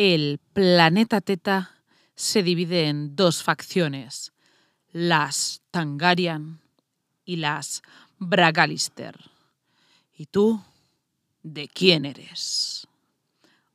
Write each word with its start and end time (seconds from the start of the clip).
El 0.00 0.38
planeta 0.52 1.20
Teta 1.20 1.72
se 2.14 2.44
divide 2.44 2.86
en 2.86 3.16
dos 3.16 3.42
facciones, 3.42 4.32
las 4.92 5.60
Tangarian 5.72 6.60
y 7.24 7.34
las 7.34 7.82
Bragalister. 8.20 9.18
¿Y 10.16 10.26
tú? 10.26 10.62
¿De 11.42 11.66
quién 11.66 12.04
eres? 12.04 12.86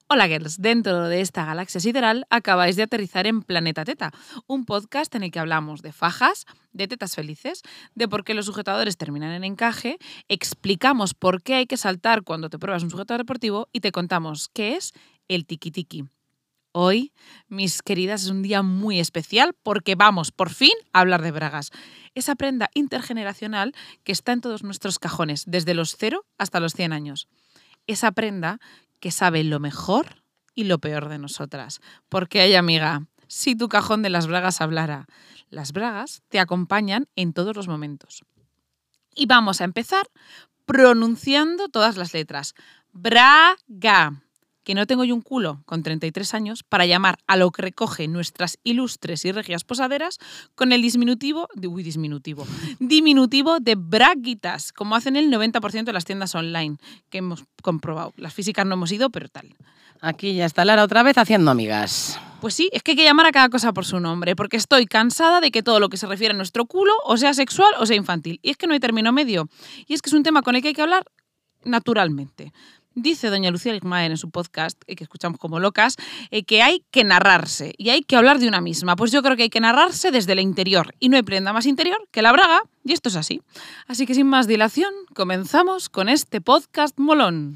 Hola 0.08 0.30
girls, 0.30 0.62
dentro 0.62 1.10
de 1.10 1.20
esta 1.20 1.44
galaxia 1.44 1.82
sideral 1.82 2.26
acabáis 2.30 2.78
de 2.78 2.84
aterrizar 2.84 3.28
en 3.28 3.42
Planeta 3.42 3.84
Teta, 3.84 4.14
un 4.48 4.64
podcast 4.64 5.14
en 5.16 5.24
el 5.24 5.32
que 5.32 5.40
hablamos 5.40 5.82
de 5.82 5.92
fajas, 5.92 6.46
de 6.72 6.88
tetas 6.88 7.16
felices, 7.16 7.64
de 7.96 8.08
por 8.08 8.24
qué 8.24 8.34
los 8.34 8.46
sujetadores 8.46 8.96
terminan 8.96 9.32
en 9.32 9.44
encaje, 9.44 9.98
explicamos 10.30 11.16
por 11.16 11.42
qué 11.42 11.56
hay 11.56 11.66
que 11.66 11.78
saltar 11.78 12.24
cuando 12.24 12.50
te 12.50 12.60
pruebas 12.60 12.84
un 12.84 12.92
sujetador 12.92 13.22
deportivo 13.22 13.68
y 13.74 13.82
te 13.82 13.92
contamos 13.92 14.50
qué 14.54 14.76
es 14.78 14.94
el 15.28 15.46
tiki 15.46 15.72
tiki. 15.72 16.06
Hoy, 16.76 17.14
mis 17.50 17.84
queridas, 17.84 18.24
es 18.24 18.30
un 18.32 18.42
día 18.42 18.64
muy 18.64 19.00
especial 19.00 19.56
porque 19.62 19.94
vamos 19.94 20.32
por 20.32 20.50
fin 20.50 20.74
a 20.92 21.02
hablar 21.02 21.22
de 21.22 21.32
bragas. 21.32 21.70
Esa 22.16 22.34
prenda 22.34 22.72
intergeneracional 22.74 23.76
que 24.04 24.12
está 24.12 24.32
en 24.32 24.42
todos 24.42 24.64
nuestros 24.64 24.98
cajones, 24.98 25.44
desde 25.46 25.76
los 25.76 25.96
0 25.98 26.26
hasta 26.40 26.60
los 26.60 26.74
100 26.74 26.92
años. 26.92 27.28
Esa 27.86 28.12
prenda 28.12 28.60
que 29.00 29.12
sabe 29.12 29.44
lo 29.44 29.60
mejor 29.60 30.24
y 30.56 30.64
lo 30.64 30.80
peor 30.80 31.10
de 31.10 31.20
nosotras. 31.20 31.80
Porque 32.10 32.42
hay 32.42 32.56
amiga, 32.56 33.06
si 33.28 33.56
tu 33.56 33.70
cajón 33.70 34.02
de 34.02 34.10
las 34.10 34.26
bragas 34.26 34.60
hablara, 34.60 35.06
las 35.52 35.74
bragas 35.74 36.24
te 36.30 36.40
acompañan 36.40 37.08
en 37.16 37.34
todos 37.34 37.56
los 37.56 37.68
momentos. 37.68 38.24
Y 39.14 39.28
vamos 39.28 39.62
a 39.62 39.66
empezar 39.66 40.08
pronunciando 40.66 41.70
todas 41.70 41.98
las 41.98 42.16
letras. 42.16 42.56
Braga 42.92 44.23
que 44.64 44.76
no 44.76 44.86
tengo 44.88 45.04
yo 45.04 45.14
un 45.14 45.22
culo 45.22 45.62
con 45.66 45.84
33 45.84 46.34
años 46.34 46.64
para 46.64 46.86
llamar 46.86 47.18
a 47.28 47.36
lo 47.36 47.52
que 47.52 47.62
recoge 47.62 48.08
nuestras 48.08 48.58
ilustres 48.64 49.26
y 49.26 49.32
regias 49.32 49.64
posaderas 49.64 50.20
con 50.56 50.72
el 50.72 50.82
disminutivo, 50.82 51.48
de, 51.56 51.68
uy, 51.68 51.84
disminutivo, 51.84 52.46
diminutivo 52.80 53.60
de 53.60 53.76
braguitas, 53.76 54.74
como 54.74 54.96
hacen 54.96 55.16
el 55.16 55.32
90% 55.32 55.84
de 55.84 55.94
las 55.94 56.06
tiendas 56.06 56.36
online 56.36 56.78
que 57.10 57.20
hemos 57.20 57.44
comprobado. 57.62 58.14
Las 58.18 58.34
físicas 58.34 58.66
no 58.66 58.74
hemos 58.74 58.92
ido, 58.92 59.10
pero 59.10 59.28
tal. 59.30 59.56
Aquí 60.02 60.36
ya 60.36 60.46
está 60.46 60.66
Lara 60.66 60.84
otra 60.84 61.02
vez 61.02 61.18
haciendo 61.18 61.50
amigas. 61.50 62.20
Pues 62.42 62.54
sí, 62.54 62.70
es 62.74 62.84
que 62.84 62.92
hay 62.92 62.98
que 62.98 63.06
llamar 63.06 63.26
a 63.26 63.32
cada 63.32 63.48
cosa 63.48 63.72
por 63.72 63.86
su 63.86 64.02
nombre, 64.02 64.36
porque 64.36 64.58
estoy 64.58 64.86
cansada 64.86 65.40
de 65.40 65.50
que 65.50 65.64
todo 65.64 65.80
lo 65.80 65.88
que 65.88 65.96
se 65.96 66.08
refiere 66.08 66.34
a 66.34 66.38
nuestro 66.38 66.66
culo 66.66 66.92
o 67.06 67.16
sea 67.16 67.34
sexual 67.34 67.72
o 67.80 67.86
sea 67.86 67.96
infantil. 67.96 68.38
Y 68.44 68.50
es 68.50 68.58
que 68.58 68.68
no 68.68 68.74
hay 68.74 68.82
término 68.82 69.14
medio. 69.14 69.48
Y 69.88 69.94
es 69.94 70.02
que 70.02 70.10
es 70.10 70.14
un 70.14 70.24
tema 70.24 70.42
con 70.42 70.58
el 70.58 70.62
que 70.62 70.68
hay 70.68 70.74
que 70.74 70.82
hablar 70.82 71.06
naturalmente. 71.64 72.52
Dice 72.96 73.30
doña 73.30 73.50
Lucía 73.50 73.74
Ligmaer 73.74 74.12
en 74.12 74.18
su 74.18 74.30
podcast, 74.30 74.82
eh, 74.88 74.96
que 74.96 75.04
escuchamos 75.04 75.40
como 75.40 75.60
locas, 75.60 75.98
eh, 76.30 76.44
que 76.44 76.62
hay 76.62 76.84
que 76.92 77.04
narrarse 77.04 77.74
y 77.78 77.90
hay 77.90 78.02
que 78.02 78.16
hablar 78.16 78.40
de 78.40 78.48
una 78.48 78.62
misma. 78.62 78.96
Pues 78.96 79.12
yo 79.12 79.24
creo 79.24 79.36
que 79.36 79.44
hay 79.44 79.50
que 79.50 79.60
narrarse 79.60 80.12
desde 80.12 80.34
el 80.34 80.40
interior 80.40 80.94
y 81.00 81.10
no 81.10 81.18
hay 81.18 81.24
prenda 81.24 81.54
más 81.54 81.66
interior 81.66 81.98
que 82.12 82.22
la 82.22 82.32
braga 82.32 82.62
y 82.84 82.94
esto 82.94 83.10
es 83.10 83.16
así. 83.16 83.42
Así 83.88 84.06
que 84.06 84.14
sin 84.14 84.28
más 84.28 84.48
dilación, 84.48 84.94
comenzamos 85.14 85.90
con 85.90 86.08
este 86.08 86.40
podcast 86.42 86.98
molón. 87.00 87.56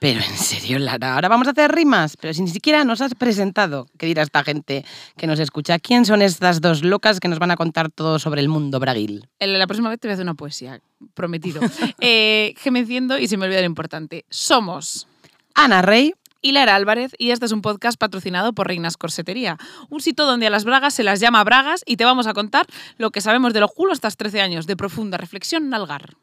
Pero 0.00 0.20
en 0.20 0.38
serio, 0.38 0.78
Lara, 0.78 1.14
ahora 1.14 1.28
vamos 1.28 1.46
a 1.46 1.50
hacer 1.50 1.70
rimas, 1.72 2.16
pero 2.16 2.32
si 2.32 2.40
ni 2.40 2.48
siquiera 2.48 2.84
nos 2.84 3.02
has 3.02 3.14
presentado. 3.14 3.86
¿Qué 3.98 4.06
dirá 4.06 4.22
esta 4.22 4.42
gente 4.42 4.82
que 5.18 5.26
nos 5.26 5.38
escucha? 5.38 5.78
¿Quién 5.78 6.06
son 6.06 6.22
estas 6.22 6.62
dos 6.62 6.82
locas 6.82 7.20
que 7.20 7.28
nos 7.28 7.38
van 7.38 7.50
a 7.50 7.56
contar 7.56 7.90
todo 7.90 8.18
sobre 8.18 8.40
el 8.40 8.48
mundo 8.48 8.80
braguil? 8.80 9.28
La 9.38 9.66
próxima 9.66 9.90
vez 9.90 10.00
te 10.00 10.08
voy 10.08 10.12
a 10.12 10.14
hacer 10.14 10.24
una 10.24 10.34
poesía, 10.34 10.80
prometido. 11.12 11.60
eh, 12.00 12.54
que 12.62 12.70
me 12.70 12.78
enciendo 12.78 13.18
y 13.18 13.28
se 13.28 13.36
me 13.36 13.44
olvida 13.44 13.60
lo 13.60 13.66
importante. 13.66 14.24
Somos 14.30 15.06
Ana 15.54 15.82
Rey 15.82 16.14
y 16.40 16.52
Lara 16.52 16.76
Álvarez 16.76 17.12
y 17.18 17.32
este 17.32 17.44
es 17.44 17.52
un 17.52 17.60
podcast 17.60 17.98
patrocinado 17.98 18.54
por 18.54 18.68
Reinas 18.68 18.96
Corsetería, 18.96 19.58
un 19.90 20.00
sitio 20.00 20.24
donde 20.24 20.46
a 20.46 20.50
las 20.50 20.64
bragas 20.64 20.94
se 20.94 21.04
las 21.04 21.20
llama 21.20 21.44
bragas 21.44 21.82
y 21.84 21.98
te 21.98 22.06
vamos 22.06 22.26
a 22.26 22.32
contar 22.32 22.64
lo 22.96 23.10
que 23.10 23.20
sabemos 23.20 23.52
de 23.52 23.60
los 23.60 23.70
culos 23.70 23.98
hasta 24.02 24.10
13 24.10 24.40
años 24.40 24.66
de 24.66 24.78
profunda 24.78 25.18
reflexión 25.18 25.68
nalgar. 25.68 26.14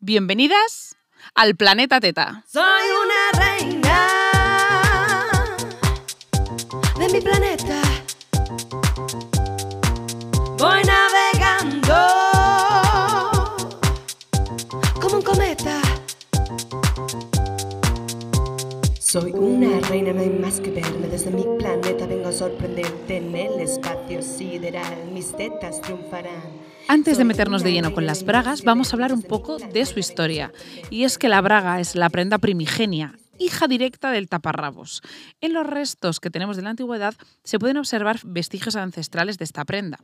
Bienvenidas 0.00 0.96
al 1.34 1.56
planeta 1.56 2.00
Teta. 2.00 2.44
Soy 2.46 2.82
una 3.04 3.44
reina 3.44 3.98
de 6.98 7.08
mi 7.08 7.20
planeta. 7.20 7.80
Voy 10.58 10.82
navegando 10.84 11.96
como 15.00 15.16
un 15.16 15.22
cometa. 15.22 15.80
Soy 18.98 19.32
una 19.32 19.80
reina, 19.88 20.12
no 20.12 20.20
hay 20.22 20.30
más 20.30 20.60
que 20.60 20.70
verme 20.70 21.06
desde 21.08 21.30
mi 21.30 21.44
planeta. 21.58 22.06
Vengo 22.06 22.28
a 22.28 22.32
sorprenderte 22.32 23.16
en 23.16 23.34
el 23.34 23.60
espacio 23.60 24.22
sideral. 24.22 25.10
Mis 25.12 25.36
tetas 25.36 25.80
triunfarán. 25.82 26.62
Antes 26.92 27.16
de 27.16 27.24
meternos 27.24 27.62
de 27.62 27.72
lleno 27.72 27.94
con 27.94 28.04
las 28.04 28.22
bragas, 28.22 28.64
vamos 28.64 28.92
a 28.92 28.96
hablar 28.96 29.14
un 29.14 29.22
poco 29.22 29.56
de 29.56 29.86
su 29.86 29.98
historia. 29.98 30.52
Y 30.90 31.04
es 31.04 31.16
que 31.16 31.30
la 31.30 31.40
braga 31.40 31.80
es 31.80 31.96
la 31.96 32.10
prenda 32.10 32.36
primigenia, 32.36 33.18
hija 33.38 33.66
directa 33.66 34.10
del 34.10 34.28
taparrabos. 34.28 35.00
En 35.40 35.54
los 35.54 35.66
restos 35.66 36.20
que 36.20 36.28
tenemos 36.28 36.56
de 36.56 36.62
la 36.64 36.68
antigüedad 36.68 37.14
se 37.44 37.58
pueden 37.58 37.78
observar 37.78 38.20
vestigios 38.24 38.76
ancestrales 38.76 39.38
de 39.38 39.44
esta 39.44 39.64
prenda. 39.64 40.00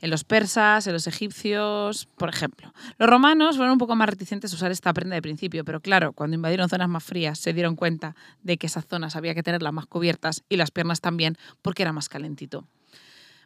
En 0.00 0.10
los 0.10 0.22
persas, 0.22 0.86
en 0.86 0.92
los 0.92 1.08
egipcios, 1.08 2.06
por 2.16 2.28
ejemplo. 2.28 2.72
Los 2.98 3.10
romanos 3.10 3.56
fueron 3.56 3.72
un 3.72 3.78
poco 3.78 3.96
más 3.96 4.08
reticentes 4.08 4.52
a 4.52 4.54
usar 4.54 4.70
esta 4.70 4.92
prenda 4.92 5.16
de 5.16 5.22
principio, 5.22 5.64
pero 5.64 5.80
claro, 5.80 6.12
cuando 6.12 6.36
invadieron 6.36 6.68
zonas 6.68 6.88
más 6.88 7.02
frías 7.02 7.40
se 7.40 7.52
dieron 7.52 7.74
cuenta 7.74 8.14
de 8.44 8.58
que 8.58 8.68
esas 8.68 8.86
zonas 8.86 9.16
había 9.16 9.34
que 9.34 9.42
tenerlas 9.42 9.72
más 9.72 9.86
cubiertas 9.86 10.44
y 10.48 10.56
las 10.56 10.70
piernas 10.70 11.00
también 11.00 11.36
porque 11.62 11.82
era 11.82 11.92
más 11.92 12.08
calentito. 12.08 12.64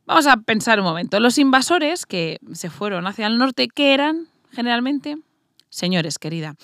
Vamos 0.06 0.26
a 0.26 0.36
pensar 0.38 0.80
un 0.80 0.84
momento. 0.84 1.20
Los 1.20 1.38
invasores 1.38 2.06
que 2.06 2.38
se 2.52 2.70
fueron 2.70 3.06
hacia 3.06 3.26
el 3.26 3.38
norte, 3.38 3.68
¿qué 3.68 3.94
eran 3.94 4.26
generalmente? 4.50 5.16
Señores, 5.70 6.18
querida. 6.18 6.54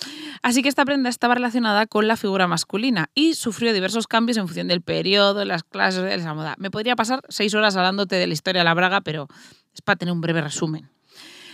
Así 0.43 0.61
que 0.61 0.69
esta 0.69 0.85
prenda 0.85 1.09
estaba 1.09 1.35
relacionada 1.35 1.87
con 1.87 2.07
la 2.07 2.15
figura 2.15 2.47
masculina 2.47 3.09
y 3.15 3.33
sufrió 3.33 3.73
diversos 3.73 4.07
cambios 4.07 4.37
en 4.37 4.45
función 4.45 4.67
del 4.67 4.81
periodo, 4.81 5.45
las 5.45 5.63
clases 5.63 6.03
de 6.03 6.17
la 6.17 6.33
moda. 6.33 6.55
Me 6.59 6.69
podría 6.69 6.95
pasar 6.95 7.21
seis 7.29 7.55
horas 7.55 7.75
hablándote 7.75 8.17
de 8.17 8.27
la 8.27 8.33
historia 8.33 8.59
de 8.59 8.65
la 8.65 8.73
braga, 8.75 9.01
pero 9.01 9.27
es 9.73 9.81
para 9.81 9.95
tener 9.95 10.13
un 10.13 10.21
breve 10.21 10.41
resumen. 10.41 10.89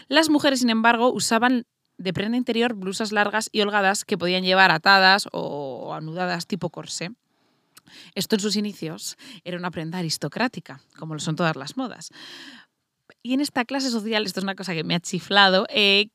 Las 0.07 0.29
mujeres, 0.29 0.59
sin 0.59 0.69
embargo, 0.69 1.13
usaban 1.13 1.66
de 1.97 2.13
prenda 2.13 2.35
interior 2.35 2.73
blusas 2.73 3.12
largas 3.12 3.47
y 3.52 3.62
holgadas 3.62 4.03
que 4.03 4.17
podían 4.17 4.44
llevar 4.44 4.72
atadas 4.72 5.29
o 5.31 5.94
anudadas 5.94 6.47
tipo 6.47 6.69
corsé. 6.69 7.12
Esto 8.13 8.35
en 8.35 8.41
sus 8.41 8.56
inicios 8.56 9.18
era 9.44 9.57
una 9.57 9.72
prenda 9.72 10.00
aristocrática, 10.00 10.81
como 10.97 11.13
lo 11.13 11.19
son 11.19 11.35
todas 11.35 11.56
las 11.56 11.78
modas. 11.78 12.12
Y 13.23 13.34
en 13.34 13.41
esta 13.41 13.66
clase 13.66 13.90
social, 13.90 14.25
esto 14.25 14.40
es 14.40 14.44
una 14.44 14.56
cosa 14.56 14.73
que 14.73 14.84
me 14.84 14.96
ha 14.96 15.00
chiflado, 15.00 15.66
eh, 15.69 16.09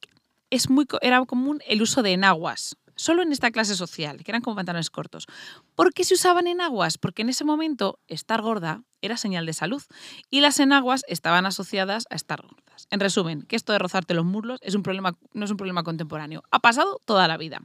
es 0.50 0.68
muy, 0.68 0.86
era 1.00 1.24
común 1.24 1.60
el 1.66 1.82
uso 1.82 2.02
de 2.02 2.12
enaguas. 2.12 2.76
Solo 2.96 3.22
en 3.22 3.32
esta 3.32 3.50
clase 3.50 3.76
social, 3.76 4.22
que 4.22 4.30
eran 4.30 4.42
como 4.42 4.56
pantalones 4.56 4.90
cortos. 4.90 5.26
¿Por 5.74 5.94
qué 5.94 6.04
se 6.04 6.14
usaban 6.14 6.46
enaguas? 6.46 6.98
Porque 6.98 7.22
en 7.22 7.30
ese 7.30 7.44
momento 7.44 7.98
estar 8.08 8.42
gorda 8.42 8.82
era 9.00 9.16
señal 9.16 9.46
de 9.46 9.54
salud 9.54 9.82
y 10.28 10.40
las 10.40 10.60
enaguas 10.60 11.04
estaban 11.08 11.46
asociadas 11.46 12.06
a 12.10 12.16
estar 12.16 12.42
gordas. 12.42 12.86
En 12.90 13.00
resumen, 13.00 13.42
que 13.42 13.56
esto 13.56 13.72
de 13.72 13.78
rozarte 13.78 14.12
los 14.12 14.26
muslos 14.26 14.60
es 14.62 14.74
un 14.74 14.82
problema, 14.82 15.16
no 15.32 15.44
es 15.46 15.50
un 15.50 15.56
problema 15.56 15.82
contemporáneo. 15.82 16.42
Ha 16.50 16.58
pasado 16.58 17.00
toda 17.06 17.26
la 17.26 17.38
vida. 17.38 17.62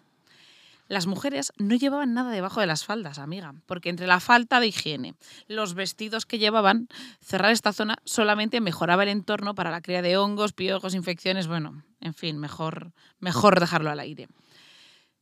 Las 0.87 1.07
mujeres 1.07 1.51
no 1.57 1.75
llevaban 1.75 2.13
nada 2.13 2.31
debajo 2.31 2.61
de 2.61 2.67
las 2.67 2.85
faldas, 2.85 3.17
amiga, 3.17 3.55
porque 3.65 3.89
entre 3.89 4.05
la 4.05 4.19
falta 4.19 4.59
de 4.59 4.67
higiene, 4.67 5.15
los 5.47 5.73
vestidos 5.73 6.25
que 6.25 6.37
llevaban, 6.37 6.87
cerrar 7.21 7.51
esta 7.51 7.73
zona 7.73 7.97
solamente 8.05 8.61
mejoraba 8.61 9.03
el 9.03 9.09
entorno 9.09 9.55
para 9.55 9.71
la 9.71 9.81
cría 9.81 10.01
de 10.01 10.17
hongos, 10.17 10.53
piojos, 10.53 10.93
infecciones, 10.93 11.47
bueno, 11.47 11.83
en 12.01 12.13
fin, 12.13 12.37
mejor, 12.37 12.93
mejor 13.19 13.59
dejarlo 13.59 13.89
al 13.89 13.99
aire. 13.99 14.27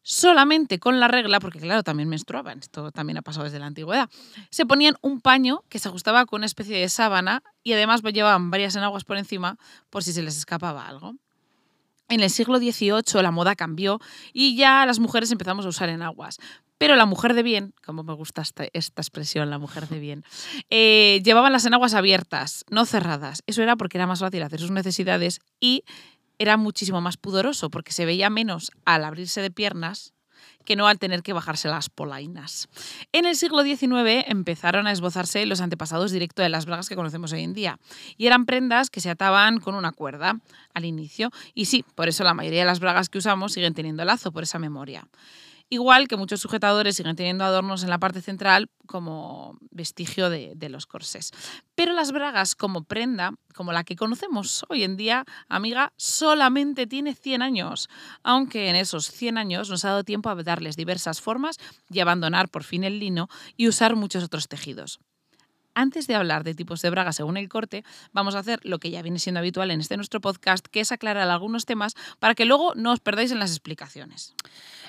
Solamente 0.05 0.79
con 0.79 0.99
la 0.99 1.07
regla, 1.07 1.39
porque 1.39 1.59
claro, 1.59 1.81
también 1.81 2.09
menstruaban, 2.09 2.59
esto 2.59 2.91
también 2.91 3.17
ha 3.17 3.21
pasado 3.21 3.45
desde 3.45 3.59
la 3.59 3.67
antigüedad, 3.67 4.09
se 4.49 4.65
ponían 4.65 4.97
un 5.01 5.21
paño 5.21 5.63
que 5.69 5.79
se 5.79 5.87
ajustaba 5.87 6.25
con 6.25 6.39
una 6.39 6.45
especie 6.45 6.77
de 6.77 6.89
sábana 6.89 7.41
y 7.63 7.71
además 7.71 8.01
llevaban 8.03 8.51
varias 8.51 8.75
enaguas 8.75 9.05
por 9.05 9.17
encima 9.17 9.57
por 9.89 10.03
si 10.03 10.11
se 10.11 10.21
les 10.21 10.37
escapaba 10.37 10.89
algo. 10.89 11.15
En 12.13 12.21
el 12.21 12.29
siglo 12.29 12.59
XVIII 12.59 13.23
la 13.23 13.31
moda 13.31 13.55
cambió 13.55 13.99
y 14.33 14.55
ya 14.55 14.85
las 14.85 14.99
mujeres 14.99 15.31
empezamos 15.31 15.65
a 15.65 15.69
usar 15.69 15.89
enaguas. 15.89 16.37
Pero 16.77 16.95
la 16.95 17.07
mujer 17.07 17.33
de 17.33 17.41
bien, 17.41 17.73
como 17.83 18.03
me 18.03 18.13
gusta 18.13 18.43
esta, 18.43 18.65
expresión, 19.01 19.49
la 19.49 19.57
mujer 19.57 19.87
de 19.87 19.97
bien, 19.97 20.23
eh, 20.69 21.21
llevaban 21.25 21.51
las 21.51 21.65
enaguas 21.65 21.95
abiertas, 21.95 22.65
no 22.69 22.85
cerradas. 22.85 23.41
Eso 23.47 23.63
era 23.63 23.75
porque 23.77 23.97
era 23.97 24.05
más 24.05 24.19
fácil 24.19 24.43
hacer 24.43 24.59
sus 24.59 24.69
necesidades 24.69 25.39
y 25.59 25.85
era 26.37 26.55
muchísimo 26.55 27.01
más 27.01 27.17
pudoroso 27.17 27.71
porque 27.71 27.93
se 27.93 28.05
veía 28.05 28.29
menos 28.29 28.71
al 28.85 29.05
abrirse 29.05 29.41
de 29.41 29.49
piernas 29.49 30.13
que 30.63 30.75
no 30.75 30.87
al 30.87 30.99
tener 30.99 31.23
que 31.23 31.33
bajarse 31.33 31.67
las 31.67 31.89
polainas. 31.89 32.69
En 33.11 33.25
el 33.25 33.35
siglo 33.35 33.63
XIX 33.63 34.25
empezaron 34.27 34.87
a 34.87 34.91
esbozarse 34.91 35.45
los 35.45 35.61
antepasados 35.61 36.11
directos 36.11 36.43
de 36.43 36.49
las 36.49 36.65
bragas 36.65 36.89
que 36.89 36.95
conocemos 36.95 37.33
hoy 37.33 37.43
en 37.43 37.53
día, 37.53 37.79
y 38.17 38.27
eran 38.27 38.45
prendas 38.45 38.89
que 38.89 39.01
se 39.01 39.09
ataban 39.09 39.59
con 39.59 39.75
una 39.75 39.91
cuerda 39.91 40.39
al 40.73 40.85
inicio, 40.85 41.31
y 41.53 41.65
sí, 41.65 41.85
por 41.95 42.07
eso 42.07 42.23
la 42.23 42.33
mayoría 42.33 42.61
de 42.61 42.65
las 42.65 42.79
bragas 42.79 43.09
que 43.09 43.17
usamos 43.17 43.53
siguen 43.53 43.73
teniendo 43.73 44.05
lazo, 44.05 44.31
por 44.31 44.43
esa 44.43 44.59
memoria. 44.59 45.07
Igual 45.69 46.07
que 46.07 46.17
muchos 46.17 46.39
sujetadores 46.39 46.95
siguen 46.95 47.15
teniendo 47.15 47.43
adornos 47.43 47.83
en 47.83 47.89
la 47.89 47.97
parte 47.97 48.21
central 48.21 48.69
como 48.85 49.57
vestigio 49.71 50.29
de, 50.29 50.69
los 50.69 50.85
corsés. 50.85 51.31
Pero 51.73 51.93
las 51.93 52.11
bragas 52.11 52.55
como 52.55 52.83
prenda, 52.83 53.33
como 53.55 53.71
la 53.71 53.83
que 53.83 53.95
conocemos 53.95 54.65
hoy 54.69 54.83
en 54.83 54.97
día, 54.97 55.25
amiga, 55.49 55.91
solamente 55.97 56.85
tiene 56.85 57.15
100 57.15 57.41
años, 57.41 57.89
aunque 58.23 58.69
en 58.69 58.75
esos 58.75 59.07
100 59.07 59.37
años 59.37 59.69
nos 59.69 59.83
ha 59.85 59.89
dado 59.89 60.03
tiempo 60.03 60.29
a 60.29 60.35
darles 60.35 60.75
diversas 60.75 61.21
formas 61.21 61.57
y 61.89 61.99
abandonar 61.99 62.49
por 62.49 62.63
fin 62.63 62.83
el 62.83 62.99
lino 62.99 63.27
y 63.57 63.67
usar 63.67 63.95
muchos 63.95 64.23
otros 64.23 64.47
tejidos. 64.47 64.99
Antes 65.75 66.05
de 66.07 66.15
hablar 66.15 66.43
de 66.43 66.53
tipos 66.53 66.81
de 66.81 66.89
braga 66.89 67.13
según 67.13 67.37
el 67.37 67.49
corte, 67.49 67.83
vamos 68.11 68.35
a 68.35 68.39
hacer 68.39 68.59
lo 68.63 68.79
que 68.79 68.91
ya 68.91 69.01
viene 69.01 69.19
siendo 69.19 69.39
habitual 69.39 69.71
en 69.71 69.81
este 69.81 69.95
nuestro 69.97 70.21
podcast, 70.21 70.65
que 70.67 70.79
es 70.81 70.91
aclarar 70.91 71.29
algunos 71.29 71.65
temas 71.65 71.95
para 72.19 72.35
que 72.35 72.45
luego 72.45 72.73
no 72.75 72.91
os 72.91 72.99
perdáis 72.99 73.31
en 73.31 73.39
las 73.39 73.51
explicaciones. 73.51 74.35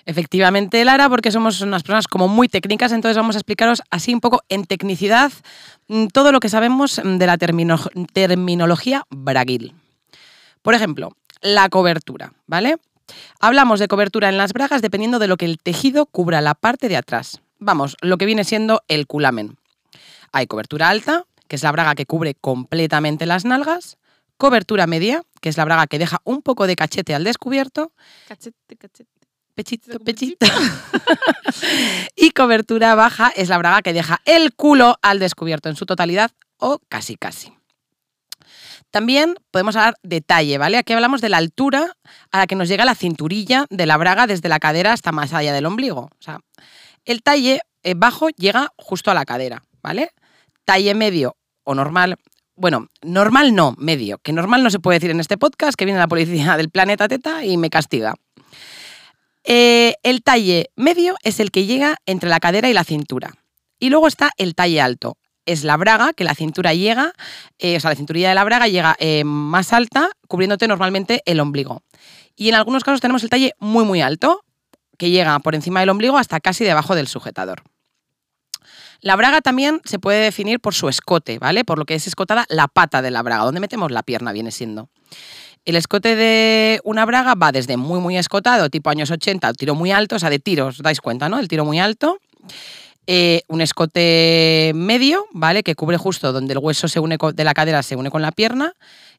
Efectivamente, 0.06 0.84
Lara, 0.84 1.08
porque 1.08 1.32
somos 1.32 1.60
unas 1.62 1.82
personas 1.82 2.06
como 2.06 2.28
muy 2.28 2.48
técnicas, 2.48 2.92
entonces 2.92 3.16
vamos 3.16 3.36
a 3.36 3.38
explicaros 3.38 3.82
así 3.90 4.12
un 4.12 4.20
poco 4.20 4.42
en 4.50 4.64
tecnicidad 4.64 5.32
mm, 5.88 6.08
todo 6.08 6.32
lo 6.32 6.40
que 6.40 6.50
sabemos 6.50 7.00
mm, 7.02 7.16
de 7.16 7.26
la 7.26 7.38
termino- 7.38 7.90
terminología 8.12 9.04
braguil. 9.08 9.72
Por 10.62 10.74
ejemplo, 10.74 11.16
la 11.40 11.68
cobertura, 11.70 12.32
¿vale? 12.46 12.76
Hablamos 13.40 13.80
de 13.80 13.88
cobertura 13.88 14.28
en 14.28 14.36
las 14.38 14.52
bragas 14.52 14.82
dependiendo 14.82 15.18
de 15.18 15.28
lo 15.28 15.36
que 15.36 15.44
el 15.46 15.58
tejido 15.58 16.06
cubra 16.06 16.40
la 16.40 16.54
parte 16.54 16.88
de 16.88 16.96
atrás. 16.96 17.40
Vamos, 17.58 17.96
lo 18.02 18.18
que 18.18 18.26
viene 18.26 18.44
siendo 18.44 18.82
el 18.88 19.06
culamen. 19.06 19.56
Hay 20.34 20.48
cobertura 20.48 20.88
alta, 20.88 21.26
que 21.46 21.54
es 21.54 21.62
la 21.62 21.70
braga 21.70 21.94
que 21.94 22.06
cubre 22.06 22.34
completamente 22.34 23.24
las 23.24 23.44
nalgas. 23.44 23.98
Cobertura 24.36 24.88
media, 24.88 25.22
que 25.40 25.48
es 25.48 25.56
la 25.56 25.64
braga 25.64 25.86
que 25.86 26.00
deja 26.00 26.20
un 26.24 26.42
poco 26.42 26.66
de 26.66 26.74
cachete 26.74 27.14
al 27.14 27.22
descubierto. 27.22 27.92
Cachete, 28.26 28.76
cachete. 28.76 29.10
Pechito, 29.54 30.00
pechito. 30.00 30.44
y 32.16 32.32
cobertura 32.32 32.96
baja 32.96 33.32
es 33.36 33.48
la 33.48 33.58
braga 33.58 33.82
que 33.82 33.92
deja 33.92 34.20
el 34.24 34.52
culo 34.56 34.96
al 35.02 35.20
descubierto 35.20 35.68
en 35.68 35.76
su 35.76 35.86
totalidad 35.86 36.32
o 36.56 36.80
casi 36.88 37.14
casi. 37.14 37.52
También 38.90 39.36
podemos 39.52 39.76
hablar 39.76 39.94
de 40.02 40.20
talle, 40.20 40.58
¿vale? 40.58 40.78
Aquí 40.78 40.92
hablamos 40.94 41.20
de 41.20 41.28
la 41.28 41.36
altura 41.36 41.96
a 42.32 42.38
la 42.38 42.46
que 42.48 42.56
nos 42.56 42.66
llega 42.66 42.84
la 42.84 42.96
cinturilla 42.96 43.66
de 43.70 43.86
la 43.86 43.96
braga 43.96 44.26
desde 44.26 44.48
la 44.48 44.58
cadera 44.58 44.92
hasta 44.92 45.12
más 45.12 45.32
allá 45.32 45.52
del 45.52 45.66
ombligo. 45.66 46.10
O 46.18 46.22
sea, 46.22 46.40
el 47.04 47.22
talle 47.22 47.60
eh, 47.84 47.94
bajo 47.96 48.30
llega 48.30 48.72
justo 48.76 49.12
a 49.12 49.14
la 49.14 49.24
cadera, 49.24 49.62
¿vale? 49.80 50.10
Talle 50.64 50.94
medio 50.94 51.36
o 51.64 51.74
normal. 51.74 52.16
Bueno, 52.56 52.88
normal 53.02 53.54
no, 53.54 53.74
medio. 53.78 54.18
Que 54.18 54.32
normal 54.32 54.62
no 54.62 54.70
se 54.70 54.78
puede 54.78 54.96
decir 54.96 55.10
en 55.10 55.20
este 55.20 55.38
podcast, 55.38 55.76
que 55.76 55.84
viene 55.84 56.00
la 56.00 56.08
policía 56.08 56.56
del 56.56 56.70
planeta 56.70 57.08
Teta 57.08 57.44
y 57.44 57.56
me 57.56 57.70
castiga. 57.70 58.14
Eh, 59.44 59.94
el 60.02 60.22
talle 60.22 60.70
medio 60.74 61.16
es 61.22 61.38
el 61.38 61.50
que 61.50 61.66
llega 61.66 61.98
entre 62.06 62.30
la 62.30 62.40
cadera 62.40 62.68
y 62.70 62.72
la 62.72 62.84
cintura. 62.84 63.34
Y 63.78 63.90
luego 63.90 64.08
está 64.08 64.30
el 64.38 64.54
talle 64.54 64.80
alto. 64.80 65.18
Es 65.46 65.62
la 65.62 65.76
braga, 65.76 66.14
que 66.14 66.24
la 66.24 66.34
cintura 66.34 66.72
llega, 66.72 67.12
eh, 67.58 67.76
o 67.76 67.80
sea, 67.80 67.90
la 67.90 67.96
cinturilla 67.96 68.30
de 68.30 68.34
la 68.34 68.44
braga 68.44 68.66
llega 68.66 68.96
eh, 68.98 69.24
más 69.24 69.74
alta, 69.74 70.08
cubriéndote 70.26 70.66
normalmente 70.66 71.22
el 71.26 71.38
ombligo. 71.40 71.82
Y 72.34 72.48
en 72.48 72.54
algunos 72.54 72.82
casos 72.82 73.02
tenemos 73.02 73.22
el 73.22 73.28
talle 73.28 73.52
muy, 73.58 73.84
muy 73.84 74.00
alto, 74.00 74.42
que 74.96 75.10
llega 75.10 75.38
por 75.40 75.54
encima 75.54 75.80
del 75.80 75.90
ombligo 75.90 76.16
hasta 76.16 76.40
casi 76.40 76.64
debajo 76.64 76.94
del 76.94 77.08
sujetador. 77.08 77.62
La 79.04 79.16
braga 79.16 79.42
también 79.42 79.82
se 79.84 79.98
puede 79.98 80.24
definir 80.24 80.60
por 80.60 80.72
su 80.72 80.88
escote, 80.88 81.38
¿vale? 81.38 81.62
Por 81.62 81.78
lo 81.78 81.84
que 81.84 81.94
es 81.94 82.06
escotada 82.06 82.46
la 82.48 82.68
pata 82.68 83.02
de 83.02 83.10
la 83.10 83.22
braga, 83.22 83.44
donde 83.44 83.60
metemos 83.60 83.90
la 83.90 84.02
pierna 84.02 84.32
viene 84.32 84.50
siendo. 84.50 84.88
El 85.66 85.76
escote 85.76 86.16
de 86.16 86.80
una 86.84 87.04
braga 87.04 87.34
va 87.34 87.52
desde 87.52 87.76
muy, 87.76 88.00
muy 88.00 88.16
escotado, 88.16 88.70
tipo 88.70 88.88
años 88.88 89.10
80, 89.10 89.52
tiro 89.52 89.74
muy 89.74 89.92
alto, 89.92 90.16
o 90.16 90.18
sea, 90.18 90.30
de 90.30 90.38
tiros, 90.38 90.76
os 90.76 90.82
dais 90.82 91.02
cuenta, 91.02 91.28
¿no? 91.28 91.38
El 91.38 91.48
tiro 91.48 91.66
muy 91.66 91.78
alto. 91.80 92.18
Eh, 93.06 93.42
un 93.48 93.60
escote 93.60 94.72
medio, 94.74 95.26
¿vale? 95.32 95.62
Que 95.62 95.74
cubre 95.74 95.98
justo 95.98 96.32
donde 96.32 96.54
el 96.54 96.58
hueso 96.58 96.88
se 96.88 96.98
une 97.00 97.18
con- 97.18 97.36
de 97.36 97.44
la 97.44 97.52
cadera 97.52 97.82
se 97.82 97.96
une 97.96 98.10
con 98.10 98.22
la 98.22 98.32
pierna. 98.32 98.72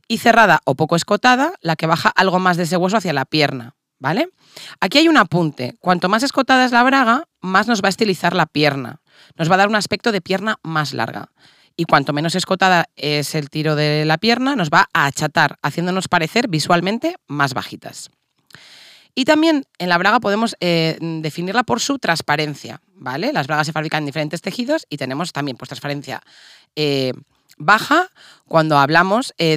Y 0.07 0.17
cerrada 0.17 0.61
o 0.65 0.73
poco 0.73 0.95
escotada, 0.95 1.53
la 1.61 1.75
que 1.75 1.85
baja 1.85 2.09
algo 2.09 2.39
más 2.39 2.57
de 2.57 2.63
ese 2.63 2.77
hueso 2.77 2.97
hacia 2.97 3.13
la 3.13 3.25
pierna, 3.25 3.75
¿vale? 3.99 4.29
Aquí 4.79 4.97
hay 4.97 5.07
un 5.07 5.17
apunte. 5.17 5.75
Cuanto 5.79 6.09
más 6.09 6.23
escotada 6.23 6.65
es 6.65 6.71
la 6.71 6.81
braga, 6.81 7.25
más 7.41 7.67
nos 7.67 7.83
va 7.83 7.87
a 7.87 7.89
estilizar 7.89 8.35
la 8.35 8.47
pierna. 8.47 9.01
Nos 9.35 9.49
va 9.49 9.55
a 9.55 9.57
dar 9.57 9.67
un 9.67 9.75
aspecto 9.75 10.11
de 10.11 10.21
pierna 10.21 10.57
más 10.63 10.93
larga. 10.93 11.29
Y 11.77 11.85
cuanto 11.85 12.13
menos 12.13 12.35
escotada 12.35 12.85
es 12.95 13.35
el 13.35 13.49
tiro 13.49 13.75
de 13.75 14.05
la 14.05 14.17
pierna, 14.17 14.55
nos 14.55 14.69
va 14.69 14.87
a 14.93 15.05
achatar, 15.05 15.57
haciéndonos 15.61 16.07
parecer 16.07 16.47
visualmente 16.47 17.15
más 17.27 17.53
bajitas. 17.53 18.09
Y 19.13 19.25
también 19.25 19.65
en 19.77 19.89
la 19.89 19.97
braga 19.97 20.19
podemos 20.19 20.55
eh, 20.59 20.97
definirla 20.99 21.63
por 21.63 21.79
su 21.79 21.99
transparencia, 21.99 22.81
¿vale? 22.93 23.31
Las 23.33 23.47
bragas 23.47 23.67
se 23.67 23.73
fabrican 23.73 24.03
en 24.03 24.07
diferentes 24.07 24.41
tejidos 24.41 24.85
y 24.89 24.97
tenemos 24.97 25.31
también 25.31 25.57
pues, 25.57 25.69
transparencia 25.69 26.21
eh, 26.75 27.13
baja 27.57 28.09
cuando 28.45 28.77
hablamos 28.77 29.33
eh, 29.37 29.55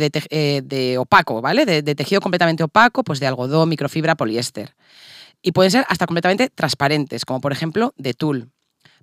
de, 0.62 0.98
opaco, 0.98 1.40
¿vale? 1.40 1.66
De, 1.66 1.82
de 1.82 1.94
tejido 1.96 2.20
completamente 2.20 2.62
opaco, 2.62 3.02
pues 3.02 3.18
de 3.18 3.26
algodón, 3.26 3.68
microfibra, 3.68 4.16
poliéster. 4.16 4.74
Y 5.42 5.52
pueden 5.52 5.70
ser 5.70 5.84
hasta 5.88 6.06
completamente 6.06 6.50
transparentes, 6.50 7.24
como 7.24 7.40
por 7.40 7.52
ejemplo 7.52 7.94
de 7.96 8.14
tul 8.14 8.52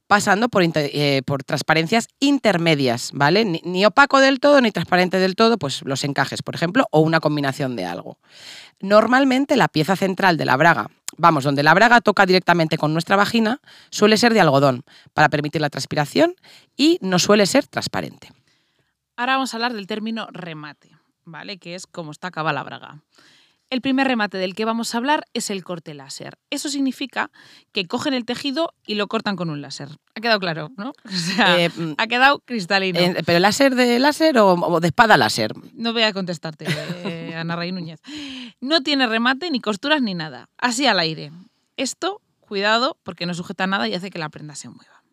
pasando 0.08 0.50
por, 0.50 0.64
eh, 0.64 1.22
por 1.26 1.44
transparencias 1.44 2.08
intermedias, 2.20 3.12
¿vale? 3.14 3.46
Ni, 3.46 3.62
ni 3.64 3.86
opaco 3.86 4.20
del 4.20 4.40
todo 4.40 4.62
ni 4.62 4.72
transparente 4.72 5.18
del 5.18 5.36
todo, 5.36 5.58
pues 5.58 5.82
los 5.84 6.04
encajes, 6.04 6.42
por 6.42 6.56
ejemplo, 6.56 6.88
o 6.92 7.00
una 7.00 7.20
combinación 7.20 7.76
de 7.76 7.86
algo. 7.86 8.18
Normalmente 8.80 9.56
la 9.56 9.68
pieza 9.68 9.96
central 9.96 10.38
de 10.38 10.46
la 10.46 10.58
braga, 10.58 10.90
vamos, 11.18 11.44
donde 11.44 11.64
la 11.64 11.74
braga 11.74 12.02
toca 12.02 12.26
directamente 12.26 12.78
con 12.78 12.94
nuestra 12.94 13.16
vagina, 13.16 13.62
suele 13.90 14.18
ser 14.18 14.34
de 14.34 14.42
algodón 14.42 14.84
para 15.14 15.30
permitir 15.30 15.62
la 15.62 15.70
transpiración 15.70 16.36
y 16.76 17.00
no 17.02 17.20
suele 17.20 17.46
ser 17.46 17.68
transparente. 17.68 18.32
Ahora 19.16 19.34
vamos 19.34 19.54
a 19.54 19.58
hablar 19.58 19.74
del 19.74 19.88
término 19.88 20.28
remate, 20.32 20.90
¿vale? 21.24 21.58
Que 21.58 21.76
es 21.76 21.88
cómo 21.88 22.12
está 22.12 22.28
acabada 22.28 22.54
la 22.54 22.64
braga. 22.64 23.02
El 23.72 23.82
primer 23.82 24.08
remate 24.08 24.38
del 24.38 24.54
que 24.54 24.64
vamos 24.64 24.94
a 24.94 24.98
hablar 25.00 25.26
es 25.34 25.50
el 25.50 25.64
corte 25.64 25.94
láser. 25.96 26.38
Eso 26.52 26.70
significa 26.70 27.32
que 27.72 27.86
cogen 27.88 28.14
el 28.14 28.24
tejido 28.24 28.74
y 28.86 28.94
lo 28.96 29.08
cortan 29.08 29.36
con 29.36 29.50
un 29.50 29.62
láser. 29.62 29.90
Ha 30.16 30.22
quedado 30.22 30.40
claro, 30.40 30.70
¿no? 30.78 30.94
O 31.06 31.10
sea, 31.12 31.60
Eh, 31.60 31.72
ha 31.98 32.08
quedado 32.08 32.40
cristalino. 32.46 33.00
eh, 33.00 33.24
¿Pero 33.26 33.40
láser 33.40 33.74
de 33.76 33.98
láser 34.00 34.38
o, 34.38 34.54
o 34.54 34.80
de 34.80 34.88
espada 34.88 35.18
láser? 35.18 35.54
No 35.74 35.94
voy 35.94 36.04
a 36.04 36.14
contestarte, 36.14 36.66
eh, 37.06 37.34
Ana 37.36 37.56
Rey 37.56 37.72
Núñez. 37.72 38.00
No 38.62 38.82
tiene 38.82 39.08
remate, 39.08 39.50
ni 39.50 39.60
costuras, 39.60 40.02
ni 40.02 40.14
nada. 40.14 40.48
Así 40.58 40.86
al 40.86 41.00
aire. 41.00 41.32
Esto, 41.76 42.22
cuidado, 42.40 42.98
porque 43.04 43.26
no 43.26 43.34
sujeta 43.34 43.66
nada 43.68 43.88
y 43.88 43.96
hace 43.96 44.12
que 44.12 44.20
la 44.20 44.30
prenda 44.30 44.56
se 44.56 44.70
mueva. 44.70 45.04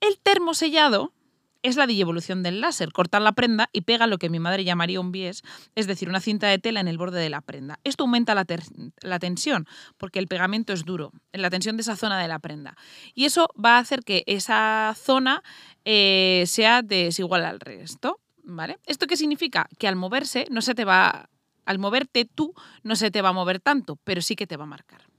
El 0.00 0.18
termosellado 0.18 1.12
es 1.62 1.76
la 1.76 1.86
digievolución 1.86 2.42
del 2.42 2.60
láser. 2.60 2.92
Cortar 2.92 3.22
la 3.22 3.32
prenda 3.32 3.68
y 3.72 3.82
pega 3.82 4.06
lo 4.06 4.18
que 4.18 4.28
mi 4.28 4.38
madre 4.38 4.64
llamaría 4.64 5.00
un 5.00 5.12
bies, 5.12 5.42
es 5.74 5.86
decir, 5.86 6.08
una 6.08 6.20
cinta 6.20 6.48
de 6.48 6.58
tela 6.58 6.80
en 6.80 6.88
el 6.88 6.98
borde 6.98 7.20
de 7.20 7.30
la 7.30 7.40
prenda. 7.40 7.78
Esto 7.84 8.04
aumenta 8.04 8.34
la 8.34 9.18
tensión, 9.18 9.66
porque 9.96 10.18
el 10.18 10.28
pegamento 10.28 10.72
es 10.72 10.84
duro, 10.84 11.12
la 11.32 11.50
tensión 11.50 11.76
de 11.76 11.82
esa 11.82 11.96
zona 11.96 12.20
de 12.20 12.28
la 12.28 12.38
prenda. 12.38 12.76
Y 13.14 13.24
eso 13.24 13.48
va 13.62 13.76
a 13.76 13.80
hacer 13.80 14.02
que 14.04 14.24
esa 14.26 14.94
zona 14.96 15.42
eh, 15.84 16.44
sea 16.46 16.82
desigual 16.82 17.44
al 17.44 17.60
resto. 17.60 18.18
¿Vale? 18.44 18.78
¿Esto 18.86 19.06
qué 19.06 19.16
significa? 19.16 19.68
Que 19.78 19.86
al 19.86 19.94
moverse 19.94 20.46
no 20.50 20.62
se 20.62 20.74
te 20.74 20.84
va. 20.84 21.28
Al 21.64 21.78
moverte 21.78 22.24
tú 22.24 22.52
no 22.82 22.96
se 22.96 23.12
te 23.12 23.22
va 23.22 23.28
a 23.28 23.32
mover 23.32 23.60
tanto, 23.60 24.00
pero 24.02 24.20
sí 24.20 24.34
que 24.34 24.48
te 24.48 24.56
va 24.56 24.64
a 24.64 24.66
marcar. 24.66 25.11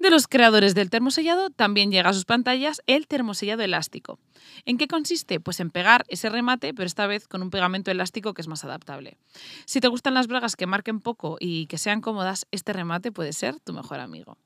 De 0.00 0.08
los 0.08 0.28
creadores 0.28 0.74
del 0.74 0.88
termosellado 0.88 1.50
también 1.50 1.90
llega 1.90 2.08
a 2.08 2.14
sus 2.14 2.24
pantallas 2.24 2.80
el 2.86 3.06
termosellado 3.06 3.62
elástico. 3.62 4.18
¿En 4.64 4.78
qué 4.78 4.88
consiste? 4.88 5.40
Pues 5.40 5.60
en 5.60 5.68
pegar 5.68 6.06
ese 6.08 6.30
remate, 6.30 6.72
pero 6.72 6.86
esta 6.86 7.06
vez 7.06 7.28
con 7.28 7.42
un 7.42 7.50
pegamento 7.50 7.90
elástico 7.90 8.32
que 8.32 8.40
es 8.40 8.48
más 8.48 8.64
adaptable. 8.64 9.18
Si 9.66 9.78
te 9.78 9.88
gustan 9.88 10.14
las 10.14 10.26
bragas 10.26 10.56
que 10.56 10.66
marquen 10.66 11.00
poco 11.00 11.36
y 11.38 11.66
que 11.66 11.76
sean 11.76 12.00
cómodas, 12.00 12.46
este 12.50 12.72
remate 12.72 13.12
puede 13.12 13.34
ser 13.34 13.60
tu 13.60 13.74
mejor 13.74 14.00
amigo. 14.00 14.38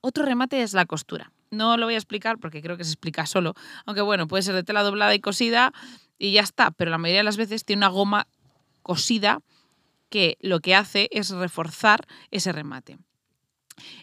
Otro 0.00 0.24
remate 0.24 0.60
es 0.62 0.74
la 0.74 0.86
costura. 0.86 1.30
No 1.52 1.76
lo 1.76 1.86
voy 1.86 1.94
a 1.94 1.98
explicar 1.98 2.38
porque 2.38 2.60
creo 2.60 2.76
que 2.76 2.82
se 2.82 2.90
explica 2.90 3.26
solo, 3.26 3.54
aunque 3.84 4.02
bueno, 4.02 4.26
puede 4.26 4.42
ser 4.42 4.56
de 4.56 4.64
tela 4.64 4.82
doblada 4.82 5.14
y 5.14 5.20
cosida 5.20 5.72
y 6.18 6.32
ya 6.32 6.40
está, 6.40 6.72
pero 6.72 6.90
la 6.90 6.98
mayoría 6.98 7.20
de 7.20 7.24
las 7.24 7.36
veces 7.36 7.64
tiene 7.64 7.78
una 7.78 7.88
goma 7.90 8.26
cosida 8.82 9.38
que 10.08 10.36
lo 10.40 10.58
que 10.58 10.74
hace 10.74 11.08
es 11.12 11.30
reforzar 11.30 12.08
ese 12.32 12.50
remate. 12.50 12.98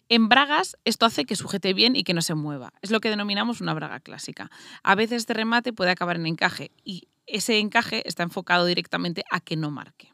En 0.10 0.30
bragas, 0.30 0.78
esto 0.86 1.06
hace 1.06 1.26
que 1.26 1.36
sujete 1.36 1.74
bien 1.74 1.96
y 1.96 2.04
que 2.04 2.14
no 2.14 2.22
se 2.22 2.36
mueva. 2.36 2.74
Es 2.82 2.92
lo 2.92 3.00
que 3.00 3.10
denominamos 3.10 3.62
una 3.62 3.74
braga 3.74 4.00
clásica. 4.00 4.52
A 4.84 4.96
veces 4.96 5.18
este 5.18 5.34
remate 5.34 5.74
puede 5.74 5.92
acabar 5.92 6.16
en 6.16 6.28
encaje 6.28 6.72
y 6.84 7.08
ese 7.26 7.60
encaje 7.60 8.08
está 8.08 8.24
enfocado 8.24 8.66
directamente 8.66 9.24
a 9.32 9.40
que 9.40 9.56
no 9.56 9.72
marque. 9.72 10.14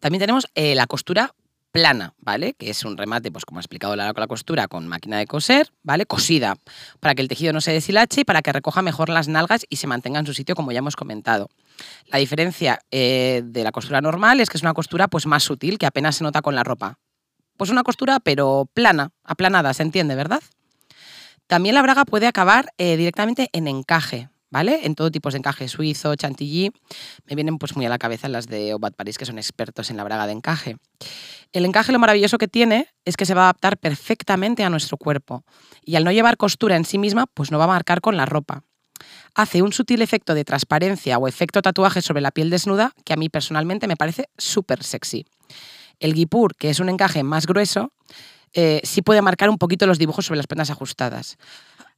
También 0.00 0.20
tenemos 0.20 0.46
eh, 0.54 0.74
la 0.74 0.86
costura 0.86 1.34
plana, 1.70 2.12
¿vale? 2.18 2.52
Que 2.54 2.70
es 2.70 2.84
un 2.84 2.96
remate, 2.96 3.32
pues 3.32 3.44
como 3.44 3.58
ha 3.58 3.62
explicado 3.62 3.94
con 3.94 4.20
la 4.20 4.26
costura, 4.26 4.68
con 4.68 4.86
máquina 4.86 5.18
de 5.18 5.26
coser, 5.26 5.72
¿vale? 5.82 6.06
Cosida, 6.06 6.56
para 7.00 7.14
que 7.14 7.22
el 7.22 7.28
tejido 7.28 7.52
no 7.52 7.60
se 7.60 7.72
deshilache 7.72 8.20
y 8.20 8.24
para 8.24 8.42
que 8.42 8.52
recoja 8.52 8.82
mejor 8.82 9.08
las 9.08 9.28
nalgas 9.28 9.64
y 9.68 9.76
se 9.76 9.86
mantenga 9.86 10.20
en 10.20 10.26
su 10.26 10.34
sitio, 10.34 10.54
como 10.54 10.70
ya 10.70 10.78
hemos 10.78 10.96
comentado. 10.96 11.48
La 12.06 12.18
diferencia 12.18 12.80
eh, 12.90 13.42
de 13.44 13.64
la 13.64 13.72
costura 13.72 14.00
normal 14.00 14.40
es 14.40 14.50
que 14.50 14.58
es 14.58 14.62
una 14.62 14.74
costura 14.74 15.08
pues 15.08 15.26
más 15.26 15.42
sutil, 15.42 15.78
que 15.78 15.86
apenas 15.86 16.16
se 16.16 16.24
nota 16.24 16.42
con 16.42 16.54
la 16.54 16.62
ropa. 16.62 16.98
Pues 17.56 17.70
una 17.70 17.82
costura, 17.82 18.20
pero 18.20 18.68
plana, 18.74 19.10
aplanada, 19.24 19.74
se 19.74 19.82
entiende, 19.82 20.14
¿verdad? 20.14 20.42
También 21.46 21.74
la 21.74 21.82
braga 21.82 22.04
puede 22.04 22.26
acabar 22.26 22.72
eh, 22.78 22.96
directamente 22.96 23.50
en 23.52 23.68
encaje, 23.68 24.30
¿vale? 24.50 24.80
En 24.84 24.94
todo 24.94 25.10
tipo 25.10 25.30
de 25.30 25.38
encaje, 25.38 25.68
suizo, 25.68 26.14
chantilly. 26.16 26.72
Me 27.26 27.34
vienen 27.34 27.58
pues 27.58 27.76
muy 27.76 27.84
a 27.84 27.88
la 27.88 27.98
cabeza 27.98 28.28
las 28.28 28.46
de 28.46 28.74
Obat 28.74 28.94
Paris, 28.94 29.18
que 29.18 29.26
son 29.26 29.38
expertos 29.38 29.90
en 29.90 29.96
la 29.96 30.04
braga 30.04 30.26
de 30.26 30.32
encaje. 30.32 30.76
El 31.52 31.66
encaje 31.66 31.92
lo 31.92 31.98
maravilloso 31.98 32.38
que 32.38 32.48
tiene 32.48 32.88
es 33.04 33.16
que 33.16 33.26
se 33.26 33.34
va 33.34 33.42
a 33.42 33.44
adaptar 33.44 33.76
perfectamente 33.76 34.64
a 34.64 34.70
nuestro 34.70 34.96
cuerpo 34.96 35.44
y 35.84 35.96
al 35.96 36.04
no 36.04 36.12
llevar 36.12 36.36
costura 36.36 36.76
en 36.76 36.84
sí 36.84 36.96
misma, 36.96 37.26
pues 37.26 37.50
no 37.50 37.58
va 37.58 37.64
a 37.64 37.68
marcar 37.68 38.00
con 38.00 38.16
la 38.16 38.24
ropa. 38.24 38.64
Hace 39.34 39.62
un 39.62 39.72
sutil 39.72 40.02
efecto 40.02 40.34
de 40.34 40.44
transparencia 40.44 41.18
o 41.18 41.28
efecto 41.28 41.62
tatuaje 41.62 42.02
sobre 42.02 42.22
la 42.22 42.30
piel 42.30 42.50
desnuda 42.50 42.92
que 43.04 43.12
a 43.12 43.16
mí 43.16 43.28
personalmente 43.28 43.86
me 43.86 43.96
parece 43.96 44.28
súper 44.38 44.82
sexy. 44.82 45.26
El 46.02 46.14
guipur, 46.14 46.54
que 46.56 46.70
es 46.70 46.80
un 46.80 46.88
encaje 46.88 47.22
más 47.22 47.46
grueso, 47.46 47.92
eh, 48.52 48.80
sí 48.84 49.02
puede 49.02 49.22
marcar 49.22 49.48
un 49.50 49.56
poquito 49.58 49.86
los 49.86 49.98
dibujos 49.98 50.26
sobre 50.26 50.36
las 50.38 50.46
prendas 50.46 50.70
ajustadas. 50.70 51.36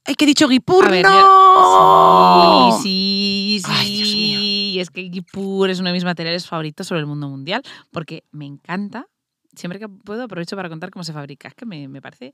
¡Ay, 0.05 0.15
que 0.15 0.25
he 0.25 0.27
dicho 0.27 0.47
guipur! 0.47 0.89
Ver, 0.89 1.03
¡No! 1.05 2.77
Sí, 2.81 3.59
sí, 3.59 3.61
sí. 3.65 3.71
Ay, 3.71 3.97
Dios 3.97 4.09
mío. 4.09 4.39
Y 4.75 4.79
es 4.79 4.89
que 4.91 5.01
el 5.01 5.11
guipur 5.11 5.69
es 5.69 5.79
uno 5.79 5.89
de 5.89 5.93
mis 5.93 6.03
materiales 6.05 6.45
favoritos 6.47 6.87
sobre 6.87 7.01
el 7.01 7.07
mundo 7.07 7.27
mundial 7.29 7.63
porque 7.91 8.23
me 8.31 8.45
encanta. 8.45 9.07
Siempre 9.55 9.79
que 9.79 9.87
puedo 9.89 10.23
aprovecho 10.23 10.55
para 10.55 10.69
contar 10.69 10.91
cómo 10.91 11.03
se 11.03 11.13
fabrica. 11.13 11.47
Es 11.47 11.55
que 11.55 11.65
me, 11.65 11.87
me 11.87 12.01
parece 12.01 12.33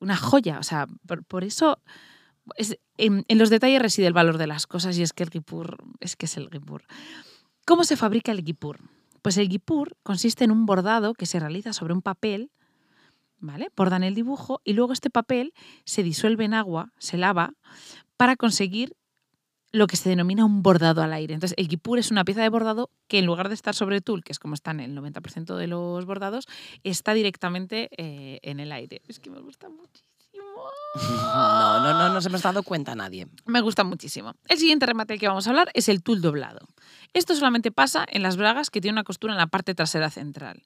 una 0.00 0.16
joya. 0.16 0.58
O 0.58 0.62
sea, 0.62 0.86
por, 1.06 1.24
por 1.24 1.44
eso 1.44 1.78
es- 2.56 2.78
en, 2.96 3.24
en 3.28 3.38
los 3.38 3.50
detalles 3.50 3.80
reside 3.82 4.06
el 4.06 4.12
valor 4.14 4.38
de 4.38 4.46
las 4.46 4.66
cosas 4.66 4.98
y 4.98 5.02
es 5.02 5.12
que 5.12 5.22
el 5.22 5.30
guipur 5.30 5.76
es 6.00 6.16
que 6.16 6.26
es 6.26 6.36
el 6.36 6.48
guipur. 6.50 6.82
¿Cómo 7.66 7.84
se 7.84 7.96
fabrica 7.96 8.32
el 8.32 8.42
guipur? 8.42 8.78
Pues 9.22 9.36
el 9.36 9.48
guipur 9.48 9.96
consiste 10.02 10.44
en 10.44 10.50
un 10.50 10.66
bordado 10.66 11.14
que 11.14 11.26
se 11.26 11.40
realiza 11.40 11.72
sobre 11.72 11.92
un 11.92 12.02
papel, 12.02 12.50
¿vale? 13.38 13.68
Bordan 13.76 14.04
el 14.04 14.14
dibujo 14.14 14.60
y 14.64 14.72
luego 14.72 14.92
este 14.92 15.10
papel 15.10 15.52
se 15.84 16.02
disuelve 16.02 16.44
en 16.44 16.54
agua, 16.54 16.92
se 16.98 17.16
lava, 17.16 17.54
para 18.16 18.36
conseguir 18.36 18.96
lo 19.70 19.86
que 19.86 19.96
se 19.96 20.08
denomina 20.08 20.44
un 20.44 20.62
bordado 20.62 21.02
al 21.02 21.12
aire. 21.12 21.34
Entonces, 21.34 21.54
el 21.58 21.68
guipur 21.68 21.98
es 21.98 22.10
una 22.10 22.24
pieza 22.24 22.42
de 22.42 22.48
bordado 22.48 22.90
que 23.06 23.18
en 23.18 23.26
lugar 23.26 23.48
de 23.48 23.54
estar 23.54 23.74
sobre 23.74 24.00
tul, 24.00 24.24
que 24.24 24.32
es 24.32 24.38
como 24.38 24.54
están 24.54 24.80
el 24.80 24.96
90% 24.96 25.56
de 25.56 25.66
los 25.66 26.06
bordados, 26.06 26.46
está 26.84 27.12
directamente 27.12 27.90
eh, 27.96 28.38
en 28.42 28.60
el 28.60 28.72
aire. 28.72 29.02
Es 29.08 29.20
que 29.20 29.30
me 29.30 29.40
gusta 29.40 29.68
muchísimo. 29.68 30.07
No, 30.94 31.92
no, 31.92 32.08
no, 32.08 32.20
se 32.20 32.30
me 32.30 32.36
está 32.36 32.48
dado 32.48 32.62
cuenta 32.62 32.94
nadie. 32.94 33.26
Me 33.46 33.60
gusta 33.60 33.84
muchísimo. 33.84 34.34
El 34.48 34.58
siguiente 34.58 34.86
remate 34.86 35.18
que 35.18 35.28
vamos 35.28 35.46
a 35.46 35.50
hablar 35.50 35.70
es 35.74 35.88
el 35.88 36.02
tul 36.02 36.20
doblado. 36.20 36.60
Esto 37.12 37.34
solamente 37.34 37.70
pasa 37.70 38.04
en 38.08 38.22
las 38.22 38.36
bragas 38.36 38.70
que 38.70 38.80
tienen 38.80 38.94
una 38.96 39.04
costura 39.04 39.32
en 39.34 39.38
la 39.38 39.46
parte 39.46 39.74
trasera 39.74 40.10
central. 40.10 40.62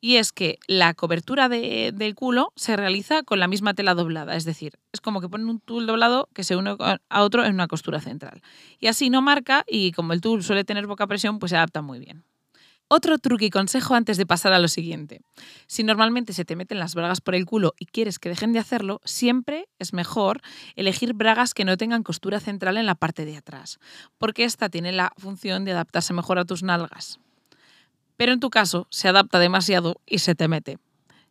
Y 0.00 0.16
es 0.16 0.32
que 0.32 0.58
la 0.66 0.94
cobertura 0.94 1.48
de- 1.48 1.90
del 1.94 2.14
culo 2.14 2.52
se 2.54 2.76
realiza 2.76 3.22
con 3.22 3.40
la 3.40 3.48
misma 3.48 3.74
tela 3.74 3.94
doblada. 3.94 4.36
Es 4.36 4.44
decir, 4.44 4.74
es 4.92 5.00
como 5.00 5.20
que 5.20 5.28
ponen 5.28 5.48
un 5.48 5.60
tul 5.60 5.86
doblado 5.86 6.28
que 6.34 6.44
se 6.44 6.54
une 6.56 6.76
a 7.08 7.22
otro 7.22 7.44
en 7.44 7.54
una 7.54 7.66
costura 7.66 8.00
central. 8.00 8.42
Y 8.78 8.86
así 8.88 9.10
no 9.10 9.22
marca 9.22 9.64
y 9.66 9.92
como 9.92 10.12
el 10.12 10.20
tul 10.20 10.42
suele 10.42 10.64
tener 10.64 10.86
poca 10.86 11.06
presión, 11.06 11.38
pues 11.38 11.50
se 11.50 11.56
adapta 11.56 11.82
muy 11.82 11.98
bien. 11.98 12.24
Otro 12.88 13.18
truque 13.18 13.46
y 13.46 13.50
consejo 13.50 13.96
antes 13.96 14.16
de 14.16 14.26
pasar 14.26 14.52
a 14.52 14.60
lo 14.60 14.68
siguiente. 14.68 15.20
Si 15.66 15.82
normalmente 15.82 16.32
se 16.32 16.44
te 16.44 16.54
meten 16.54 16.78
las 16.78 16.94
bragas 16.94 17.20
por 17.20 17.34
el 17.34 17.44
culo 17.44 17.74
y 17.80 17.86
quieres 17.86 18.20
que 18.20 18.28
dejen 18.28 18.52
de 18.52 18.60
hacerlo, 18.60 19.00
siempre 19.04 19.68
es 19.80 19.92
mejor 19.92 20.40
elegir 20.76 21.12
bragas 21.12 21.52
que 21.52 21.64
no 21.64 21.76
tengan 21.76 22.04
costura 22.04 22.38
central 22.38 22.76
en 22.76 22.86
la 22.86 22.94
parte 22.94 23.24
de 23.24 23.36
atrás, 23.36 23.80
porque 24.18 24.44
esta 24.44 24.68
tiene 24.68 24.92
la 24.92 25.12
función 25.16 25.64
de 25.64 25.72
adaptarse 25.72 26.12
mejor 26.12 26.38
a 26.38 26.44
tus 26.44 26.62
nalgas. 26.62 27.18
Pero 28.16 28.32
en 28.32 28.38
tu 28.38 28.50
caso 28.50 28.86
se 28.88 29.08
adapta 29.08 29.40
demasiado 29.40 30.00
y 30.06 30.20
se 30.20 30.36
te 30.36 30.46
mete. 30.46 30.78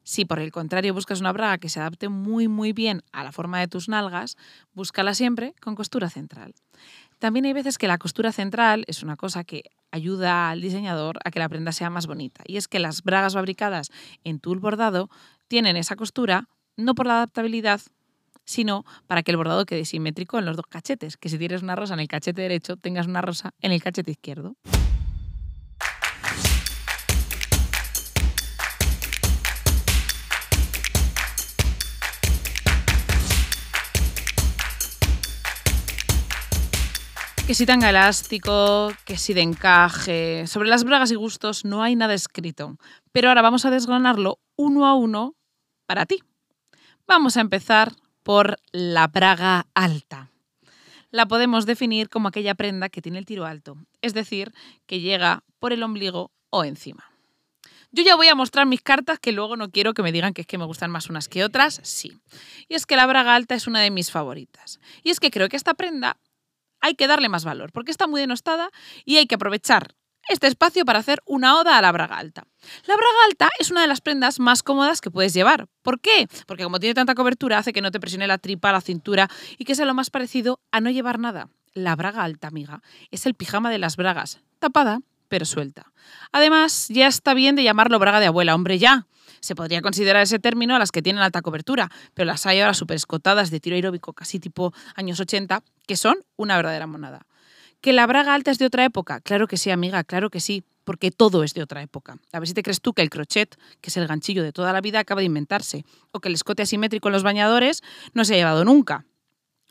Si 0.03 0.25
por 0.25 0.39
el 0.39 0.51
contrario 0.51 0.93
buscas 0.93 1.21
una 1.21 1.31
braga 1.31 1.57
que 1.57 1.69
se 1.69 1.79
adapte 1.79 2.09
muy 2.09 2.50
muy 2.50 2.74
bien 2.74 3.01
a 3.13 3.24
la 3.24 3.31
forma 3.31 3.62
de 3.62 3.69
tus 3.69 3.88
nalgas, 3.88 4.35
búscala 4.74 5.13
siempre 5.13 5.55
con 5.62 5.74
costura 5.75 6.09
central. 6.09 6.53
También 7.17 7.45
hay 7.45 7.53
veces 7.53 7.77
que 7.77 7.88
la 7.88 7.97
costura 7.97 8.33
central 8.33 8.83
es 8.88 9.01
una 9.01 9.15
cosa 9.15 9.45
que 9.45 9.63
ayuda 9.95 10.49
al 10.49 10.61
diseñador 10.61 11.19
a 11.23 11.31
que 11.31 11.39
la 11.39 11.49
prenda 11.49 11.71
sea 11.71 11.89
más 11.89 12.05
bonita. 12.05 12.43
Y 12.45 12.57
es 12.57 12.67
que 12.67 12.79
las 12.79 13.01
bragas 13.01 13.33
fabricadas 13.33 13.91
en 14.23 14.39
tul 14.39 14.59
bordado 14.59 15.09
tienen 15.47 15.77
esa 15.77 15.95
costura 15.95 16.49
no 16.77 16.95
por 16.95 17.07
la 17.07 17.15
adaptabilidad, 17.15 17.81
sino 18.43 18.85
para 19.07 19.23
que 19.23 19.31
el 19.31 19.37
bordado 19.37 19.65
quede 19.65 19.85
simétrico 19.85 20.37
en 20.37 20.45
los 20.45 20.57
dos 20.57 20.67
cachetes. 20.67 21.17
Que 21.17 21.29
si 21.29 21.37
tienes 21.37 21.63
una 21.63 21.75
rosa 21.75 21.93
en 21.93 22.01
el 22.01 22.07
cachete 22.07 22.41
derecho, 22.41 22.75
tengas 22.75 23.07
una 23.07 23.21
rosa 23.21 23.53
en 23.61 23.71
el 23.71 23.81
cachete 23.81 24.11
izquierdo. 24.11 24.55
Que 37.47 37.53
si 37.53 37.67
tanga 37.67 37.91
elástico, 37.91 38.91
que 39.05 39.17
si 39.17 39.35
de 39.35 39.41
encaje. 39.41 40.47
Sobre 40.47 40.67
las 40.67 40.83
bragas 40.83 41.11
y 41.11 41.15
gustos 41.15 41.63
no 41.63 41.83
hay 41.83 41.95
nada 41.95 42.15
escrito. 42.15 42.79
Pero 43.11 43.29
ahora 43.29 43.43
vamos 43.43 43.65
a 43.65 43.69
desgranarlo 43.69 44.39
uno 44.55 44.87
a 44.87 44.95
uno 44.95 45.35
para 45.85 46.07
ti. 46.07 46.23
Vamos 47.05 47.37
a 47.37 47.41
empezar 47.41 47.93
por 48.23 48.57
la 48.71 49.05
braga 49.07 49.67
alta. 49.75 50.31
La 51.11 51.27
podemos 51.27 51.67
definir 51.67 52.09
como 52.09 52.29
aquella 52.29 52.55
prenda 52.55 52.89
que 52.89 53.03
tiene 53.03 53.19
el 53.19 53.27
tiro 53.27 53.45
alto, 53.45 53.77
es 54.01 54.15
decir, 54.15 54.51
que 54.87 54.99
llega 54.99 55.43
por 55.59 55.71
el 55.71 55.83
ombligo 55.83 56.31
o 56.49 56.63
encima. 56.63 57.11
Yo 57.91 58.03
ya 58.03 58.15
voy 58.15 58.27
a 58.27 58.35
mostrar 58.35 58.65
mis 58.65 58.81
cartas 58.81 59.19
que 59.19 59.31
luego 59.31 59.55
no 59.55 59.69
quiero 59.69 59.93
que 59.93 60.01
me 60.01 60.11
digan 60.11 60.33
que 60.33 60.41
es 60.41 60.47
que 60.47 60.57
me 60.57 60.65
gustan 60.65 60.89
más 60.89 61.09
unas 61.11 61.29
que 61.29 61.45
otras, 61.45 61.79
sí. 61.83 62.19
Y 62.67 62.73
es 62.73 62.87
que 62.87 62.95
la 62.95 63.05
braga 63.05 63.35
alta 63.35 63.53
es 63.53 63.67
una 63.67 63.81
de 63.81 63.91
mis 63.91 64.09
favoritas. 64.09 64.79
Y 65.03 65.11
es 65.11 65.19
que 65.19 65.29
creo 65.29 65.47
que 65.47 65.55
esta 65.55 65.75
prenda 65.75 66.17
hay 66.86 66.94
que 66.94 67.08
darle 67.08 67.30
más 67.30 67.46
valor, 67.46 67.72
porque 67.72 67.89
está 67.89 68.06
muy 68.06 68.22
denostada 68.22 68.70
y 69.06 69.18
hay 69.18 69.25
que 69.25 69.36
aprovechar 69.36 69.96
este 70.30 70.46
espacio 70.46 70.86
para 70.86 71.00
hacer 71.00 71.20
una 71.25 71.60
oda 71.60 71.80
a 71.80 71.82
la 71.82 71.92
braga 71.92 72.18
alta. 72.18 72.44
La 72.86 72.96
braga 72.96 73.18
alta 73.27 73.50
es 73.58 73.72
una 73.72 73.82
de 73.82 73.88
las 73.88 74.01
prendas 74.01 74.39
más 74.39 74.62
cómodas 74.62 75.01
que 75.01 75.10
puedes 75.10 75.34
llevar. 75.34 75.68
¿Por 75.82 76.00
qué? 76.00 76.27
Porque 76.46 76.63
como 76.63 76.80
tiene 76.80 76.94
tanta 76.94 77.15
cobertura 77.15 77.58
hace 77.58 77.74
que 77.74 77.82
no 77.82 77.89
te 77.89 78.00
presione 78.00 78.27
la 78.27 78.38
tripa, 78.38 78.72
la 78.72 78.82
cintura 78.82 79.30
y 79.58 79.65
que 79.65 79.74
sea 79.74 79.86
lo 79.86 79.96
más 79.96 80.12
parecido 80.12 80.60
a 80.72 80.80
no 80.80 80.92
llevar 80.92 81.18
nada. 81.18 81.50
La 81.74 81.96
braga 81.96 82.24
alta, 82.24 82.48
amiga, 82.48 82.84
es 83.10 83.25
el 83.25 83.34
pijama 83.34 83.72
de 83.72 83.80
las 83.80 83.98
bragas, 83.98 84.42
tapada 84.60 85.00
pero 85.27 85.46
suelta. 85.46 85.92
Además, 86.32 86.88
ya 86.89 87.08
está 87.08 87.34
bien 87.34 87.56
de 87.56 87.63
llamarlo 87.63 87.98
braga 87.98 88.20
de 88.20 88.27
abuela, 88.27 88.54
hombre, 88.54 88.77
ya. 88.77 89.08
Se 89.39 89.56
podría 89.56 89.82
considerar 89.82 90.24
ese 90.24 90.39
término 90.39 90.75
a 90.75 90.80
las 90.80 90.92
que 90.92 91.01
tienen 91.01 91.22
alta 91.22 91.42
cobertura, 91.42 91.92
pero 92.13 92.25
las 92.25 92.46
hay 92.46 92.60
ahora 92.60 92.74
súper 92.74 92.96
escotadas 92.96 93.51
de 93.51 93.60
tiro 93.60 93.75
aeróbico, 93.75 94.13
casi 94.13 94.39
tipo 94.39 94.74
años 94.96 95.20
80, 95.20 95.63
que 95.88 95.98
son 95.98 96.18
una 96.36 96.56
verdadera 96.56 96.88
monada. 96.88 97.25
¿Que 97.82 97.94
la 97.94 98.08
braga 98.08 98.34
alta 98.34 98.51
es 98.51 98.58
de 98.58 98.65
otra 98.65 98.86
época? 98.86 99.22
Claro 99.22 99.48
que 99.48 99.58
sí, 99.58 99.70
amiga, 99.70 100.04
claro 100.04 100.30
que 100.30 100.39
sí, 100.39 100.63
porque 100.84 101.12
todo 101.12 101.44
es 101.44 101.54
de 101.54 101.62
otra 101.62 101.82
época. 101.82 102.18
A 102.32 102.39
ver 102.39 102.48
si 102.48 102.54
te 102.54 102.63
crees 102.63 102.82
tú 102.82 102.94
que 102.94 103.01
el 103.01 103.10
crochet, 103.10 103.58
que 103.82 103.89
es 103.89 103.98
el 103.98 104.08
ganchillo 104.08 104.44
de 104.44 104.54
toda 104.54 104.72
la 104.72 104.82
vida, 104.82 105.00
acaba 105.00 105.20
de 105.20 105.25
inventarse, 105.25 105.86
o 106.12 106.20
que 106.20 106.30
el 106.30 106.36
escote 106.36 106.63
asimétrico 106.63 107.10
en 107.10 107.13
los 107.13 107.24
bañadores 107.24 107.84
no 108.13 108.24
se 108.24 108.36
ha 108.36 108.38
llevado 108.38 108.63
nunca. 108.63 109.06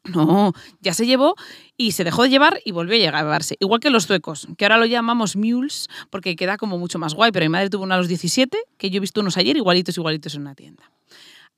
No, 0.05 0.53
ya 0.81 0.93
se 0.93 1.07
llevó 1.07 1.35
y 1.79 1.93
se 1.93 2.05
dejó 2.05 2.25
de 2.25 2.29
llevar 2.29 2.61
y 2.65 2.73
volvió 2.73 2.95
a 2.95 2.99
llevarse. 2.99 3.57
Igual 3.59 3.81
que 3.81 3.89
los 3.89 4.07
zuecos, 4.07 4.47
que 4.59 4.67
ahora 4.67 4.77
lo 4.77 4.85
llamamos 4.85 5.35
mules 5.35 5.89
porque 6.11 6.37
queda 6.37 6.59
como 6.59 6.79
mucho 6.79 6.99
más 6.99 7.15
guay, 7.15 7.33
pero 7.33 7.45
mi 7.45 7.49
madre 7.49 7.71
tuvo 7.71 7.85
uno 7.85 7.95
a 7.95 7.99
los 7.99 8.09
17, 8.09 8.59
que 8.77 8.91
yo 8.91 8.99
he 8.99 9.01
visto 9.01 9.23
unos 9.23 9.39
ayer 9.39 9.57
igualitos, 9.57 9.97
igualitos 9.97 10.35
en 10.35 10.43
una 10.43 10.55
tienda. 10.55 10.91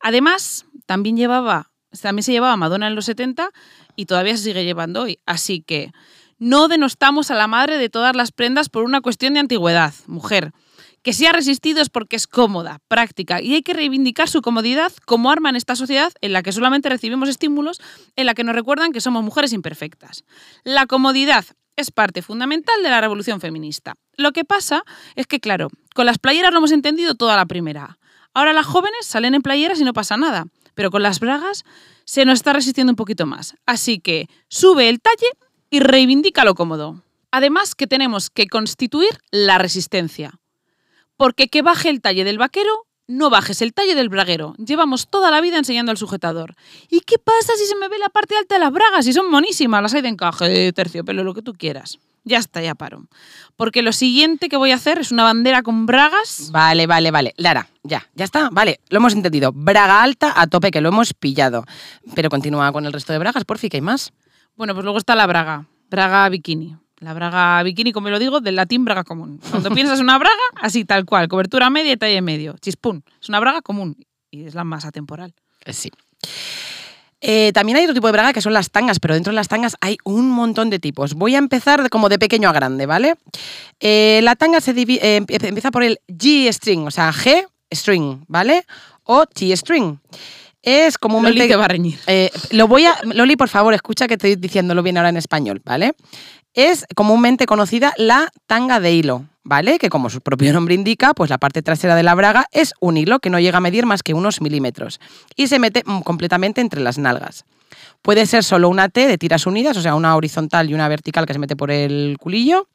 Además, 0.01 0.67
también 0.87 1.17
llevaba, 1.17 1.71
también 2.01 2.23
se 2.23 2.33
llevaba 2.33 2.57
Madonna 2.57 2.87
en 2.87 2.95
los 2.95 3.07
70 3.07 3.51
y 3.97 4.07
todavía 4.07 4.37
se 4.37 4.45
sigue 4.45 4.65
llevando 4.65 5.03
hoy. 5.03 5.19
Así 5.27 5.61
que 5.61 5.93
no 6.39 6.69
denostamos 6.69 7.31
a 7.33 7.35
la 7.35 7.49
madre 7.49 7.79
de 7.79 7.89
todas 7.89 8.15
las 8.15 8.31
prendas 8.31 8.69
por 8.69 8.85
una 8.85 9.01
cuestión 9.01 9.35
de 9.35 9.41
antigüedad, 9.41 9.93
mujer. 10.07 10.53
Que 11.07 11.13
se 11.13 11.29
ha 11.29 11.33
resistido 11.33 11.81
es 11.81 11.89
porque 11.89 12.17
es 12.17 12.27
cómoda, 12.27 12.81
práctica 12.89 13.41
y 13.41 13.55
hay 13.55 13.63
que 13.63 13.75
reivindicar 13.75 14.29
su 14.29 14.43
comodidad 14.43 14.93
como 15.05 15.31
arma 15.31 15.51
en 15.51 15.55
esta 15.55 15.77
sociedad 15.77 16.13
en 16.21 16.33
la 16.33 16.43
que 16.43 16.51
solamente 16.51 16.89
recibimos 16.89 17.29
estímulos, 17.29 17.81
en 18.17 18.27
la 18.27 18.35
que 18.35 18.43
nos 18.43 18.57
recuerdan 18.57 18.91
que 18.91 19.01
somos 19.01 19.23
mujeres 19.23 19.53
imperfectas. 19.53 20.25
La 20.65 20.87
comodidad 20.87 21.45
es 21.77 21.93
parte 21.93 22.23
fundamental 22.23 22.83
de 22.83 22.91
la 22.91 23.01
revolución 23.01 23.41
feminista. 23.41 23.95
Lo 24.17 24.33
que 24.33 24.45
pasa 24.45 24.83
es 25.15 25.29
que, 25.29 25.39
claro, 25.39 25.69
con 25.95 26.07
las 26.07 26.19
playeras 26.19 26.51
lo 26.51 26.59
hemos 26.59 26.73
entendido 26.73 27.15
toda 27.15 27.37
la 27.37 27.47
primera. 27.47 28.01
Ahora 28.35 28.53
las 28.53 28.67
jóvenes 28.67 29.07
salen 29.07 29.37
en 29.37 29.43
playeras 29.43 29.79
y 29.79 29.85
no 29.85 29.93
pasa 29.93 30.17
nada, 30.17 30.47
pero 30.75 30.91
con 30.91 31.05
las 31.05 31.21
bragas 31.21 31.63
se 32.05 32.25
nos 32.25 32.41
está 32.41 32.53
resistiendo 32.53 32.91
un 32.91 32.97
poquito 32.97 33.27
más. 33.27 33.55
Así 33.65 34.01
que 34.01 34.29
sube 34.49 34.89
el 34.89 35.01
talle 35.01 35.29
y 35.71 35.79
reivindica 35.79 36.45
lo 36.45 36.57
cómodo. 36.57 37.05
Además 37.31 37.77
que 37.77 37.87
tenemos 37.87 38.29
que 38.29 38.49
constituir 38.49 39.21
la 39.31 39.59
resistencia. 39.59 40.41
Porque 41.17 41.49
que 41.49 41.63
baje 41.63 41.89
el 41.89 42.01
talle 42.01 42.25
del 42.25 42.39
vaquero, 42.39 42.87
no 43.09 43.31
bajes 43.31 43.63
el 43.63 43.73
talle 43.73 43.95
del 43.95 44.09
braguero. 44.09 44.55
Llevamos 44.59 45.09
toda 45.09 45.31
la 45.31 45.41
vida 45.41 45.59
enseñando 45.59 45.91
al 45.91 45.99
sujetador. 45.99 46.57
¿Y 46.91 47.01
qué 47.01 47.19
pasa 47.19 47.55
si 47.57 47.67
se 47.67 47.77
me 47.77 47.89
ve 47.89 47.99
la 47.99 48.09
parte 48.09 48.37
alta 48.37 48.57
de 48.57 48.61
las 48.61 48.73
bragas? 48.73 49.05
Si 49.05 49.13
son 49.13 49.31
monísimas, 49.31 49.83
las 49.83 49.95
hay 49.95 50.03
de 50.03 50.09
encaje, 50.09 50.73
terciopelo, 50.73 51.25
lo 51.25 51.35
que 51.35 51.43
tú 51.43 51.53
quieras. 51.53 51.99
Ya 52.25 52.39
está, 52.39 52.61
ya 52.61 52.75
paro. 52.75 53.05
Porque 53.55 53.83
lo 53.83 53.93
siguiente 53.93 54.49
que 54.49 54.57
voy 54.57 54.73
a 54.73 54.75
hacer 54.75 54.99
es 54.99 55.13
una 55.13 55.23
bandera 55.23 55.63
con 55.63 55.87
bragas. 55.87 56.51
Vale, 56.51 56.89
vale, 56.89 57.13
vale. 57.13 57.35
Lara, 57.37 57.69
ya, 57.85 58.09
ya 58.15 58.25
está, 58.25 58.49
vale, 58.51 58.81
lo 58.89 58.97
hemos 58.97 59.13
entendido. 59.13 59.53
Braga 59.55 60.03
alta 60.03 60.33
a 60.35 60.49
tope, 60.49 60.73
que 60.73 60.81
lo 60.81 60.89
hemos 60.89 61.15
pillado. 61.15 61.65
Pero 62.17 62.29
continúa 62.29 62.73
con 62.73 62.85
el 62.85 62.93
resto 62.93 63.13
de 63.13 63.21
bragas, 63.21 63.45
por 63.45 63.59
fin, 63.59 63.71
que 63.71 63.77
hay 63.77 63.83
más. 63.83 64.13
Bueno, 64.57 64.75
pues 64.75 64.83
luego 64.83 64.99
está 64.99 65.15
la 65.15 65.27
braga, 65.29 65.67
braga 65.89 66.29
bikini. 66.29 66.77
La 66.99 67.13
braga 67.13 67.63
bikini, 67.63 67.93
como 67.93 68.09
lo 68.09 68.19
digo, 68.19 68.41
del 68.41 68.57
latín 68.57 68.85
braga 68.85 69.05
común. 69.05 69.39
Cuando 69.51 69.71
piensas 69.71 70.01
una 70.01 70.17
braga, 70.19 70.35
así 70.61 70.85
tal 70.85 71.05
cual, 71.05 71.29
cobertura 71.29 71.69
media 71.71 71.93
y 71.93 71.97
talle 71.97 72.21
medio. 72.23 72.57
Chispún. 72.61 73.05
Es 73.21 73.29
una 73.29 73.39
braga 73.41 73.61
común 73.63 73.97
y 74.31 74.45
es 74.47 74.55
la 74.55 74.65
más 74.65 74.85
atemporal. 74.85 75.35
Eh, 75.65 75.73
Sí. 75.73 75.91
Eh, 77.23 77.51
también 77.55 77.79
hay 77.79 77.85
otro 77.85 77.95
tipo 77.95 78.07
de 78.09 78.13
braga 78.13 78.33
que 78.35 78.43
son 78.43 78.53
las 78.53 78.71
tangas, 78.71 79.01
pero 79.01 79.15
dentro 79.15 79.31
de 79.33 79.37
las 79.37 79.49
tangas 79.49 79.77
hay 79.81 79.97
un 80.05 80.31
montón 80.31 80.69
de 80.71 80.79
tipos. 80.79 81.15
Voy 81.15 81.35
a 81.35 81.39
empezar 81.39 81.83
de- 81.83 81.89
como 81.89 82.09
de 82.11 82.19
pequeño 82.19 82.49
a 82.49 82.53
grande, 82.53 82.85
¿vale? 82.87 83.15
Eh, 83.81 84.21
la 84.23 84.37
tanga 84.37 84.61
se 84.61 84.73
eh, 84.77 85.25
empieza 85.27 85.71
por 85.71 85.83
el 85.83 85.99
G-string, 86.09 86.87
o 86.87 86.91
sea, 86.91 87.11
G 87.13 87.47
string, 87.73 88.25
¿vale? 88.29 88.65
O 89.05 89.25
T-string. 89.27 89.99
Es 90.63 90.99
comúnmente... 90.99 91.39
Loli 91.39 91.49
te 91.49 91.57
va 91.57 91.65
a 91.65 91.69
reñir. 91.69 91.99
Lo 92.51 92.69
voy 92.69 92.85
a. 92.85 92.97
Loli, 93.05 93.37
por 93.37 93.49
favor, 93.49 93.73
escucha 93.73 94.07
que 94.09 94.15
estoy 94.15 94.37
diciéndolo 94.37 94.83
bien 94.83 94.97
ahora 94.99 95.09
en 95.09 95.17
español, 95.17 95.63
¿vale? 95.65 95.95
Es 96.57 96.87
comúnmente 96.95 97.45
conocida 97.45 97.93
la 97.99 98.31
tanga 98.47 98.81
de 98.81 98.91
hilo, 98.91 99.27
¿vale? 99.45 99.79
Que 99.79 99.91
como 99.91 100.09
su 100.09 100.23
propio 100.23 100.55
nombre 100.55 100.75
indica, 100.75 101.13
pues 101.13 101.29
la 101.29 101.37
parte 101.37 101.61
trasera 101.61 101.95
de 101.95 102.03
la 102.03 102.15
braga 102.15 102.47
es 102.51 102.73
un 102.81 102.97
hilo 102.97 103.19
que 103.19 103.29
no 103.29 103.39
llega 103.39 103.59
a 103.59 103.61
medir 103.61 103.85
más 103.85 104.03
que 104.03 104.15
unos 104.15 104.41
milímetros 104.41 104.99
y 105.37 105.49
se 105.49 105.59
mete 105.59 105.83
mm, 105.85 106.01
completamente 106.01 106.63
entre 106.63 106.81
las 106.81 106.97
nalgas. 106.97 107.45
Puede 108.01 108.25
ser 108.25 108.43
solo 108.43 108.71
una 108.71 108.89
T 108.89 109.07
de 109.07 109.19
tiras 109.19 109.47
unidas, 109.47 109.77
o 109.77 109.83
sea, 109.83 109.95
una 109.95 110.17
horizontal 110.17 110.71
y 110.71 110.75
una 110.75 110.89
vertical 110.89 111.27
que 111.27 111.35
se 111.35 111.39
mete 111.39 111.57
por 111.57 111.71
el 111.71 112.17
culillo. 112.19 112.69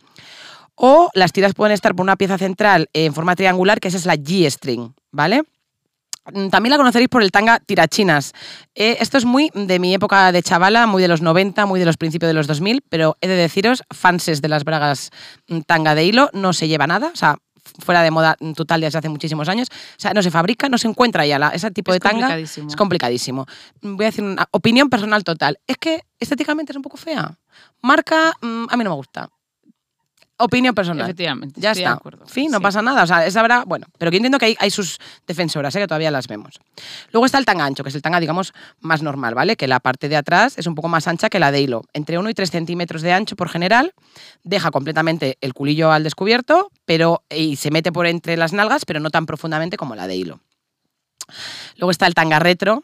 O 0.76 1.10
las 1.16 1.32
tiras 1.32 1.56
pueden 1.56 1.74
estar 1.74 1.96
por 1.96 2.04
una 2.04 2.18
pieza 2.18 2.38
central 2.38 2.88
en 2.94 3.16
forma 3.16 3.36
triangular, 3.36 3.80
que 3.80 3.88
esa 3.88 3.98
es 3.98 4.06
la 4.06 4.16
G-string, 4.16 4.94
¿vale? 5.12 5.42
Mm, 6.34 6.50
También 6.50 6.72
la 6.72 6.78
conoceréis 6.78 7.10
por 7.10 7.24
el 7.24 7.32
tanga 7.32 7.60
tirachinas. 7.60 8.34
Eh, 8.76 8.98
esto 9.00 9.18
es 9.18 9.26
muy 9.26 9.50
de 9.54 9.80
mi 9.80 9.94
época 9.94 10.32
de 10.32 10.44
chavala, 10.44 10.86
muy 10.88 11.02
de 11.02 11.08
los 11.08 11.22
90, 11.22 11.66
muy 11.66 11.80
de 11.80 11.86
los 11.86 11.98
principios 11.98 12.30
de 12.30 12.34
los 12.34 12.48
2000, 12.48 12.84
pero 12.90 13.18
he 13.22 13.28
de 13.28 13.36
deciros, 13.36 13.84
fanses 13.92 14.42
de 14.42 14.48
las 14.50 14.64
bragas 14.64 15.10
mm, 15.48 15.62
tanga 15.62 15.96
de 15.96 16.06
hilo, 16.06 16.30
no 16.34 16.54
se 16.54 16.68
lleva 16.68 16.86
nada, 16.88 17.10
o 17.14 17.16
sea, 17.16 17.38
fuera 17.80 18.02
de 18.04 18.12
moda 18.12 18.36
mm, 18.40 18.52
total 18.54 18.82
desde 18.82 19.00
hace 19.00 19.10
muchísimos 19.10 19.48
años. 19.50 19.68
O 19.72 20.00
sea, 20.00 20.14
no 20.14 20.22
se 20.22 20.30
fabrica, 20.32 20.70
no 20.70 20.78
se 20.78 20.88
encuentra 20.88 21.26
ya 21.26 21.40
la- 21.40 21.50
ese 21.50 21.72
tipo 21.72 21.92
Es 21.92 21.96
de 21.96 22.00
tanga. 22.02 22.28
Es 22.70 22.76
complicadísimo. 22.76 23.46
Voy 23.82 24.06
a 24.06 24.10
decir 24.10 24.24
una 24.24 24.48
opinión 24.52 24.90
personal 24.90 25.24
total. 25.24 25.58
Es 25.68 25.78
que 25.78 26.02
estéticamente 26.20 26.72
es 26.72 26.76
un 26.76 26.82
poco 26.84 26.98
fea. 26.98 27.38
Marca, 27.82 28.30
a 28.42 28.78
mí 28.78 28.84
no 28.84 28.90
me 28.92 28.96
gusta. 28.96 29.30
Opinión 30.44 30.74
personal. 30.76 31.06
Efectivamente. 31.06 31.60
Ya 31.62 31.72
estoy 31.72 31.84
de 31.84 31.90
está. 31.90 31.98
acuerdo. 31.98 32.26
Fin, 32.28 32.52
no 32.52 32.58
Sí. 32.58 32.64
pasa 32.64 32.82
nada. 32.82 33.04
O 33.04 33.08
sea, 33.08 33.26
esa 33.26 33.40
habrá, 33.40 33.64
bueno, 33.66 33.88
pero 33.98 34.12
que 34.12 34.18
entiendo 34.18 34.38
que 34.38 34.46
hay, 34.46 34.56
hay 34.60 34.70
sus 34.72 34.98
defensoras, 35.28 35.76
¿eh? 35.76 35.80
que 35.80 35.88
todavía 35.88 36.12
las 36.12 36.28
vemos. 36.28 36.60
Luego 37.12 37.26
está 37.26 37.38
el 37.38 37.46
tanga 37.46 37.66
ancho, 37.66 37.84
que 37.84 37.90
es 37.90 37.96
el 37.96 38.02
tanga, 38.02 38.20
digamos, 38.20 38.54
más 38.80 39.02
normal, 39.02 39.36
¿vale? 39.36 39.56
Que 39.56 39.68
la 39.68 39.80
parte 39.80 40.10
de 40.10 40.18
atrás 40.18 40.58
es 40.58 40.68
un 40.68 40.76
poco 40.76 40.88
más 40.88 41.08
ancha 41.08 41.30
que 41.30 41.40
la 41.40 41.52
de 41.52 41.62
hilo. 41.62 41.84
Entre 41.94 42.18
1 42.18 42.30
y 42.30 42.34
3 42.34 42.50
centímetros 42.52 43.02
de 43.02 43.14
ancho 43.14 43.36
por 43.36 43.50
general. 43.50 43.94
Deja 44.44 44.72
completamente 44.72 45.38
el 45.42 45.54
culillo 45.54 45.92
al 45.92 46.04
descubierto, 46.04 46.72
pero 46.86 47.24
y 47.30 47.56
se 47.56 47.72
mete 47.72 47.92
por 47.92 48.08
entre 48.08 48.38
las 48.38 48.54
nalgas, 48.54 48.86
pero 48.86 49.00
no 49.00 49.10
tan 49.10 49.26
profundamente 49.26 49.78
como 49.78 49.96
la 49.96 50.08
de 50.08 50.16
hilo. 50.16 50.40
Luego 51.78 51.92
está 51.92 52.08
el 52.08 52.14
tanga 52.14 52.40
retro, 52.40 52.84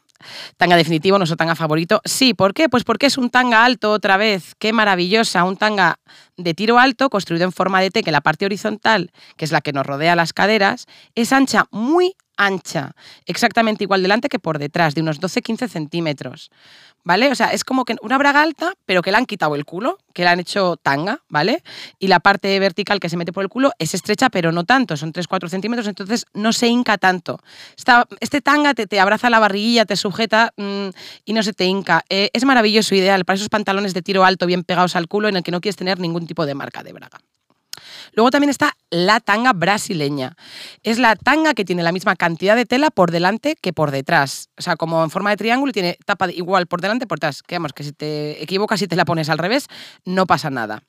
tanga 0.57 0.75
definitivo, 0.75 1.17
nuestro 1.17 1.37
tanga 1.37 1.55
favorito. 1.55 2.01
Sí, 2.05 2.33
¿por 2.33 2.53
qué? 2.53 2.69
Pues 2.69 2.83
porque 2.83 3.05
es 3.07 3.17
un 3.17 3.29
tanga 3.29 3.65
alto 3.65 3.91
otra 3.91 4.17
vez. 4.17 4.55
Qué 4.59 4.73
maravillosa, 4.73 5.43
un 5.43 5.57
tanga 5.57 5.99
de 6.37 6.53
tiro 6.53 6.79
alto 6.79 7.09
construido 7.09 7.45
en 7.45 7.51
forma 7.51 7.81
de 7.81 7.91
T, 7.91 8.03
que 8.03 8.11
la 8.11 8.21
parte 8.21 8.45
horizontal, 8.45 9.11
que 9.35 9.45
es 9.45 9.51
la 9.51 9.61
que 9.61 9.73
nos 9.73 9.85
rodea 9.85 10.15
las 10.15 10.33
caderas, 10.33 10.85
es 11.15 11.33
ancha, 11.33 11.65
muy 11.71 12.15
ancha, 12.37 12.91
exactamente 13.25 13.83
igual 13.83 14.03
delante 14.03 14.29
que 14.29 14.39
por 14.39 14.59
detrás, 14.59 14.95
de 14.95 15.01
unos 15.01 15.19
12-15 15.19 15.67
centímetros. 15.67 16.51
¿Vale? 17.03 17.31
O 17.31 17.35
sea, 17.35 17.53
es 17.53 17.63
como 17.63 17.85
que 17.85 17.95
una 18.01 18.17
braga 18.17 18.41
alta, 18.41 18.73
pero 18.85 19.01
que 19.01 19.11
le 19.11 19.17
han 19.17 19.25
quitado 19.25 19.55
el 19.55 19.63
culo, 19.63 19.97
que 20.13 20.23
le 20.23 20.27
han 20.29 20.41
hecho 20.41 20.75
tanga, 20.75 21.21
¿vale? 21.29 21.63
Y 21.99 22.07
la 22.07 22.19
parte 22.19 22.59
vertical 22.59 22.99
que 22.99 23.07
se 23.07 23.15
mete 23.15 23.31
por 23.31 23.43
el 23.43 23.49
culo 23.49 23.71
es 23.79 23.93
estrecha, 23.93 24.29
pero 24.29 24.51
no 24.51 24.65
tanto, 24.65 24.97
son 24.97 25.13
3-4 25.13 25.47
centímetros, 25.47 25.87
entonces 25.87 26.25
no 26.33 26.51
se 26.51 26.67
hinca 26.67 26.97
tanto. 26.97 27.39
Esta- 27.77 28.05
este 28.19 28.41
tanga 28.41 28.73
te, 28.73 28.87
te 28.87 28.99
abraza 28.99 29.29
la 29.29 29.39
barriguilla, 29.39 29.85
te 29.85 29.95
sujeta 29.95 30.51
mm, 30.57 30.87
y 31.23 31.31
no 31.33 31.43
se 31.43 31.53
te 31.53 31.63
hinca. 31.63 32.03
Eh, 32.09 32.29
es 32.33 32.43
maravilloso, 32.43 32.93
ideal 32.93 33.23
para 33.23 33.35
esos 33.37 33.47
pantalones 33.47 33.93
de 33.93 34.01
tiro 34.01 34.25
alto 34.25 34.45
bien 34.45 34.65
pegados 34.65 34.97
al 34.97 35.07
culo 35.07 35.29
en 35.29 35.37
el 35.37 35.43
que 35.43 35.51
no 35.51 35.61
quieres 35.61 35.77
tener 35.77 35.99
ningún 35.99 36.27
tipo 36.27 36.45
de 36.45 36.55
marca 36.55 36.83
de 36.83 36.91
braga. 36.91 37.19
Luego 38.13 38.31
también 38.31 38.49
está 38.49 38.75
la 38.89 39.19
tanga 39.19 39.53
brasileña. 39.53 40.35
Es 40.83 40.99
la 40.99 41.15
tanga 41.15 41.53
que 41.53 41.65
tiene 41.65 41.83
la 41.83 41.91
misma 41.91 42.15
cantidad 42.15 42.55
de 42.55 42.65
tela 42.65 42.89
por 42.91 43.11
delante 43.11 43.55
que 43.55 43.73
por 43.73 43.91
detrás. 43.91 44.49
O 44.57 44.61
sea, 44.61 44.75
como 44.75 45.03
en 45.03 45.09
forma 45.09 45.29
de 45.29 45.37
triángulo 45.37 45.71
tiene 45.71 45.97
tapa 46.05 46.31
igual 46.31 46.67
por 46.67 46.81
delante 46.81 47.07
por 47.07 47.19
detrás. 47.19 47.43
Que 47.43 47.57
que 47.75 47.83
si 47.83 47.91
te 47.91 48.41
equivocas 48.41 48.81
y 48.81 48.87
te 48.87 48.95
la 48.95 49.05
pones 49.05 49.29
al 49.29 49.37
revés, 49.37 49.67
no 50.05 50.25
pasa 50.25 50.49
nada. 50.49 50.83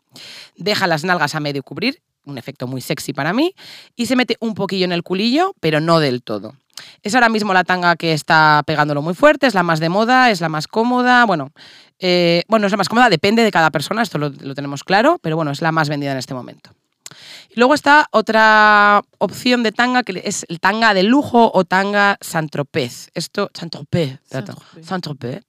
Deja 0.56 0.86
las 0.86 1.04
nalgas 1.04 1.34
a 1.34 1.40
medio 1.40 1.62
cubrir, 1.62 2.00
un 2.24 2.38
efecto 2.38 2.66
muy 2.66 2.80
sexy 2.80 3.12
para 3.12 3.32
mí, 3.32 3.54
y 3.96 4.06
se 4.06 4.16
mete 4.16 4.36
un 4.40 4.54
poquillo 4.54 4.84
en 4.84 4.92
el 4.92 5.02
culillo, 5.02 5.54
pero 5.60 5.80
no 5.80 5.98
del 5.98 6.22
todo. 6.22 6.54
Es 7.02 7.14
ahora 7.14 7.28
mismo 7.28 7.52
la 7.52 7.64
tanga 7.64 7.96
que 7.96 8.12
está 8.12 8.62
pegándolo 8.66 9.02
muy 9.02 9.14
fuerte, 9.14 9.46
es 9.46 9.54
la 9.54 9.62
más 9.62 9.80
de 9.80 9.88
moda, 9.88 10.30
es 10.30 10.40
la 10.40 10.48
más 10.48 10.68
cómoda, 10.68 11.24
bueno, 11.24 11.52
eh, 11.98 12.44
bueno, 12.48 12.66
es 12.66 12.72
la 12.72 12.78
más 12.78 12.88
cómoda, 12.88 13.08
depende 13.08 13.42
de 13.42 13.50
cada 13.50 13.70
persona, 13.70 14.02
esto 14.02 14.18
lo, 14.18 14.30
lo 14.30 14.54
tenemos 14.54 14.84
claro, 14.84 15.18
pero 15.20 15.36
bueno, 15.36 15.50
es 15.50 15.60
la 15.60 15.72
más 15.72 15.88
vendida 15.88 16.12
en 16.12 16.18
este 16.18 16.34
momento. 16.34 16.70
Y 17.50 17.58
luego 17.58 17.74
está 17.74 18.06
otra 18.12 19.02
opción 19.18 19.62
de 19.62 19.72
tanga 19.72 20.02
que 20.02 20.20
es 20.24 20.44
el 20.48 20.60
tanga 20.60 20.92
de 20.92 21.02
lujo 21.02 21.50
o 21.52 21.64
tanga 21.64 22.18
Saint-Tropez. 22.20 23.08
Esto, 23.14 23.50
Saint-Tropez, 23.54 24.18
perdón. 24.28 24.56
Saint-Tropez. 24.82 25.44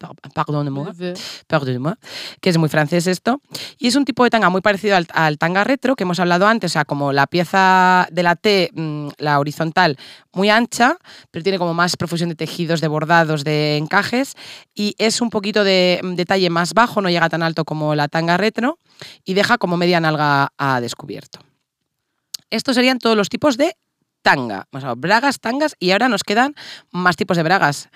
Pardonnez-moi, 1.47 1.95
que 2.41 2.49
es 2.49 2.57
muy 2.57 2.69
francés 2.69 3.05
esto. 3.07 3.41
Y 3.77 3.88
es 3.88 3.95
un 3.95 4.05
tipo 4.05 4.23
de 4.23 4.29
tanga 4.29 4.49
muy 4.49 4.62
parecido 4.62 4.95
al, 4.95 5.07
al 5.13 5.38
tanga 5.38 5.63
retro 5.63 5.95
que 5.95 6.03
hemos 6.03 6.19
hablado 6.19 6.47
antes, 6.47 6.71
o 6.71 6.73
sea, 6.73 6.85
como 6.85 7.12
la 7.12 7.27
pieza 7.27 8.07
de 8.12 8.23
la 8.23 8.35
T, 8.35 8.71
mm, 8.73 9.09
la 9.17 9.39
horizontal, 9.39 9.97
muy 10.33 10.49
ancha, 10.49 10.97
pero 11.31 11.43
tiene 11.43 11.59
como 11.59 11.73
más 11.73 11.97
profusión 11.97 12.29
de 12.29 12.35
tejidos, 12.35 12.81
de 12.81 12.88
bordados, 12.88 13.43
de 13.43 13.77
encajes, 13.77 14.35
y 14.73 14.95
es 14.97 15.21
un 15.21 15.29
poquito 15.29 15.63
de 15.63 15.99
mm, 16.01 16.15
detalle 16.15 16.49
más 16.49 16.73
bajo, 16.73 17.01
no 17.01 17.09
llega 17.09 17.29
tan 17.29 17.43
alto 17.43 17.65
como 17.65 17.95
la 17.95 18.07
tanga 18.07 18.38
retro, 18.38 18.79
y 19.25 19.33
deja 19.33 19.57
como 19.57 19.77
media 19.77 19.99
nalga 19.99 20.53
a 20.57 20.81
descubierto. 20.81 21.39
Estos 22.49 22.75
serían 22.75 22.99
todos 22.99 23.15
los 23.15 23.29
tipos 23.29 23.57
de 23.57 23.75
tanga. 24.21 24.67
O 24.71 24.79
sea, 24.79 24.95
bragas, 24.95 25.39
tangas, 25.39 25.75
y 25.79 25.91
ahora 25.91 26.09
nos 26.09 26.23
quedan 26.23 26.55
más 26.91 27.15
tipos 27.15 27.38
de 27.38 27.43
bragas. 27.43 27.89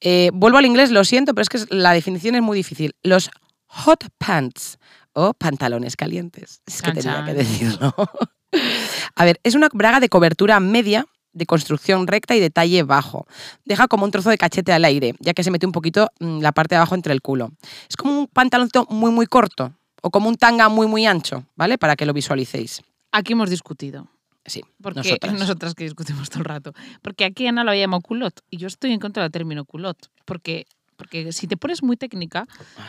Eh, 0.00 0.30
vuelvo 0.32 0.58
al 0.58 0.66
inglés, 0.66 0.90
lo 0.90 1.04
siento, 1.04 1.34
pero 1.34 1.42
es 1.42 1.48
que 1.48 1.74
la 1.74 1.92
definición 1.92 2.34
es 2.34 2.42
muy 2.42 2.56
difícil. 2.56 2.94
Los 3.02 3.30
hot 3.66 4.04
pants 4.18 4.78
o 5.12 5.34
pantalones 5.34 5.96
calientes. 5.96 6.62
Es 6.66 6.82
que 6.82 6.92
tenía 6.92 7.24
que 7.24 7.34
decirlo. 7.34 7.94
A 9.14 9.24
ver, 9.24 9.40
es 9.44 9.54
una 9.54 9.68
braga 9.72 10.00
de 10.00 10.08
cobertura 10.08 10.58
media, 10.60 11.06
de 11.32 11.46
construcción 11.46 12.06
recta 12.06 12.34
y 12.34 12.40
de 12.40 12.50
talle 12.50 12.82
bajo. 12.82 13.26
Deja 13.64 13.86
como 13.86 14.04
un 14.04 14.10
trozo 14.10 14.30
de 14.30 14.38
cachete 14.38 14.72
al 14.72 14.84
aire, 14.84 15.14
ya 15.20 15.34
que 15.34 15.44
se 15.44 15.50
mete 15.50 15.66
un 15.66 15.72
poquito 15.72 16.10
mm, 16.18 16.40
la 16.40 16.52
parte 16.52 16.74
de 16.74 16.78
abajo 16.78 16.94
entre 16.94 17.12
el 17.12 17.22
culo. 17.22 17.52
Es 17.88 17.96
como 17.96 18.18
un 18.18 18.26
pantaloncito 18.26 18.86
muy, 18.90 19.12
muy 19.12 19.26
corto, 19.26 19.72
o 20.02 20.10
como 20.10 20.28
un 20.28 20.36
tanga 20.36 20.68
muy, 20.68 20.86
muy 20.86 21.06
ancho, 21.06 21.44
¿vale? 21.54 21.78
Para 21.78 21.94
que 21.94 22.06
lo 22.06 22.12
visualicéis. 22.12 22.82
Aquí 23.12 23.32
hemos 23.32 23.50
discutido. 23.50 24.08
Sí, 24.46 24.62
Porque 24.82 24.96
nosotras. 25.00 25.32
nosotras 25.38 25.74
que 25.74 25.84
discutimos 25.84 26.30
todo 26.30 26.40
el 26.40 26.44
rato. 26.46 26.72
Porque 27.02 27.24
aquí 27.24 27.46
Ana 27.46 27.62
lo 27.64 27.74
llama 27.74 28.00
culot 28.00 28.40
y 28.50 28.56
yo 28.56 28.66
estoy 28.68 28.92
en 28.92 29.00
contra 29.00 29.22
del 29.22 29.30
término 29.32 29.64
culot. 29.64 29.96
Porque, 30.24 30.64
porque 30.96 31.30
si 31.32 31.46
te 31.46 31.56
pones 31.56 31.82
muy 31.82 31.96
técnica, 31.96 32.46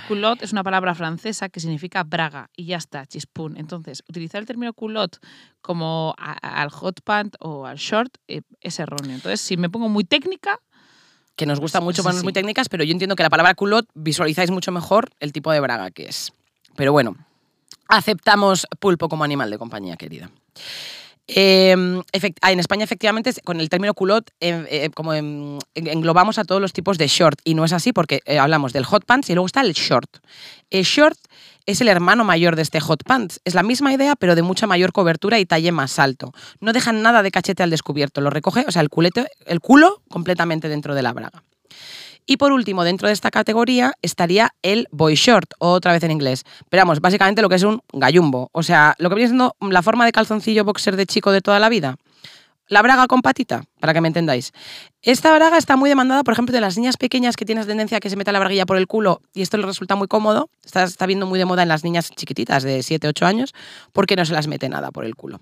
culot 0.08 0.42
es 0.42 0.54
una 0.54 0.64
palabra 0.64 0.96
francesa 0.96 1.50
que 1.50 1.60
significa 1.60 2.04
braga 2.04 2.50
y 2.56 2.66
ya 2.66 2.78
está, 2.78 3.06
chispún. 3.06 3.58
Entonces, 3.58 4.02
utilizar 4.10 4.40
el 4.40 4.48
término 4.48 4.74
culot 4.74 5.18
como 5.62 6.16
a- 6.18 6.32
a- 6.42 6.62
al 6.62 6.70
hot 6.70 7.02
pant 7.04 7.36
o 7.40 7.66
al 7.66 7.78
short 7.78 8.16
eh, 8.28 8.42
es 8.62 8.80
erróneo. 8.80 9.16
Entonces, 9.16 9.42
si 9.42 9.58
me 9.58 9.70
pongo 9.70 9.90
muy 9.90 10.04
técnica, 10.06 10.58
que 11.36 11.46
nos 11.46 11.60
gusta 11.60 11.82
mucho 11.82 12.02
Sí, 12.02 12.04
ponernos 12.04 12.22
sí. 12.22 12.26
muy 12.26 12.34
técnicas, 12.34 12.70
pero 12.70 12.84
yo 12.84 12.92
entiendo 12.94 13.16
que 13.16 13.24
la 13.24 13.30
palabra 13.30 13.56
culot 13.56 13.88
visualizáis 13.94 14.52
mucho 14.52 14.72
mejor 14.72 15.10
el 15.20 15.32
tipo 15.34 15.52
de 15.52 15.60
braga 15.60 15.92
que 15.92 16.06
es. 16.06 16.34
Pero 16.76 16.92
bueno, 16.92 17.16
aceptamos 17.92 18.66
pulpo 18.80 19.08
como 19.10 19.24
animal 19.24 19.52
de 19.52 19.58
compañía, 19.60 19.96
querida. 19.98 20.32
Efect- 21.28 22.38
ah, 22.42 22.52
en 22.52 22.60
España, 22.60 22.84
efectivamente, 22.84 23.32
con 23.46 23.62
el 23.62 23.70
término 23.70 23.94
culot, 23.94 24.32
eh, 24.42 24.66
eh, 24.70 24.90
como 24.94 25.14
en- 25.14 25.60
en- 25.76 25.88
englobamos 25.88 26.38
a 26.40 26.44
todos 26.44 26.60
los 26.60 26.74
tipos 26.74 26.98
de 26.98 27.08
short. 27.08 27.40
Y 27.46 27.54
no 27.54 27.64
es 27.64 27.72
así 27.72 27.94
porque 27.94 28.20
eh, 28.26 28.38
hablamos 28.40 28.74
del 28.74 28.84
hot 28.84 29.06
pants 29.06 29.30
y 29.30 29.34
luego 29.36 29.46
está 29.46 29.62
el 29.62 29.72
short. 29.74 30.18
El 30.72 30.84
short 30.84 31.18
es 31.66 31.80
el 31.80 31.88
hermano 31.88 32.26
mayor 32.26 32.56
de 32.58 32.64
este 32.64 32.80
hot 32.82 33.04
pants. 33.06 33.40
Es 33.46 33.54
la 33.54 33.64
misma 33.64 33.94
idea, 33.94 34.16
pero 34.18 34.36
de 34.36 34.42
mucha 34.42 34.68
mayor 34.68 34.92
cobertura 34.92 35.40
y 35.40 35.46
talle 35.46 35.72
más 35.72 36.00
alto. 36.00 36.34
No 36.60 36.74
dejan 36.74 37.02
nada 37.02 37.24
de 37.24 37.32
cachete 37.32 37.64
al 37.64 37.70
descubierto. 37.70 38.20
Lo 38.20 38.30
recoge, 38.30 38.66
o 38.68 38.72
sea, 38.72 38.82
el, 38.82 38.90
culete, 38.90 39.28
el 39.46 39.62
culo 39.62 40.02
completamente 40.10 40.68
dentro 40.68 40.96
de 40.96 41.02
la 41.04 41.14
braga. 41.14 41.44
Y 42.32 42.38
por 42.38 42.54
último, 42.54 42.86
dentro 42.86 43.10
de 43.10 43.14
esta 43.14 43.30
categoría 43.30 43.92
estaría 44.02 44.52
el 44.62 44.88
boy 44.90 45.16
short, 45.16 45.52
otra 45.60 45.92
vez 45.92 46.02
en 46.04 46.12
inglés. 46.12 46.46
Pero 46.70 46.80
vamos, 46.80 47.02
básicamente 47.02 47.42
lo 47.42 47.50
que 47.50 47.56
es 47.56 47.64
un 47.64 47.82
gallumbo. 47.92 48.50
O 48.54 48.64
sea, 48.64 48.96
lo 49.00 49.10
que 49.10 49.16
viene 49.16 49.28
siendo 49.28 49.54
la 49.60 49.82
forma 49.82 50.06
de 50.06 50.14
calzoncillo 50.14 50.64
boxer 50.64 50.96
de 50.96 51.06
chico 51.06 51.34
de 51.34 51.42
toda 51.42 51.60
la 51.60 51.68
vida. 51.68 51.98
La 52.70 52.82
braga 52.82 53.08
con 53.08 53.22
patita, 53.22 53.66
para 53.82 53.94
que 53.94 54.00
me 54.00 54.08
entendáis. 54.08 54.54
Esta 55.02 55.36
braga 55.36 55.58
está 55.58 55.76
muy 55.76 55.90
demandada, 55.90 56.24
por 56.24 56.32
ejemplo, 56.32 56.54
de 56.54 56.62
las 56.62 56.78
niñas 56.78 56.96
pequeñas 56.96 57.36
que 57.36 57.44
tienes 57.44 57.68
tendencia 57.68 57.98
a 57.98 58.00
que 58.00 58.10
se 58.10 58.16
meta 58.16 58.32
la 58.32 58.40
braguilla 58.40 58.66
por 58.66 58.78
el 58.78 58.88
culo 58.88 59.20
y 59.34 59.42
esto 59.42 59.58
les 59.58 59.66
resulta 59.66 59.98
muy 59.98 60.08
cómodo. 60.08 60.50
Está, 60.64 60.84
está 60.84 61.06
viendo 61.08 61.26
muy 61.26 61.38
de 61.38 61.44
moda 61.44 61.64
en 61.64 61.68
las 61.68 61.84
niñas 61.84 62.12
chiquititas 62.12 62.64
de 62.64 62.82
7, 62.82 63.10
8 63.10 63.26
años 63.26 63.54
porque 63.92 64.16
no 64.16 64.24
se 64.24 64.32
las 64.32 64.48
mete 64.48 64.70
nada 64.70 64.92
por 64.92 65.04
el 65.04 65.18
culo. 65.18 65.42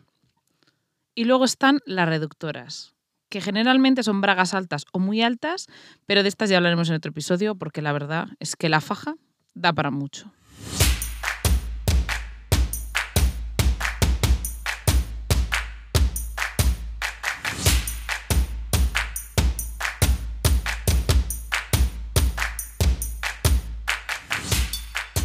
Y 1.13 1.25
luego 1.25 1.45
están 1.45 1.81
las 1.85 2.09
reductoras, 2.09 2.95
que 3.29 3.41
generalmente 3.41 4.03
son 4.03 4.21
bragas 4.21 4.53
altas 4.53 4.85
o 4.91 4.99
muy 4.99 5.21
altas, 5.21 5.67
pero 6.05 6.23
de 6.23 6.29
estas 6.29 6.49
ya 6.49 6.57
hablaremos 6.57 6.89
en 6.89 6.95
otro 6.95 7.11
episodio 7.11 7.55
porque 7.55 7.81
la 7.81 7.93
verdad 7.93 8.27
es 8.39 8.55
que 8.55 8.69
la 8.69 8.81
faja 8.81 9.15
da 9.53 9.73
para 9.73 9.91
mucho. 9.91 10.31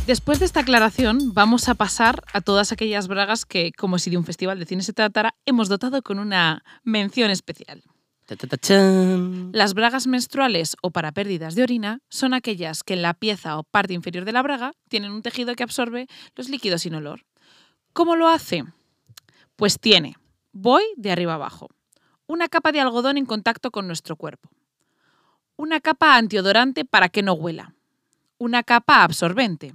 Después 0.06 0.38
de 0.38 0.44
esta 0.44 0.60
aclaración, 0.60 1.32
vamos 1.32 1.70
a 1.70 1.74
pasar 1.74 2.24
a 2.34 2.42
todas 2.42 2.72
aquellas 2.72 3.08
bragas 3.08 3.46
que, 3.46 3.72
como 3.72 3.98
si 3.98 4.10
de 4.10 4.18
un 4.18 4.26
festival 4.26 4.58
de 4.58 4.66
cine 4.66 4.82
se 4.82 4.92
tratara, 4.92 5.34
hemos 5.46 5.70
dotado 5.70 6.02
con 6.02 6.18
una 6.18 6.62
mención 6.82 7.30
especial. 7.30 7.82
Las 9.52 9.74
bragas 9.74 10.06
menstruales 10.06 10.76
o 10.82 10.90
para 10.90 11.12
pérdidas 11.12 11.54
de 11.54 11.62
orina 11.62 12.00
son 12.08 12.32
aquellas 12.32 12.82
que 12.82 12.94
en 12.94 13.02
la 13.02 13.12
pieza 13.12 13.58
o 13.58 13.64
parte 13.64 13.92
inferior 13.92 14.24
de 14.24 14.32
la 14.32 14.42
braga 14.42 14.72
tienen 14.88 15.12
un 15.12 15.20
tejido 15.20 15.54
que 15.54 15.62
absorbe 15.62 16.06
los 16.34 16.48
líquidos 16.48 16.82
sin 16.82 16.94
olor. 16.94 17.26
¿Cómo 17.92 18.16
lo 18.16 18.28
hace? 18.28 18.64
Pues 19.56 19.78
tiene, 19.78 20.16
voy 20.52 20.82
de 20.96 21.12
arriba 21.12 21.34
abajo, 21.34 21.68
una 22.26 22.48
capa 22.48 22.72
de 22.72 22.80
algodón 22.80 23.18
en 23.18 23.26
contacto 23.26 23.70
con 23.70 23.86
nuestro 23.86 24.16
cuerpo, 24.16 24.48
una 25.56 25.80
capa 25.80 26.16
antiodorante 26.16 26.86
para 26.86 27.10
que 27.10 27.22
no 27.22 27.34
huela, 27.34 27.74
una 28.38 28.62
capa 28.62 29.04
absorbente, 29.04 29.74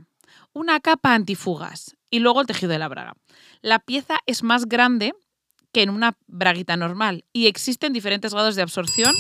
una 0.54 0.80
capa 0.80 1.14
antifugas 1.14 1.96
y 2.10 2.20
luego 2.20 2.42
el 2.42 2.48
tejido 2.48 2.72
de 2.72 2.80
la 2.80 2.88
braga. 2.88 3.14
La 3.62 3.78
pieza 3.78 4.18
es 4.26 4.42
más 4.42 4.66
grande 4.66 5.14
que 5.72 5.84
en 5.84 5.90
una 5.90 6.18
braguita 6.28 6.76
normal 6.78 7.26
y 7.34 7.48
existen 7.48 7.94
diferentes 7.94 8.34
grados 8.34 8.56
de 8.56 8.62
absorción. 8.62 9.16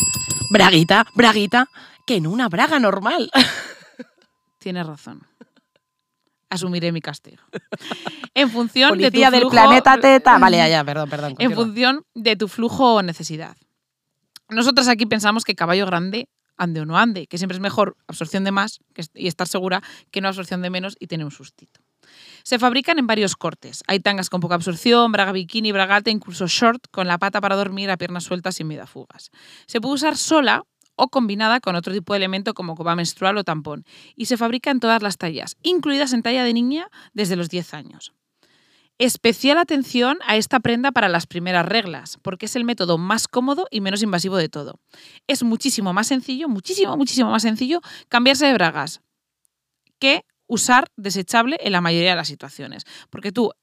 Braguita, 0.51 1.05
braguita, 1.15 1.67
que 2.07 2.15
en 2.15 2.25
una 2.27 2.49
braga 2.49 2.79
normal. 2.79 3.29
Tienes 4.59 4.85
razón. 4.85 5.21
Asumiré 6.49 6.91
mi 6.91 7.01
castigo. 7.01 7.43
En 8.33 8.49
función 8.49 8.97
de 8.97 9.11
tu 9.11 9.19
del 9.19 9.41
flujo- 9.41 9.51
planeta 9.51 9.99
Teta. 9.99 10.37
Vale, 10.39 10.83
perdón, 10.83 11.09
perdón. 11.09 11.35
en 11.37 11.53
función 11.53 12.03
de 12.15 12.35
tu 12.35 12.47
flujo 12.47 12.95
o 12.95 13.01
necesidad. 13.03 13.55
Nosotras 14.49 14.87
aquí 14.87 15.05
pensamos 15.05 15.43
que 15.43 15.53
caballo 15.55 15.85
grande 15.85 16.27
ande 16.57 16.81
o 16.81 16.85
no 16.85 16.97
ande, 16.97 17.27
que 17.27 17.37
siempre 17.37 17.55
es 17.55 17.61
mejor 17.61 17.95
absorción 18.07 18.43
de 18.43 18.51
más 18.51 18.79
y 19.13 19.27
estar 19.27 19.47
segura 19.47 19.81
que 20.11 20.19
no 20.19 20.27
absorción 20.27 20.61
de 20.61 20.69
menos 20.69 20.97
y 20.99 21.07
tener 21.07 21.23
un 21.25 21.31
sustito. 21.31 21.79
Se 22.43 22.59
fabrican 22.59 22.99
en 22.99 23.07
varios 23.07 23.35
cortes. 23.35 23.83
Hay 23.87 23.99
tangas 23.99 24.29
con 24.29 24.41
poca 24.41 24.55
absorción, 24.55 25.11
braga 25.11 25.31
bikini, 25.31 25.71
bragata, 25.71 26.09
incluso 26.09 26.47
short 26.47 26.87
con 26.91 27.07
la 27.07 27.17
pata 27.17 27.41
para 27.41 27.55
dormir 27.55 27.89
a 27.89 27.97
piernas 27.97 28.23
sueltas 28.23 28.59
medio 28.63 28.83
a 28.83 28.87
fugas. 28.87 29.31
Se 29.65 29.81
puede 29.81 29.95
usar 29.95 30.17
sola 30.17 30.63
o 30.95 31.07
combinada 31.09 31.59
con 31.59 31.75
otro 31.75 31.93
tipo 31.93 32.13
de 32.13 32.17
elemento 32.17 32.53
como 32.53 32.75
copa 32.75 32.95
menstrual 32.95 33.37
o 33.37 33.43
tampón 33.43 33.85
y 34.15 34.25
se 34.25 34.37
fabrica 34.37 34.69
en 34.69 34.79
todas 34.79 35.01
las 35.01 35.17
tallas, 35.17 35.55
incluidas 35.63 36.13
en 36.13 36.23
talla 36.23 36.43
de 36.43 36.53
niña 36.53 36.89
desde 37.13 37.35
los 37.35 37.49
10 37.49 37.73
años. 37.73 38.13
Especial 38.97 39.57
atención 39.57 40.17
a 40.27 40.35
esta 40.35 40.59
prenda 40.59 40.91
para 40.91 41.07
las 41.07 41.25
primeras 41.25 41.65
reglas, 41.65 42.19
porque 42.21 42.47
es 42.47 42.57
el 42.57 42.65
método 42.65 42.97
más 42.97 43.29
cómodo 43.29 43.67
y 43.71 43.79
menos 43.79 44.03
invasivo 44.03 44.35
de 44.35 44.49
todo. 44.49 44.81
Es 45.25 45.41
muchísimo 45.41 45.93
más 45.93 46.07
sencillo, 46.07 46.49
muchísimo, 46.49 46.97
muchísimo 46.97 47.31
más 47.31 47.43
sencillo 47.43 47.79
cambiarse 48.09 48.45
de 48.45 48.53
bragas 48.53 48.99
que 49.99 50.25
usar 50.49 50.91
desechable 50.97 51.57
en 51.61 51.71
la 51.71 51.79
mayoría 51.79 52.09
de 52.09 52.15
las 52.17 52.27
situaciones. 52.27 52.83
Porque 53.09 53.31
tú, 53.31 53.53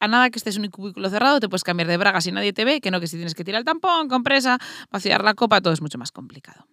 a 0.00 0.08
nada 0.08 0.30
que 0.30 0.38
estés 0.38 0.56
en 0.56 0.62
un 0.62 0.70
cubículo 0.70 1.10
cerrado, 1.10 1.40
te 1.40 1.48
puedes 1.50 1.64
cambiar 1.64 1.88
de 1.88 1.98
bragas 1.98 2.26
y 2.26 2.32
nadie 2.32 2.54
te 2.54 2.64
ve, 2.64 2.80
que 2.80 2.90
no 2.90 3.00
que 3.00 3.08
si 3.08 3.16
tienes 3.16 3.34
que 3.34 3.44
tirar 3.44 3.58
el 3.58 3.64
tampón, 3.66 4.08
compresa, 4.08 4.58
vaciar 4.90 5.22
la 5.22 5.34
copa, 5.34 5.60
todo 5.60 5.74
es 5.74 5.82
mucho 5.82 5.98
más 5.98 6.12
complicado. 6.12 6.66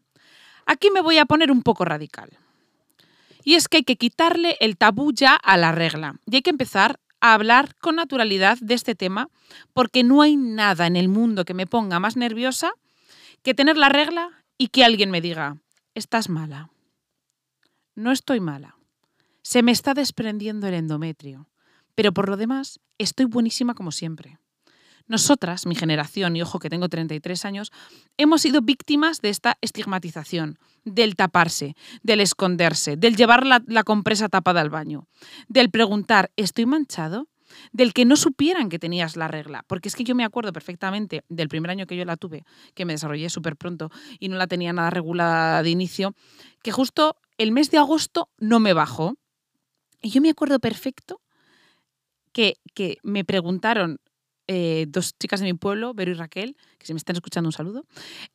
Aquí 0.66 0.90
me 0.92 1.02
voy 1.02 1.18
a 1.18 1.26
poner 1.26 1.52
un 1.52 1.64
poco 1.64 1.84
radical. 1.84 2.30
Y 3.44 3.56
es 3.56 3.68
que 3.68 3.78
hay 3.78 3.84
que 3.84 3.98
quitarle 3.98 4.56
el 4.62 4.78
tabú 4.78 5.12
ya 5.12 5.36
a 5.36 5.58
la 5.58 5.74
regla. 5.74 6.16
Y 6.26 6.36
hay 6.36 6.42
que 6.44 6.52
empezar 6.52 7.00
a 7.20 7.34
hablar 7.34 7.76
con 7.82 7.96
naturalidad 7.96 8.58
de 8.62 8.76
este 8.76 8.96
tema, 8.96 9.30
porque 9.74 10.04
no 10.04 10.22
hay 10.22 10.38
nada 10.38 10.88
en 10.88 10.96
el 10.96 11.10
mundo 11.10 11.46
que 11.46 11.54
me 11.54 11.66
ponga 11.66 12.00
más 12.00 12.16
nerviosa 12.16 12.72
que 13.42 13.54
tener 13.54 13.76
la 13.76 13.90
regla 13.90 14.44
y 14.58 14.68
que 14.68 14.86
alguien 14.86 15.10
me 15.10 15.20
diga, 15.20 15.58
estás 15.96 16.30
mala. 16.30 16.70
No 17.96 18.12
estoy 18.12 18.40
mala. 18.40 18.78
Se 19.44 19.62
me 19.62 19.72
está 19.72 19.94
desprendiendo 19.94 20.68
el 20.68 20.74
endometrio. 20.74 21.50
Pero 21.96 22.14
por 22.14 22.30
lo 22.30 22.38
demás, 22.38 22.80
estoy 22.98 23.26
buenísima 23.26 23.76
como 23.76 23.92
siempre. 23.92 24.40
Nosotras, 25.06 25.66
mi 25.66 25.76
generación, 25.76 26.36
y 26.36 26.42
ojo 26.42 26.60
que 26.60 26.70
tengo 26.70 26.88
33 26.88 27.44
años, 27.44 27.72
hemos 28.18 28.42
sido 28.42 28.62
víctimas 28.62 29.20
de 29.20 29.30
esta 29.30 29.58
estigmatización, 29.62 30.58
del 30.86 31.18
taparse, 31.18 31.76
del 32.04 32.22
esconderse, 32.22 32.96
del 32.96 33.18
llevar 33.18 33.46
la, 33.46 33.62
la 33.68 33.84
compresa 33.84 34.30
tapada 34.30 34.62
al 34.62 34.70
baño, 34.70 35.08
del 35.50 35.70
preguntar, 35.70 36.32
¿estoy 36.38 36.66
manchado? 36.66 37.28
Del 37.74 37.94
que 37.94 38.06
no 38.06 38.16
supieran 38.16 38.70
que 38.70 38.80
tenías 38.80 39.18
la 39.18 39.28
regla. 39.28 39.66
Porque 39.68 39.90
es 39.90 39.96
que 39.96 40.06
yo 40.06 40.16
me 40.16 40.24
acuerdo 40.24 40.54
perfectamente 40.54 41.26
del 41.28 41.50
primer 41.50 41.70
año 41.70 41.86
que 41.86 41.98
yo 41.98 42.06
la 42.06 42.16
tuve, 42.16 42.46
que 42.74 42.86
me 42.86 42.94
desarrollé 42.94 43.30
súper 43.30 43.58
pronto 43.58 43.92
y 44.20 44.30
no 44.30 44.38
la 44.38 44.48
tenía 44.48 44.72
nada 44.72 44.90
regulada 44.90 45.62
de 45.62 45.70
inicio, 45.70 46.16
que 46.64 46.72
justo 46.72 47.18
el 47.38 47.52
mes 47.52 47.70
de 47.72 47.78
agosto 47.78 48.30
no 48.40 48.60
me 48.62 48.74
bajó. 48.74 49.18
Y 50.04 50.12
yo 50.12 50.22
me 50.22 50.30
acuerdo 50.30 50.60
perfecto 50.60 51.22
que, 52.34 52.58
que 52.76 52.98
me 53.02 53.24
preguntaron 53.24 54.00
eh, 54.48 54.86
dos 54.90 55.18
chicas 55.18 55.40
de 55.40 55.46
mi 55.46 55.54
pueblo, 55.54 55.94
Vero 55.94 56.12
y 56.12 56.16
Raquel, 56.16 56.58
que 56.78 56.86
si 56.86 56.94
me 56.94 56.98
están 56.98 57.16
escuchando 57.16 57.48
un 57.48 57.54
saludo, 57.54 57.86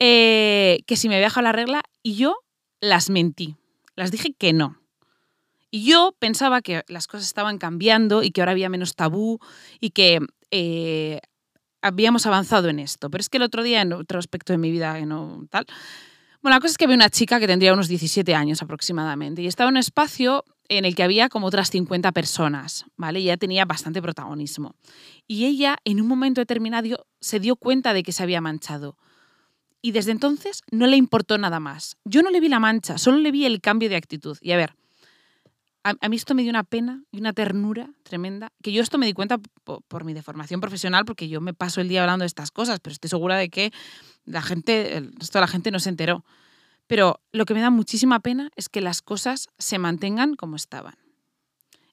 eh, 0.01 0.81
que 0.87 0.97
si 0.97 1.09
me 1.09 1.17
había 1.17 1.27
dejado 1.27 1.45
la 1.45 1.53
regla 1.53 1.83
y 2.03 2.17
yo 2.17 2.37
las 2.81 3.11
mentí. 3.11 3.57
Las 3.95 4.11
dije 4.11 4.33
que 4.33 4.55
no. 4.55 4.81
Y 5.71 5.85
yo 5.85 6.15
pensaba 6.19 6.63
que 6.63 6.83
las 6.89 7.07
cosas 7.07 7.27
estaban 7.27 7.59
cambiando 7.59 8.23
y 8.23 8.31
que 8.31 8.41
ahora 8.41 8.53
había 8.53 8.71
menos 8.71 8.95
tabú 8.95 9.39
y 9.81 9.91
que 9.91 10.21
eh, 10.51 11.21
habíamos 11.83 12.25
avanzado 12.25 12.71
en 12.71 12.79
esto. 12.79 13.11
Pero 13.11 13.21
es 13.21 13.29
que 13.29 13.37
el 13.37 13.43
otro 13.43 13.63
día, 13.63 13.83
en 13.83 13.93
otro 13.93 14.19
aspecto 14.19 14.55
de 14.55 14.59
mi 14.59 14.71
vida, 14.71 14.99
no 15.05 15.47
tal. 15.51 15.67
Bueno, 16.41 16.57
la 16.57 16.61
cosa 16.61 16.71
es 16.71 16.79
que 16.79 16.85
había 16.85 16.97
una 16.97 17.11
chica 17.11 17.39
que 17.39 17.47
tendría 17.47 17.75
unos 17.75 17.89
17 17.89 18.35
años 18.35 18.63
aproximadamente 18.63 19.43
y 19.43 19.47
estaba 19.47 19.69
en 19.69 19.75
un 19.75 19.79
espacio 19.79 20.45
en 20.69 20.85
el 20.85 20.95
que 20.95 21.03
había 21.03 21.29
como 21.29 21.47
otras 21.47 21.71
50 21.71 22.13
personas, 22.13 22.85
¿vale? 22.97 23.21
Ella 23.21 23.37
tenía 23.37 23.65
bastante 23.65 24.03
protagonismo. 24.03 24.75
Y 25.27 25.47
ella, 25.47 25.79
en 25.85 26.01
un 26.01 26.07
momento 26.07 26.41
determinado, 26.41 27.07
se 27.21 27.41
dio 27.41 27.57
cuenta 27.57 27.93
de 27.93 28.03
que 28.03 28.13
se 28.13 28.23
había 28.23 28.41
manchado. 28.41 28.97
Y 29.81 29.93
desde 29.93 30.13
entonces 30.13 30.63
no 30.71 30.87
le 30.87 30.97
importó 30.97 31.39
nada 31.39 31.61
más. 31.61 31.97
Yo 32.05 32.23
no 32.23 32.31
le 32.31 32.41
vi 32.41 32.49
la 32.49 32.59
mancha, 32.59 32.99
solo 32.99 33.19
le 33.19 33.31
vi 33.31 33.47
el 33.47 33.61
cambio 33.61 33.89
de 33.89 33.97
actitud. 33.97 34.37
Y 34.41 34.53
a 34.53 34.57
ver, 34.57 34.75
a, 35.85 36.09
mí 36.09 36.17
esto 36.17 36.35
me 36.35 36.43
dio 36.43 36.51
una 36.51 36.65
pena 36.65 37.03
y 37.13 37.19
una 37.21 37.33
ternura 37.33 37.91
tremenda, 38.03 38.53
que 38.63 38.73
yo 38.73 38.83
esto 38.83 38.99
me 38.99 39.07
di 39.07 39.13
cuenta 39.13 39.39
po- 39.65 39.81
por, 39.89 40.05
mi 40.05 40.13
deformación 40.13 40.61
profesional, 40.61 41.05
porque 41.05 41.29
yo 41.29 41.41
me 41.41 41.55
paso 41.55 41.81
el 41.81 41.89
día 41.89 42.03
hablando 42.03 42.25
de 42.25 42.27
estas 42.27 42.51
cosas, 42.51 42.81
pero 42.81 42.93
estoy 42.93 43.09
segura 43.09 43.37
de 43.37 43.49
que 43.49 43.73
la 44.25 44.43
gente, 44.43 44.97
el 44.97 45.13
resto 45.15 45.39
de 45.39 45.43
la 45.43 45.49
gente 45.49 45.71
no 45.71 45.79
se 45.79 45.89
enteró. 45.89 46.25
Pero 46.89 47.21
lo 47.33 47.45
que 47.45 47.55
me 47.55 47.61
da 47.61 47.71
muchísima 47.71 48.19
pena 48.19 48.51
es 48.57 48.69
que 48.69 48.81
las 48.81 49.03
cosas 49.03 49.49
se 49.59 49.79
mantengan 49.79 50.35
como 50.35 50.57
estaban. 50.57 50.97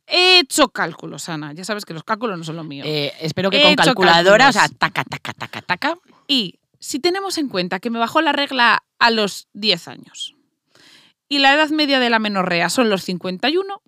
He 0.08 0.40
hecho 0.40 0.70
cálculos, 0.70 1.30
Ana. 1.30 1.54
Ya 1.54 1.66
sabes 1.66 1.86
que 1.86 1.94
los 1.94 2.04
cálculos 2.04 2.38
no 2.38 2.44
son 2.44 2.56
lo 2.56 2.64
mío. 2.64 2.84
Eh, 2.88 3.12
espero 3.22 3.52
que 3.52 3.58
He 3.58 3.76
con 3.76 3.86
calculadora, 3.86 4.50
o 4.50 4.54
sea, 4.54 4.70
taca, 4.70 5.04
taca, 5.04 5.34
taca, 5.34 5.62
taca. 5.62 5.98
Y 6.28 6.60
si 6.80 7.00
tenemos 7.00 7.38
en 7.38 7.50
cuenta 7.50 7.80
que 7.80 7.90
me 7.90 8.00
bajó 8.00 8.22
la 8.22 8.32
regla 8.32 8.84
a 9.00 9.12
los 9.12 9.48
10 9.54 9.88
años 9.90 10.36
y 11.28 11.40
la 11.40 11.54
edad 11.54 11.70
media 11.70 12.00
de 12.00 12.10
la 12.10 12.20
menorrea 12.20 12.70
son 12.70 12.90
los 12.90 13.04
51, 13.04 13.82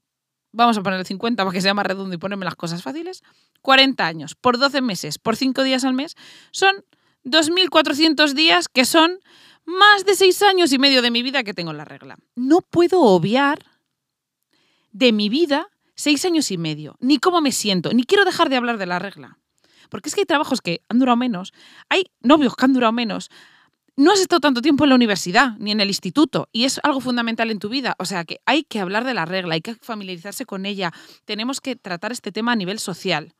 vamos 0.51 0.77
a 0.77 0.83
poner 0.83 0.99
el 0.99 1.05
50 1.05 1.43
para 1.43 1.53
que 1.53 1.61
sea 1.61 1.73
más 1.73 1.85
redondo 1.85 2.15
y 2.15 2.17
ponerme 2.17 2.45
las 2.45 2.55
cosas 2.55 2.81
fáciles, 2.83 3.23
40 3.61 4.05
años 4.05 4.35
por 4.35 4.57
12 4.57 4.81
meses, 4.81 5.19
por 5.19 5.35
5 5.35 5.63
días 5.63 5.85
al 5.85 5.93
mes, 5.93 6.15
son 6.51 6.83
2.400 7.23 8.33
días 8.33 8.67
que 8.67 8.85
son 8.85 9.19
más 9.67 10.05
de 10.05 10.15
6 10.15 10.41
años 10.43 10.71
y 10.71 10.79
medio 10.79 11.01
de 11.03 11.11
mi 11.11 11.21
vida 11.21 11.43
que 11.43 11.53
tengo 11.53 11.73
la 11.73 11.85
regla. 11.85 12.17
No 12.35 12.61
puedo 12.61 13.01
obviar 13.01 13.63
de 14.91 15.11
mi 15.11 15.29
vida 15.29 15.67
6 15.95 16.25
años 16.25 16.49
y 16.51 16.57
medio, 16.57 16.95
ni 16.99 17.17
cómo 17.17 17.41
me 17.41 17.51
siento, 17.51 17.91
ni 17.93 18.03
quiero 18.03 18.25
dejar 18.25 18.49
de 18.49 18.55
hablar 18.55 18.77
de 18.77 18.85
la 18.85 18.97
regla. 18.97 19.37
Porque 19.89 20.09
es 20.09 20.15
que 20.15 20.21
hay 20.21 20.25
trabajos 20.25 20.61
que 20.61 20.81
han 20.89 20.99
durado 20.99 21.17
menos, 21.17 21.53
hay 21.89 22.05
novios 22.21 22.55
que 22.55 22.65
han 22.65 22.73
durado 22.73 22.93
menos, 22.93 23.29
no 23.97 24.11
has 24.11 24.19
estado 24.19 24.39
tanto 24.39 24.61
tiempo 24.61 24.85
en 24.85 24.89
la 24.89 24.95
universidad 24.95 25.57
ni 25.57 25.71
en 25.71 25.81
el 25.81 25.87
instituto 25.87 26.49
y 26.51 26.65
es 26.65 26.79
algo 26.83 27.01
fundamental 27.01 27.49
en 27.49 27.59
tu 27.59 27.67
vida. 27.67 27.95
O 27.97 28.05
sea 28.05 28.25
que 28.25 28.39
hay 28.45 28.63
que 28.63 28.79
hablar 28.79 29.03
de 29.03 29.15
la 29.15 29.25
regla, 29.25 29.55
hay 29.55 29.61
que 29.61 29.73
familiarizarse 29.73 30.45
con 30.45 30.67
ella. 30.67 30.93
Tenemos 31.25 31.61
que 31.61 31.75
tratar 31.75 32.11
este 32.11 32.31
tema 32.31 32.51
a 32.51 32.55
nivel 32.55 32.77
social. 32.77 33.33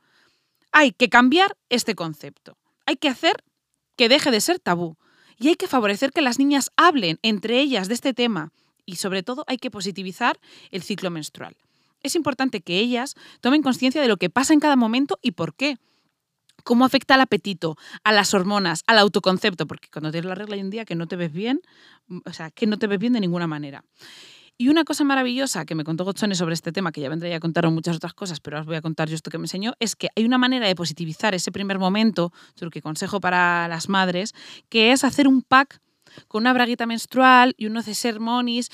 Hay 0.72 0.92
que 0.92 1.10
cambiar 1.10 1.56
este 1.70 1.94
concepto. 1.94 2.58
Hay 2.88 2.98
que 2.98 3.08
hacer 3.08 3.44
que 3.96 4.10
deje 4.10 4.32
de 4.32 4.42
ser 4.42 4.60
tabú. 4.60 4.98
Y 5.40 5.50
hay 5.50 5.56
que 5.56 5.68
favorecer 5.68 6.12
que 6.12 6.22
las 6.22 6.40
niñas 6.40 6.72
hablen 6.76 7.20
entre 7.22 7.60
ellas 7.60 7.88
de 7.88 7.94
este 7.94 8.14
tema. 8.14 8.52
Y 8.86 8.96
sobre 8.96 9.24
todo 9.24 9.44
hay 9.48 9.58
que 9.58 9.72
positivizar 9.72 10.40
el 10.72 10.82
ciclo 10.82 11.12
menstrual. 11.12 11.56
Es 12.04 12.16
importante 12.16 12.62
que 12.62 12.80
ellas 12.80 13.16
tomen 13.42 13.62
conciencia 13.62 14.02
de 14.02 14.08
lo 14.08 14.18
que 14.18 14.30
pasa 14.30 14.54
en 14.54 14.60
cada 14.60 14.76
momento 14.76 15.20
y 15.22 15.32
por 15.32 15.54
qué 15.56 15.78
cómo 16.64 16.84
afecta 16.84 17.14
al 17.14 17.22
apetito, 17.22 17.78
a 18.04 18.12
las 18.12 18.34
hormonas, 18.34 18.84
al 18.88 18.98
autoconcepto, 19.00 19.68
porque 19.68 19.88
cuando 19.90 20.12
tienes 20.12 20.28
la 20.28 20.36
regla 20.36 20.56
hay 20.56 20.62
un 20.62 20.70
día 20.70 20.86
que 20.86 20.96
no 20.96 21.08
te 21.08 21.16
ves 21.16 21.32
bien, 21.32 21.62
o 22.26 22.34
sea, 22.34 22.52
que 22.52 22.68
no 22.68 22.78
te 22.78 22.88
ves 22.88 23.00
bien 23.00 23.14
de 23.14 23.22
ninguna 23.22 23.48
manera. 23.48 23.86
Y 24.60 24.70
una 24.70 24.86
cosa 24.86 25.04
maravillosa 25.04 25.66
que 25.66 25.76
me 25.76 25.84
contó 25.84 26.04
Gotzone 26.04 26.34
sobre 26.34 26.56
este 26.56 26.72
tema, 26.72 26.92
que 26.92 27.00
ya 27.00 27.10
vendré 27.10 27.34
a 27.36 27.40
contar 27.40 27.70
muchas 27.70 27.98
otras 27.98 28.16
cosas, 28.16 28.40
pero 28.40 28.60
os 28.60 28.66
voy 28.66 28.76
a 28.76 28.82
contar 28.82 29.08
yo 29.08 29.14
esto 29.14 29.30
que 29.30 29.38
me 29.38 29.44
enseñó, 29.44 29.74
es 29.80 29.96
que 29.96 30.10
hay 30.16 30.26
una 30.26 30.40
manera 30.40 30.68
de 30.68 30.74
positivizar 30.74 31.36
ese 31.36 31.52
primer 31.52 31.78
momento, 31.78 32.34
lo 32.60 32.72
que 32.72 32.82
consejo 32.82 33.20
para 33.20 33.68
las 33.68 33.88
madres, 33.88 34.34
que 34.70 34.92
es 34.92 35.04
hacer 35.04 35.28
un 35.28 35.44
pack 35.44 35.80
con 36.28 36.42
una 36.42 36.54
braguita 36.54 36.88
menstrual 36.88 37.54
y 37.58 37.68
unos 37.68 37.86
sermonis 37.86 38.72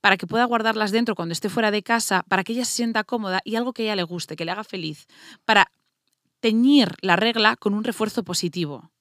para 0.00 0.16
que 0.16 0.28
pueda 0.28 0.44
guardarlas 0.44 0.92
dentro 0.92 1.16
cuando 1.16 1.32
esté 1.32 1.48
fuera 1.48 1.72
de 1.72 1.82
casa, 1.82 2.24
para 2.28 2.44
que 2.44 2.52
ella 2.52 2.64
se 2.64 2.74
sienta 2.74 3.02
cómoda 3.02 3.40
y 3.44 3.56
algo 3.56 3.72
que 3.72 3.82
ella 3.82 3.96
le 3.96 4.04
guste, 4.04 4.36
que 4.36 4.44
le 4.44 4.52
haga 4.52 4.62
feliz, 4.62 5.08
para 5.44 5.68
teñir 6.38 6.94
la 7.00 7.16
regla 7.16 7.56
con 7.56 7.74
un 7.74 7.82
refuerzo 7.82 8.22
positivo. 8.22 8.92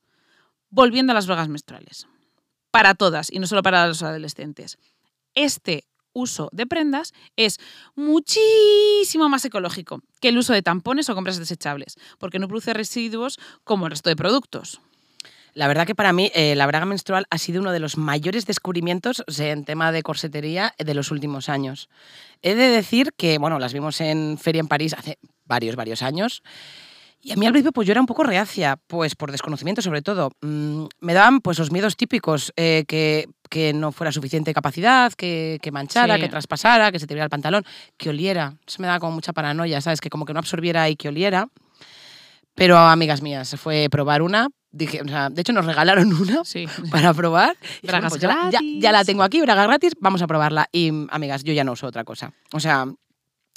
Volviendo 0.69 1.12
a 1.12 1.13
las 1.13 1.28
drogas 1.28 1.50
menstruales. 1.50 2.08
Para 2.72 2.96
todas 2.96 3.32
y 3.32 3.38
no 3.38 3.46
solo 3.46 3.62
para 3.62 3.86
los 3.86 4.02
adolescentes. 4.02 4.80
Este 5.36 5.84
uso 6.13 6.49
de 6.52 6.65
prendas 6.65 7.13
es 7.36 7.60
muchísimo 7.95 9.30
más 9.30 9.45
ecológico 9.45 10.02
que 10.21 10.30
el 10.30 10.38
uso 10.38 10.54
de 10.54 10.62
tampones 10.62 11.10
o 11.10 11.15
compras 11.15 11.38
desechables, 11.38 11.97
porque 12.19 12.39
no 12.39 12.47
produce 12.47 12.73
residuos 12.73 13.39
como 13.63 13.86
el 13.86 13.91
resto 13.91 14.10
de 14.10 14.15
productos. 14.15 14.80
La 15.54 15.67
verdad 15.67 15.86
que 15.86 15.93
para 15.93 16.13
mí 16.13 16.32
eh, 16.34 16.56
la 16.56 16.65
braga 16.65 16.86
menstrual 16.86 17.28
ha 17.30 17.38
sido 17.38 17.62
uno 17.62 17.71
de 17.71 17.80
los 17.80 17.95
mayores 17.97 18.47
descubrimientos 18.47 19.23
en 19.38 19.65
tema 19.65 19.91
de 19.91 20.02
corsetería 20.02 20.73
de 20.80 20.93
los 20.95 21.12
últimos 21.12 21.47
años. 21.47 21.89
He 22.41 22.56
de 22.56 22.69
decir 22.69 23.13
que, 23.15 23.38
bueno, 23.38 23.60
las 23.60 23.73
vimos 23.73 24.02
en 24.02 24.39
Feria 24.39 24.62
en 24.62 24.67
París 24.67 24.95
hace 24.97 25.19
varios, 25.45 25.76
varios 25.76 26.02
años 26.02 26.41
y 27.23 27.31
a 27.31 27.36
mí 27.38 27.45
al 27.45 27.53
principio 27.53 27.71
pues 27.71 27.88
yo 27.88 27.91
era 27.91 28.01
un 28.01 28.05
poco 28.05 28.23
reacia, 28.23 28.77
pues 28.88 29.15
por 29.15 29.31
desconocimiento 29.31 29.81
sobre 29.81 30.01
todo. 30.01 30.31
Mm, 30.41 30.86
me 30.99 31.13
daban 31.13 31.39
pues 31.39 31.57
los 31.57 31.71
miedos 31.71 31.95
típicos, 31.95 32.51
eh, 32.57 32.83
que, 32.86 33.29
que, 33.49 33.71
no 33.73 33.93
fuera 33.93 34.12
suficiente 34.12 34.53
capacidad, 34.53 35.13
que, 35.13 35.57
que 35.62 35.71
manchara, 35.71 36.19
que 36.19 36.27
traspasara, 36.27 36.91
que 36.91 36.99
se 36.99 37.07
te 37.07 37.13
viera 37.13 37.23
el 37.23 37.29
pantalón, 37.29 37.63
que 37.97 38.09
oliera. 38.09 38.55
Eso 38.67 38.81
me 38.81 38.88
daba 38.88 38.99
como 38.99 39.13
mucha 39.13 39.31
paranoia, 39.31 39.79
¿sabes? 39.79 40.01
Que 40.01 40.09
como 40.09 40.25
que 40.25 40.33
no 40.33 40.39
absorbiera 40.39 40.89
y 40.89 40.97
que 40.97 41.07
oliera. 41.07 41.47
Pero 42.55 42.77
amigas 42.77 43.21
mías, 43.21 43.47
se 43.47 43.57
fue 43.57 43.88
probar 43.89 44.21
una. 44.21 44.49
Dije, 44.71 45.01
o 45.01 45.07
sea, 45.07 45.29
de 45.29 45.41
hecho 45.41 45.53
nos 45.53 45.65
regalaron 45.65 46.12
una 46.21 46.41
para 46.91 47.13
probar. 47.13 47.55
Bragas 47.83 48.12
pues 48.12 48.21
gratis. 48.21 48.51
Ya, 48.51 48.59
ya, 48.79 48.91
la 48.91 49.05
tengo 49.05 49.23
aquí, 49.23 49.41
braga 49.41 49.63
gratis, 49.63 49.93
vamos 49.99 50.21
a 50.21 50.27
probarla. 50.27 50.67
Y 50.71 50.91
amigas, 51.09 51.43
yo 51.43 51.53
ya 51.53 51.63
no 51.63 51.71
uso 51.71 51.88
otra 51.88 52.03
cosa. 52.03 52.33
O 52.51 52.59
sea, 52.59 52.86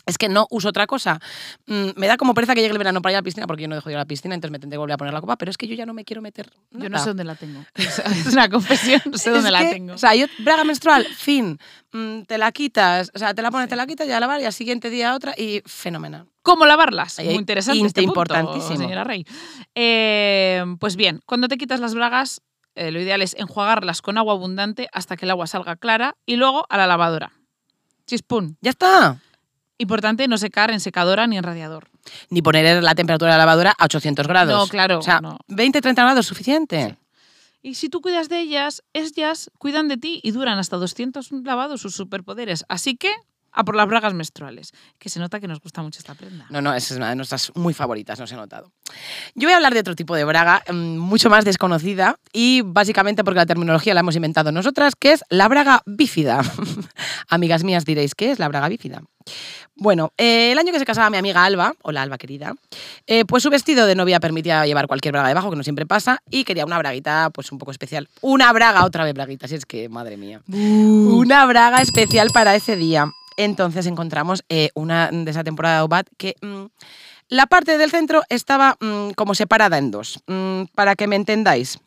es 0.07 0.19
que 0.19 0.29
no 0.29 0.47
uso 0.51 0.69
otra 0.69 0.87
cosa. 0.87 1.21
Mm, 1.67 1.89
me 1.97 2.07
da 2.07 2.17
como 2.17 2.33
pereza 2.33 2.55
que 2.55 2.61
llegue 2.61 2.73
el 2.73 2.79
verano 2.79 3.03
para 3.03 3.13
ir 3.13 3.17
a 3.17 3.19
la 3.19 3.25
piscina, 3.25 3.47
porque 3.47 3.63
yo 3.63 3.69
no 3.69 3.75
dejo 3.75 3.89
de 3.89 3.95
ir 3.95 3.97
a 3.97 4.01
la 4.01 4.07
piscina, 4.07 4.35
entonces 4.35 4.53
me 4.53 4.59
tendré 4.59 4.77
que 4.77 4.79
volver 4.79 4.95
a 4.95 4.99
poner 4.99 5.13
la 5.13 5.21
copa, 5.21 5.37
pero 5.37 5.51
es 5.51 5.59
que 5.59 5.67
yo 5.67 5.75
ya 5.75 5.85
no 5.85 5.93
me 5.93 6.05
quiero 6.05 6.23
meter. 6.23 6.51
Nada. 6.71 6.85
Yo 6.85 6.91
no 6.91 6.99
sé 6.99 7.07
dónde 7.07 7.25
la 7.25 7.35
tengo. 7.35 7.65
Es 7.77 8.33
una 8.33 8.49
confesión, 8.49 9.03
no 9.07 9.19
sé 9.19 9.31
dónde 9.31 9.49
Es 9.49 9.53
la 9.53 9.61
que, 9.61 9.71
tengo. 9.71 9.95
O 9.95 9.99
sea, 9.99 10.15
yo, 10.15 10.27
braga 10.39 10.65
menstrual, 10.65 11.05
fin, 11.05 11.59
mm, 11.93 12.23
te 12.23 12.39
la 12.39 12.53
quitas, 12.53 13.11
o 13.15 13.19
sea, 13.19 13.35
te 13.35 13.43
la 13.43 13.51
pones, 13.51 13.69
te 13.69 13.77
la 13.77 13.87
quitas, 13.87 14.07
ya 14.07 14.17
a 14.17 14.21
lavar 14.21 14.41
y 14.41 14.45
al 14.45 14.53
siguiente 14.53 14.91
día 14.91 15.15
otra 15.15 15.35
y 15.37 15.63
fenomenal. 15.67 16.27
¿Cómo 16.43 16.65
lavarlas? 16.67 17.19
Ahí 17.19 17.27
Muy 17.27 17.35
interesante 17.35 17.79
inte 17.79 17.89
este 17.89 18.03
punto, 18.03 18.21
importantísimo. 18.21 18.77
señora 18.77 19.03
Rey. 19.03 19.27
Eh, 19.75 20.65
pues 20.79 20.95
bien, 20.95 21.21
cuando 21.27 21.49
te 21.49 21.59
quitas 21.59 21.81
las 21.81 21.95
bragas, 21.95 22.41
eh, 22.77 22.93
lo 22.93 23.01
ideal 23.01 23.23
es 23.23 23.35
enjuagarlas 23.37 24.03
con 24.03 24.19
agua 24.19 24.35
abundante 24.35 24.89
hasta 24.93 25.17
que 25.17 25.25
el 25.25 25.31
agua 25.33 25.47
salga 25.49 25.77
clara 25.77 26.17
y 26.25 26.37
luego 26.37 26.65
a 26.69 26.77
la 26.77 26.87
lavadora. 26.87 27.33
Chispún. 28.07 28.57
Ya 28.61 28.71
está. 28.71 29.21
Importante 29.79 30.27
no 30.29 30.39
secar 30.39 30.71
en 30.71 30.81
secadora 30.81 31.27
ni 31.27 31.37
en 31.37 31.43
radiador. 31.43 31.89
Ni 32.31 32.43
poner 32.43 32.83
la 32.83 32.95
temperatura 32.95 33.33
de 33.33 33.39
la 33.39 33.45
lavadora 33.45 33.75
a 33.79 33.85
800 33.85 34.27
grados. 34.27 34.59
No, 34.59 34.67
claro, 34.69 34.99
O 34.99 35.03
sea, 35.03 35.21
no. 35.21 35.39
20-30 35.49 35.95
grados 35.95 36.21
es 36.21 36.27
suficiente. 36.27 36.97
Y 37.63 37.75
si 37.75 37.89
tú 37.89 38.01
cuidas 38.01 38.29
de 38.29 38.41
ellas, 38.41 38.85
ellas 38.93 39.51
cuidan 39.59 39.89
de 39.89 39.97
ti 39.97 40.21
y 40.23 40.31
duran 40.31 40.59
hasta 40.59 40.77
200 40.77 41.33
lavados 41.45 41.81
sus 41.81 41.95
superpoderes. 41.95 42.65
Así 42.69 42.97
que 42.97 43.13
a 43.57 43.65
por 43.65 43.75
las 43.75 43.89
bragas 43.89 44.15
menstruales, 44.15 44.73
que 44.99 45.09
se 45.09 45.19
nota 45.19 45.41
que 45.41 45.49
nos 45.49 45.61
gusta 45.61 45.83
mucho 45.83 45.99
esta 45.99 46.15
prenda. 46.15 46.47
No, 46.51 46.61
no, 46.61 46.75
esa 46.75 46.95
es 46.95 46.99
una 46.99 47.09
de 47.09 47.17
nuestras 47.17 47.51
muy 47.57 47.75
favoritas, 47.75 48.21
nos 48.21 48.31
he 48.31 48.37
notado. 48.37 48.71
Yo 49.35 49.49
voy 49.49 49.55
a 49.55 49.57
hablar 49.57 49.75
de 49.75 49.81
otro 49.81 49.97
tipo 49.97 50.15
de 50.15 50.25
braga, 50.25 50.63
mm, 50.71 50.99
mucho 50.99 51.31
más 51.31 51.45
desconocida, 51.45 52.19
y 52.33 52.61
básicamente 52.63 53.25
porque 53.25 53.39
la 53.39 53.47
terminología 53.47 53.95
la 53.95 54.01
hemos 54.01 54.15
inventado 54.15 54.53
nosotras, 54.53 54.95
que 54.95 55.13
es 55.13 55.25
la 55.31 55.49
braga 55.49 55.83
bífida. 55.87 56.43
Amigas 57.29 57.65
mías 57.65 57.85
diréis, 57.85 58.15
¿qué 58.15 58.31
es 58.31 58.39
la 58.39 58.49
braga 58.49 58.69
bífida? 58.69 59.03
Bueno, 59.75 60.13
eh, 60.17 60.53
el 60.53 60.59
año 60.59 60.73
que 60.73 60.79
se 60.79 60.87
casaba 60.87 61.11
mi 61.11 61.19
amiga 61.19 61.45
Alba, 61.45 61.75
hola 61.83 62.03
Alba 62.03 62.17
querida, 62.17 62.55
eh, 63.07 63.25
pues 63.25 63.43
su 63.43 63.51
vestido 63.51 63.87
de 63.87 63.95
novia 63.95 64.21
permitía 64.21 64.65
llevar 64.65 64.87
cualquier 64.87 65.13
braga 65.13 65.29
debajo, 65.29 65.51
que 65.51 65.57
no 65.57 65.63
siempre 65.63 65.85
pasa, 65.85 66.23
y 66.31 66.45
quería 66.45 66.65
una 66.65 66.79
braguita 66.79 67.31
pues 67.31 67.53
un 67.53 67.59
poco 67.59 67.73
especial. 67.73 68.09
Una 68.21 68.53
braga, 68.53 68.85
otra 68.85 69.05
vez 69.05 69.15
braguita, 69.15 69.49
si 69.49 69.57
es 69.57 69.67
que, 69.67 69.89
madre 69.89 70.17
mía. 70.17 70.41
Una 70.49 71.45
braga 71.47 71.83
especial 71.83 72.31
para 72.31 72.55
ese 72.55 72.77
día. 72.77 73.11
Entonces 73.37 73.87
encontramos 73.87 74.45
eh, 74.49 74.71
una 74.75 75.11
de 75.11 75.31
esa 75.31 75.45
temporada 75.45 75.77
de 75.77 75.83
Obat 75.83 76.09
que 76.17 76.37
mm, 76.41 76.65
la 77.29 77.47
parte 77.47 77.77
del 77.79 77.91
centro 77.91 78.23
estaba 78.29 78.77
mm, 78.81 79.11
como 79.11 79.35
separada 79.35 79.79
en 79.79 79.91
dos. 79.91 80.21
Mm, 80.27 80.65
para 80.75 80.95
que 80.95 81.07
me 81.07 81.17
entendáis. 81.17 81.79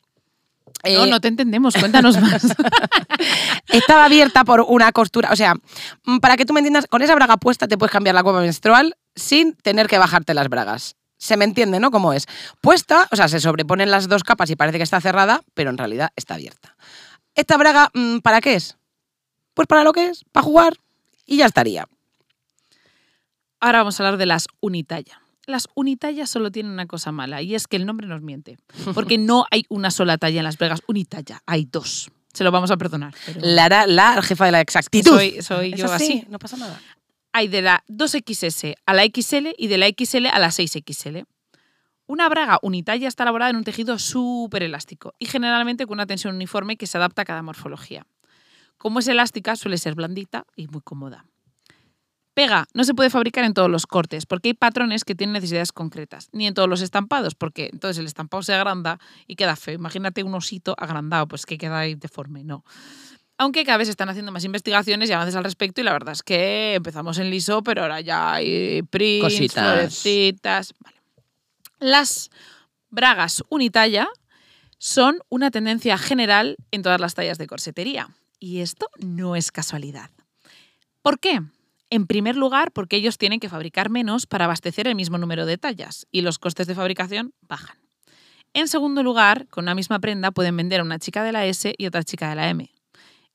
no, 0.83 1.05
Eh, 1.05 1.09
no 1.09 1.19
te 1.19 1.27
entendemos, 1.27 1.75
cuéntanos 1.75 2.17
más. 2.21 2.43
estaba 3.67 4.05
abierta 4.05 4.43
por 4.43 4.62
una 4.62 4.91
costura. 4.91 5.29
O 5.31 5.35
sea, 5.35 5.55
para 6.21 6.38
que 6.38 6.45
tú 6.45 6.53
me 6.53 6.59
entiendas, 6.59 6.88
con 6.88 7.01
esa 7.01 7.15
braga 7.15 7.38
puesta 7.38 7.67
te 7.67 7.77
puedes 7.77 7.91
cambiar 7.91 8.15
la 8.15 8.23
cueva 8.23 8.41
menstrual 8.41 8.95
sin 9.15 9.55
tener 9.55 9.88
que 9.88 9.97
bajarte 9.97 10.33
las 10.33 10.49
bragas. 10.49 10.95
Se 11.17 11.35
me 11.35 11.43
entiende, 11.43 11.79
¿no? 11.81 11.91
Cómo 11.91 12.13
es. 12.13 12.27
Puesta, 12.62 13.07
o 13.12 13.15
sea, 13.15 13.27
se 13.27 13.41
sobreponen 13.41 13.91
las 13.91 14.07
dos 14.07 14.23
capas 14.23 14.49
y 14.49 14.55
parece 14.55 14.77
que 14.77 14.85
está 14.85 15.01
cerrada, 15.01 15.41
pero 15.53 15.69
en 15.69 15.77
realidad 15.77 16.12
está 16.15 16.35
abierta. 16.35 16.77
¿Esta 17.35 17.57
braga 17.57 17.91
para 18.23 18.39
qué 18.39 18.55
es? 18.55 18.77
Pues 19.53 19.67
para 19.67 19.83
lo 19.83 19.91
que 19.91 20.07
es, 20.07 20.23
para 20.31 20.45
jugar 20.45 20.77
y 21.29 21.37
ya 21.37 21.45
estaría. 21.45 21.87
Ahora 23.59 23.79
vamos 23.79 23.99
a 23.99 24.03
hablar 24.03 24.17
de 24.17 24.25
las 24.25 24.47
unitalla. 24.59 25.21
Las 25.45 25.67
unitallas 25.75 26.29
solo 26.29 26.51
tienen 26.51 26.71
una 26.71 26.87
cosa 26.87 27.11
mala 27.11 27.41
y 27.41 27.55
es 27.55 27.67
que 27.67 27.77
el 27.77 27.85
nombre 27.85 28.07
nos 28.07 28.21
miente. 28.21 28.57
Porque 28.93 29.17
no 29.19 29.45
hay 29.51 29.65
una 29.69 29.91
sola 29.91 30.17
talla 30.17 30.39
en 30.39 30.43
las 30.43 30.57
bragas 30.57 30.81
unitalla, 30.87 31.41
hay 31.45 31.65
dos. 31.65 32.09
Se 32.33 32.43
lo 32.43 32.51
vamos 32.51 32.71
a 32.71 32.77
perdonar. 32.77 33.13
pero 33.25 33.41
Lara, 33.43 33.87
la 33.87 34.21
jefa 34.21 34.45
de 34.45 34.51
la 34.51 34.61
exactitud. 34.61 35.19
soy, 35.41 35.73
yo 35.75 35.91
así. 35.91 36.25
no 36.29 36.39
pasa 36.39 36.57
nada. 36.57 36.81
Hay 37.31 37.47
de 37.47 37.61
la 37.61 37.83
2XS 37.87 38.75
a 38.85 38.93
la 38.93 39.03
XL 39.03 39.49
y 39.57 39.67
de 39.67 39.77
la 39.77 39.87
XL 39.87 40.27
a 40.27 40.39
la 40.39 40.47
6XL. 40.47 41.25
Una 42.07 42.27
braga 42.27 42.57
unitalla 42.63 43.07
está 43.07 43.23
elaborada 43.23 43.51
en 43.51 43.57
un 43.57 43.63
tejido 43.63 43.99
súper 43.99 44.63
elástico 44.63 45.13
y 45.19 45.25
generalmente 45.25 45.85
con 45.85 45.93
una 45.93 46.07
tensión 46.07 46.35
uniforme 46.35 46.75
que 46.75 46.87
se 46.87 46.97
adapta 46.97 47.21
a 47.21 47.25
cada 47.25 47.43
morfología. 47.43 48.07
Como 48.79 48.99
es 48.99 49.07
elástica, 49.09 49.55
suele 49.57 49.77
ser 49.77 49.93
blandita 49.93 50.45
y 50.55 50.67
muy 50.67 50.81
cómoda. 50.81 51.25
Pega 52.33 52.65
no 52.73 52.85
se 52.85 52.93
puede 52.93 53.09
fabricar 53.09 53.43
en 53.43 53.53
todos 53.53 53.69
los 53.69 53.85
cortes 53.85 54.25
porque 54.25 54.49
hay 54.49 54.53
patrones 54.53 55.03
que 55.03 55.15
tienen 55.15 55.33
necesidades 55.33 55.73
concretas, 55.73 56.29
ni 56.31 56.47
en 56.47 56.53
todos 56.53 56.69
los 56.69 56.81
estampados, 56.81 57.35
porque 57.35 57.69
entonces 57.73 57.97
el 57.97 58.05
estampado 58.05 58.41
se 58.41 58.53
agranda 58.53 58.97
y 59.27 59.35
queda 59.35 59.57
feo. 59.57 59.75
Imagínate 59.75 60.23
un 60.23 60.33
osito 60.33 60.75
agrandado, 60.77 61.27
pues 61.27 61.45
que 61.45 61.57
queda 61.57 61.79
ahí 61.79 61.95
deforme, 61.95 62.45
no. 62.45 62.63
Aunque 63.37 63.65
cada 63.65 63.77
vez 63.77 63.87
se 63.87 63.91
están 63.91 64.07
haciendo 64.07 64.31
más 64.31 64.45
investigaciones 64.45 65.09
y 65.09 65.13
avances 65.13 65.35
al 65.35 65.43
respecto 65.43 65.81
y 65.81 65.83
la 65.83 65.91
verdad 65.91 66.13
es 66.13 66.23
que 66.23 66.75
empezamos 66.75 67.17
en 67.17 67.29
liso, 67.29 67.61
pero 67.61 67.81
ahora 67.81 67.99
ya 67.99 68.33
hay 68.33 68.81
prints, 68.83 69.33
Cositas. 69.33 69.63
florecitas. 69.63 70.73
Vale. 70.79 70.97
Las 71.79 72.29
bragas 72.89 73.43
unitalla 73.49 74.07
son 74.77 75.19
una 75.27 75.51
tendencia 75.51 75.97
general 75.97 76.55
en 76.71 76.81
todas 76.81 77.01
las 77.01 77.15
tallas 77.15 77.37
de 77.37 77.47
corsetería. 77.47 78.09
Y 78.39 78.60
esto 78.60 78.89
no 78.99 79.36
es 79.36 79.52
casualidad. 79.52 80.10
¿Por 81.02 81.19
qué? 81.19 81.41
En 81.89 82.08
primer 82.08 82.36
lugar, 82.36 82.71
porque 82.71 82.95
ellos 82.95 83.17
tienen 83.17 83.39
que 83.39 83.49
fabricar 83.49 83.89
menos 83.89 84.28
para 84.28 84.45
abastecer 84.45 84.88
el 84.88 84.95
mismo 84.95 85.17
número 85.17 85.45
de 85.45 85.58
tallas 85.58 86.08
y 86.12 86.21
los 86.21 86.39
costes 86.39 86.67
de 86.67 86.75
fabricación 86.75 87.34
bajan. 87.41 87.78
En 88.54 88.67
segundo 88.67 89.04
lugar, 89.04 89.47
con 89.47 89.65
una 89.65 89.75
misma 89.75 89.99
prenda 89.99 90.32
pueden 90.32 90.56
vender 90.56 90.80
a 90.80 90.84
una 90.84 90.99
chica 90.99 91.23
de 91.23 91.32
la 91.32 91.45
S 91.45 91.73
y 91.78 91.86
otra 91.86 92.04
chica 92.04 92.30
de 92.30 92.36
la 92.36 92.49
M. 92.49 92.71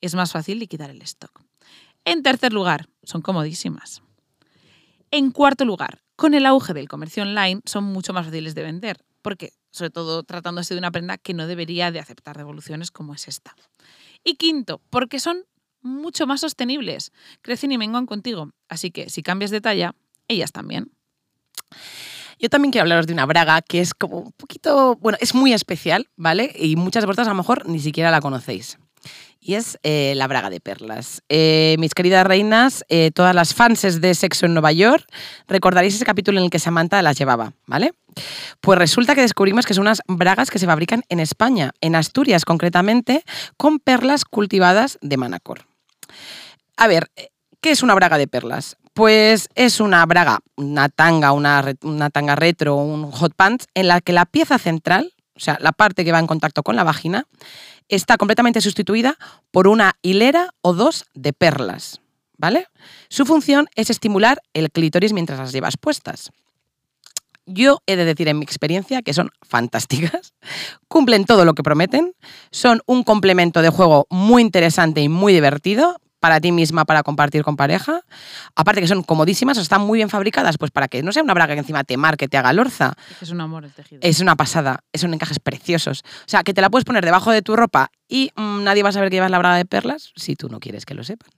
Es 0.01 0.15
más 0.15 0.33
fácil 0.33 0.59
liquidar 0.59 0.91
el 0.91 1.03
stock. 1.03 1.43
En 2.05 2.23
tercer 2.23 2.53
lugar, 2.53 2.89
son 3.03 3.23
comodísimas. 3.23 4.03
En 5.11 5.31
cuarto 5.31 5.65
lugar, 5.65 6.03
con 6.17 6.35
el 6.35 6.47
auge 6.47 6.75
del 6.75 6.89
comercio 6.89 7.23
online 7.23 7.61
son 7.65 7.85
mucho 7.85 8.13
más 8.13 8.27
fáciles 8.27 8.55
de 8.55 8.63
vender. 8.63 9.05
¿Por 9.23 9.37
qué? 9.37 9.53
sobre 9.75 9.91
todo 9.91 10.23
tratándose 10.23 10.73
de 10.73 10.79
una 10.79 10.93
prenda 10.93 11.19
que 11.19 11.35
no 11.35 11.49
debería 11.49 11.91
de 11.91 11.99
aceptar 11.99 12.39
devoluciones 12.39 12.93
como 12.93 13.13
es 13.13 13.27
esta. 13.27 13.57
Y 14.25 14.37
quinto, 14.37 14.81
porque 14.91 15.21
son 15.21 15.45
mucho 15.83 16.27
más 16.27 16.41
sostenibles. 16.41 17.13
Crecen 17.43 17.73
y 17.73 17.79
menguan 17.79 18.07
contigo. 18.07 18.51
Así 18.69 18.91
que 18.91 19.11
si 19.11 19.23
cambias 19.23 19.51
de 19.51 19.61
talla, 19.61 19.95
ellas 20.29 20.51
también. 20.51 20.91
Yo 22.39 22.49
también 22.49 22.73
quiero 22.73 22.83
hablaros 22.83 23.07
de 23.07 23.13
una 23.13 23.27
braga 23.27 23.63
que 23.63 23.81
es 23.81 23.95
como 23.95 24.19
un 24.19 24.33
poquito, 24.33 24.97
bueno, 24.97 25.19
es 25.21 25.35
muy 25.35 25.53
especial, 25.53 26.09
¿vale? 26.17 26.53
Y 26.59 26.77
muchas 26.77 27.05
de 27.07 27.23
a 27.23 27.25
lo 27.25 27.35
mejor 27.35 27.69
ni 27.69 27.79
siquiera 27.79 28.11
la 28.11 28.21
conocéis. 28.21 28.79
Y 29.47 29.57
es 29.57 29.79
eh, 29.83 30.15
la 30.17 30.27
braga 30.27 30.49
de 30.49 30.59
perlas. 30.59 31.23
Eh, 31.29 31.77
mis 31.79 31.93
queridas 31.93 32.27
reinas, 32.27 32.83
eh, 32.89 33.11
todas 33.11 33.35
las 33.35 33.53
fans 33.53 34.01
de 34.01 34.15
Sexo 34.15 34.47
en 34.47 34.55
Nueva 34.55 34.73
York, 34.73 35.05
recordaréis 35.47 35.97
ese 35.97 36.07
capítulo 36.07 36.39
en 36.39 36.45
el 36.45 36.51
que 36.51 36.59
Samantha 36.59 37.03
las 37.03 37.19
llevaba, 37.19 37.53
¿vale? 37.67 37.93
Pues 38.63 38.79
resulta 38.79 39.15
que 39.15 39.21
descubrimos 39.21 39.67
que 39.67 39.75
son 39.75 39.83
unas 39.83 40.01
bragas 40.09 40.51
que 40.51 40.59
se 40.59 40.65
fabrican 40.65 41.03
en 41.11 41.21
España, 41.21 41.73
en 41.83 41.95
Asturias 41.95 42.47
concretamente, 42.47 43.23
con 43.59 43.81
perlas 43.81 44.25
cultivadas 44.25 44.97
de 45.03 45.19
Manacor. 45.19 45.67
A 46.79 46.87
ver, 46.87 47.11
¿qué 47.61 47.71
es 47.71 47.83
una 47.83 47.95
braga 47.95 48.17
de 48.17 48.27
perlas? 48.27 48.79
Pues 48.95 49.51
es 49.57 49.79
una 49.79 50.07
braga, 50.07 50.39
una 50.57 50.89
tanga, 50.89 51.33
una 51.33 52.09
tanga 52.11 52.35
retro, 52.35 52.77
un 52.77 53.11
hot 53.11 53.35
pants, 53.35 53.67
en 53.75 53.89
la 53.89 54.01
que 54.01 54.15
la 54.15 54.25
pieza 54.25 54.57
central, 54.57 55.13
o 55.37 55.41
sea, 55.41 55.59
la 55.61 55.73
parte 55.73 56.03
que 56.03 56.13
va 56.13 56.19
en 56.19 56.27
contacto 56.27 56.63
con 56.63 56.77
la 56.77 56.85
vagina, 56.85 57.27
está 57.89 58.17
completamente 58.17 58.61
sustituida 58.61 59.17
por 59.51 59.69
una 59.69 59.97
hilera 60.03 60.51
o 60.63 60.73
dos 60.73 61.07
de 61.15 61.33
perlas, 61.33 62.01
¿vale? 62.37 62.67
Su 63.09 63.27
función 63.27 63.69
es 63.75 63.91
estimular 63.91 64.41
el 64.53 64.71
clítoris 64.71 65.13
mientras 65.13 65.39
las 65.39 65.53
llevas 65.53 65.77
puestas. 65.77 66.31
Yo 67.47 67.83
he 67.87 67.97
de 67.97 68.07
decir 68.07 68.29
en 68.29 68.39
mi 68.39 68.45
experiencia 68.45 69.03
que 69.03 69.13
son 69.13 69.31
fantásticas, 69.43 70.33
cumplen 70.89 71.25
todo 71.25 71.45
lo 71.45 71.55
que 71.55 71.63
prometen, 71.63 72.15
son 72.51 72.81
un 72.87 73.05
complemento 73.05 73.61
de 73.61 73.69
juego 73.69 74.07
muy 74.09 74.43
interesante 74.43 75.03
y 75.03 75.09
muy 75.09 75.35
divertido, 75.35 76.01
para 76.25 76.41
ti 76.41 76.53
misma 76.53 76.87
para 76.87 77.03
compartir 77.03 77.45
con 77.45 77.55
pareja. 77.55 78.01
Aparte 78.57 78.81
que 78.81 78.89
son 78.89 79.03
comodísimas, 79.03 79.59
están 79.59 79.83
muy 79.83 79.99
bien 79.99 80.09
fabricadas, 80.09 80.57
pues 80.57 80.71
para 80.71 80.89
que 80.89 81.03
no 81.03 81.13
sea 81.13 81.23
una 81.23 81.35
braga 81.35 81.53
que 81.53 81.59
encima 81.59 81.85
te 81.85 81.99
marque, 81.99 82.29
te 82.29 82.39
haga 82.39 82.51
lorza. 82.55 82.95
Es 83.21 83.29
un 83.29 83.43
amor 83.43 83.67
el 83.67 83.73
tejido. 83.73 84.01
Es 84.03 84.21
una 84.21 84.35
pasada, 84.35 84.81
son 84.95 85.13
encajes 85.13 85.39
preciosos. 85.39 86.01
O 86.03 86.29
sea, 86.29 86.43
que 86.43 86.55
te 86.55 86.63
la 86.63 86.71
puedes 86.71 86.87
poner 86.87 87.05
debajo 87.05 87.31
de 87.31 87.43
tu 87.43 87.57
ropa 87.57 87.91
y 88.09 88.31
mm, 88.37 88.65
nadie 88.65 88.83
va 88.83 88.89
a 88.89 88.93
saber 88.93 89.11
que 89.11 89.17
llevas 89.17 89.31
la 89.31 89.39
braga 89.39 89.57
de 89.57 89.67
perlas 89.67 90.15
si 90.17 90.35
tú 90.35 90.49
no 90.49 90.61
quieres 90.61 90.87
que 90.87 90.95
lo 90.95 91.05
sepan. 91.05 91.29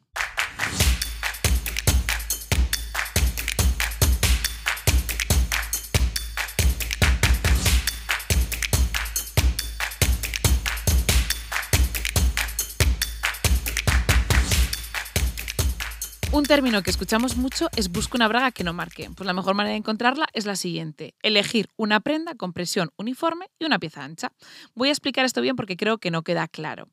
Un 16.37 16.44
término 16.44 16.83
que 16.83 16.90
escuchamos 16.90 17.38
mucho 17.38 17.70
es 17.77 17.90
busca 17.90 18.18
una 18.18 18.29
braga 18.29 18.53
que 18.53 18.62
no 18.62 18.75
marque. 18.75 19.09
Pues 19.16 19.27
la 19.27 19.33
mejor 19.33 19.55
manera 19.55 19.70
de 19.72 19.79
encontrarla 19.79 20.27
es 20.35 20.44
la 20.44 20.55
siguiente: 20.55 21.14
elegir 21.22 21.70
una 21.79 22.01
prenda 22.01 22.35
con 22.35 22.53
presión 22.53 22.90
uniforme 22.99 23.46
y 23.59 23.64
una 23.64 23.79
pieza 23.79 24.05
ancha. 24.05 24.33
Voy 24.75 24.90
a 24.90 24.92
explicar 24.92 25.25
esto 25.25 25.40
bien 25.40 25.57
porque 25.57 25.79
creo 25.79 25.96
que 25.96 26.11
no 26.11 26.25
queda 26.25 26.46
claro. 26.46 26.90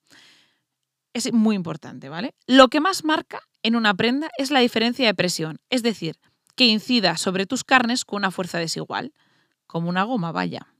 Es 1.11 1.33
muy 1.33 1.57
importante, 1.57 2.07
¿vale? 2.07 2.35
Lo 2.47 2.69
que 2.69 2.79
más 2.79 3.03
marca 3.03 3.41
en 3.63 3.75
una 3.75 3.93
prenda 3.93 4.31
es 4.37 4.49
la 4.49 4.61
diferencia 4.61 5.05
de 5.07 5.13
presión, 5.13 5.59
es 5.69 5.83
decir, 5.83 6.15
que 6.55 6.67
incida 6.67 7.17
sobre 7.17 7.45
tus 7.45 7.65
carnes 7.65 8.05
con 8.05 8.19
una 8.19 8.31
fuerza 8.31 8.59
desigual, 8.59 9.11
como 9.67 9.89
una 9.89 10.03
goma, 10.03 10.31
vaya. 10.31 10.73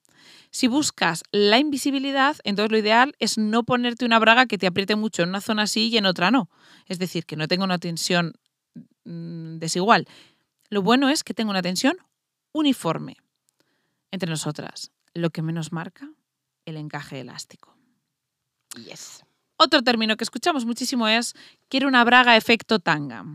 Si 0.52 0.68
buscas 0.68 1.24
la 1.32 1.58
invisibilidad, 1.58 2.38
entonces 2.44 2.72
lo 2.72 2.78
ideal 2.78 3.16
es 3.18 3.40
no 3.40 3.64
ponerte 3.64 4.06
una 4.06 4.20
braga 4.20 4.46
que 4.46 4.60
te 4.60 4.68
apriete 4.68 4.96
mucho 4.96 5.24
en 5.24 5.30
una 5.30 5.42
zona 5.42 5.64
así 5.64 5.90
y 5.90 5.98
en 5.98 6.06
otra 6.06 6.32
no. 6.32 6.48
Es 6.86 7.00
decir, 7.00 7.26
que 7.26 7.36
no 7.36 7.48
tenga 7.48 7.64
una 7.66 7.80
tensión 7.80 8.34
mm, 9.06 9.58
desigual. 9.58 10.08
Lo 10.70 10.82
bueno 10.82 11.10
es 11.10 11.24
que 11.24 11.34
tenga 11.34 11.52
una 11.52 11.62
tensión 11.62 11.98
uniforme 12.52 13.18
entre 14.12 14.30
nosotras. 14.30 14.92
Lo 15.14 15.30
que 15.30 15.42
menos 15.42 15.72
marca, 15.72 16.10
el 16.66 16.78
encaje 16.78 17.20
elástico. 17.20 17.76
Yes. 18.76 19.24
Otro 19.58 19.84
término 19.84 20.18
que 20.18 20.24
escuchamos 20.24 20.66
muchísimo 20.66 21.08
es 21.08 21.36
quiero 21.70 21.88
una 21.88 22.04
braga 22.04 22.38
efecto 22.38 22.80
tanga. 22.80 23.26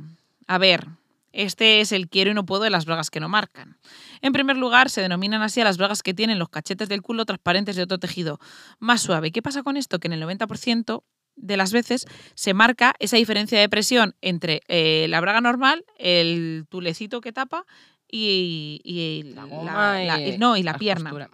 A 0.46 0.58
ver, 0.58 0.88
este 1.32 1.80
es 1.80 1.92
el 1.92 2.08
quiero 2.08 2.30
y 2.30 2.34
no 2.34 2.46
puedo 2.46 2.64
de 2.64 2.70
las 2.70 2.86
bragas 2.86 3.10
que 3.10 3.20
no 3.20 3.28
marcan. 3.28 3.78
En 4.22 4.32
primer 4.32 4.56
lugar, 4.56 4.90
se 4.90 5.02
denominan 5.02 5.42
así 5.42 5.60
a 5.60 5.64
las 5.64 5.78
bragas 5.78 6.02
que 6.02 6.14
tienen 6.14 6.38
los 6.38 6.48
cachetes 6.48 6.88
del 6.88 7.02
culo 7.02 7.24
transparentes 7.24 7.76
de 7.76 7.82
otro 7.82 7.98
tejido 7.98 8.40
más 8.78 9.02
suave. 9.02 9.30
¿Qué 9.30 9.42
pasa 9.42 9.62
con 9.62 9.76
esto? 9.76 10.00
Que 10.00 10.08
en 10.08 10.14
el 10.14 10.22
90% 10.22 11.02
de 11.38 11.56
las 11.56 11.72
veces 11.72 12.06
se 12.34 12.54
marca 12.54 12.94
esa 12.98 13.16
diferencia 13.16 13.58
de 13.60 13.68
presión 13.68 14.14
entre 14.20 14.62
eh, 14.68 15.06
la 15.08 15.20
braga 15.20 15.40
normal, 15.40 15.84
el 15.98 16.66
tulecito 16.68 17.20
que 17.20 17.32
tapa 17.32 17.64
y, 18.10 18.80
y 18.84 19.32
La 19.34 19.44
goma 19.44 20.02
la- 20.04 20.20
y 20.20 20.38
no, 20.38 20.56
y 20.56 20.62
la 20.62 20.78
pierna. 20.78 21.10
costura. 21.10 21.30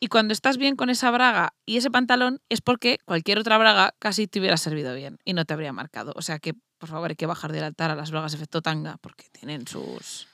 Y 0.00 0.08
cuando 0.08 0.32
estás 0.32 0.56
bien 0.56 0.74
con 0.74 0.90
esa 0.90 1.10
braga 1.12 1.54
y 1.64 1.76
ese 1.76 1.90
pantalón 1.90 2.40
es 2.48 2.60
porque 2.60 2.98
cualquier 3.04 3.38
otra 3.38 3.56
braga 3.56 3.94
casi 4.00 4.26
te 4.26 4.40
hubiera 4.40 4.56
servido 4.56 4.94
bien 4.94 5.18
y 5.24 5.32
no 5.32 5.44
te 5.44 5.54
habría 5.54 5.72
marcado. 5.72 6.12
O 6.16 6.22
sea 6.22 6.40
que, 6.40 6.54
por 6.78 6.88
favor, 6.88 7.10
hay 7.10 7.16
que 7.16 7.26
bajar 7.26 7.52
del 7.52 7.62
altar 7.62 7.92
a 7.92 7.94
las 7.94 8.10
bragas 8.10 8.34
efecto 8.34 8.62
tanga 8.62 8.96
porque 9.00 9.26
tienen 9.30 9.66
sus, 9.68 10.26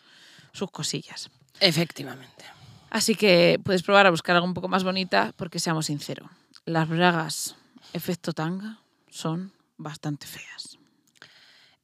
sus 0.53 0.71
cosillas. 0.71 1.29
Efectivamente. 1.61 2.45
Así 2.89 3.15
que 3.15 3.61
puedes 3.63 3.83
probar 3.83 4.07
a 4.07 4.11
buscar 4.11 4.37
algo 4.37 4.47
un 4.49 4.55
poco 4.55 4.69
más 4.69 4.85
bonita 4.85 5.35
porque 5.37 5.59
seamos 5.59 5.85
sinceros. 5.87 6.31
Las 6.65 6.89
bragas 6.89 7.55
efecto 7.93 8.33
tanga 8.33 8.79
son 9.11 9.53
bastante 9.77 10.27
feas. 10.27 10.79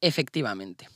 Efectivamente. 0.00 0.88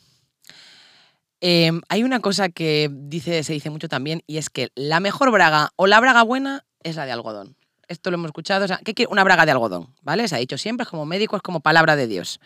Eh, 1.41 1.71
hay 1.89 2.03
una 2.03 2.21
cosa 2.21 2.49
que 2.49 2.91
dice, 2.93 3.45
se 3.45 3.53
dice 3.53 3.71
mucho 3.71 3.89
también 3.89 4.23
y 4.27 4.39
es 4.39 4.51
que 4.51 4.71
la 4.75 5.01
mejor 5.01 5.31
braga 5.31 5.71
o 5.77 5.87
la 5.87 6.01
braga 6.01 6.23
buena 6.23 6.65
es 6.83 6.97
la 6.97 7.07
de 7.07 7.13
algodón. 7.13 7.57
Esto 7.87 8.11
lo 8.11 8.17
hemos 8.17 8.29
escuchado. 8.29 8.67
¿qué 8.85 8.95
quiere? 8.95 9.11
Una 9.11 9.25
braga 9.25 9.47
de 9.47 9.53
algodón, 9.53 9.95
¿vale? 10.03 10.29
Se 10.29 10.35
ha 10.35 10.39
dicho 10.39 10.59
siempre, 10.59 10.83
es 10.83 10.91
como 10.91 11.07
médico, 11.07 11.37
es 11.37 11.43
como 11.43 11.61
palabra 11.61 11.97
de 11.97 12.07
Dios. 12.07 12.41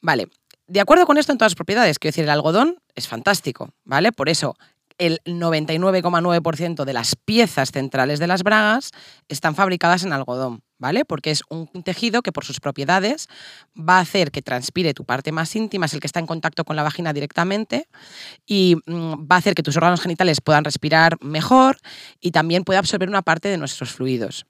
Vale. 0.00 0.28
De 0.66 0.80
acuerdo 0.80 1.04
con 1.04 1.18
esto 1.18 1.32
en 1.32 1.38
todas 1.38 1.50
las 1.50 1.56
propiedades, 1.56 1.98
quiero 1.98 2.12
decir, 2.12 2.24
el 2.24 2.30
algodón 2.30 2.80
es 2.94 3.08
fantástico, 3.08 3.74
¿vale? 3.84 4.12
Por 4.12 4.28
eso 4.28 4.56
el 5.00 5.18
99,9% 5.24 6.84
de 6.84 6.92
las 6.92 7.16
piezas 7.16 7.72
centrales 7.72 8.18
de 8.20 8.26
las 8.28 8.42
bragas 8.44 8.90
están 9.28 9.54
fabricadas 9.56 10.04
en 10.04 10.12
algodón, 10.12 10.62
¿vale? 10.78 11.04
Porque 11.04 11.30
es 11.30 11.42
un 11.48 11.66
tejido 11.82 12.22
que 12.22 12.32
por 12.32 12.44
sus 12.44 12.60
propiedades 12.60 13.26
va 13.76 13.96
a 13.96 14.00
hacer 14.00 14.30
que 14.30 14.42
transpire 14.42 14.94
tu 14.94 15.04
parte 15.04 15.32
más 15.32 15.56
íntima, 15.56 15.86
es 15.86 15.94
el 15.94 16.00
que 16.00 16.06
está 16.06 16.20
en 16.20 16.26
contacto 16.26 16.64
con 16.64 16.76
la 16.76 16.82
vagina 16.82 17.12
directamente, 17.12 17.88
y 18.46 18.76
mm, 18.86 19.26
va 19.30 19.36
a 19.36 19.38
hacer 19.38 19.54
que 19.54 19.62
tus 19.62 19.76
órganos 19.76 20.00
genitales 20.00 20.40
puedan 20.40 20.64
respirar 20.64 21.16
mejor 21.20 21.78
y 22.20 22.30
también 22.30 22.64
puede 22.64 22.78
absorber 22.78 23.08
una 23.08 23.22
parte 23.22 23.48
de 23.48 23.56
nuestros 23.56 23.92
fluidos. 23.92 24.46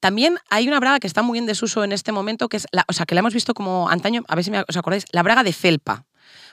También 0.00 0.38
hay 0.48 0.66
una 0.66 0.80
braga 0.80 0.98
que 0.98 1.06
está 1.06 1.22
muy 1.22 1.38
en 1.38 1.46
desuso 1.46 1.84
en 1.84 1.92
este 1.92 2.10
momento, 2.12 2.48
que 2.48 2.56
es 2.56 2.66
la, 2.72 2.84
o 2.88 2.92
sea, 2.92 3.04
que 3.04 3.14
la 3.14 3.18
hemos 3.20 3.34
visto 3.34 3.52
como 3.52 3.88
antaño, 3.90 4.22
a 4.28 4.34
ver 4.34 4.44
si 4.44 4.50
me- 4.50 4.64
os 4.66 4.76
acordáis, 4.76 5.04
la 5.12 5.22
braga 5.22 5.42
de 5.42 5.52
felpa. 5.52 6.06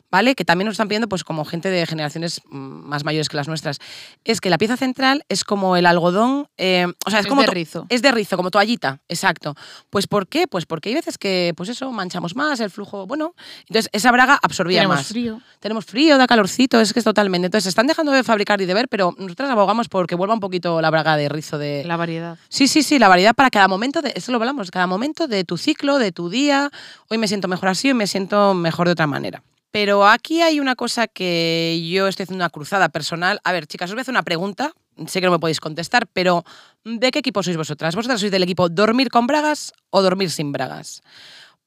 ¿Vale? 0.10 0.36
Que 0.36 0.46
también 0.46 0.66
nos 0.68 0.74
están 0.74 0.88
pidiendo, 0.88 1.10
pues, 1.10 1.24
como 1.24 1.44
gente 1.44 1.70
de 1.70 1.86
generaciones 1.86 2.42
mm, 2.50 2.58
más 2.58 3.04
mayores 3.04 3.28
que 3.28 3.36
las 3.38 3.48
nuestras. 3.48 3.80
Es 4.24 4.40
que 4.40 4.50
la 4.50 4.58
pieza 4.58 4.78
central 4.78 5.24
es 5.28 5.44
como 5.44 5.76
el 5.76 5.86
algodón. 5.86 6.48
eh, 6.58 6.86
o 7.06 7.10
sea, 7.10 7.20
es, 7.20 7.26
Es 7.26 7.30
como 7.30 7.42
de 7.42 7.48
rizo. 7.48 7.86
Es 7.90 8.02
de 8.02 8.12
rizo, 8.12 8.38
como 8.38 8.50
toallita, 8.50 9.02
exacto. 9.10 9.56
Pues 9.90 10.08
¿por 10.08 10.28
qué? 10.28 10.48
Pues 10.48 10.66
porque 10.66 10.90
hay 10.90 10.96
veces 10.96 11.18
que, 11.18 11.54
pues 11.58 11.70
eso, 11.70 11.92
manchamos 11.92 12.36
más, 12.36 12.60
el 12.60 12.70
flujo, 12.70 13.06
bueno. 13.06 13.36
Entonces, 13.68 13.90
esa 13.92 14.12
braga 14.12 14.40
absorbía 14.42 14.80
Tenemos 14.80 14.98
más. 14.98 15.08
frío. 15.08 15.42
Tenemos 15.60 15.86
frío, 15.86 16.18
da 16.18 16.28
calorcito, 16.28 16.80
es 16.80 16.94
que 16.94 17.00
es 17.00 17.06
totalmente. 17.06 17.48
Entonces, 17.48 17.64
se 17.64 17.70
están 17.70 17.88
dejando 17.88 18.12
de 18.12 18.24
fabricar 18.24 18.62
y 18.62 18.66
de 18.66 18.74
ver, 18.74 18.88
pero 18.88 19.14
nosotras 19.18 19.50
abogamos 19.50 19.90
porque 19.90 20.16
vuelva 20.16 20.34
un 20.34 20.40
poquito 20.40 20.82
la 20.82 20.90
braga 20.90 21.18
de 21.18 21.28
rizo 21.30 21.58
de, 21.58 21.84
La 21.86 21.98
variedad. 21.98 22.38
Sí, 22.50 22.68
sí, 22.68 22.84
sí, 22.84 22.98
la 23.00 23.10
variedad 23.10 23.34
para 23.36 23.50
cada 23.50 23.68
momento, 23.68 24.02
de, 24.02 24.14
eso 24.16 24.32
lo 24.32 24.38
hablamos, 24.38 24.72
cada 24.72 24.88
momento 24.88 25.28
de 25.28 25.44
tu 25.44 25.58
ciclo, 25.58 26.00
de 26.00 26.12
tu 26.12 26.30
día. 26.30 26.70
Hoy 27.10 27.18
me 27.18 27.28
siento 27.28 27.48
mejor 27.48 27.70
así, 27.70 27.90
hoy 27.90 27.94
me 27.94 28.08
siento 28.08 28.54
mejor 28.54 28.88
de 28.88 28.94
otra 28.94 29.08
manera. 29.08 29.44
Pero 29.72 30.08
aquí 30.08 30.42
hay 30.42 30.60
una 30.60 30.76
cosa 30.76 31.08
que 31.08 31.86
yo 31.92 32.08
estoy 32.08 32.24
haciendo 32.24 32.44
una 32.44 32.50
cruzada 32.50 32.90
personal. 32.90 33.40
A 33.44 33.52
ver, 33.52 33.68
chicas, 33.68 33.90
os 33.90 33.96
voy 33.96 34.00
a 34.00 34.04
hacer 34.04 34.14
una 34.14 34.24
pregunta. 34.24 34.74
Sé 35.08 35.20
que 35.20 35.28
no 35.28 35.34
me 35.34 35.40
podéis 35.40 35.60
contestar, 35.60 36.08
pero 36.08 36.44
¿de 36.84 37.12
qué 37.12 37.20
equipo 37.20 37.44
sois 37.44 37.58
vosotras? 37.58 37.96
¿Vosotras 37.96 38.20
sois 38.20 38.32
del 38.32 38.44
equipo 38.44 38.70
dormir 38.70 39.10
con 39.10 39.28
bragas 39.28 39.74
o 39.92 40.02
dormir 40.02 40.32
sin 40.32 40.52
bragas? 40.52 41.02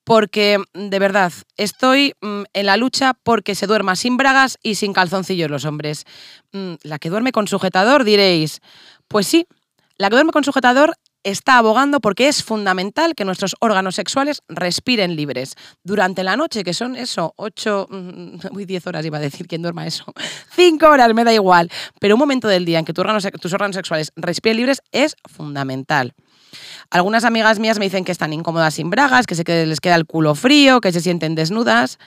Porque, 0.03 0.59
de 0.75 0.99
verdad, 0.99 1.33
estoy 1.57 2.15
mm, 2.21 2.42
en 2.53 2.67
la 2.67 2.77
lucha 2.77 3.15
porque 3.23 3.55
se 3.55 3.69
duerma 3.69 3.94
sin 3.94 4.17
bragas 4.17 4.59
y 4.63 4.75
sin 4.75 4.92
calzoncillos 4.92 5.51
los 5.51 5.65
hombres. 5.65 6.07
Mm, 6.53 6.75
La 6.83 6.98
que 6.98 7.11
duerme 7.11 7.31
con 7.31 7.46
sujetador, 7.46 8.03
diréis, 8.03 8.61
pues 9.07 9.29
sí, 9.29 9.46
la 9.96 10.09
que 10.09 10.17
duerme 10.17 10.33
con 10.33 10.42
sujetador 10.42 10.96
está 11.25 11.58
abogando 11.58 12.00
porque 12.00 12.29
es 12.29 12.42
fundamental 12.42 13.14
que 13.14 13.25
nuestros 13.25 13.54
órganos 13.60 13.94
sexuales 13.94 14.40
respiren 14.48 15.16
libres 15.16 15.54
durante 15.85 16.25
la 16.25 16.37
noche, 16.37 16.64
que 16.64 16.75
son 16.75 16.96
eso, 16.96 17.35
8, 17.37 17.88
uy, 18.52 18.64
10 18.64 18.87
horas 18.87 19.04
iba 19.04 19.18
a 19.18 19.21
decir, 19.21 19.46
quien 19.46 19.62
duerma 19.62 19.87
eso, 19.87 20.04
5 20.56 20.87
horas, 20.87 21.12
me 21.14 21.25
da 21.25 21.33
igual, 21.33 21.71
pero 22.00 22.14
un 22.14 22.18
momento 22.18 22.48
del 22.48 22.64
día 22.64 22.79
en 22.79 22.85
que 22.85 22.92
tus 22.92 23.02
órganos, 23.52 23.75
sexuales 23.75 24.12
respiren 24.16 24.56
libres 24.56 24.83
es 24.92 25.16
fundamental. 25.29 26.14
Algunas 26.90 27.25
amigas 27.25 27.58
mías 27.58 27.79
me 27.79 27.85
dicen 27.85 28.04
que 28.04 28.12
están 28.12 28.33
incómodas 28.33 28.75
sin 28.75 28.90
bragas, 28.90 29.27
que 29.27 29.37
se 29.37 29.44
que 29.44 29.66
les 29.66 29.81
queda 29.81 29.94
el 29.94 30.06
culo 30.06 30.35
frío, 30.35 30.81
que 30.81 30.90
se 30.90 31.00
sienten 31.00 31.37
desnudas. 31.37 31.98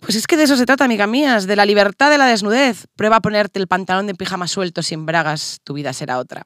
Pues 0.00 0.14
es 0.14 0.26
que 0.26 0.36
de 0.36 0.44
eso 0.44 0.56
se 0.56 0.66
trata, 0.66 0.84
amiga 0.84 1.06
mías, 1.06 1.46
de 1.46 1.56
la 1.56 1.64
libertad 1.64 2.10
de 2.10 2.18
la 2.18 2.26
desnudez. 2.26 2.86
Prueba 2.96 3.16
a 3.16 3.20
ponerte 3.20 3.58
el 3.58 3.66
pantalón 3.66 4.06
de 4.06 4.14
pijama 4.14 4.46
suelto 4.46 4.82
sin 4.82 5.06
bragas, 5.06 5.58
tu 5.64 5.72
vida 5.72 5.94
será 5.94 6.18
otra. 6.18 6.44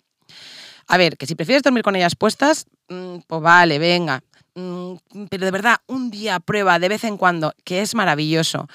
A 0.86 0.96
ver, 0.96 1.16
que 1.16 1.26
si 1.26 1.34
prefieres 1.34 1.62
dormir 1.62 1.82
con 1.82 1.96
ellas 1.96 2.16
puestas, 2.16 2.66
mm, 2.88 3.18
pues 3.26 3.42
vale, 3.42 3.78
venga. 3.78 4.22
Mm, 4.54 4.94
pero 5.30 5.44
de 5.44 5.50
verdad, 5.50 5.76
un 5.86 6.10
día 6.10 6.40
prueba 6.40 6.78
de 6.78 6.88
vez 6.88 7.04
en 7.04 7.16
cuando, 7.16 7.52
que 7.64 7.80
es 7.80 7.94
maravilloso. 7.94 8.68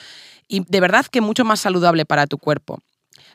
Y 0.48 0.64
de 0.68 0.80
verdad 0.80 1.06
que 1.06 1.22
mucho 1.22 1.46
más 1.46 1.60
saludable 1.60 2.06
para 2.06 2.28
tu 2.28 2.38
cuerpo. 2.38 2.80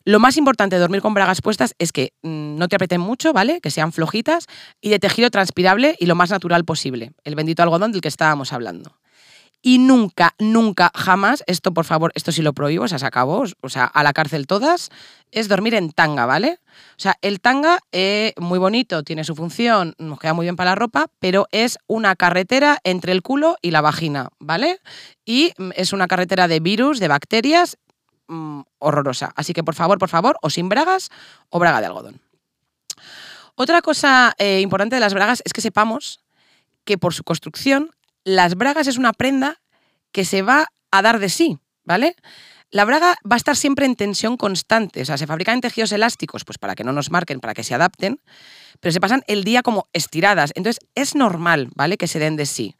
Lo 0.05 0.19
más 0.19 0.37
importante 0.37 0.77
de 0.77 0.81
dormir 0.81 1.01
con 1.01 1.15
bragas 1.15 1.41
puestas 1.43 1.75
es 1.79 1.93
que 1.93 2.13
mm, 2.23 2.57
no 2.57 2.69
te 2.69 2.77
aprieten 2.77 3.01
mucho, 3.01 3.33
¿vale? 3.33 3.61
Que 3.61 3.71
sean 3.71 3.93
flojitas 3.93 4.47
y 4.81 4.89
de 4.91 4.99
tejido 4.99 5.31
transpirable 5.31 5.97
y 6.01 6.07
lo 6.07 6.17
más 6.17 6.31
natural 6.31 6.65
posible. 6.65 7.13
El 7.25 7.37
bendito 7.37 7.63
algodón 7.63 7.93
del 7.93 8.01
que 8.01 8.09
estábamos 8.09 8.53
hablando. 8.53 8.97
Y 9.65 9.79
nunca, 9.79 10.35
nunca, 10.41 10.91
jamás, 10.93 11.45
esto 11.47 11.73
por 11.73 11.85
favor, 11.85 12.11
esto 12.17 12.33
sí 12.33 12.43
lo 12.43 12.53
prohíbo, 12.53 12.85
o 12.85 12.89
sea, 12.89 12.99
se 12.99 13.07
acabó, 13.07 13.45
o 13.61 13.69
sea, 13.69 13.85
a 13.85 14.03
la 14.03 14.13
cárcel 14.13 14.49
todas, 14.49 14.91
es 15.31 15.49
dormir 15.49 15.75
en 15.75 15.93
tanga, 15.93 16.27
¿vale? 16.27 16.59
O 16.97 17.01
sea, 17.01 17.17
el 17.23 17.41
tanga 17.41 17.79
es 17.93 18.33
muy 18.39 18.59
bonito, 18.59 19.05
tiene 19.05 19.23
su 19.23 19.37
función, 19.37 19.95
nos 19.99 20.19
queda 20.19 20.35
muy 20.35 20.47
bien 20.47 20.57
para 20.57 20.71
la 20.71 20.75
ropa, 20.75 21.07
pero 21.21 21.47
es 21.53 21.79
una 21.87 22.17
carretera 22.17 22.79
entre 22.83 23.13
el 23.13 23.23
culo 23.23 23.57
y 23.63 23.71
la 23.71 23.81
vagina, 23.81 24.31
¿vale? 24.41 24.81
Y 25.25 25.53
mm, 25.57 25.71
es 25.77 25.93
una 25.93 26.09
carretera 26.09 26.49
de 26.49 26.59
virus, 26.59 26.99
de 26.99 27.07
bacterias, 27.07 27.79
mm, 28.27 28.63
horrorosa. 28.81 29.33
Así 29.37 29.53
que 29.53 29.63
por 29.63 29.77
favor, 29.77 29.99
por 29.99 30.09
favor, 30.09 30.39
o 30.43 30.51
sin 30.51 30.69
bragas 30.69 31.11
o 31.51 31.61
braga 31.61 31.81
de 31.81 31.87
algodón. 31.87 32.21
Otra 33.55 33.81
cosa 33.81 34.35
eh, 34.39 34.61
importante 34.61 34.97
de 34.97 35.01
las 35.01 35.15
bragas 35.15 35.41
es 35.45 35.53
que 35.53 35.61
sepamos 35.61 36.21
que 36.85 36.99
por 36.99 37.15
su 37.15 37.23
construcción 37.23 37.91
las 38.25 38.55
bragas 38.55 38.87
es 38.87 38.99
una 38.99 39.13
prenda 39.13 39.61
que 40.13 40.25
se 40.25 40.43
va 40.43 40.69
a 40.91 41.03
dar 41.03 41.19
de 41.19 41.29
sí, 41.29 41.59
¿vale? 41.85 42.17
La 42.71 42.87
braga 42.87 43.17
va 43.31 43.37
a 43.37 43.37
estar 43.37 43.55
siempre 43.55 43.85
en 43.85 43.97
tensión 43.97 44.39
constante, 44.39 45.03
o 45.03 45.05
sea, 45.05 45.19
se 45.19 45.27
fabrican 45.27 45.61
tejidos 45.61 45.93
elásticos, 45.93 46.45
pues 46.45 46.57
para 46.57 46.75
que 46.75 46.85
no 46.85 46.93
nos 46.93 47.11
marquen, 47.11 47.41
para 47.41 47.53
que 47.53 47.65
se 47.65 47.75
adapten, 47.75 48.21
pero 48.81 48.93
se 48.93 49.01
pasan 49.01 49.23
el 49.27 49.45
día 49.45 49.63
como 49.63 49.89
estiradas. 49.93 50.53
Entonces, 50.55 50.81
es 50.95 51.15
normal, 51.15 51.69
¿vale? 51.75 51.99
Que 51.99 52.07
se 52.07 52.19
den 52.19 52.37
de 52.37 52.47
sí. 52.47 52.77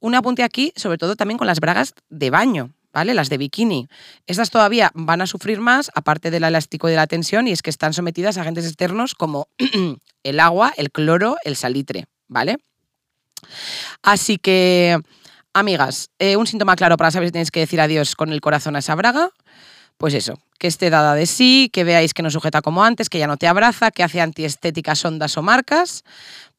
Un 0.00 0.16
apunte 0.16 0.42
aquí, 0.42 0.72
sobre 0.74 0.98
todo 0.98 1.14
también 1.14 1.38
con 1.38 1.46
las 1.46 1.60
bragas 1.60 1.94
de 2.08 2.30
baño, 2.30 2.72
¿vale? 2.92 3.14
Las 3.14 3.28
de 3.28 3.38
bikini. 3.38 3.88
Estas 4.26 4.50
todavía 4.50 4.90
van 4.94 5.20
a 5.20 5.28
sufrir 5.28 5.60
más, 5.60 5.92
aparte 5.94 6.32
del 6.32 6.42
elástico 6.42 6.88
y 6.88 6.90
de 6.90 6.96
la 6.96 7.06
tensión, 7.06 7.46
y 7.46 7.52
es 7.52 7.62
que 7.62 7.70
están 7.70 7.92
sometidas 7.92 8.38
a 8.38 8.40
agentes 8.40 8.66
externos 8.66 9.14
como 9.14 9.46
el 10.24 10.40
agua, 10.40 10.72
el 10.76 10.90
cloro, 10.90 11.36
el 11.44 11.54
salitre, 11.54 12.06
¿vale? 12.26 12.58
Así 14.02 14.38
que, 14.38 14.98
amigas, 15.52 16.10
eh, 16.18 16.36
un 16.36 16.46
síntoma 16.46 16.76
claro 16.76 16.96
para 16.96 17.10
saber 17.10 17.28
si 17.28 17.32
tenéis 17.32 17.50
que 17.50 17.60
decir 17.60 17.80
adiós 17.80 18.14
con 18.14 18.32
el 18.32 18.40
corazón 18.40 18.76
a 18.76 18.80
esa 18.80 18.94
braga, 18.94 19.30
pues 19.96 20.14
eso, 20.14 20.38
que 20.58 20.66
esté 20.66 20.90
dada 20.90 21.14
de 21.14 21.26
sí, 21.26 21.70
que 21.72 21.84
veáis 21.84 22.12
que 22.12 22.22
no 22.22 22.30
sujeta 22.30 22.60
como 22.60 22.84
antes, 22.84 23.08
que 23.08 23.18
ya 23.18 23.26
no 23.26 23.36
te 23.36 23.48
abraza, 23.48 23.90
que 23.90 24.02
hace 24.02 24.20
antiestéticas 24.20 25.04
ondas 25.04 25.36
o 25.36 25.42
marcas, 25.42 26.04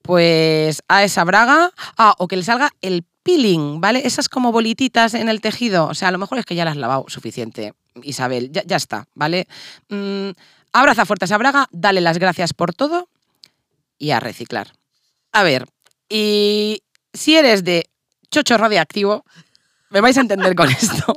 pues 0.02 0.82
a 0.88 1.04
esa 1.04 1.24
braga, 1.24 1.72
ah, 1.98 2.16
o 2.18 2.28
que 2.28 2.38
le 2.38 2.44
salga 2.44 2.72
el 2.82 3.04
peeling, 3.24 3.82
¿vale? 3.82 4.08
Esas 4.08 4.30
como 4.30 4.52
bolititas 4.52 5.14
en 5.14 5.30
el 5.30 5.42
tejido, 5.42 5.88
o 5.88 5.94
sea, 5.94 6.08
a 6.08 6.12
lo 6.12 6.18
mejor 6.18 6.40
es 6.40 6.46
que 6.46 6.56
ya 6.56 6.66
las 6.66 6.72
has 6.74 6.78
lavado 6.78 7.06
suficiente, 7.08 7.74
Isabel, 8.04 8.52
ya, 8.52 8.76
está, 8.76 9.08
¿vale? 9.14 9.48
Mm, 9.90 10.30
abraza 10.72 11.06
fuerte 11.06 11.26
a 11.26 11.28
esa 11.28 11.38
braga, 11.38 11.68
dale 11.72 12.02
las 12.02 12.20
gracias 12.20 12.54
por 12.54 12.74
todo 12.74 13.10
y 13.98 14.12
a 14.12 14.20
reciclar. 14.20 14.74
A 15.32 15.44
ver, 15.44 15.68
y 16.10 16.84
si 17.14 17.36
eres 17.36 17.64
de 17.64 17.90
chocho 18.30 18.58
radiactivo, 18.58 19.26
me 19.90 20.02
vais 20.02 20.18
a 20.18 20.22
entender 20.22 20.56
con 20.56 20.70
esto. 20.72 21.16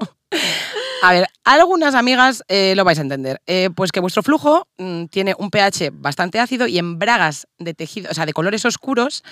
A 1.03 1.13
ver, 1.13 1.29
algunas 1.45 1.95
amigas 1.95 2.45
eh, 2.49 2.75
lo 2.77 2.85
vais 2.85 2.99
a 2.99 3.03
entender. 3.03 3.41
Eh, 3.47 3.71
pues 3.75 3.91
que 3.91 4.01
vuestro 4.01 4.23
flujo 4.23 4.69
mm, 4.77 5.07
tiene 5.07 5.35
un 5.39 5.51
pH 5.51 5.91
bastante 5.93 6.39
ácido 6.39 6.67
y 6.67 6.79
en 6.79 6.99
bragas 6.99 7.49
de 7.59 7.73
tejido, 7.73 8.11
o 8.11 8.15
sea, 8.15 8.27
de 8.27 8.35
colores 8.35 8.67
oscuros, 8.67 9.25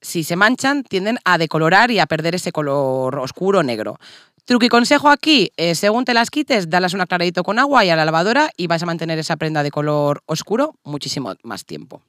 si 0.00 0.22
se 0.22 0.36
manchan, 0.36 0.84
tienden 0.84 1.18
a 1.24 1.36
decolorar 1.36 1.90
y 1.90 1.98
a 1.98 2.06
perder 2.06 2.36
ese 2.36 2.52
color 2.52 3.18
oscuro 3.18 3.64
negro. 3.64 3.98
Truco 4.44 4.64
y 4.64 4.68
consejo 4.68 5.08
aquí, 5.08 5.50
eh, 5.56 5.74
según 5.74 6.04
te 6.04 6.14
las 6.14 6.30
quites, 6.30 6.70
dalas 6.70 6.94
un 6.94 7.00
aclaradito 7.00 7.42
con 7.42 7.58
agua 7.58 7.84
y 7.84 7.90
a 7.90 7.96
la 7.96 8.04
lavadora 8.04 8.50
y 8.56 8.68
vas 8.68 8.84
a 8.84 8.86
mantener 8.86 9.18
esa 9.18 9.36
prenda 9.36 9.64
de 9.64 9.72
color 9.72 10.22
oscuro 10.26 10.76
muchísimo 10.84 11.34
más 11.42 11.64
tiempo. 11.64 12.00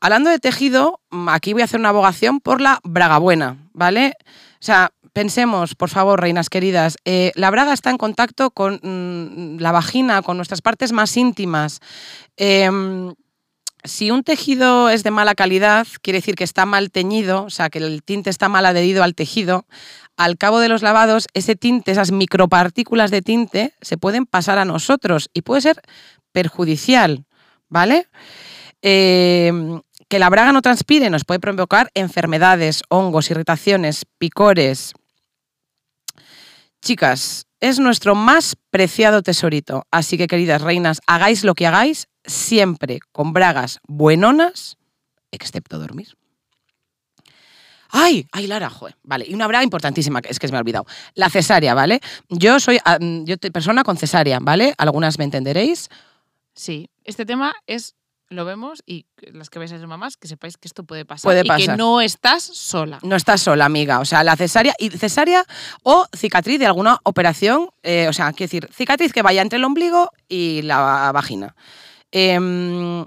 Hablando 0.00 0.30
de 0.30 0.38
tejido, 0.38 1.00
aquí 1.28 1.52
voy 1.52 1.62
a 1.62 1.64
hacer 1.64 1.80
una 1.80 1.88
abogación 1.88 2.40
por 2.40 2.60
la 2.60 2.78
braga 2.84 3.18
buena, 3.18 3.68
¿vale? 3.72 4.14
O 4.54 4.64
sea, 4.64 4.92
pensemos, 5.12 5.74
por 5.74 5.88
favor, 5.88 6.20
reinas 6.20 6.48
queridas, 6.50 6.96
eh, 7.04 7.32
la 7.34 7.50
braga 7.50 7.72
está 7.72 7.90
en 7.90 7.98
contacto 7.98 8.52
con 8.52 8.80
mm, 8.80 9.58
la 9.60 9.72
vagina, 9.72 10.22
con 10.22 10.36
nuestras 10.36 10.62
partes 10.62 10.92
más 10.92 11.16
íntimas. 11.16 11.80
Em, 12.36 13.12
si 13.82 14.12
un 14.12 14.22
tejido 14.22 14.88
es 14.88 15.02
de 15.02 15.10
mala 15.10 15.34
calidad, 15.34 15.88
quiere 16.00 16.18
decir 16.18 16.36
que 16.36 16.44
está 16.44 16.64
mal 16.64 16.92
teñido, 16.92 17.44
o 17.44 17.50
sea, 17.50 17.68
que 17.68 17.78
el 17.78 18.04
tinte 18.04 18.30
está 18.30 18.48
mal 18.48 18.66
adherido 18.66 19.02
al 19.02 19.16
tejido. 19.16 19.66
Al 20.16 20.36
cabo 20.36 20.60
de 20.60 20.68
los 20.68 20.82
lavados, 20.82 21.26
ese 21.34 21.56
tinte, 21.56 21.90
esas 21.90 22.12
micropartículas 22.12 23.10
de 23.10 23.22
tinte, 23.22 23.74
se 23.80 23.96
pueden 23.96 24.26
pasar 24.26 24.58
a 24.58 24.64
nosotros 24.64 25.30
y 25.32 25.42
puede 25.42 25.62
ser 25.62 25.82
perjudicial, 26.32 27.24
¿vale? 27.68 28.08
Eh, 28.82 29.52
que 30.08 30.18
la 30.18 30.30
braga 30.30 30.52
no 30.52 30.62
transpire 30.62 31.10
nos 31.10 31.24
puede 31.24 31.40
provocar 31.40 31.90
enfermedades, 31.94 32.82
hongos, 32.88 33.30
irritaciones, 33.30 34.04
picores. 34.18 34.94
Chicas, 36.80 37.46
es 37.60 37.78
nuestro 37.78 38.14
más 38.14 38.56
preciado 38.70 39.22
tesorito. 39.22 39.84
Así 39.90 40.16
que, 40.16 40.26
queridas 40.26 40.62
reinas, 40.62 41.00
hagáis 41.06 41.44
lo 41.44 41.54
que 41.54 41.66
hagáis, 41.66 42.08
siempre 42.24 43.00
con 43.12 43.32
bragas 43.32 43.80
buenonas, 43.86 44.76
excepto 45.30 45.78
dormir. 45.78 46.16
¡Ay! 47.90 48.26
¡Ay, 48.32 48.46
Lara! 48.46 48.68
Joder. 48.70 48.96
Vale, 49.02 49.24
y 49.26 49.34
una 49.34 49.46
braga 49.46 49.64
importantísima, 49.64 50.20
es 50.24 50.38
que 50.38 50.46
se 50.46 50.52
me 50.52 50.58
ha 50.58 50.60
olvidado. 50.60 50.86
La 51.14 51.30
cesárea, 51.30 51.74
¿vale? 51.74 52.00
Yo 52.28 52.60
soy 52.60 52.78
ah, 52.84 52.98
yo 53.00 53.36
persona 53.38 53.82
con 53.82 53.96
cesárea, 53.96 54.38
¿vale? 54.40 54.74
Algunas 54.76 55.18
me 55.18 55.24
entenderéis. 55.24 55.88
Sí, 56.54 56.90
este 57.04 57.24
tema 57.24 57.54
es 57.66 57.94
lo 58.30 58.44
vemos 58.44 58.82
y 58.86 59.06
las 59.32 59.50
que 59.50 59.58
vais 59.58 59.72
a 59.72 59.78
ser 59.78 59.86
mamás, 59.86 60.16
que 60.16 60.28
sepáis 60.28 60.56
que 60.56 60.68
esto 60.68 60.84
puede 60.84 61.04
pasar. 61.04 61.24
Puede 61.24 61.42
y 61.44 61.66
que 61.66 61.76
no 61.76 62.00
estás 62.00 62.42
sola. 62.42 62.98
No 63.02 63.16
estás 63.16 63.40
sola, 63.40 63.64
amiga. 63.64 64.00
O 64.00 64.04
sea, 64.04 64.22
la 64.24 64.36
cesárea, 64.36 64.74
y 64.78 64.90
cesárea 64.90 65.44
o 65.82 66.06
cicatriz 66.14 66.58
de 66.58 66.66
alguna 66.66 66.98
operación, 67.04 67.70
eh, 67.82 68.06
o 68.08 68.12
sea, 68.12 68.32
quiero 68.32 68.48
decir, 68.48 68.68
cicatriz 68.72 69.12
que 69.12 69.22
vaya 69.22 69.42
entre 69.42 69.58
el 69.58 69.64
ombligo 69.64 70.10
y 70.28 70.62
la 70.62 71.10
vagina. 71.12 71.54
Em, 72.12 73.06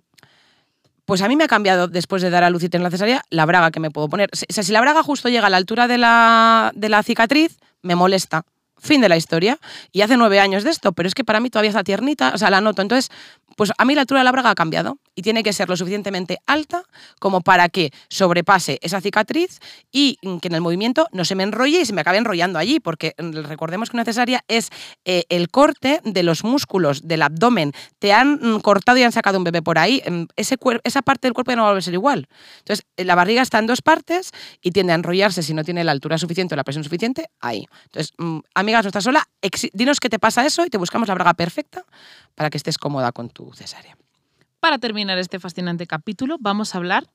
pues 1.06 1.22
a 1.22 1.28
mí 1.28 1.36
me 1.36 1.44
ha 1.44 1.48
cambiado 1.48 1.88
después 1.88 2.22
de 2.22 2.30
dar 2.30 2.44
a 2.44 2.50
luz 2.50 2.64
y 2.64 2.70
tener 2.70 2.84
la 2.84 2.92
cesárea 2.92 3.24
la 3.30 3.46
braga 3.46 3.72
que 3.72 3.80
me 3.80 3.92
puedo 3.92 4.10
poner. 4.10 4.30
O 4.34 4.54
sea, 4.54 4.64
si 4.64 4.72
la 4.72 4.82
braga 4.82 5.04
justo 5.04 5.30
llega 5.30 5.48
a 5.48 5.50
la 5.50 5.58
altura 5.58 5.88
de 5.88 5.98
la, 5.98 6.72
de 6.74 6.90
la 6.90 7.04
cicatriz, 7.04 7.60
me 7.82 7.96
molesta. 7.96 8.44
Fin 8.82 9.00
de 9.00 9.10
la 9.10 9.16
historia. 9.16 9.60
Y 9.92 10.02
hace 10.02 10.18
nueve 10.18 10.40
años 10.40 10.64
de 10.64 10.72
esto, 10.72 10.92
pero 10.92 11.08
es 11.08 11.14
que 11.14 11.24
para 11.24 11.40
mí 11.40 11.50
todavía 11.50 11.70
está 11.70 11.84
tiernita, 11.84 12.32
o 12.34 12.38
sea, 12.38 12.50
la 12.50 12.62
noto. 12.62 12.82
Entonces, 12.82 13.12
pues 13.56 13.72
a 13.78 13.86
mí 13.86 13.94
la 13.94 14.02
altura 14.02 14.22
de 14.22 14.24
la 14.24 14.32
braga 14.32 14.50
ha 14.50 14.56
cambiado 14.56 14.98
y 15.16 15.22
tiene 15.22 15.44
que 15.44 15.54
ser 15.54 15.70
lo 15.70 15.78
suficientemente 15.78 16.40
alta 16.48 16.84
como 17.20 17.42
para 17.42 17.70
que 17.70 17.92
sobrepase 18.10 18.80
esa 18.82 19.02
cicatriz 19.02 19.60
y 19.92 20.18
que 20.42 20.48
en 20.48 20.56
el 20.56 20.62
movimiento 20.62 21.08
no 21.12 21.26
se 21.26 21.36
me 21.36 21.44
enrolle 21.44 21.82
y 21.82 21.86
se 21.86 21.94
me 21.94 22.02
acabe 22.02 22.18
enrollando 22.18 22.58
allí, 22.58 22.80
porque 22.80 23.14
mm, 23.18 23.44
recordemos 23.44 23.90
que 23.90 23.98
una 23.98 24.06
cesárea 24.06 24.44
es 24.48 24.70
eh, 25.06 25.26
el 25.30 25.50
corte 25.50 26.02
de 26.04 26.24
los 26.24 26.44
músculos 26.44 27.08
del 27.08 27.22
abdomen. 27.22 27.74
Te 28.00 28.14
han 28.14 28.40
mm, 28.42 28.62
cortado 28.62 28.98
y 28.98 29.04
han 29.04 29.12
sacado 29.12 29.38
un 29.38 29.44
bebé 29.44 29.62
por 29.62 29.78
ahí, 29.78 30.02
mm, 30.10 30.24
ese 30.36 30.58
esa 30.84 31.02
parte 31.02 31.28
del 31.28 31.34
cuerpo 31.34 31.52
ya 31.52 31.58
no 31.58 31.64
va 31.64 31.78
a 31.78 31.82
ser 31.82 31.94
igual. 31.94 32.28
Entonces, 32.60 32.86
eh, 32.98 33.04
la 33.04 33.16
barriga 33.16 33.42
está 33.42 33.60
en 33.60 33.68
dos 33.68 33.82
partes 33.82 34.32
y 34.62 34.72
tiende 34.72 34.94
a 34.94 34.96
enrollarse 34.96 35.44
si 35.44 35.54
no 35.54 35.64
tiene 35.64 35.84
la 35.84 35.92
altura 35.92 36.18
suficiente 36.18 36.56
o 36.56 36.58
la 36.58 36.64
presión 36.64 36.84
suficiente 36.84 37.30
ahí. 37.40 37.68
Entonces, 37.86 38.14
amigas, 38.72 38.86
no 38.86 38.90
estás 38.90 39.04
sola, 39.04 39.28
dinos 39.74 40.00
qué 40.00 40.10
te 40.10 40.18
pasa 40.18 40.46
eso 40.46 40.66
y 40.66 40.70
te 40.70 40.78
buscamos 40.78 41.10
la 41.10 41.14
braga 41.14 41.34
perfecta 41.34 41.84
para 42.36 42.50
que 42.50 42.58
estés 42.58 42.78
cómoda 42.78 43.12
con 43.12 43.30
tu 43.30 43.52
cesárea. 43.54 43.98
Para 44.62 44.78
terminar 44.78 45.18
este 45.18 45.40
fascinante 45.40 45.88
capítulo, 45.88 46.38
vamos 46.40 46.74
a 46.74 46.78
hablar 46.78 47.06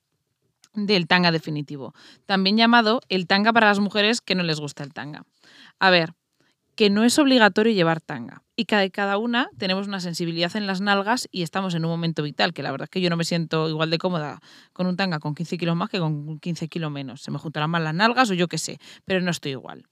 del 0.75 1.07
tanga 1.07 1.33
definitivo, 1.33 1.95
también 2.27 2.59
llamado 2.59 3.01
el 3.09 3.27
tanga 3.27 3.55
para 3.55 3.69
las 3.69 3.79
mujeres 3.79 4.21
que 4.21 4.35
no 4.35 4.43
les 4.43 4.61
gusta 4.61 4.85
el 4.85 4.93
tanga. 4.93 5.23
A 5.79 5.89
ver, 5.89 6.13
que 6.75 6.91
no 6.91 7.05
es 7.05 7.19
obligatorio 7.19 7.73
llevar 7.73 8.03
tanga 8.03 8.43
y 8.55 8.67
cada 8.67 9.19
una 9.19 9.49
tenemos 9.57 9.87
una 9.87 10.01
sensibilidad 10.01 10.55
en 10.57 10.67
las 10.67 10.81
nalgas 10.83 11.29
y 11.31 11.43
estamos 11.43 11.75
en 11.75 11.85
un 11.85 11.91
momento 11.91 12.23
vital, 12.23 12.53
que 12.53 12.63
la 12.63 12.71
verdad 12.71 12.85
es 12.85 12.91
que 12.91 13.01
yo 13.01 13.09
no 13.09 13.17
me 13.17 13.25
siento 13.25 13.69
igual 13.69 13.91
de 13.91 13.99
cómoda 13.99 14.41
con 14.75 14.87
un 14.87 14.97
tanga 14.97 15.19
con 15.19 15.35
15 15.35 15.57
kilos 15.57 15.77
más 15.77 15.89
que 15.89 15.99
con 15.99 16.39
15 16.39 16.69
kilos 16.69 16.91
menos. 16.91 17.23
Se 17.23 17.31
me 17.31 17.39
juntarán 17.39 17.71
más 17.71 17.83
las 17.83 17.95
nalgas 17.95 18.31
o 18.31 18.35
yo 18.35 18.49
qué 18.49 18.59
sé, 18.59 18.79
pero 19.05 19.21
no 19.23 19.31
estoy 19.31 19.53
igual. 19.53 19.87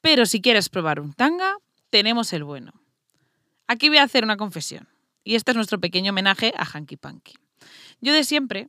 Pero 0.00 0.26
si 0.26 0.40
quieres 0.40 0.68
probar 0.68 1.00
un 1.00 1.12
tanga, 1.12 1.56
tenemos 1.90 2.32
el 2.32 2.44
bueno. 2.44 2.72
Aquí 3.66 3.88
voy 3.88 3.98
a 3.98 4.04
hacer 4.04 4.24
una 4.24 4.36
confesión 4.36 4.88
y 5.24 5.34
este 5.34 5.52
es 5.52 5.56
nuestro 5.56 5.80
pequeño 5.80 6.10
homenaje 6.10 6.52
a 6.56 6.64
Hanky 6.64 6.96
Panky. 6.96 7.34
Yo 8.00 8.12
de 8.12 8.24
siempre, 8.24 8.68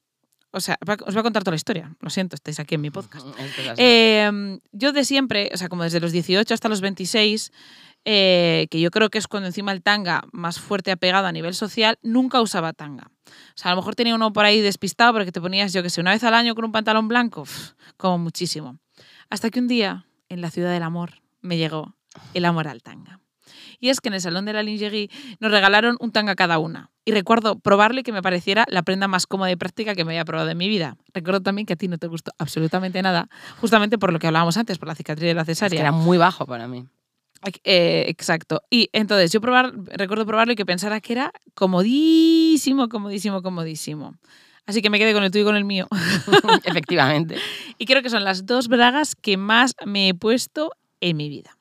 o 0.51 0.59
sea, 0.59 0.77
os 0.81 1.13
voy 1.13 1.19
a 1.19 1.23
contar 1.23 1.43
toda 1.43 1.53
la 1.53 1.57
historia, 1.57 1.95
lo 2.01 2.09
siento, 2.09 2.35
estáis 2.35 2.59
aquí 2.59 2.75
en 2.75 2.81
mi 2.81 2.91
podcast. 2.91 3.25
Eh, 3.77 4.59
yo 4.71 4.91
de 4.91 5.05
siempre, 5.05 5.49
o 5.53 5.57
sea, 5.57 5.69
como 5.69 5.83
desde 5.83 5.99
los 5.99 6.11
18 6.11 6.53
hasta 6.53 6.69
los 6.69 6.81
26, 6.81 7.51
eh, 8.03 8.67
que 8.69 8.81
yo 8.81 8.91
creo 8.91 9.09
que 9.09 9.17
es 9.17 9.27
cuando 9.27 9.47
encima 9.47 9.71
el 9.71 9.81
tanga 9.81 10.23
más 10.31 10.59
fuerte 10.59 10.91
ha 10.91 10.95
pegado 10.97 11.27
a 11.27 11.31
nivel 11.31 11.53
social, 11.53 11.97
nunca 12.01 12.41
usaba 12.41 12.73
tanga. 12.73 13.11
O 13.27 13.55
sea, 13.55 13.71
a 13.71 13.75
lo 13.75 13.81
mejor 13.81 13.95
tenía 13.95 14.15
uno 14.15 14.33
por 14.33 14.45
ahí 14.45 14.59
despistado 14.59 15.13
porque 15.13 15.31
te 15.31 15.39
ponías, 15.39 15.71
yo 15.71 15.83
que 15.83 15.89
sé, 15.89 16.01
una 16.01 16.11
vez 16.11 16.23
al 16.23 16.33
año 16.33 16.55
con 16.55 16.65
un 16.65 16.71
pantalón 16.71 17.07
blanco, 17.07 17.45
como 17.97 18.17
muchísimo. 18.17 18.77
Hasta 19.29 19.49
que 19.49 19.59
un 19.59 19.67
día, 19.67 20.05
en 20.29 20.41
la 20.41 20.51
ciudad 20.51 20.71
del 20.71 20.83
amor, 20.83 21.20
me 21.41 21.57
llegó 21.57 21.95
el 22.33 22.45
amor 22.45 22.67
al 22.67 22.81
tanga. 22.81 23.19
Y 23.79 23.89
es 23.89 23.99
que 23.99 24.09
en 24.09 24.13
el 24.13 24.21
Salón 24.21 24.45
de 24.45 24.53
la 24.53 24.63
Lingerie 24.63 25.09
nos 25.39 25.51
regalaron 25.51 25.97
un 25.99 26.11
tanga 26.11 26.35
cada 26.35 26.59
una. 26.59 26.91
Y 27.03 27.11
recuerdo 27.11 27.59
probarle 27.59 28.03
que 28.03 28.11
me 28.11 28.21
pareciera 28.21 28.65
la 28.67 28.83
prenda 28.83 29.07
más 29.07 29.25
cómoda 29.25 29.51
y 29.51 29.55
práctica 29.55 29.95
que 29.95 30.05
me 30.05 30.11
había 30.13 30.25
probado 30.25 30.49
en 30.49 30.57
mi 30.57 30.67
vida. 30.67 30.97
Recuerdo 31.13 31.41
también 31.41 31.65
que 31.65 31.73
a 31.73 31.75
ti 31.75 31.87
no 31.87 31.97
te 31.97 32.07
gustó 32.07 32.31
absolutamente 32.37 33.01
nada, 33.01 33.27
justamente 33.59 33.97
por 33.97 34.13
lo 34.13 34.19
que 34.19 34.27
hablábamos 34.27 34.55
antes, 34.57 34.77
por 34.77 34.87
la 34.87 34.95
cicatriz 34.95 35.27
de 35.27 35.33
la 35.33 35.45
cesárea. 35.45 35.79
era 35.79 35.91
muy 35.91 36.17
bajo 36.17 36.45
para 36.45 36.67
mí. 36.67 36.85
Eh, 37.63 38.05
exacto. 38.07 38.61
Y 38.69 38.89
entonces 38.93 39.31
yo 39.31 39.41
probar, 39.41 39.73
recuerdo 39.87 40.27
probarlo 40.27 40.53
y 40.53 40.55
que 40.55 40.65
pensara 40.65 41.01
que 41.01 41.13
era 41.13 41.31
comodísimo, 41.55 42.87
comodísimo, 42.87 43.41
comodísimo. 43.41 44.15
Así 44.67 44.83
que 44.83 44.91
me 44.91 44.99
quedé 44.99 45.13
con 45.13 45.23
el 45.23 45.31
tuyo 45.31 45.43
y 45.43 45.47
con 45.47 45.55
el 45.55 45.65
mío. 45.65 45.87
Efectivamente. 46.65 47.35
y 47.79 47.85
creo 47.85 48.03
que 48.03 48.11
son 48.11 48.23
las 48.23 48.45
dos 48.45 48.67
bragas 48.67 49.15
que 49.15 49.37
más 49.37 49.73
me 49.85 50.09
he 50.09 50.13
puesto 50.13 50.71
en 51.01 51.17
mi 51.17 51.29
vida. 51.29 51.57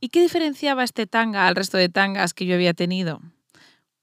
¿Y 0.00 0.10
qué 0.10 0.20
diferenciaba 0.20 0.84
este 0.84 1.06
tanga 1.06 1.48
al 1.48 1.56
resto 1.56 1.78
de 1.78 1.88
tangas 1.88 2.34
que 2.34 2.44
yo 2.44 2.54
había 2.54 2.74
tenido? 2.74 3.22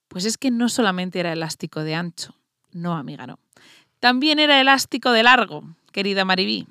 Pues 0.08 0.26
es 0.26 0.38
que 0.38 0.50
no 0.50 0.68
solamente 0.68 1.20
era 1.20 1.32
elástico 1.32 1.84
de 1.84 1.96
ancho, 1.96 2.36
no, 2.72 2.94
amiga, 2.94 3.28
no. 3.28 3.40
También 4.00 4.40
era 4.40 4.60
elástico 4.60 5.12
de 5.12 5.24
largo, 5.24 5.64
querida 5.92 6.26
Maribí. 6.26 6.68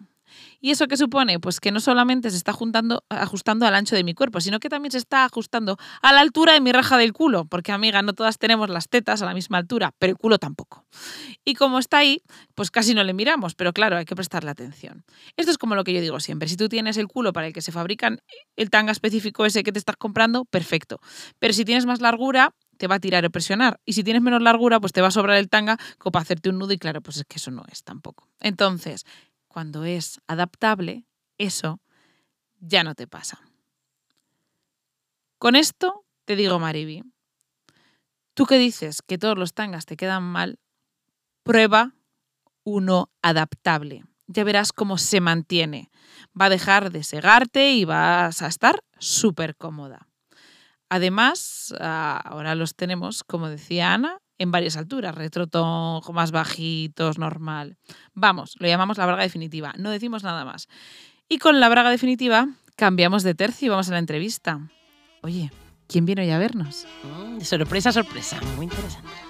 ¿Y 0.61 0.71
eso 0.71 0.87
qué 0.89 0.97
supone? 0.97 1.41
Pues 1.41 1.59
que 1.59 1.71
no 1.71 1.81
solamente 1.81 2.31
se 2.31 2.37
está 2.37 2.53
ajustando 2.53 3.67
al 3.67 3.75
ancho 3.75 3.97
de 3.97 4.05
mi 4.05 4.15
cuerpo, 4.15 4.41
sino 4.41 4.61
que 4.61 4.69
también 4.69 4.93
se 4.93 4.99
está 4.99 5.25
ajustando 5.25 5.79
a 6.03 6.13
la 6.13 6.21
altura 6.21 6.53
de 6.53 6.61
mi 6.61 6.71
raja 6.71 6.99
del 6.99 7.13
culo, 7.13 7.47
porque 7.47 7.73
amiga, 7.73 8.03
no 8.03 8.13
todas 8.13 8.39
tenemos 8.39 8.69
las 8.69 8.89
tetas 8.89 9.23
a 9.23 9.27
la 9.27 9.35
misma 9.35 9.59
altura, 9.59 9.95
pero 9.99 10.11
el 10.13 10.19
culo 10.19 10.39
tampoco. 10.39 10.85
Y 11.45 11.55
como 11.55 11.79
está 11.79 11.99
ahí, 11.99 12.23
pues 12.55 12.71
casi 12.71 12.95
no 12.95 13.03
le 13.05 13.15
miramos, 13.15 13.55
pero 13.55 13.73
claro, 13.73 13.97
hay 13.97 14.05
que 14.05 14.15
prestarle 14.15 14.51
atención. 14.51 15.05
Esto 15.37 15.51
es 15.51 15.59
como 15.59 15.75
lo 15.75 15.85
que 15.85 15.95
yo 15.95 16.01
digo 16.01 16.21
siempre, 16.21 16.49
si 16.49 16.57
tú 16.57 16.69
tienes 16.69 16.97
el 16.99 17.09
culo 17.09 17.33
para 17.33 17.47
el 17.47 17.53
que 17.53 17.63
se 17.63 17.73
fabrican 17.73 18.21
el 18.57 18.71
tanga 18.71 18.93
específico 18.93 19.47
ese 19.47 19.63
que 19.63 19.73
te 19.73 19.79
estás 19.79 19.97
comprando, 19.97 20.45
perfecto. 20.45 21.01
Pero 21.39 21.55
si 21.55 21.65
tienes 21.65 21.87
más 21.87 22.01
largura, 22.01 22.55
te 22.77 22.87
va 22.87 22.95
a 22.95 23.01
tirar 23.01 23.25
o 23.27 23.31
presionar. 23.31 23.81
Y 23.85 23.93
si 23.93 24.05
tienes 24.05 24.23
menos 24.23 24.41
largura, 24.43 24.81
pues 24.81 24.93
te 24.93 25.03
va 25.03 25.09
a 25.09 25.11
sobrar 25.11 25.37
el 25.37 25.49
tanga 25.49 25.79
como 25.99 26.13
para 26.13 26.23
hacerte 26.23 26.49
un 26.49 26.59
nudo 26.59 26.73
y 26.73 26.79
claro, 26.79 27.03
pues 27.03 27.19
es 27.19 27.25
que 27.25 27.37
eso 27.37 27.51
no 27.51 27.65
es 27.71 27.85
tampoco. 27.85 28.27
Entonces, 28.41 29.05
cuando 29.51 29.85
es 29.85 30.21
adaptable, 30.29 31.05
eso 31.37 31.81
ya 32.61 32.85
no 32.85 32.95
te 32.95 33.09
pasa. 33.09 33.41
Con 35.39 35.57
esto 35.57 36.05
te 36.25 36.37
digo, 36.37 36.61
Mariby, 36.61 37.03
tú 38.35 38.47
que 38.47 38.59
dices 38.59 39.03
que 39.03 39.19
todos 39.19 39.37
los 39.37 39.53
tangas 39.53 39.87
te 39.87 39.97
quedan 39.97 40.23
mal, 40.23 40.61
prueba 41.43 41.95
uno 42.63 43.11
adaptable. 43.23 44.05
Ya 44.29 44.45
verás 44.45 44.73
cómo 44.73 44.99
se 44.99 45.21
mantiene. 45.21 45.91
Va 46.41 46.45
a 46.45 46.51
dejar 46.51 46.93
de 46.93 47.03
segarte 47.03 47.73
y 47.73 47.85
vas 47.85 48.43
a 48.43 48.47
estar 48.47 48.85
súper 48.99 49.57
cómoda. 49.57 50.07
Además, 50.89 51.75
ah, 51.81 52.21
ahora 52.25 52.55
los 52.55 52.77
tenemos, 52.77 53.25
como 53.25 53.49
decía 53.49 53.95
Ana, 53.95 54.19
en 54.41 54.51
varias 54.51 54.79
alturas, 54.79 55.15
retrotón, 55.15 56.01
más 56.15 56.33
bajitos, 56.33 57.19
normal. 57.19 57.77
Vamos, 58.15 58.57
lo 58.59 58.67
llamamos 58.67 58.97
la 58.97 59.05
braga 59.05 59.23
definitiva, 59.23 59.75
no 59.77 59.91
decimos 59.91 60.25
nada 60.25 60.47
más. 60.47 60.67
Y 61.29 61.39
con 61.39 61.61
la 61.61 61.69
braga 61.69 61.91
definitiva 61.91 62.49
cambiamos 62.75 63.23
de 63.23 63.35
tercio 63.35 63.67
y 63.67 63.69
vamos 63.69 63.91
a 63.91 63.93
la 63.93 63.99
entrevista. 63.99 64.59
Oye, 65.21 65.53
¿quién 65.87 66.07
viene 66.07 66.23
hoy 66.23 66.31
a 66.31 66.39
vernos? 66.39 66.87
Mm, 67.05 67.41
sorpresa, 67.43 67.93
sorpresa, 67.93 68.41
muy 68.57 68.65
interesante. 68.65 69.30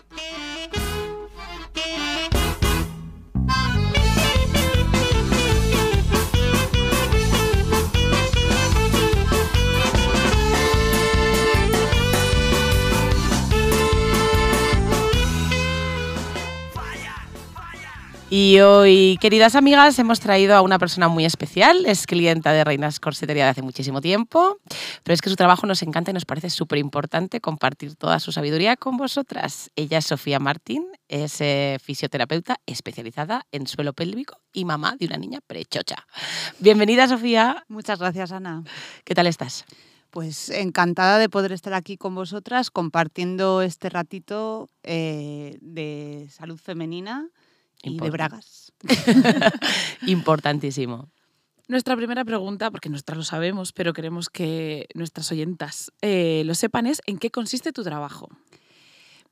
Y 18.32 18.60
hoy, 18.60 19.18
queridas 19.20 19.56
amigas, 19.56 19.98
hemos 19.98 20.20
traído 20.20 20.54
a 20.54 20.62
una 20.62 20.78
persona 20.78 21.08
muy 21.08 21.24
especial. 21.24 21.84
Es 21.84 22.06
clienta 22.06 22.52
de 22.52 22.62
Reinas 22.62 23.00
Corsetería 23.00 23.42
de 23.42 23.50
hace 23.50 23.62
muchísimo 23.62 24.00
tiempo, 24.00 24.60
pero 25.02 25.14
es 25.14 25.20
que 25.20 25.30
su 25.30 25.34
trabajo 25.34 25.66
nos 25.66 25.82
encanta 25.82 26.12
y 26.12 26.14
nos 26.14 26.26
parece 26.26 26.48
súper 26.48 26.78
importante 26.78 27.40
compartir 27.40 27.96
toda 27.96 28.20
su 28.20 28.30
sabiduría 28.30 28.76
con 28.76 28.96
vosotras. 28.96 29.72
Ella 29.74 29.98
es 29.98 30.04
Sofía 30.04 30.38
Martín, 30.38 30.86
es 31.08 31.40
eh, 31.40 31.78
fisioterapeuta 31.82 32.60
especializada 32.66 33.46
en 33.50 33.66
suelo 33.66 33.94
pélvico 33.94 34.36
y 34.52 34.64
mamá 34.64 34.94
de 34.96 35.06
una 35.06 35.16
niña 35.16 35.40
prechocha. 35.44 36.06
Bienvenida, 36.60 37.08
Sofía. 37.08 37.64
Muchas 37.66 37.98
gracias, 37.98 38.30
Ana. 38.30 38.62
¿Qué 39.02 39.16
tal 39.16 39.26
estás? 39.26 39.64
Pues 40.10 40.50
encantada 40.50 41.18
de 41.18 41.28
poder 41.28 41.50
estar 41.50 41.74
aquí 41.74 41.96
con 41.96 42.14
vosotras 42.14 42.70
compartiendo 42.70 43.60
este 43.60 43.88
ratito 43.88 44.68
eh, 44.84 45.58
de 45.60 46.28
salud 46.30 46.60
femenina 46.60 47.28
y 47.82 47.98
de 47.98 48.10
bragas. 48.10 48.72
Importantísimo. 50.06 51.08
Nuestra 51.68 51.96
primera 51.96 52.24
pregunta, 52.24 52.70
porque 52.70 52.88
nosotras 52.88 53.18
lo 53.18 53.24
sabemos, 53.24 53.72
pero 53.72 53.92
queremos 53.92 54.28
que 54.28 54.88
nuestras 54.94 55.30
oyentas 55.30 55.92
eh, 56.02 56.42
lo 56.44 56.54
sepan, 56.54 56.86
es 56.86 57.00
¿en 57.06 57.18
qué 57.18 57.30
consiste 57.30 57.72
tu 57.72 57.84
trabajo? 57.84 58.28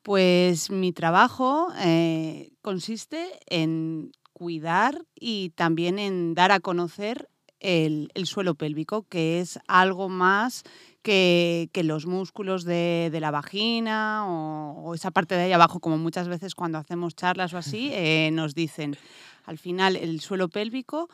Pues 0.02 0.70
mi 0.70 0.92
trabajo 0.92 1.72
eh, 1.80 2.50
consiste 2.62 3.40
en 3.48 4.12
cuidar 4.32 5.04
y 5.18 5.50
también 5.50 5.98
en 5.98 6.34
dar 6.34 6.52
a 6.52 6.60
conocer 6.60 7.28
el, 7.60 8.08
suelo 8.24 8.54
pélvico, 8.54 9.02
que 9.08 9.40
es 9.40 9.58
algo 9.66 10.08
más 10.08 10.62
que, 11.02 11.70
los 11.84 12.06
músculos 12.06 12.64
de, 12.64 13.16
la 13.20 13.30
vagina 13.30 14.26
o, 14.26 14.94
esa 14.94 15.10
parte 15.10 15.34
de 15.34 15.42
ahí 15.42 15.52
abajo, 15.52 15.80
como 15.80 15.98
muchas 15.98 16.28
veces 16.28 16.54
cuando 16.54 16.78
hacemos 16.78 17.14
charlas 17.14 17.54
o 17.54 17.58
así, 17.58 17.90
eh, 17.92 18.30
nos 18.32 18.54
dicen. 18.54 18.96
Al 19.44 19.58
final, 19.58 19.96
el 19.96 20.20
suelo 20.20 20.48
pélvico 20.48 21.08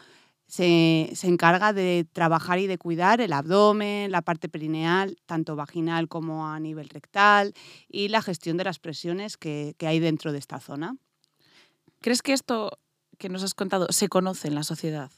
se, 0.47 1.13
encarga 1.23 1.73
de 1.73 2.07
trabajar 2.13 2.59
y 2.59 2.67
de 2.67 2.79
cuidar 2.79 3.21
el 3.21 3.33
abdomen, 3.33 4.11
la 4.11 4.23
parte 4.23 4.49
perineal, 4.49 5.17
tanto 5.27 5.57
vaginal 5.57 6.09
como 6.09 6.49
a 6.49 6.59
nivel 6.59 6.89
rectal, 6.89 7.55
y 7.89 8.09
la 8.09 8.23
gestión 8.23 8.57
de 8.57 8.65
las 8.65 8.79
presiones 8.79 9.37
que 9.37 9.77
hay 9.81 10.01
dentro 10.01 10.33
de 10.33 10.39
esta 10.39 10.59
zona. 10.59 10.97
¿Crees 12.01 12.21
que 12.21 12.35
esto 12.35 12.79
que 13.17 13.29
nos 13.29 13.43
has 13.43 13.55
contado 13.55 13.87
se 13.91 14.09
conoce 14.09 14.49
en 14.49 14.55
la 14.55 14.63
sociedad? 14.63 15.11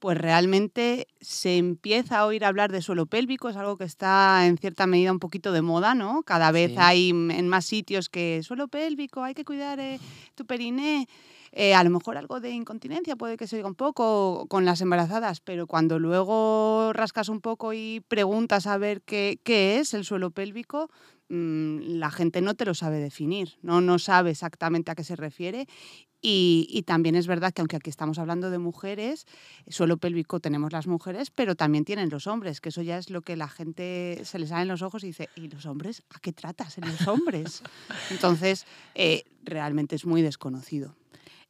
Pues 0.00 0.16
realmente 0.16 1.06
se 1.20 1.58
empieza 1.58 2.18
a 2.18 2.26
oír 2.26 2.44
hablar 2.44 2.72
de 2.72 2.80
suelo 2.80 3.04
pélvico, 3.06 3.50
es 3.50 3.56
algo 3.56 3.76
que 3.76 3.84
está 3.84 4.46
en 4.46 4.56
cierta 4.56 4.86
medida 4.86 5.12
un 5.12 5.18
poquito 5.18 5.52
de 5.52 5.60
moda, 5.60 5.94
¿no? 5.94 6.22
Cada 6.22 6.50
vez 6.50 6.76
hay 6.78 7.10
en 7.10 7.48
más 7.48 7.66
sitios 7.66 8.08
que 8.08 8.42
suelo 8.42 8.66
pélvico, 8.66 9.22
hay 9.22 9.34
que 9.34 9.44
cuidar 9.44 9.78
eh, 9.78 10.00
tu 10.34 10.46
periné. 10.46 11.06
Eh, 11.52 11.74
a 11.74 11.84
lo 11.84 11.90
mejor 11.90 12.16
algo 12.16 12.40
de 12.40 12.50
incontinencia 12.50 13.16
puede 13.16 13.36
que 13.36 13.46
se 13.46 13.56
oiga 13.56 13.68
un 13.68 13.74
poco 13.74 14.46
con 14.48 14.64
las 14.64 14.80
embarazadas, 14.80 15.40
pero 15.40 15.66
cuando 15.66 15.98
luego 15.98 16.92
rascas 16.94 17.28
un 17.28 17.40
poco 17.40 17.72
y 17.72 18.00
preguntas 18.08 18.66
a 18.66 18.78
ver 18.78 19.02
qué, 19.02 19.38
qué 19.42 19.80
es 19.80 19.92
el 19.92 20.04
suelo 20.04 20.30
pélvico, 20.30 20.90
la 21.30 22.10
gente 22.10 22.40
no 22.40 22.54
te 22.54 22.64
lo 22.64 22.74
sabe 22.74 22.98
definir, 22.98 23.54
¿no? 23.62 23.80
no 23.80 23.98
sabe 23.98 24.30
exactamente 24.30 24.90
a 24.90 24.94
qué 24.96 25.04
se 25.04 25.14
refiere 25.14 25.68
y, 26.22 26.82
también 26.86 27.14
es 27.14 27.26
verdad 27.26 27.52
que 27.52 27.62
aunque 27.62 27.76
aquí 27.76 27.88
estamos 27.88 28.18
hablando 28.18 28.50
de 28.50 28.58
mujeres, 28.58 29.26
suelo 29.68 29.96
pélvico 29.96 30.38
tenemos 30.38 30.72
las 30.72 30.86
mujeres, 30.86 31.30
pero 31.30 31.54
también 31.54 31.84
tienen 31.84 32.10
los 32.10 32.26
hombres, 32.26 32.60
que 32.60 32.68
eso 32.68 32.82
ya 32.82 32.98
es 32.98 33.08
lo 33.08 33.22
que 33.22 33.36
la 33.36 33.48
gente 33.48 34.20
se 34.24 34.38
les 34.38 34.50
sale 34.50 34.62
en 34.62 34.68
los 34.68 34.82
ojos 34.82 35.02
y 35.02 35.08
dice, 35.08 35.30
¿y 35.34 35.48
los 35.48 35.64
hombres? 35.64 36.02
¿A 36.10 36.18
qué 36.18 36.32
tratas 36.32 36.76
en 36.76 36.86
los 36.88 37.08
hombres? 37.08 37.62
Entonces, 38.10 38.66
eh, 38.94 39.24
realmente 39.44 39.96
es 39.96 40.04
muy 40.04 40.20
desconocido. 40.20 40.94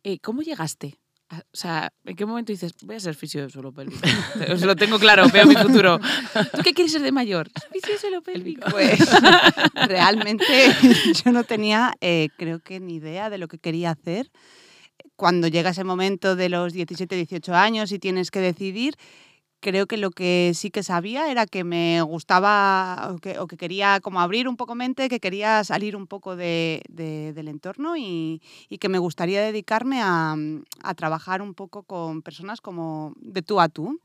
Eh, 0.04 0.20
¿Cómo 0.20 0.42
llegaste 0.42 0.99
O 1.32 1.56
sea, 1.56 1.92
¿en 2.04 2.16
qué 2.16 2.26
momento 2.26 2.50
dices, 2.50 2.74
voy 2.82 2.96
a 2.96 3.00
ser 3.00 3.14
fisio 3.14 3.42
de 3.42 3.50
suelo 3.50 3.72
pélvico? 3.72 4.00
Os 4.52 4.62
lo 4.62 4.74
tengo 4.74 4.98
claro, 4.98 5.28
veo 5.32 5.46
mi 5.46 5.54
futuro. 5.54 5.98
¿Tú 6.56 6.62
qué 6.64 6.74
quieres 6.74 6.92
ser 6.92 7.02
de 7.02 7.12
mayor? 7.12 7.50
Fisio 7.72 7.94
de 7.94 7.98
suelo 7.98 8.22
pélvico. 8.22 8.68
Pues 8.70 8.98
realmente 9.86 10.44
yo 11.24 11.30
no 11.30 11.44
tenía, 11.44 11.94
eh, 12.00 12.28
creo 12.36 12.58
que 12.58 12.80
ni 12.80 12.96
idea 12.96 13.30
de 13.30 13.38
lo 13.38 13.46
que 13.46 13.58
quería 13.58 13.90
hacer. 13.90 14.30
Cuando 15.14 15.46
llega 15.48 15.70
ese 15.70 15.84
momento 15.84 16.34
de 16.34 16.48
los 16.48 16.72
17, 16.72 17.14
18 17.14 17.54
años 17.54 17.92
y 17.92 17.98
tienes 17.98 18.30
que 18.30 18.40
decidir, 18.40 18.96
creo 19.61 19.86
que 19.86 19.96
lo 19.96 20.11
que 20.11 20.52
sí 20.54 20.70
que 20.70 20.82
sabía 20.82 21.30
era 21.30 21.46
que 21.46 21.64
me 21.64 22.00
gustaba 22.02 23.11
o 23.12 23.18
que, 23.18 23.38
o 23.38 23.46
que 23.46 23.56
quería 23.56 24.00
como 24.00 24.20
abrir 24.20 24.48
un 24.48 24.56
poco 24.56 24.74
mente, 24.74 25.08
que 25.08 25.20
quería 25.20 25.62
salir 25.64 25.96
un 25.96 26.06
poco 26.06 26.34
de, 26.36 26.82
de- 26.88 27.32
del 27.32 27.48
entorno 27.48 27.96
y, 27.96 28.40
y 28.68 28.78
que 28.78 28.88
me 28.88 28.98
gustaría 28.98 29.42
dedicarme 29.42 30.00
a, 30.02 30.34
a 30.82 30.94
trabajar 30.94 31.42
un 31.42 31.54
poco 31.54 31.82
con 31.82 32.22
personas 32.22 32.61
como 32.61 33.12
de 33.20 33.42
tú 33.42 33.61
a 33.61 33.68
tú. 33.68 34.00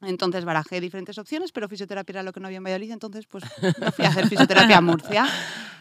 Entonces 0.00 0.44
barajé 0.44 0.80
diferentes 0.80 1.18
opciones, 1.18 1.50
pero 1.50 1.68
fisioterapia 1.68 2.12
era 2.12 2.22
lo 2.22 2.32
que 2.32 2.38
no 2.38 2.46
había 2.46 2.58
en 2.58 2.64
Valladolid, 2.64 2.92
entonces 2.92 3.26
pues 3.26 3.42
me 3.80 3.90
fui 3.90 4.04
a 4.04 4.08
hacer 4.10 4.28
fisioterapia 4.28 4.78
a 4.78 4.80
Murcia. 4.80 5.26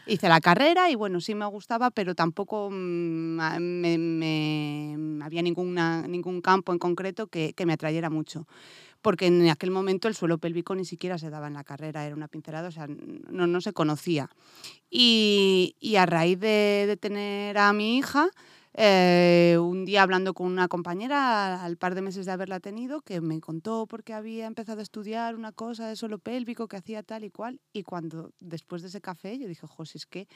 Hice 0.08 0.28
la 0.30 0.40
carrera 0.42 0.90
y 0.90 0.96
bueno, 0.96 1.22
sí 1.22 1.36
me 1.36 1.46
gustaba, 1.46 1.92
pero 1.92 2.16
tampoco 2.16 2.70
mm, 2.72 3.38
me, 3.60 3.98
me- 3.98 5.24
había 5.24 5.42
ninguna, 5.44 6.08
ningún 6.08 6.42
campo 6.42 6.72
en 6.72 6.80
concreto 6.80 7.28
que, 7.28 7.54
que 7.54 7.66
me 7.66 7.74
atrayera 7.74 8.10
mucho. 8.10 8.48
Porque 9.02 9.28
en 9.28 9.48
aquel 9.50 9.72
momento 9.72 10.08
el 10.08 10.16
suelo 10.16 10.38
pélvico 10.38 10.76
ni 10.76 10.86
siquiera 10.86 11.18
se 11.18 11.30
daba 11.30 11.48
en 11.48 11.54
la 11.54 11.64
carrera, 11.64 12.06
era 12.06 12.16
una 12.16 12.28
pincelada, 12.28 12.68
o 12.68 12.72
sea, 12.72 12.88
no, 12.88 13.48
no 13.48 13.62
se 13.62 13.74
conocía. 13.74 14.30
Y, 14.90 15.76
y 15.80 15.96
a 15.98 16.06
raíz 16.06 16.40
de, 16.40 16.98
tener 17.00 17.58
a 17.58 17.74
mi 17.74 17.98
hija, 17.98 18.30
eh, 18.74 19.58
un 19.60 19.86
día 19.86 20.04
hablando 20.04 20.34
con 20.34 20.48
una 20.48 20.68
compañera, 20.68 21.64
al 21.64 21.78
par 21.78 21.96
de 21.96 22.02
meses 22.02 22.26
de 22.26 22.32
haberla 22.32 22.60
tenido, 22.60 23.02
que 23.02 23.22
me 23.22 23.40
contó 23.42 23.88
porque 23.88 24.14
había 24.14 24.46
empezado 24.46 24.80
a 24.80 24.84
estudiar 24.84 25.36
una 25.36 25.52
cosa 25.52 25.88
de 25.88 25.96
suelo 25.96 26.20
pélvico 26.20 26.68
que 26.68 26.78
hacía 26.78 27.04
tal 27.04 27.24
y 27.24 27.32
cual. 27.32 27.60
Y 27.74 27.84
cuando 27.84 28.32
después 28.40 28.82
de 28.82 28.90
ese 28.90 29.02
café 29.02 29.38
yo 29.40 29.48
dije, 29.48 29.66
José, 29.66 29.98
es 29.98 30.06
que 30.06 30.28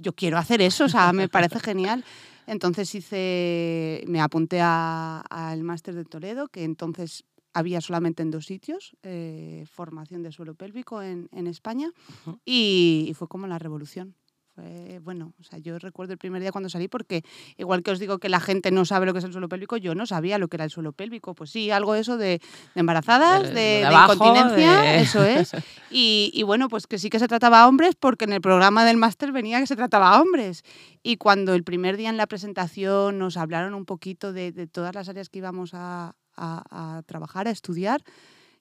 yo 0.00 0.12
quiero 0.14 0.38
hacer 0.38 0.62
eso, 0.62 0.84
o 0.84 0.88
sea, 0.88 1.12
me 1.12 1.28
parece 1.28 1.60
genial. 1.60 2.04
Entonces 2.46 2.94
hice, 2.94 4.02
me 4.06 4.20
apunté 4.20 4.60
al 4.60 5.62
máster 5.62 5.94
de 5.94 6.04
Toledo, 6.04 6.48
que 6.48 6.64
entonces 6.64 7.24
había 7.52 7.80
solamente 7.80 8.22
en 8.22 8.30
dos 8.30 8.46
sitios, 8.46 8.96
eh, 9.02 9.64
formación 9.70 10.22
de 10.22 10.32
suelo 10.32 10.54
pélvico 10.54 11.02
en, 11.02 11.28
en 11.32 11.46
España, 11.46 11.90
y, 12.44 13.06
y 13.08 13.14
fue 13.14 13.28
como 13.28 13.46
la 13.46 13.58
revolución. 13.58 14.14
Fue, 14.52 14.98
bueno, 15.00 15.32
o 15.38 15.44
sea, 15.44 15.60
yo 15.60 15.78
recuerdo 15.78 16.12
el 16.12 16.18
primer 16.18 16.42
día 16.42 16.50
cuando 16.50 16.68
salí 16.68 16.88
porque, 16.88 17.22
igual 17.56 17.84
que 17.84 17.92
os 17.92 18.00
digo 18.00 18.18
que 18.18 18.28
la 18.28 18.40
gente 18.40 18.72
no 18.72 18.84
sabe 18.84 19.06
lo 19.06 19.12
que 19.12 19.20
es 19.20 19.24
el 19.24 19.30
suelo 19.32 19.48
pélvico, 19.48 19.76
yo 19.76 19.94
no 19.94 20.06
sabía 20.06 20.38
lo 20.38 20.48
que 20.48 20.56
era 20.56 20.64
el 20.64 20.70
suelo 20.70 20.92
pélvico. 20.92 21.34
Pues 21.36 21.50
sí, 21.50 21.70
algo 21.70 21.94
eso 21.94 22.16
de, 22.16 22.40
de 22.74 22.80
embarazadas, 22.80 23.44
De- 23.44 23.48
de, 23.50 23.54
de 23.54 23.78
de 23.78 23.84
abajo, 23.86 24.12
incontinencia, 24.14 25.00
eso 25.00 25.22
es. 25.24 25.52
Y, 25.92 26.30
y 26.34 26.42
bueno, 26.42 26.68
pues 26.68 26.86
que 26.86 26.98
sí 26.98 27.10
que 27.10 27.18
se 27.20 27.26
trataba 27.28 27.62
a 27.62 27.68
hombres 27.68 27.94
porque 27.96 28.24
en 28.24 28.32
el 28.32 28.40
programa 28.40 28.84
del 28.84 28.96
máster 28.96 29.32
venía 29.32 29.60
que 29.60 29.66
se 29.66 29.76
trataba 29.76 30.10
a 30.14 30.20
hombres. 30.20 30.62
Y 31.02 31.16
cuando 31.16 31.54
el 31.54 31.62
primer 31.64 31.96
día 31.96 32.10
en 32.10 32.16
la 32.16 32.26
presentación 32.26 33.18
nos 33.18 33.36
hablaron 33.36 33.74
un 33.74 33.84
poquito 33.86 34.32
de 34.32 34.52
todas 34.66 34.94
las 34.94 35.08
áreas 35.08 35.28
que 35.28 35.38
íbamos 35.38 35.70
a, 35.74 36.14
a- 36.36 37.02
trabajar, 37.06 37.48
a 37.48 37.50
estudiar, 37.50 38.02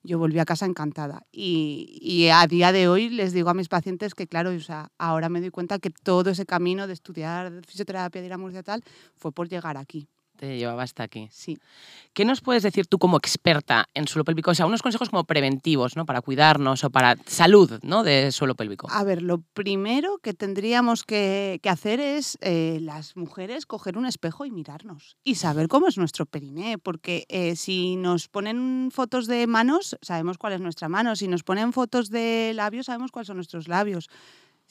yo 0.03 0.17
volví 0.20 0.39
a 0.39 0.45
casa 0.45 0.65
encantada. 0.65 1.24
Y, 1.32 1.99
y 2.01 2.30
a 2.30 2.45
día 2.47 2.72
de 2.72 2.88
hoy 2.88 3.09
les 3.09 3.34
digo 3.34 3.49
a 3.49 3.53
mis 3.53 3.67
pacientes 3.70 4.15
que, 4.15 4.28
claro, 4.28 4.51
o 4.51 4.59
sea, 4.59 4.91
ahora 4.97 5.30
me 5.30 5.41
doy 5.41 5.51
cuenta 5.51 5.80
que 5.80 5.89
todo 5.89 6.30
ese 6.32 6.45
camino 6.45 6.88
de 6.88 6.93
estudiar 6.93 7.51
fisioterapia, 7.67 8.22
de 8.22 8.28
ir 8.28 8.34
a 8.34 8.38
Murcia 8.38 8.63
tal, 8.63 8.84
fue 9.17 9.32
por 9.32 9.49
llegar 9.49 9.78
aquí. 9.78 10.07
Te 10.40 10.58
llevaba 10.58 10.84
hasta 10.84 11.04
aquí. 11.04 11.28
Sí. 11.32 11.58
¿Qué 12.14 12.24
nos 12.24 12.40
puedes 12.40 12.64
decir 12.64 12.88
tú 12.88 12.98
como 12.98 13.18
experta 13.18 13.90
en 13.94 14.08
suelo 14.08 14.24
pélvico? 14.24 14.52
O 14.52 14.56
sea, 14.56 14.66
unos 14.66 14.82
consejos 14.82 15.10
como 15.10 15.26
preventivos, 15.26 15.98
¿no? 15.98 16.06
Para 16.06 16.22
cuidarnos 16.22 16.86
o 16.86 16.90
para 16.90 17.18
salud, 17.26 17.80
¿no? 17.84 18.04
De 18.04 18.32
suelo 18.32 18.56
pélvico. 18.56 18.88
A 18.90 19.04
ver, 19.04 19.22
lo 19.22 19.42
primero 19.54 20.18
que 20.20 20.34
tendríamos 20.34 21.04
que, 21.04 21.60
que 21.62 21.70
hacer 21.70 22.00
es 22.00 22.38
eh, 22.40 22.80
las 22.82 23.18
mujeres 23.18 23.66
coger 23.66 23.98
un 23.98 24.06
espejo 24.06 24.46
y 24.46 24.52
mirarnos 24.52 25.18
y 25.26 25.36
saber 25.36 25.68
cómo 25.68 25.90
es 25.90 25.98
nuestro 25.98 26.26
periné, 26.26 26.78
porque 26.78 27.26
eh, 27.28 27.58
si 27.58 27.98
nos 27.98 28.30
ponen 28.30 28.92
fotos 28.94 29.28
de 29.28 29.46
manos, 29.46 29.98
sabemos 30.02 30.38
cuál 30.38 30.54
es 30.54 30.62
nuestra 30.62 30.88
mano, 30.88 31.18
si 31.18 31.28
nos 31.28 31.44
ponen 31.44 31.74
fotos 31.74 32.10
de 32.10 32.54
labios, 32.56 32.86
sabemos 32.86 33.12
cuáles 33.12 33.28
son 33.28 33.38
nuestros 33.38 33.68
labios. 33.68 34.10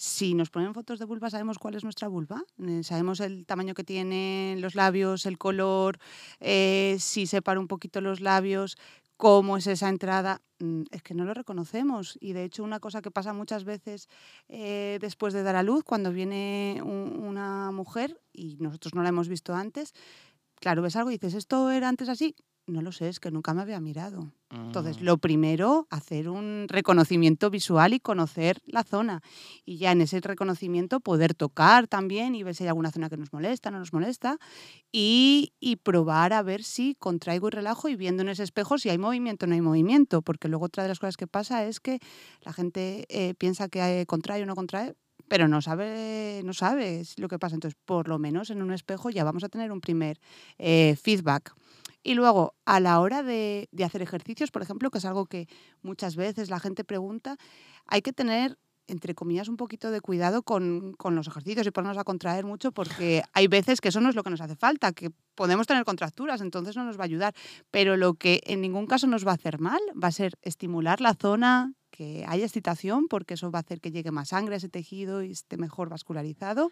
Si 0.01 0.35
nos 0.35 0.51
ponen 0.55 0.75
fotos 0.75 1.01
de 1.01 1.07
vulva, 1.07 1.29
sabemos 1.29 1.59
cuál 1.59 1.75
es 1.75 1.83
nuestra 1.83 2.07
vulva, 2.07 2.41
eh, 2.65 2.85
sabemos 2.85 3.19
el 3.19 3.47
tamaño 3.47 3.75
que 3.75 3.83
tienen 3.83 4.61
los 4.61 4.77
labios, 4.77 5.27
el 5.27 5.39
color, 5.39 5.99
eh, 6.39 6.97
si 7.01 7.27
separa 7.27 7.59
un 7.59 7.67
poquito 7.67 8.01
los 8.01 8.21
labios, 8.21 8.77
cómo 9.17 9.57
es 9.57 9.67
esa 9.67 9.89
entrada, 9.89 10.41
mm, 10.61 10.83
es 10.93 11.03
que 11.03 11.15
no 11.15 11.25
lo 11.25 11.35
reconocemos. 11.35 12.17
Y 12.21 12.33
de 12.33 12.45
hecho 12.45 12.63
una 12.63 12.79
cosa 12.79 13.03
que 13.03 13.11
pasa 13.11 13.33
muchas 13.33 13.65
veces 13.65 14.07
eh, 14.49 14.99
después 15.01 15.35
de 15.35 15.43
dar 15.43 15.57
a 15.57 15.65
luz, 15.65 15.83
cuando 15.83 16.13
viene 16.13 16.81
un- 16.85 17.19
una 17.21 17.73
mujer 17.73 18.21
y 18.33 18.57
nosotros 18.61 18.95
no 18.95 19.03
la 19.03 19.09
hemos 19.09 19.27
visto 19.29 19.53
antes, 19.57 19.95
claro, 20.57 20.83
ves 20.83 20.97
algo 20.97 21.11
y 21.11 21.15
dices, 21.15 21.35
¿esto 21.35 21.71
era 21.71 21.89
antes 21.89 22.09
así? 22.09 22.37
No 22.69 22.83
lo 22.83 22.93
sé, 22.93 23.09
es 23.09 23.19
que 23.19 23.31
nunca 23.31 23.55
me 23.55 23.63
había 23.63 23.81
mirado. 23.81 24.31
Entonces, 24.51 25.01
Mm. 25.01 25.05
lo 25.05 25.17
primero, 25.19 25.87
hacer 25.91 26.29
un 26.29 26.67
reconocimiento 26.69 27.49
visual 27.51 27.95
y 27.95 28.01
conocer 28.01 28.61
la 28.67 28.83
zona. 28.85 29.23
Y 29.65 29.79
ya 29.79 29.93
en 29.93 30.03
ese 30.03 30.21
reconocimiento 30.21 31.01
poder 31.01 31.35
tocar 31.35 31.87
también 31.89 32.35
y 32.35 32.43
ver 32.43 32.55
si 32.55 32.65
hay 32.65 32.69
alguna 32.69 32.91
zona 32.91 33.09
que 33.09 33.17
nos 33.17 33.33
molesta, 33.33 33.71
no 33.71 33.79
nos 33.79 33.93
molesta. 33.95 34.39
Y, 34.93 35.53
y 35.61 35.77
probar 35.77 36.33
a 36.35 36.43
ver 36.43 36.63
si 36.63 36.95
contraigo 36.95 37.49
y 37.49 37.51
relajo 37.53 37.89
y 37.89 37.97
viendo 37.97 38.23
en 38.23 38.29
ese 38.31 38.43
espejo 38.43 38.79
si 38.79 38.91
hay 38.91 38.99
movimiento 38.99 39.47
o 39.47 39.49
no 39.49 39.55
hay 39.55 39.61
movimiento. 39.63 40.23
Porque 40.23 40.49
luego 40.49 40.67
otra 40.67 40.83
de 40.83 40.91
las 40.91 40.99
cosas 40.99 41.17
que 41.17 41.27
pasa 41.27 41.65
es 41.65 41.81
que 41.81 41.99
la 42.43 42.53
gente 42.53 43.07
eh, 43.09 43.35
piensa 43.35 43.69
que 43.69 43.81
eh, 44.03 44.07
contrae 44.07 44.43
o 44.43 44.47
no 44.47 44.55
contrae, 44.55 44.95
pero 45.29 45.49
no 45.49 45.63
sabe, 45.63 46.43
no 46.45 46.53
sabe 46.53 47.03
lo 47.17 47.29
que 47.29 47.39
pasa. 47.39 47.55
Entonces, 47.55 47.79
por 47.85 48.09
lo 48.09 48.19
menos 48.19 48.51
en 48.51 48.63
un 48.63 48.73
espejo 48.73 49.11
ya 49.11 49.25
vamos 49.25 49.45
a 49.45 49.49
tener 49.49 49.73
un 49.73 49.81
primer 49.81 50.19
eh, 50.59 50.97
feedback. 51.01 51.55
Y 52.03 52.15
luego, 52.15 52.55
a 52.65 52.81
la 52.81 53.01
hora 53.01 53.23
de, 53.23 53.69
de 53.73 53.85
hacer 53.85 54.03
ejercicios, 54.03 54.51
por 54.51 54.63
ejemplo, 54.63 54.91
que 54.91 54.99
es 54.99 55.05
algo 55.05 55.27
que 55.27 55.49
muchas 55.83 56.17
veces 56.17 56.49
la 56.49 56.61
gente 56.61 56.85
pregunta, 56.85 57.37
hay 57.87 58.03
que 58.03 58.13
tener, 58.13 58.57
entre 58.87 59.15
comillas, 59.15 59.49
un 59.49 59.57
poquito 59.57 59.91
de 59.91 60.01
cuidado 60.01 60.43
con, 60.43 60.93
con 60.95 61.15
los 61.17 61.27
ejercicios 61.27 61.67
y 61.67 61.71
ponernos 61.71 61.99
a 61.99 62.05
contraer 62.05 62.47
mucho, 62.47 62.73
porque 62.73 63.23
hay 63.35 63.49
veces 63.49 63.81
que 63.81 63.89
eso 63.89 64.01
no 64.01 64.09
es 64.09 64.15
lo 64.15 64.23
que 64.23 64.31
nos 64.31 64.41
hace 64.41 64.57
falta, 64.57 64.93
que 64.93 65.11
podemos 65.35 65.67
tener 65.67 65.85
contracturas, 65.85 66.41
entonces 66.41 66.77
no 66.77 66.85
nos 66.85 66.99
va 66.99 67.03
a 67.03 67.07
ayudar. 67.07 67.35
Pero 67.71 67.97
lo 67.97 68.15
que 68.15 68.41
en 68.47 68.61
ningún 68.61 68.87
caso 68.87 69.07
nos 69.07 69.27
va 69.27 69.33
a 69.33 69.35
hacer 69.35 69.59
mal 69.59 69.81
va 70.03 70.09
a 70.09 70.13
ser 70.13 70.39
estimular 70.43 71.01
la 71.01 71.15
zona, 71.15 71.75
que 71.99 72.25
haya 72.29 72.45
excitación, 72.45 73.09
porque 73.09 73.35
eso 73.35 73.51
va 73.51 73.59
a 73.59 73.63
hacer 73.63 73.81
que 73.81 73.91
llegue 73.91 74.13
más 74.13 74.29
sangre 74.29 74.55
a 74.55 74.59
ese 74.59 74.69
tejido 74.69 75.25
y 75.25 75.33
esté 75.33 75.57
mejor 75.57 75.89
vascularizado 75.89 76.71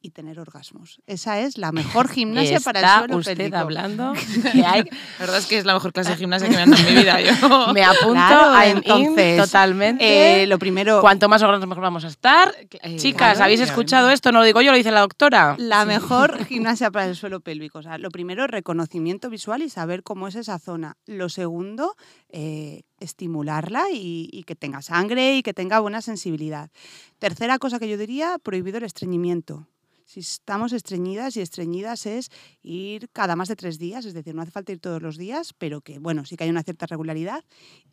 y 0.00 0.12
tener 0.12 0.40
orgasmos. 0.40 1.02
Esa 1.06 1.40
es 1.40 1.58
la 1.58 1.72
mejor 1.72 2.08
gimnasia 2.10 2.58
para 2.58 2.80
el 2.80 2.86
suelo 3.00 3.16
usted 3.18 3.36
pélvico. 3.36 3.58
hablando 3.58 4.14
que 4.52 4.64
hay... 4.64 4.84
La 5.18 5.26
verdad 5.26 5.38
es 5.38 5.46
que 5.46 5.58
es 5.58 5.66
la 5.66 5.74
mejor 5.74 5.92
clase 5.92 6.12
de 6.12 6.16
gimnasia 6.16 6.48
que 6.48 6.56
me 6.56 6.62
han 6.62 6.70
dado 6.70 6.82
en 6.88 6.94
mi 6.94 7.00
vida. 7.02 7.20
Yo. 7.20 7.72
Me 7.74 7.84
apunto 7.84 8.12
Claro, 8.14 8.50
a 8.54 8.66
entonces, 8.66 9.36
totalmente. 9.44 10.42
Eh, 10.42 10.46
lo 10.46 10.58
primero, 10.58 11.02
Cuanto 11.02 11.28
más 11.28 11.42
órganos 11.42 11.68
mejor 11.68 11.82
vamos 11.82 12.04
a 12.04 12.08
estar. 12.08 12.54
Eh, 12.82 12.96
Chicas, 12.96 13.32
claro, 13.34 13.44
¿habéis 13.44 13.60
claro. 13.60 13.72
escuchado 13.72 14.10
esto? 14.10 14.32
No 14.32 14.38
lo 14.38 14.46
digo 14.46 14.62
yo, 14.62 14.70
lo 14.70 14.78
dice 14.78 14.90
la 14.90 15.00
doctora. 15.00 15.54
la 15.58 15.84
mejor 15.84 16.46
gimnasia 16.46 16.90
para 16.90 17.06
el 17.06 17.14
suelo 17.14 17.40
pélvico. 17.40 17.80
O 17.80 17.82
sea, 17.82 17.98
lo 17.98 18.10
primero, 18.10 18.46
reconocimiento 18.46 19.28
visual 19.28 19.60
y 19.62 19.68
saber 19.68 20.02
cómo 20.02 20.28
es 20.28 20.34
esa 20.34 20.58
zona. 20.58 20.96
Lo 21.04 21.28
segundo, 21.28 21.94
eh, 22.30 22.84
estimularla 23.02 23.84
y, 23.92 24.44
que 24.46 24.56
tenga 24.56 24.82
sangre 24.82 25.36
y 25.36 25.42
que 25.42 25.54
tenga 25.54 25.80
buena 25.80 26.02
sensibilidad. 26.02 26.70
Tercera 27.18 27.58
cosa 27.58 27.78
que 27.78 27.88
yo 27.88 27.96
diría, 27.96 28.38
prohibido 28.38 28.78
el 28.78 28.84
estreñimiento. 28.84 29.66
Si 30.04 30.20
estamos 30.20 30.72
estreñidas 30.72 31.36
y 31.36 31.40
estreñidas 31.40 32.06
es 32.06 32.30
ir 32.62 33.08
cada 33.12 33.36
más 33.36 33.48
de 33.48 33.56
tres 33.56 33.78
días, 33.78 34.04
es 34.04 34.14
decir, 34.14 34.34
no 34.34 34.42
hace 34.42 34.50
falta 34.50 34.72
ir 34.72 34.80
todos 34.80 35.00
los 35.00 35.16
días, 35.16 35.54
pero 35.56 35.80
que, 35.80 35.98
bueno, 35.98 36.24
sí 36.24 36.36
que 36.36 36.44
hay 36.44 36.50
una 36.50 36.62
cierta 36.62 36.86
regularidad. 36.86 37.44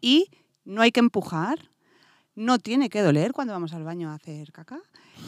Y 0.02 0.30
no 0.66 0.82
hay 0.82 0.92
que 0.92 1.00
empujar, 1.00 1.72
no 2.36 2.60
tiene 2.60 2.90
que 2.90 3.02
doler 3.02 3.32
cuando 3.32 3.54
vamos 3.54 3.74
al 3.74 3.84
baño 3.84 4.10
a 4.10 4.16
hacer 4.16 4.52
caca. 4.52 4.82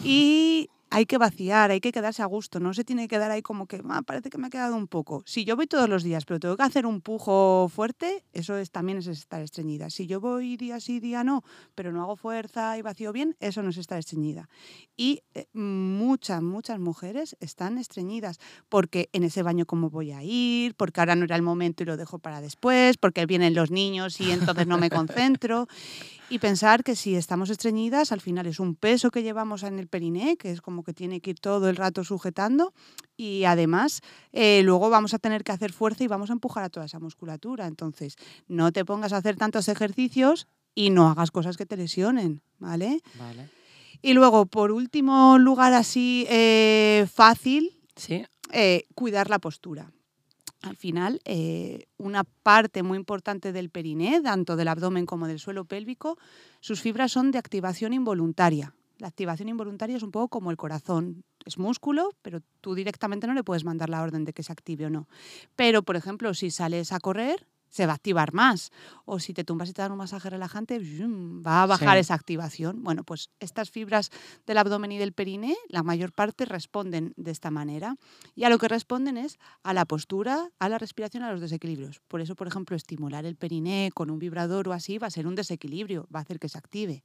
Y 0.03 0.69
hay 0.91 1.05
que 1.05 1.17
vaciar, 1.17 1.71
hay 1.71 1.79
que 1.79 1.93
quedarse 1.93 2.21
a 2.21 2.25
gusto, 2.25 2.59
no 2.59 2.73
se 2.73 2.83
tiene 2.83 3.03
que 3.03 3.15
quedar 3.15 3.31
ahí 3.31 3.41
como 3.41 3.65
que 3.65 3.81
"Ah, 3.89 4.01
parece 4.05 4.29
que 4.29 4.37
me 4.37 4.47
ha 4.47 4.49
quedado 4.49 4.75
un 4.75 4.87
poco. 4.87 5.23
Si 5.25 5.45
yo 5.45 5.55
voy 5.55 5.65
todos 5.65 5.87
los 5.87 6.03
días, 6.03 6.25
pero 6.25 6.39
tengo 6.39 6.57
que 6.57 6.63
hacer 6.63 6.85
un 6.85 6.99
pujo 6.99 7.69
fuerte, 7.73 8.25
eso 8.33 8.57
es, 8.57 8.71
también 8.71 8.97
es 8.97 9.07
estar 9.07 9.41
estreñida. 9.41 9.89
Si 9.89 10.05
yo 10.05 10.19
voy 10.19 10.57
día 10.57 10.81
sí, 10.81 10.99
día 10.99 11.23
no, 11.23 11.43
pero 11.75 11.93
no 11.93 12.01
hago 12.03 12.17
fuerza 12.17 12.77
y 12.77 12.81
vacío 12.81 13.13
bien, 13.13 13.37
eso 13.39 13.63
no 13.63 13.69
es 13.69 13.77
estar 13.77 13.97
estreñida. 13.99 14.49
Y 14.97 15.21
eh, 15.33 15.47
muchas, 15.53 16.41
muchas 16.41 16.77
mujeres 16.77 17.37
están 17.39 17.77
estreñidas 17.77 18.39
porque 18.67 19.09
en 19.13 19.23
ese 19.23 19.43
baño 19.43 19.65
cómo 19.65 19.89
voy 19.89 20.11
a 20.11 20.23
ir, 20.23 20.75
porque 20.75 20.99
ahora 20.99 21.15
no 21.15 21.23
era 21.23 21.37
el 21.37 21.41
momento 21.41 21.83
y 21.83 21.85
lo 21.85 21.95
dejo 21.95 22.19
para 22.19 22.41
después, 22.41 22.97
porque 22.97 23.25
vienen 23.25 23.55
los 23.55 23.71
niños 23.71 24.19
y 24.19 24.31
entonces 24.31 24.67
no 24.67 24.77
me 24.77 24.89
concentro. 24.89 25.67
Y 26.31 26.39
pensar 26.39 26.83
que 26.83 26.95
si 26.95 27.15
estamos 27.15 27.49
estreñidas, 27.49 28.11
al 28.13 28.21
final 28.21 28.47
es 28.47 28.59
un 28.59 28.75
peso 28.75 29.11
que 29.11 29.21
llevamos 29.21 29.63
en 29.63 29.77
el 29.79 29.87
periné, 29.87 30.37
que 30.37 30.49
es 30.51 30.61
como 30.61 30.81
que 30.83 30.93
tiene 30.93 31.19
que 31.19 31.31
ir 31.31 31.39
todo 31.39 31.69
el 31.69 31.75
rato 31.75 32.03
sujetando 32.05 32.73
y 33.17 33.43
además 33.43 33.99
eh, 34.31 34.61
luego 34.63 34.89
vamos 34.89 35.13
a 35.13 35.19
tener 35.19 35.43
que 35.43 35.51
hacer 35.51 35.73
fuerza 35.73 36.03
y 36.03 36.07
vamos 36.07 36.29
a 36.29 36.33
empujar 36.33 36.63
a 36.63 36.69
toda 36.69 36.85
esa 36.85 36.99
musculatura. 36.99 37.67
Entonces, 37.67 38.15
no 38.47 38.71
te 38.71 38.85
pongas 38.85 39.11
a 39.13 39.17
hacer 39.17 39.35
tantos 39.35 39.67
ejercicios 39.67 40.47
y 40.73 40.89
no 40.89 41.09
hagas 41.09 41.31
cosas 41.31 41.57
que 41.57 41.65
te 41.65 41.75
lesionen, 41.75 42.41
¿vale? 42.59 43.01
Vale. 43.19 43.49
Y 44.01 44.13
luego, 44.13 44.45
por 44.45 44.71
último 44.71 45.37
lugar 45.37 45.73
así 45.73 46.25
eh, 46.29 47.05
fácil, 47.13 47.77
Sí. 47.97 48.23
eh, 48.53 48.85
cuidar 48.95 49.29
la 49.29 49.39
postura. 49.39 49.91
Al 50.61 50.75
final, 50.75 51.21
eh, 51.25 51.87
una 51.97 52.23
parte 52.23 52.83
muy 52.83 52.97
importante 52.97 53.51
del 53.51 53.69
periné, 53.69 54.21
tanto 54.21 54.55
del 54.55 54.67
abdomen 54.67 55.07
como 55.07 55.27
del 55.27 55.39
suelo 55.39 55.65
pélvico, 55.65 56.17
sus 56.59 56.81
fibras 56.81 57.11
son 57.11 57.31
de 57.31 57.39
activación 57.39 57.93
involuntaria. 57.93 58.75
La 58.99 59.07
activación 59.07 59.49
involuntaria 59.49 59.97
es 59.97 60.03
un 60.03 60.11
poco 60.11 60.27
como 60.27 60.51
el 60.51 60.57
corazón. 60.57 61.23
Es 61.43 61.57
músculo, 61.57 62.11
pero 62.21 62.41
tú 62.61 62.75
directamente 62.75 63.25
no 63.25 63.33
le 63.33 63.43
puedes 63.43 63.63
mandar 63.63 63.89
la 63.89 64.03
orden 64.03 64.25
de 64.25 64.33
que 64.33 64.43
se 64.43 64.51
active 64.51 64.85
o 64.85 64.89
no. 64.91 65.07
Pero, 65.55 65.81
por 65.81 65.95
ejemplo, 65.95 66.35
si 66.35 66.51
sales 66.51 66.91
a 66.91 66.99
correr, 66.99 67.47
se 67.71 67.87
va 67.87 67.93
a 67.93 67.95
activar 67.95 68.33
más. 68.33 68.69
O 69.05 69.19
si 69.19 69.33
te 69.33 69.43
tumbas 69.43 69.69
y 69.69 69.73
te 69.73 69.81
dan 69.81 69.91
un 69.91 69.97
masaje 69.97 70.29
relajante, 70.29 70.77
va 70.79 71.63
a 71.63 71.65
bajar 71.65 71.95
Sí. 71.97 72.01
esa 72.01 72.13
activación. 72.13 72.83
Bueno, 72.83 73.03
pues 73.03 73.31
estas 73.39 73.71
fibras 73.71 74.11
del 74.45 74.59
abdomen 74.59 74.91
y 74.91 74.99
del 74.99 75.13
periné, 75.13 75.55
la 75.69 75.81
mayor 75.81 76.11
parte 76.13 76.45
responden 76.45 77.13
de 77.17 77.31
esta 77.31 77.49
manera. 77.49 77.95
Y 78.35 78.43
a 78.43 78.49
lo 78.49 78.59
que 78.59 78.67
responden 78.67 79.17
es 79.17 79.39
a 79.63 79.73
la 79.73 79.85
postura, 79.85 80.49
a 80.59 80.69
la 80.69 80.77
respiración, 80.77 81.23
a 81.23 81.31
los 81.31 81.41
desequilibrios. 81.41 82.01
Por 82.07 82.21
eso, 82.21 82.35
por 82.35 82.47
ejemplo, 82.47 82.75
estimular 82.75 83.25
el 83.25 83.35
periné 83.35 83.89
con 83.93 84.11
un 84.11 84.19
vibrador 84.19 84.67
o 84.67 84.73
así 84.73 84.97
va 84.99 85.07
a 85.07 85.11
ser 85.11 85.25
un 85.25 85.35
desequilibrio, 85.35 86.07
va 86.13 86.19
a 86.19 86.21
hacer 86.23 86.37
que 86.39 86.49
se 86.49 86.57
active. 86.57 87.03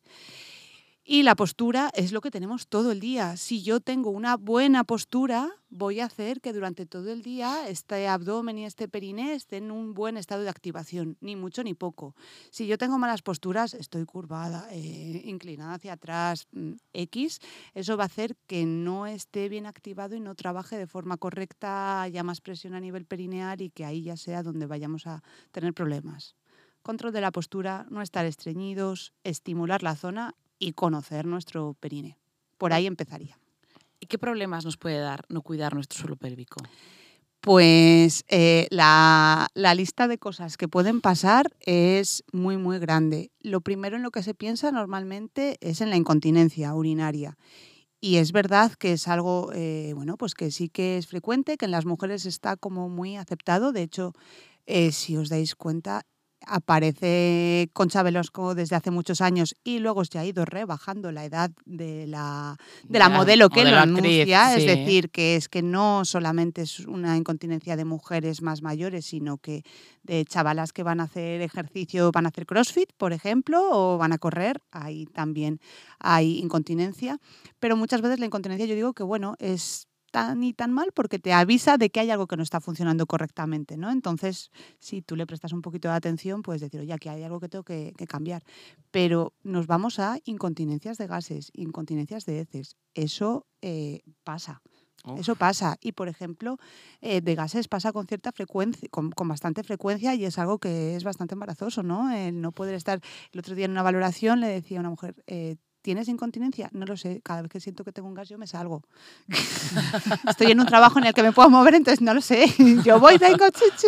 Y 1.09 1.22
la 1.22 1.36
postura 1.36 1.88
es 1.94 2.11
lo 2.11 2.20
que 2.20 2.32
tenemos 2.32 2.66
todo 2.66 2.90
el 2.90 2.98
día. 2.98 3.36
Si 3.36 3.62
yo 3.62 3.78
tengo 3.78 4.11
una 4.11 4.36
buena 4.36 4.82
postura, 4.82 5.52
voy 5.70 6.00
a 6.00 6.07
hacer 6.07 6.40
que 6.40 6.52
durante 6.52 6.84
todo 6.84 7.12
el 7.12 7.22
día 7.22 7.68
este 7.68 8.09
abdomen 8.09 8.59
y 8.59 8.64
este 8.64 8.88
periné 8.88 9.34
estén 9.34 9.66
en 9.66 9.70
un 9.70 9.94
buen 9.94 10.16
estado 10.16 10.42
de 10.42 10.48
activación, 10.48 11.16
ni 11.20 11.36
mucho 11.36 11.62
ni 11.62 11.74
poco. 11.74 12.16
Si 12.50 12.66
yo 12.66 12.76
tengo 12.76 12.98
malas 12.98 13.22
posturas, 13.22 13.72
estoy 13.74 14.04
curvada, 14.04 14.66
eh, 14.72 15.22
inclinada 15.24 15.74
hacia 15.74 15.92
atrás, 15.92 16.48
mm, 16.50 16.72
X, 16.92 17.38
eso 17.74 17.96
va 17.96 18.02
a 18.02 18.07
hacer 18.07 18.34
que 18.48 18.66
no 18.66 19.07
esté 19.07 19.48
bien 19.48 19.66
activado 19.66 20.16
y 20.16 20.20
no 20.20 20.34
trabaje 20.34 20.76
de 20.76 20.88
forma 20.88 21.18
correcta, 21.18 22.02
haya 22.02 22.24
más 22.24 22.40
presión 22.40 22.74
a 22.74 22.80
nivel 22.80 23.07
perineal 23.07 23.62
y 23.62 23.70
que 23.70 23.84
ahí 23.84 24.02
ya 24.02 24.16
sea 24.16 24.42
donde 24.42 24.66
vayamos 24.66 25.07
a 25.07 25.22
tener 25.52 25.72
problemas. 25.72 26.34
Control 26.82 27.12
de 27.12 27.20
la 27.20 27.30
postura, 27.30 27.86
no 27.90 28.02
estar 28.02 28.26
estreñidos, 28.26 29.12
estimular 29.22 29.84
la 29.84 29.94
zona 29.94 30.34
y 30.59 30.72
conocer 30.72 31.26
nuestro 31.26 31.74
perine. 31.74 32.16
Por 32.59 32.72
ahí 32.72 32.86
empezaría. 32.86 33.38
¿Y 34.00 34.07
qué 34.07 34.18
problemas 34.18 34.64
nos 34.64 34.76
puede 34.76 34.98
dar 34.98 35.24
no 35.28 35.42
cuidar 35.42 35.74
nuestro 35.74 36.00
suelo 36.00 36.16
pélvico? 36.16 36.57
Pues 37.40 38.24
eh, 38.28 38.66
la, 38.70 39.48
la 39.54 39.74
lista 39.74 40.09
de 40.09 40.18
cosas 40.18 40.57
que 40.57 40.68
pueden 40.68 41.00
pasar 41.00 41.54
es 41.61 42.24
muy, 42.32 42.57
muy 42.57 42.78
grande. 42.78 43.30
Lo 43.40 43.61
primero 43.61 43.96
en 43.96 44.02
lo 44.02 44.11
que 44.11 44.22
se 44.22 44.34
piensa 44.34 44.72
normalmente 44.72 45.57
es 45.61 45.80
en 45.80 45.90
la 45.90 45.96
incontinencia 45.96 46.74
urinaria. 46.74 47.36
Y 48.00 48.16
es 48.16 48.32
verdad 48.32 48.72
que 48.72 48.92
es 48.92 49.09
algo, 49.09 49.50
eh, 49.54 49.92
bueno, 49.94 50.16
pues 50.16 50.34
que 50.34 50.50
sí 50.50 50.68
que 50.68 50.98
es 50.98 51.07
frecuente, 51.07 51.57
que 51.57 51.64
en 51.64 51.70
las 51.70 51.86
mujeres 51.86 52.26
está 52.26 52.57
como 52.57 52.88
muy 52.88 53.16
aceptado. 53.16 53.72
De 53.72 53.82
hecho, 53.82 54.12
eh, 54.66 54.92
si 54.92 55.16
os 55.16 55.28
dais 55.28 55.54
cuenta, 55.54 56.02
aparece 56.47 57.68
Concha 57.72 58.03
Velasco 58.03 58.55
desde 58.55 58.76
hace 58.76 58.90
muchos 58.90 59.20
años 59.20 59.55
y 59.64 59.80
luego 59.80 60.05
se 60.05 60.18
ha 60.18 60.24
ido 60.24 60.44
rebajando 60.44 61.12
la 61.12 61.24
edad 61.24 61.51
de 61.64 62.07
la, 62.07 62.57
de 62.84 62.99
la 62.99 63.09
modelo 63.09 63.51
que 63.51 63.64
lo 63.64 63.76
actriz, 63.76 64.22
anuncia. 64.22 64.57
Es 64.57 64.66
decir, 64.66 65.11
que 65.11 65.36
es 65.36 65.49
que 65.49 65.62
no 65.62 66.05
solamente 66.05 66.62
es 66.62 66.80
una 66.80 67.16
incontinencia 67.16 67.76
de 67.76 67.84
mujeres 67.84 68.42
más 68.42 68.62
mayores, 68.62 69.07
sino 69.07 69.38
que 69.38 69.62
de 70.05 70.24
chavalas 70.24 70.72
que 70.72 70.82
van 70.82 71.01
a 71.01 71.05
hacer 71.05 71.42
ejercicio, 71.42 72.12
van 72.12 72.26
a 72.26 72.28
hacer 72.28 72.47
CrossFit, 72.47 72.92
por 72.97 73.12
ejemplo, 73.12 73.61
o 73.70 73.99
van 73.99 74.12
a 74.12 74.18
correr, 74.18 74.62
ahí 74.70 75.07
también 75.07 75.61
hay 75.99 76.38
incontinencia. 76.38 77.18
Pero 77.59 77.76
muchas 77.76 78.01
veces 78.01 78.20
la 78.20 78.26
incontinencia 78.26 78.66
yo 78.66 78.74
digo 78.74 78.92
que, 78.92 79.03
bueno, 79.03 79.34
es 79.40 79.88
tan 80.11 80.42
y 80.42 80.52
tan 80.52 80.72
mal 80.72 80.92
porque 80.94 81.18
te 81.18 81.32
avisa 81.32 81.76
de 81.76 81.90
que 81.90 82.00
hay 82.00 82.11
algo 82.11 82.26
que 82.26 82.36
no 82.36 82.42
está 82.42 82.61
funcionando 82.61 83.07
correctamente, 83.07 83.76
¿no? 83.76 83.90
Entonces, 83.90 84.50
si 84.78 85.02
tú 85.02 85.16
le 85.16 85.26
prestas 85.26 85.52
un 85.52 85.62
poquito 85.62 85.88
de 85.88 85.94
atención, 85.94 86.42
puedes 86.42 86.62
decir, 86.62 86.80
oye, 86.80 86.92
aquí 86.92 87.09
hay 87.09 87.22
algo 87.22 87.40
que 87.40 87.48
tengo 87.48 87.64
que, 87.64 87.92
que 87.96 88.07
cambiar. 88.07 88.42
Pero 88.90 89.34
nos 89.42 89.66
vamos 89.66 89.98
a 89.98 90.18
incontinencias 90.24 90.98
de 90.98 91.07
gases, 91.07 91.50
incontinencias 91.54 92.24
de 92.24 92.40
heces. 92.40 92.76
Eso 92.94 93.46
eh, 93.62 94.02
pasa. 94.24 94.62
Eso 95.14 95.36
pasa. 95.36 95.76
Y, 95.80 95.92
por 95.92 96.09
ejemplo, 96.09 96.59
eh, 97.00 97.20
de 97.20 97.34
gases 97.36 97.68
pasa 97.68 97.92
con 97.92 98.07
cierta 98.07 98.32
frecuencia, 98.32 98.88
con, 98.90 99.12
con 99.12 99.28
bastante 99.28 99.62
frecuencia 99.62 100.14
y 100.14 100.24
es 100.24 100.38
algo 100.38 100.59
que 100.59 100.96
es 100.96 101.04
bastante 101.04 101.34
embarazoso, 101.34 101.82
¿no? 101.84 102.11
El 102.11 102.40
no 102.40 102.50
poder 102.50 102.74
estar... 102.74 103.00
El 103.32 103.38
otro 103.38 103.54
día 103.54 103.66
en 103.66 103.70
una 103.70 103.84
valoración 103.84 104.40
le 104.40 104.48
decía 104.48 104.78
a 104.78 104.80
una 104.80 104.90
mujer, 104.90 105.22
eh, 105.28 105.57
¿tienes 105.87 106.09
incontinencia? 106.09 106.68
No 106.72 106.84
lo 106.84 106.97
sé. 106.97 107.20
Cada 107.22 107.43
vez 107.43 107.53
que 107.53 107.61
siento 107.61 107.84
que 107.84 107.93
tengo 107.93 108.09
un 108.09 108.14
gas 108.14 108.28
yo 108.28 108.39
me 108.39 108.49
salgo. 108.49 108.82
Estoy 110.28 110.51
en 110.51 110.59
un 110.59 110.66
trabajo 110.66 110.99
en 110.99 111.07
el 111.07 111.14
que 111.14 111.22
me 111.22 111.30
puedo 111.30 111.49
mover, 111.49 111.76
entonces 111.76 112.01
no 112.01 112.12
lo 112.12 112.20
sé. 112.20 112.53
Yo 112.84 112.99
voy, 112.99 113.18
tengo 113.18 113.49
chichi. 113.51 113.87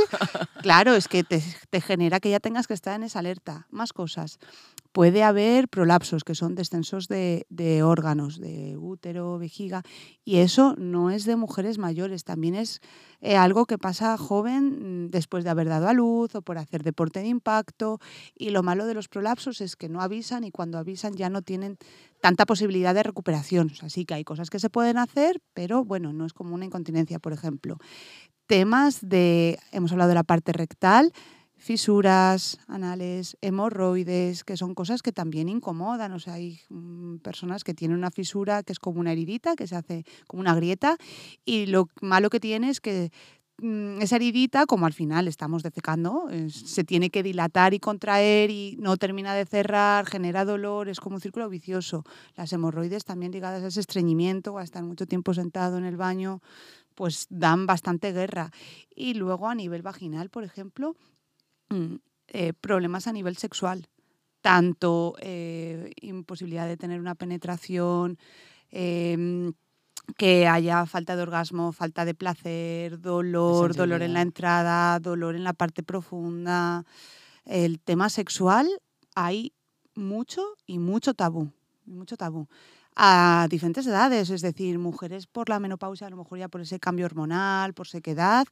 Claro, 0.63 0.95
es 0.95 1.09
que 1.09 1.25
te, 1.25 1.43
te 1.71 1.81
genera 1.81 2.21
que 2.21 2.31
ya 2.31 2.39
tengas 2.39 2.69
que 2.69 2.75
estar 2.75 2.95
en 2.95 3.03
esa 3.03 3.19
alerta. 3.19 3.67
Más 3.73 3.93
cosas. 3.93 4.39
Puede 4.93 5.23
haber 5.23 5.69
prolapsos, 5.69 6.25
que 6.25 6.35
son 6.35 6.55
descensos 6.55 7.09
de, 7.09 7.47
de 7.49 7.83
órganos, 7.83 8.41
de 8.41 8.77
útero, 8.77 9.39
vejiga, 9.39 9.83
y 10.25 10.39
eso 10.39 10.75
no 10.79 11.11
es 11.11 11.25
de 11.25 11.37
mujeres 11.37 11.79
mayores, 11.79 12.25
también 12.25 12.55
es 12.55 12.81
eh, 13.21 13.37
algo 13.37 13.67
que 13.67 13.79
pasa 13.79 14.17
joven 14.17 15.07
mm, 15.07 15.11
después 15.11 15.43
de 15.43 15.51
haber 15.51 15.69
dado 15.69 15.89
a 15.89 15.93
luz 15.93 16.35
o 16.37 16.43
por 16.43 16.59
hacer 16.59 16.85
deporte 16.85 17.21
de 17.21 17.29
impacto. 17.29 17.99
Y 18.35 18.51
lo 18.51 18.63
malo 18.63 18.87
de 18.87 18.95
los 18.95 19.09
prolapsos 19.09 19.61
es 19.61 19.75
que 19.75 19.89
no 19.89 20.01
avisan 20.01 20.45
y 20.45 20.53
cuando 20.53 20.79
avisan 20.79 21.15
ya 21.15 21.29
no 21.29 21.43
tienen 21.43 21.79
tanta 22.21 22.47
posibilidad 22.47 22.95
de 22.95 23.03
recuperación. 23.03 23.73
Así 23.83 24.05
que 24.05 24.15
hay 24.15 24.25
cosas 24.25 24.51
que 24.51 24.61
se 24.61 24.71
pueden 24.71 24.99
hacer, 24.99 25.41
pero 25.53 25.85
bueno, 25.85 26.13
no 26.13 26.27
es 26.27 26.33
como 26.33 26.55
una 26.55 26.65
incontinencia, 26.65 27.19
por 27.19 27.33
ejemplo. 27.33 27.79
Temas 28.47 29.01
de, 29.03 29.59
hemos 29.73 29.93
hablado 29.93 30.09
de 30.09 30.15
la 30.15 30.25
parte 30.25 30.53
rectal, 30.53 31.13
fisuras 31.59 32.59
anales, 32.69 33.37
hemorroides, 33.43 34.45
que 34.45 34.57
son 34.57 34.75
cosas 34.75 35.03
que 35.03 35.13
también 35.13 35.49
incomodan. 35.49 36.13
O 36.13 36.21
sea, 36.21 36.35
hay 36.35 36.61
mm, 36.71 37.17
personas 37.17 37.65
que 37.65 37.75
tienen 37.75 37.99
una 37.99 38.11
fisura 38.11 38.63
que 38.63 38.73
es 38.73 38.79
como 38.79 39.01
una 39.01 39.13
heridita, 39.13 39.57
que 39.57 39.67
se 39.67 39.77
hace 39.77 40.05
como 40.27 40.41
una 40.41 40.55
grieta, 40.55 40.97
y 41.45 41.67
lo 41.67 41.89
malo 42.01 42.31
que 42.31 42.41
tiene 42.41 42.71
es 42.71 42.81
que 42.81 43.11
mm, 43.61 44.01
esa 44.01 44.17
heridita, 44.17 44.67
como 44.67 44.87
al 44.87 44.93
final 44.93 45.27
estamos 45.27 45.65
defecando, 45.65 46.29
se 46.49 46.85
tiene 46.85 47.11
que 47.11 47.25
dilatar 47.25 47.75
y 47.75 47.81
contraer 47.81 48.51
y 48.51 48.77
no 48.79 48.97
termina 48.97 49.35
de 49.35 49.45
cerrar, 49.45 50.07
genera 50.07 50.45
dolor, 50.45 50.89
es 50.89 51.01
como 51.01 51.17
un 51.17 51.21
círculo 51.21 51.49
vicioso. 51.49 52.05
Las 52.37 52.53
hemorroides 52.53 53.05
también 53.05 53.33
ligadas 53.33 53.65
a 53.65 53.67
ese 53.67 53.81
estreñimiento 53.81 54.59
a 54.59 54.63
estar 54.63 54.85
mucho 54.85 55.07
tiempo 55.07 55.35
sentado 55.35 55.77
en 55.77 55.85
el 55.85 55.97
baño, 55.97 56.41
pues 56.95 57.27
dan 57.31 57.67
bastante 57.67 58.13
guerra. 58.13 58.53
Y 58.95 59.15
luego 59.15 59.49
a 59.49 59.55
nivel 59.57 59.83
vaginal, 59.83 60.31
por 60.31 60.45
ejemplo, 60.45 60.97
eh, 62.29 62.53
problemas 62.61 63.07
a 63.07 63.13
nivel 63.13 63.37
sexual, 63.37 63.89
tanto 64.41 65.15
eh, 65.21 65.93
imposibilidad 66.01 66.67
de 66.67 66.77
tener 66.77 67.01
una 67.01 67.15
penetración, 67.15 68.19
em, 68.71 69.53
que 70.17 70.47
haya 70.47 70.87
falta 70.87 71.17
de 71.17 71.23
orgasmo, 71.23 71.73
falta 71.73 72.05
de 72.05 72.15
placer, 72.15 73.01
dolor, 73.01 73.75
dolor 73.75 74.03
en 74.03 74.15
la 74.15 74.23
entrada, 74.23 74.99
dolor 75.01 75.35
en 75.35 75.45
la 75.45 75.53
parte 75.53 75.83
profunda. 75.83 76.85
El 77.45 77.81
tema 77.81 78.09
sexual 78.09 78.69
hay 79.15 79.53
mucho 79.95 80.43
y 80.67 80.79
mucho 80.79 81.13
tabú, 81.13 81.51
mucho 81.85 82.17
tabú. 82.17 82.49
A 83.01 83.47
diferentes 83.49 83.87
edades, 83.87 84.29
es 84.29 84.43
decir, 84.43 84.77
mujeres 84.81 85.29
por 85.29 85.49
la 85.49 85.61
menopausia, 85.61 86.09
a 86.09 86.11
lo 86.11 86.17
mejor 86.17 86.37
ya 86.41 86.49
por 86.49 86.61
ese 86.63 86.81
cambio 86.81 87.07
hormonal, 87.07 87.73
por 87.73 87.87
sequedad, 87.87 88.45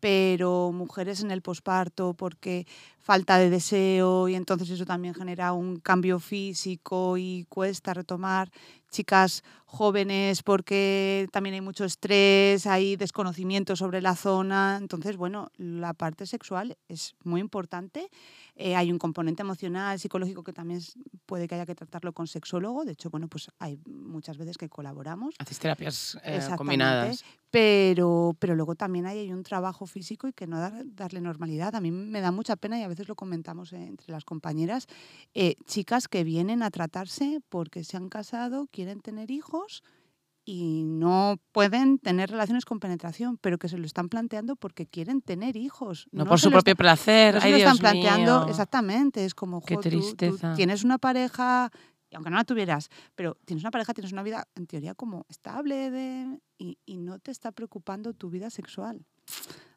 pero 0.00 0.72
mujeres 0.72 1.22
en 1.22 1.30
el 1.30 1.40
posparto 1.40 2.12
porque 2.14 2.66
falta 2.98 3.38
de 3.38 3.48
deseo 3.48 4.26
y 4.26 4.34
entonces 4.34 4.70
eso 4.70 4.84
también 4.86 5.14
genera 5.14 5.52
un 5.52 5.76
cambio 5.78 6.18
físico 6.18 7.16
y 7.16 7.46
cuesta 7.48 7.94
retomar. 7.94 8.50
Chicas 8.90 9.44
jóvenes 9.66 10.42
porque 10.42 11.28
también 11.32 11.54
hay 11.54 11.60
mucho 11.60 11.84
estrés, 11.84 12.66
hay 12.66 12.96
desconocimiento 12.96 13.76
sobre 13.76 14.02
la 14.02 14.16
zona. 14.16 14.78
Entonces, 14.80 15.16
bueno, 15.16 15.50
la 15.56 15.94
parte 15.94 16.26
sexual 16.26 16.76
es 16.88 17.14
muy 17.22 17.40
importante. 17.40 18.10
Eh, 18.54 18.76
hay 18.76 18.92
un 18.92 18.98
componente 18.98 19.40
emocional, 19.42 19.98
psicológico 19.98 20.44
que 20.44 20.52
también 20.52 20.80
puede 21.24 21.48
que 21.48 21.54
haya 21.54 21.64
que 21.64 21.74
tratarlo 21.74 22.12
con 22.12 22.26
sexólogo. 22.26 22.84
De 22.84 22.92
hecho, 22.92 23.08
bueno, 23.08 23.26
pues 23.28 23.50
hay 23.58 23.78
muchas 23.86 24.36
veces 24.36 24.58
que 24.58 24.68
colaboramos. 24.68 25.34
Hacéis 25.38 25.58
terapias 25.58 26.18
eh, 26.22 26.36
combinadas. 26.56 27.24
pero, 27.50 28.36
pero 28.38 28.54
luego 28.54 28.74
también 28.74 29.06
hay, 29.06 29.20
hay 29.20 29.32
un 29.32 29.42
trabajo 29.42 29.86
físico 29.86 30.28
y 30.28 30.32
que 30.34 30.46
no 30.46 30.58
dar- 30.58 30.84
darle 30.84 31.20
normalidad. 31.22 31.74
A 31.74 31.80
mí 31.80 31.90
me 31.90 32.20
da 32.20 32.30
mucha 32.30 32.56
pena 32.56 32.78
y 32.78 32.82
a 32.82 32.88
veces 32.88 33.08
lo 33.08 33.14
comentamos 33.14 33.72
eh, 33.72 33.76
entre 33.86 34.12
las 34.12 34.24
compañeras, 34.24 34.86
chicas 35.66 36.08
que 36.08 36.22
vienen 36.24 36.62
a 36.62 36.70
tratarse 36.70 37.40
porque 37.48 37.84
se 37.84 37.96
han 37.96 38.08
casado, 38.08 38.66
quieren 38.70 39.00
tener 39.00 39.30
hijos 39.30 39.82
y 40.44 40.82
no 40.84 41.38
pueden 41.52 41.98
tener 41.98 42.30
relaciones 42.30 42.64
con 42.64 42.80
penetración, 42.80 43.38
pero 43.38 43.58
que 43.58 43.68
se 43.68 43.78
lo 43.78 43.86
están 43.86 44.08
planteando 44.08 44.56
porque 44.56 44.86
quieren 44.86 45.22
tener 45.22 45.56
hijos. 45.56 46.08
No, 46.10 46.24
por 46.26 46.40
su 46.40 46.50
propio 46.50 46.72
está- 46.72 46.82
placer. 46.82 47.34
no 47.36 47.40
se 47.40 47.50
lo 47.50 47.56
están 47.56 47.78
planteando 47.78 48.40
mío. 48.40 48.48
exactamente. 48.48 49.24
Es 49.24 49.34
como, 49.34 49.60
Qué 49.62 49.76
jo, 49.76 49.80
tú- 49.80 49.88
tú 49.90 49.96
tristeza. 49.98 50.54
tienes 50.54 50.82
una 50.82 50.98
pareja, 50.98 51.70
y 52.10 52.16
aunque 52.16 52.30
no 52.30 52.36
la 52.36 52.44
tuvieras, 52.44 52.88
pero 53.14 53.36
tienes 53.44 53.62
una 53.62 53.70
pareja, 53.70 53.94
tienes 53.94 54.12
una 54.12 54.22
vida 54.24 54.46
en 54.56 54.66
teoría 54.66 54.94
como 54.94 55.24
estable 55.28 55.90
de, 55.90 56.38
y, 56.58 56.76
y 56.84 56.96
no 56.98 57.18
te 57.20 57.30
está 57.30 57.52
preocupando 57.52 58.12
tu 58.12 58.28
vida 58.28 58.50
sexual. 58.50 59.06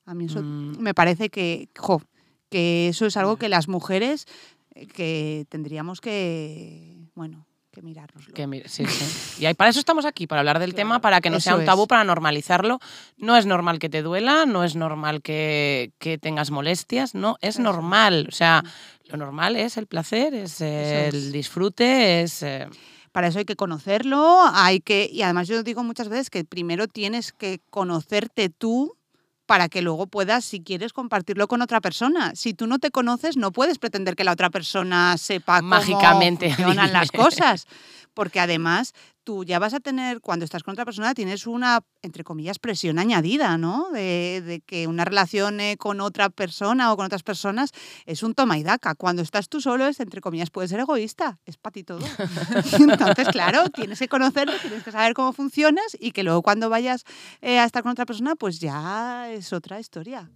A 0.06 0.14
mí 0.16 0.26
eso 0.26 0.42
Mm. 0.42 0.78
me 0.80 0.94
parece 0.96 1.30
que, 1.30 1.70
jo, 1.78 2.02
que 2.50 2.88
eso 2.90 3.06
es 3.06 3.18
algo 3.18 3.38
que 3.38 3.50
las 3.50 3.68
mujeres 3.68 4.26
eh, 4.74 4.88
que 4.88 5.46
tendríamos 5.50 6.02
que, 6.02 7.08
bueno, 7.16 7.48
que 7.76 7.84
mirárnoslo. 7.84 8.34
Que 8.34 8.64
sí, 8.68 8.86
sí. 8.88 9.46
Y 9.46 9.54
para 9.54 9.70
eso 9.70 9.80
estamos 9.80 10.06
aquí, 10.06 10.26
para 10.26 10.40
hablar 10.42 10.58
del 10.58 10.74
tema, 10.74 11.00
para 11.00 11.22
que 11.22 11.30
no 11.30 11.40
sea 11.40 11.56
un 11.56 11.66
tabú, 11.66 11.84
es. 11.84 11.88
para 11.88 12.04
normalizarlo. 12.04 12.80
No 13.18 13.38
es 13.38 13.46
normal 13.46 13.78
que 13.78 13.90
te 13.90 14.02
duela, 14.02 14.46
no 14.48 14.64
es 14.64 14.76
normal 14.76 15.22
que, 15.22 15.92
que 16.00 16.18
tengas 16.18 16.50
molestias, 16.50 17.14
no, 17.14 17.38
es 17.42 17.56
Eso. 17.56 17.62
normal. 17.64 18.26
O 18.28 18.32
sea, 18.32 18.64
lo 19.08 19.18
normal 19.18 19.56
es 19.56 19.78
el 19.78 19.86
placer, 19.86 20.34
es 20.34 20.60
el 20.62 21.32
disfrute, 21.32 22.22
es... 22.24 22.42
eh, 22.42 22.68
Para 23.12 23.28
eso 23.28 23.38
hay 23.40 23.46
que 23.46 23.56
conocerlo, 23.56 24.42
hay 24.54 24.80
que 24.80 25.08
y 25.12 25.22
además 25.22 25.48
yo 25.48 25.62
digo 25.64 25.84
muchas 25.84 26.10
veces 26.10 26.30
que 26.30 26.44
primero 26.44 26.88
tienes 26.88 27.32
que 27.32 27.60
conocerte 27.70 28.50
tú 28.50 28.98
para 29.46 29.70
que 29.70 29.82
luego 29.82 30.08
puedas, 30.08 30.46
si 30.46 30.62
quieres, 30.62 30.94
compartirlo 30.94 31.48
con 31.48 31.62
otra 31.62 31.82
persona. 31.82 32.34
Si 32.36 32.54
tú 32.54 32.68
no 32.68 32.80
te 32.80 32.92
conoces, 32.92 33.38
no 33.38 33.52
puedes 33.52 33.78
pretender 33.78 34.16
que 34.16 34.24
la 34.24 34.32
otra 34.32 34.50
persona 34.50 35.18
sepa 35.18 35.62
Mágicamente, 35.62 36.48
cómo 36.48 36.56
funcionan 36.56 36.94
las 36.94 37.12
cosas. 37.12 37.68
Porque 38.14 38.40
además 38.40 38.94
tú 39.26 39.44
ya 39.44 39.60
vas 39.60 39.74
a 39.74 39.82
tener, 39.82 40.22
cuando 40.22 40.46
estás 40.46 40.64
con 40.64 40.74
otra 40.74 40.86
persona, 40.86 41.14
tienes 41.14 41.48
una, 41.48 41.82
entre 42.02 42.24
comillas, 42.24 42.60
presión 42.60 43.00
añadida, 43.00 43.58
¿no? 43.58 43.90
De, 43.92 44.42
de 44.46 44.62
que 44.62 44.88
una 44.88 45.04
relación 45.04 45.60
eh, 45.60 45.76
con 45.78 46.00
otra 46.00 46.30
persona 46.30 46.94
o 46.94 46.96
con 46.96 47.06
otras 47.06 47.24
personas 47.24 47.72
es 48.06 48.24
un 48.24 48.34
toma 48.36 48.58
y 48.58 48.64
daca. 48.64 48.96
Cuando 48.96 49.22
estás 49.22 49.50
tú 49.50 49.60
solo 49.60 49.86
es, 49.88 50.00
entre 50.00 50.22
comillas, 50.22 50.52
puedes 50.52 50.72
ser 50.72 50.80
egoísta. 50.80 51.40
Es 51.46 51.58
para 51.58 51.74
ti 51.74 51.84
todo. 51.84 52.06
Entonces, 52.80 53.28
claro, 53.30 53.70
tienes 53.70 54.00
que 54.00 54.08
conocerte, 54.08 54.54
tienes 54.62 54.84
que 54.84 54.92
saber 54.92 55.14
cómo 55.14 55.34
funcionas 55.34 55.98
y 56.00 56.12
que 56.12 56.24
luego 56.24 56.42
cuando 56.44 56.70
vayas 56.70 57.04
eh, 57.42 57.60
a 57.60 57.66
estar 57.66 57.84
con 57.84 57.92
otra 57.92 58.06
persona, 58.06 58.36
pues 58.36 58.60
ya 58.60 59.30
es 59.32 59.52
otra 59.52 59.80
historia. 59.80 60.30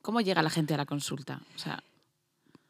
¿Cómo 0.00 0.20
llega 0.20 0.42
la 0.42 0.50
gente 0.50 0.74
a 0.74 0.76
la 0.76 0.86
consulta? 0.86 1.42
O 1.56 1.58
sea, 1.58 1.82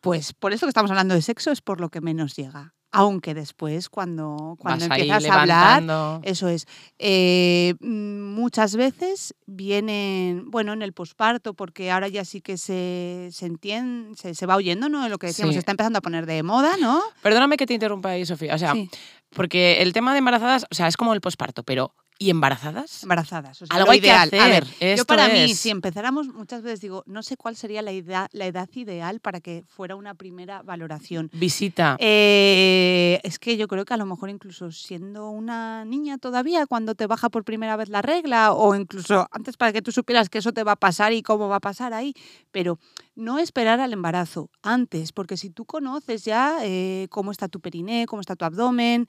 Pues 0.01 0.33
por 0.33 0.55
eso 0.55 0.67
que 0.67 0.71
estamos 0.71 0.91
hablando 0.91 1.15
de 1.15 1.23
sexo 1.23 1.51
es 1.51 1.61
por 1.61 1.79
lo 1.81 1.91
que 1.91 2.01
menos 2.01 2.35
llega. 2.35 2.73
Aunque 2.93 3.35
después, 3.35 3.89
cuando, 3.89 4.57
cuando 4.59 4.89
vas 4.89 4.99
empiezas 4.99 5.25
a 5.31 5.41
hablar. 5.43 6.21
Eso 6.25 6.49
es. 6.49 6.67
Eh, 6.99 7.75
mm, 7.81 8.35
muchas 8.35 8.75
veces 8.75 9.35
vienen, 9.47 10.51
bueno, 10.51 10.73
en 10.73 10.83
el 10.83 10.93
posparto, 10.93 11.55
porque 11.55 11.91
ahora 11.93 12.09
ya 12.09 12.25
sí 12.25 12.41
que 12.41 12.59
se, 12.59 13.29
se 13.31 13.47
entiende, 13.47 14.17
se, 14.17 14.35
se 14.35 14.47
va 14.47 14.57
oyendo, 14.57 14.89
¿no? 14.89 15.09
Lo 15.09 15.19
que 15.19 15.29
decíamos, 15.29 15.53
Sí. 15.53 15.57
se 15.57 15.61
está 15.61 15.71
empezando 15.73 15.99
a 16.01 16.03
poner 16.03 16.27
de 16.27 16.43
moda, 16.43 16.77
¿no? 16.81 17.01
Perdóname 17.23 17.57
que 17.57 17.67
te 17.67 17.75
interrumpa 17.75 18.11
ahí, 18.11 18.27
Sofía. 18.27 18.55
O 18.55 18.59
sea, 18.59 18.73
Sí, 18.73 18.91
porque 19.31 19.83
el 19.83 19.93
tema 19.93 20.13
de 20.13 20.19
embarazadas, 20.19 20.67
o 20.71 20.75
sea, 20.75 20.89
es 20.89 20.97
como 20.97 21.15
el 21.15 21.21
posparto, 21.21 21.63
pero 21.63 21.95
¿y 22.23 22.29
embarazadas? 22.29 23.03
embarazadas. 23.03 23.63
o 23.63 23.67
sea, 23.67 23.77
Algo 23.79 23.91
hay 23.93 24.01
que 24.01 24.09
ideal. 24.09 24.29
hacer, 24.29 24.41
A 24.41 24.47
ver, 24.49 24.97
yo 24.99 25.07
para 25.07 25.29
mí, 25.29 25.55
si 25.55 25.71
empezáramos, 25.71 26.29
muchas 26.29 26.61
veces 26.63 26.83
digo, 26.83 27.03
no 27.07 27.23
sé 27.23 27.39
cuál 27.39 27.57
sería 27.57 27.81
la 27.81 27.93
edad, 27.93 28.29
la 28.33 28.45
edad 28.45 28.69
ideal 28.75 29.21
para 29.21 29.41
que 29.41 29.65
fuera 29.67 29.97
una 29.97 30.15
primera 30.15 30.63
valoración. 30.63 31.31
Visita. 31.33 31.97
Eh, 31.99 33.21
es 33.23 33.39
que 33.39 33.57
yo 33.57 33.67
creo 33.69 33.87
que 33.87 33.95
a 33.95 33.97
lo 33.97 34.05
mejor 34.05 34.29
incluso 34.29 34.71
siendo 34.71 35.31
una 35.31 35.87
niña 35.87 36.19
todavía, 36.19 36.67
cuando 36.67 36.95
te 36.95 37.07
baja 37.07 37.31
por 37.31 37.43
primera 37.43 37.75
vez 37.77 37.89
la 37.89 38.03
regla, 38.03 38.53
o 38.53 38.75
incluso 38.75 39.27
antes 39.31 39.57
para 39.57 39.73
que 39.73 39.81
tú 39.81 39.91
supieras 39.91 40.29
que 40.29 40.39
eso 40.39 40.53
te 40.53 40.63
va 40.63 40.73
a 40.73 40.77
pasar 40.77 41.15
y 41.15 41.23
cómo 41.23 41.49
va 41.49 41.57
a 41.57 41.61
pasar 41.61 41.95
ahí, 41.95 42.13
pero 42.53 42.79
no 43.17 43.39
esperar 43.39 43.81
al 43.81 43.95
embarazo, 43.95 44.51
antes, 44.63 45.13
porque 45.13 45.39
si 45.39 45.49
tú 45.49 45.65
conoces 45.65 46.25
ya 46.25 46.59
eh, 46.63 47.07
cómo 47.09 47.33
está 47.33 47.49
tu 47.49 47.61
periné, 47.61 48.05
cómo 48.07 48.21
está 48.21 48.37
tu 48.37 48.45
abdomen, 48.45 49.07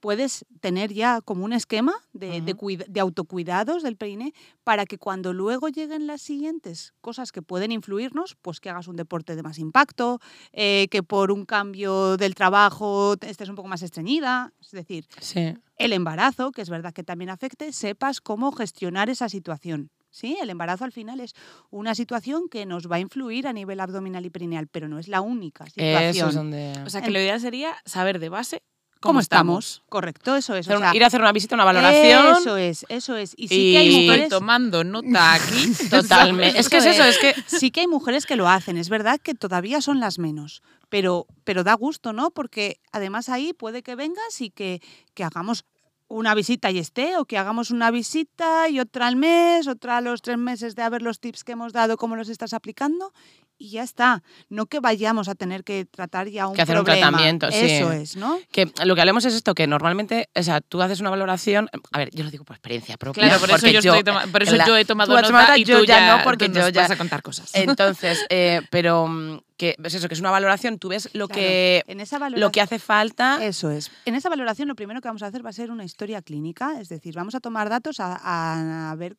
puedes 0.00 0.44
tener 0.60 0.92
ya 0.92 1.20
como 1.20 1.44
un 1.44 1.52
esquema 1.52 1.94
de, 2.12 2.54
autocuidados 3.00 3.82
del 3.82 3.96
periné 3.96 4.32
para 4.64 4.86
que 4.86 4.98
cuando 4.98 5.32
luego 5.32 5.68
lleguen 5.68 6.06
las 6.06 6.22
siguientes 6.22 6.94
cosas 7.00 7.32
que 7.32 7.42
pueden 7.42 7.72
influirnos, 7.72 8.36
pues 8.40 8.60
que 8.60 8.70
hagas 8.70 8.88
un 8.88 8.96
deporte 8.96 9.36
de 9.36 9.42
más 9.42 9.58
impacto, 9.58 10.20
eh, 10.52 10.88
que 10.90 11.02
por 11.02 11.32
un 11.32 11.44
cambio 11.44 12.16
del 12.16 12.34
trabajo 12.34 13.14
estés 13.20 13.48
un 13.48 13.56
poco 13.56 13.68
más 13.68 13.82
estreñida, 13.82 14.52
es 14.60 14.70
decir, 14.70 15.06
Sí. 15.20 15.54
el 15.76 15.92
embarazo, 15.92 16.52
que 16.52 16.62
es 16.62 16.70
verdad 16.70 16.92
que 16.92 17.04
también 17.04 17.30
afecte, 17.30 17.72
sepas 17.72 18.20
cómo 18.20 18.52
gestionar 18.52 19.10
esa 19.10 19.28
situación. 19.28 19.90
Sí, 20.10 20.38
el 20.40 20.48
embarazo 20.48 20.84
al 20.84 20.92
final 20.92 21.20
es 21.20 21.34
una 21.70 21.94
situación 21.94 22.48
que 22.48 22.64
nos 22.64 22.90
va 22.90 22.96
a 22.96 23.00
influir 23.00 23.46
a 23.46 23.52
nivel 23.52 23.78
abdominal 23.78 24.24
y 24.24 24.30
perineal, 24.30 24.66
pero 24.66 24.88
no 24.88 24.98
es 24.98 25.06
la 25.06 25.20
única 25.20 25.66
situación. 25.66 26.02
Eso 26.02 26.28
es 26.28 26.34
donde... 26.34 26.72
o 26.86 26.90
sea 26.90 27.02
que 27.02 27.10
lo 27.10 27.18
ideal 27.18 27.40
sería 27.40 27.76
saber 27.84 28.18
de 28.18 28.30
base 28.30 28.62
¿Cómo, 29.00 29.10
cómo, 29.12 29.20
estamos? 29.20 29.82
Correcto, 29.88 30.34
eso 30.36 30.54
es. 30.56 30.68
o 30.68 30.78
sea, 30.78 30.94
ir 30.94 31.04
a 31.04 31.06
hacer 31.06 31.20
una 31.20 31.32
visita, 31.32 31.54
una 31.54 31.64
valoración. 31.64 32.36
Eso 32.40 32.56
es, 32.56 32.84
eso 32.88 33.16
es. 33.16 33.34
Y 33.36 33.48
sí 33.48 33.68
Y- 33.68 33.72
que 33.72 33.78
hay 33.78 33.88
Estoy 33.88 34.04
mujeres. 34.06 34.28
tomando 34.28 34.84
nota 34.84 35.34
aquí. 35.34 35.72
Totalmente. 35.90 36.58
es 36.58 36.68
que 36.68 36.78
es 36.78 36.86
eso, 36.86 37.04
es 37.04 37.18
que 37.18 37.34
Sí 37.46 37.70
que 37.70 37.80
hay 37.80 37.86
mujeres 37.86 38.26
que 38.26 38.36
lo 38.36 38.48
hacen, 38.48 38.76
es 38.76 38.88
verdad 38.88 39.20
que 39.20 39.34
todavía 39.34 39.80
son 39.80 40.00
las 40.00 40.18
menos, 40.18 40.62
pero, 40.88 41.26
pero 41.44 41.64
da 41.64 41.74
gusto, 41.74 42.12
¿no? 42.12 42.30
Porque 42.30 42.80
además 42.92 43.28
ahí 43.28 43.52
puede 43.52 43.82
que 43.82 43.94
vengas 43.94 44.40
y 44.40 44.50
que, 44.50 44.80
que 45.14 45.22
hagamos 45.24 45.64
una 46.10 46.34
visita 46.34 46.70
y 46.70 46.78
esté, 46.78 47.18
o 47.18 47.26
que 47.26 47.36
hagamos 47.36 47.70
una 47.70 47.90
visita 47.90 48.68
y 48.70 48.80
otra 48.80 49.06
al 49.08 49.16
mes, 49.16 49.68
otra 49.68 49.98
a 49.98 50.00
los 50.00 50.22
tres 50.22 50.38
meses 50.38 50.74
de 50.74 50.82
a 50.82 50.88
ver 50.88 51.02
los 51.02 51.20
tips 51.20 51.44
que 51.44 51.52
hemos 51.52 51.74
dado, 51.74 51.98
cómo 51.98 52.16
los 52.16 52.30
estás 52.30 52.54
aplicando, 52.54 53.12
y 53.58 53.70
ya 53.70 53.82
está. 53.82 54.22
No 54.48 54.66
que 54.66 54.80
vayamos 54.80 55.28
a 55.28 55.34
tener 55.34 55.64
que 55.64 55.84
tratar 55.84 56.28
ya 56.28 56.46
un 56.46 56.54
Que 56.54 56.62
hacer 56.62 56.78
un 56.78 56.84
tratamiento, 56.84 57.50
sí. 57.50 57.58
Eso 57.60 57.92
es, 57.92 58.16
¿no? 58.16 58.38
que 58.52 58.70
lo 58.84 58.94
que 58.94 59.00
hablemos 59.00 59.24
es 59.24 59.34
esto, 59.34 59.54
que 59.54 59.66
normalmente, 59.66 60.28
o 60.34 60.42
sea, 60.42 60.60
tú 60.60 60.80
haces 60.80 61.00
una 61.00 61.10
valoración, 61.10 61.68
a 61.92 61.98
ver, 61.98 62.10
yo 62.14 62.24
lo 62.24 62.30
digo 62.30 62.44
por 62.44 62.56
experiencia 62.56 62.96
propia. 62.96 63.24
Claro, 63.24 63.40
por 63.40 63.48
eso, 63.50 63.58
porque 63.58 63.72
yo, 63.72 63.94
estoy 63.94 64.30
por 64.30 64.42
eso 64.42 64.56
la- 64.56 64.66
yo 64.66 64.76
he 64.76 64.84
tomado 64.84 65.20
nota 65.20 65.58
y 65.58 65.64
yo 65.64 65.80
tú 65.80 65.84
ya 65.86 65.98
ya, 65.98 66.16
no, 66.18 66.24
porque 66.24 66.48
tú 66.48 66.54
yo 66.60 66.68
ya- 66.68 66.82
vas 66.82 66.90
a 66.92 66.96
contar 66.96 67.22
cosas. 67.22 67.50
Entonces, 67.54 68.24
eh, 68.30 68.62
pero 68.70 69.42
que 69.56 69.74
es 69.82 69.94
eso, 69.94 70.06
que 70.06 70.14
es 70.14 70.20
una 70.20 70.30
valoración, 70.30 70.78
tú 70.78 70.88
ves 70.90 71.08
lo 71.14 71.26
Claro, 71.26 71.40
que 71.40 71.82
en 71.88 71.98
esa 72.00 72.18
valoración, 72.20 72.40
lo 72.46 72.52
que 72.52 72.60
hace 72.60 72.78
falta. 72.78 73.44
Eso 73.44 73.72
es. 73.72 73.90
En 74.04 74.14
esa 74.14 74.28
valoración 74.28 74.68
lo 74.68 74.76
primero 74.76 75.00
que 75.00 75.08
vamos 75.08 75.22
a 75.24 75.26
hacer 75.26 75.44
va 75.44 75.50
a 75.50 75.52
ser 75.52 75.72
una 75.72 75.84
historia 75.84 76.22
clínica, 76.22 76.80
es 76.80 76.88
decir, 76.88 77.14
vamos 77.16 77.34
a 77.34 77.40
tomar 77.40 77.68
datos 77.68 77.98
a, 77.98 78.14
a- 78.22 78.90
a 78.92 78.94
ver 78.94 79.16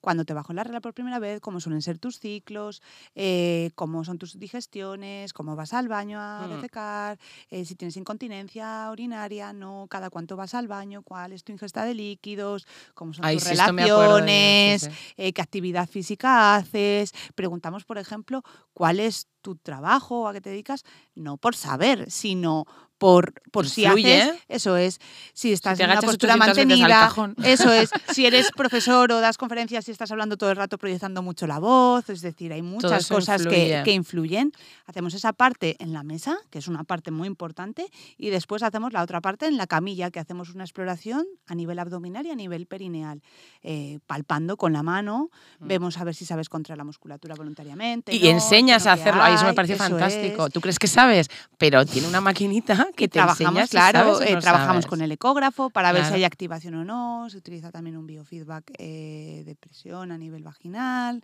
cuando 0.00 0.24
te 0.24 0.34
bajó 0.34 0.52
la 0.52 0.64
regla 0.64 0.80
por 0.80 0.94
primera 0.94 1.18
vez, 1.18 1.40
cómo 1.40 1.60
suelen 1.60 1.82
ser 1.82 1.98
tus 1.98 2.18
ciclos, 2.18 2.82
eh, 3.14 3.70
cómo 3.74 4.04
son 4.04 4.18
tus 4.18 4.38
digestiones, 4.38 5.32
cómo 5.32 5.56
vas 5.56 5.72
al 5.74 5.88
baño 5.88 6.18
a 6.20 6.46
Mm. 6.46 6.50
defecar, 6.50 7.18
eh, 7.50 7.64
si 7.64 7.74
tienes 7.74 7.96
incontinencia 7.96 8.88
urinaria, 8.90 9.52
no, 9.52 9.86
cada 9.90 10.10
cuánto 10.10 10.36
vas 10.36 10.54
al 10.54 10.68
baño, 10.68 11.02
cuál 11.02 11.32
es 11.32 11.44
tu 11.44 11.52
ingesta 11.52 11.84
de 11.84 11.94
líquidos, 11.94 12.66
cómo 12.94 13.12
son 13.12 13.24
Ay, 13.24 13.36
tus 13.36 13.44
sí, 13.44 13.48
de 13.50 13.56
sí, 13.56 13.60
relaciones, 13.62 14.82
sí. 14.82 14.88
eh, 15.16 15.32
qué 15.32 15.42
actividad 15.42 15.88
física 15.88 16.56
haces. 16.56 17.12
Preguntamos, 17.34 17.84
por 17.84 17.98
ejemplo, 17.98 18.42
cuál 18.72 19.00
es 19.00 19.28
tu 19.46 19.54
trabajo, 19.54 20.26
a 20.26 20.32
qué 20.32 20.40
te 20.40 20.50
dedicas, 20.50 20.82
no 21.14 21.36
por 21.36 21.54
saber, 21.54 22.10
sino 22.10 22.66
por, 22.98 23.34
por 23.52 23.68
si 23.68 23.84
Influye. 23.84 24.22
haces, 24.22 24.40
eso 24.48 24.74
es, 24.78 25.00
si 25.34 25.52
estás 25.52 25.76
te 25.76 25.84
en 25.84 25.90
una 25.90 26.00
postura 26.00 26.32
800 26.34 26.56
veces 26.56 26.82
al 26.82 26.90
mantenida, 26.90 27.34
eso 27.52 27.70
es, 27.70 27.90
si 28.10 28.24
eres 28.24 28.50
profesor 28.56 29.12
o 29.12 29.20
das 29.20 29.36
conferencias 29.36 29.86
y 29.86 29.90
estás 29.90 30.10
hablando 30.10 30.38
todo 30.38 30.50
el 30.50 30.56
rato 30.56 30.78
proyectando 30.78 31.20
mucho 31.20 31.46
la 31.46 31.58
voz, 31.58 32.08
es 32.08 32.22
decir, 32.22 32.54
hay 32.54 32.62
muchas 32.62 33.06
cosas 33.06 33.46
que, 33.46 33.58
influye. 33.58 33.82
que 33.84 33.92
influyen. 33.92 34.52
Hacemos 34.86 35.12
esa 35.12 35.34
parte 35.34 35.76
en 35.78 35.92
la 35.92 36.02
mesa, 36.04 36.38
que 36.50 36.58
es 36.58 36.68
una 36.68 36.84
parte 36.84 37.10
muy 37.10 37.28
importante, 37.28 37.86
y 38.16 38.30
después 38.30 38.62
hacemos 38.62 38.94
la 38.94 39.02
otra 39.02 39.20
parte 39.20 39.46
en 39.46 39.58
la 39.58 39.66
camilla, 39.66 40.10
que 40.10 40.18
hacemos 40.18 40.54
una 40.54 40.64
exploración 40.64 41.26
a 41.46 41.54
nivel 41.54 41.78
abdominal 41.78 42.24
y 42.26 42.30
a 42.30 42.34
nivel 42.34 42.64
perineal, 42.66 43.22
eh, 43.62 43.98
palpando 44.06 44.56
con 44.56 44.72
la 44.72 44.82
mano, 44.82 45.28
Mm. 45.58 45.68
vemos 45.68 45.98
a 45.98 46.04
ver 46.04 46.14
si 46.14 46.24
sabes 46.24 46.48
contra 46.48 46.76
la 46.76 46.84
musculatura 46.84 47.34
voluntariamente. 47.34 48.14
Y 48.14 48.20
no, 48.20 48.28
enseñas 48.30 48.86
a 48.86 48.92
hacerlo. 48.92 49.22
Eso 49.36 49.46
me 49.46 49.54
parece 49.54 49.74
eso 49.74 49.82
fantástico. 49.84 50.46
es. 50.46 50.52
Tú 50.52 50.60
crees 50.60 50.78
que 50.78 50.86
sabes, 50.88 51.28
pero 51.58 51.84
tiene 51.86 52.08
una 52.08 52.20
maquinita 52.20 52.88
que 52.96 53.04
Y 53.04 53.08
te 53.08 53.12
trabajamos, 53.14 53.40
enseña 53.60 53.66
si 53.66 53.70
claro, 53.70 53.98
sabes 54.14 54.18
o 54.18 54.22
eh, 54.30 54.34
no 54.34 54.40
trabajamos 54.40 54.74
sabes. 54.74 54.86
con 54.86 55.00
el 55.02 55.12
ecógrafo 55.12 55.70
para 55.70 55.92
ver 55.92 56.04
si 56.04 56.14
hay 56.14 56.24
activación 56.24 56.74
o 56.74 56.84
no. 56.84 57.28
Se 57.30 57.36
utiliza 57.38 57.70
también 57.70 57.96
un 57.96 58.06
biofeedback 58.06 58.72
eh, 58.78 59.42
de 59.46 59.54
presión 59.56 60.12
a 60.12 60.18
nivel 60.18 60.42
vaginal. 60.42 61.22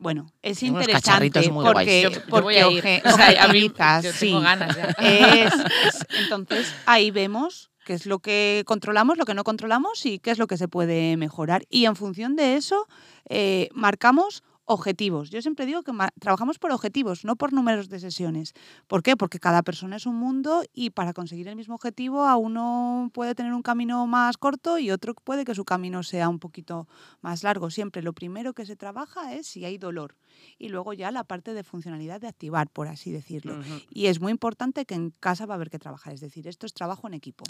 Bueno, 0.00 0.30
es 0.42 0.62
unos 0.62 0.82
interesante 0.82 1.02
cacharritos 1.30 1.50
muy 1.50 1.64
porque, 1.64 2.02
guays. 2.02 2.02
Yo- 2.04 2.10
yo 2.10 2.26
porque 2.30 2.60
a 2.62 2.70
ir. 2.70 2.78
oje- 2.78 3.02
O 3.04 3.10
sea, 3.16 3.26
a 3.44 3.48
mí- 3.48 3.64
objetivizas, 3.64 4.04
yo 4.04 4.12
sí. 4.12 4.26
tengo 4.26 4.40
ganas 4.42 4.76
ya. 4.76 4.84
Es- 5.00 5.52
es- 5.86 6.06
entonces 6.20 6.72
ahí 6.86 7.10
vemos 7.10 7.70
qué 7.84 7.94
es 7.94 8.06
lo 8.06 8.20
que 8.20 8.62
controlamos, 8.66 9.18
lo 9.18 9.24
que 9.24 9.34
no 9.34 9.42
controlamos 9.44 10.06
y 10.06 10.18
qué 10.20 10.30
es 10.30 10.38
lo 10.38 10.46
que 10.46 10.56
se 10.56 10.68
puede 10.68 11.16
mejorar. 11.16 11.64
Y 11.68 11.86
en 11.86 11.96
función 11.96 12.36
de 12.36 12.54
eso, 12.56 12.86
eh, 13.28 13.70
marcamos 13.72 14.44
objetivos. 14.68 15.30
Yo 15.30 15.40
siempre 15.40 15.64
digo 15.64 15.82
que 15.82 15.92
trabajamos 16.20 16.58
por 16.58 16.70
objetivos, 16.72 17.24
no 17.24 17.36
por 17.36 17.54
números 17.54 17.88
de 17.88 17.98
sesiones. 17.98 18.52
¿Por 18.86 19.02
qué? 19.02 19.16
Porque 19.16 19.40
cada 19.40 19.62
persona 19.62 19.96
es 19.96 20.04
un 20.04 20.16
mundo 20.16 20.62
y 20.74 20.90
para 20.90 21.14
conseguir 21.14 21.48
el 21.48 21.56
mismo 21.56 21.74
objetivo 21.74 22.24
a 22.24 22.36
uno 22.36 23.10
puede 23.14 23.34
tener 23.34 23.54
un 23.54 23.62
camino 23.62 24.06
más 24.06 24.36
corto 24.36 24.78
y 24.78 24.90
otro 24.90 25.14
puede 25.14 25.46
que 25.46 25.54
su 25.54 25.64
camino 25.64 26.02
sea 26.02 26.28
un 26.28 26.38
poquito 26.38 26.86
más 27.22 27.42
largo. 27.42 27.70
Siempre 27.70 28.02
lo 28.02 28.12
primero 28.12 28.52
que 28.52 28.66
se 28.66 28.76
trabaja 28.76 29.32
es 29.32 29.46
si 29.46 29.64
hay 29.64 29.78
dolor 29.78 30.16
y 30.58 30.68
luego 30.68 30.92
ya 30.92 31.10
la 31.10 31.24
parte 31.24 31.54
de 31.54 31.64
funcionalidad 31.64 32.20
de 32.20 32.28
activar, 32.28 32.68
por 32.68 32.88
así 32.88 33.10
decirlo. 33.10 33.58
Y 33.90 34.06
es 34.06 34.20
muy 34.20 34.30
importante 34.30 34.84
que 34.84 34.94
en 34.94 35.10
casa 35.18 35.46
va 35.46 35.54
a 35.54 35.56
haber 35.56 35.70
que 35.70 35.78
trabajar, 35.78 36.12
es 36.12 36.20
decir, 36.20 36.46
esto 36.46 36.66
es 36.66 36.74
trabajo 36.74 37.08
en 37.08 37.14
equipo. 37.14 37.44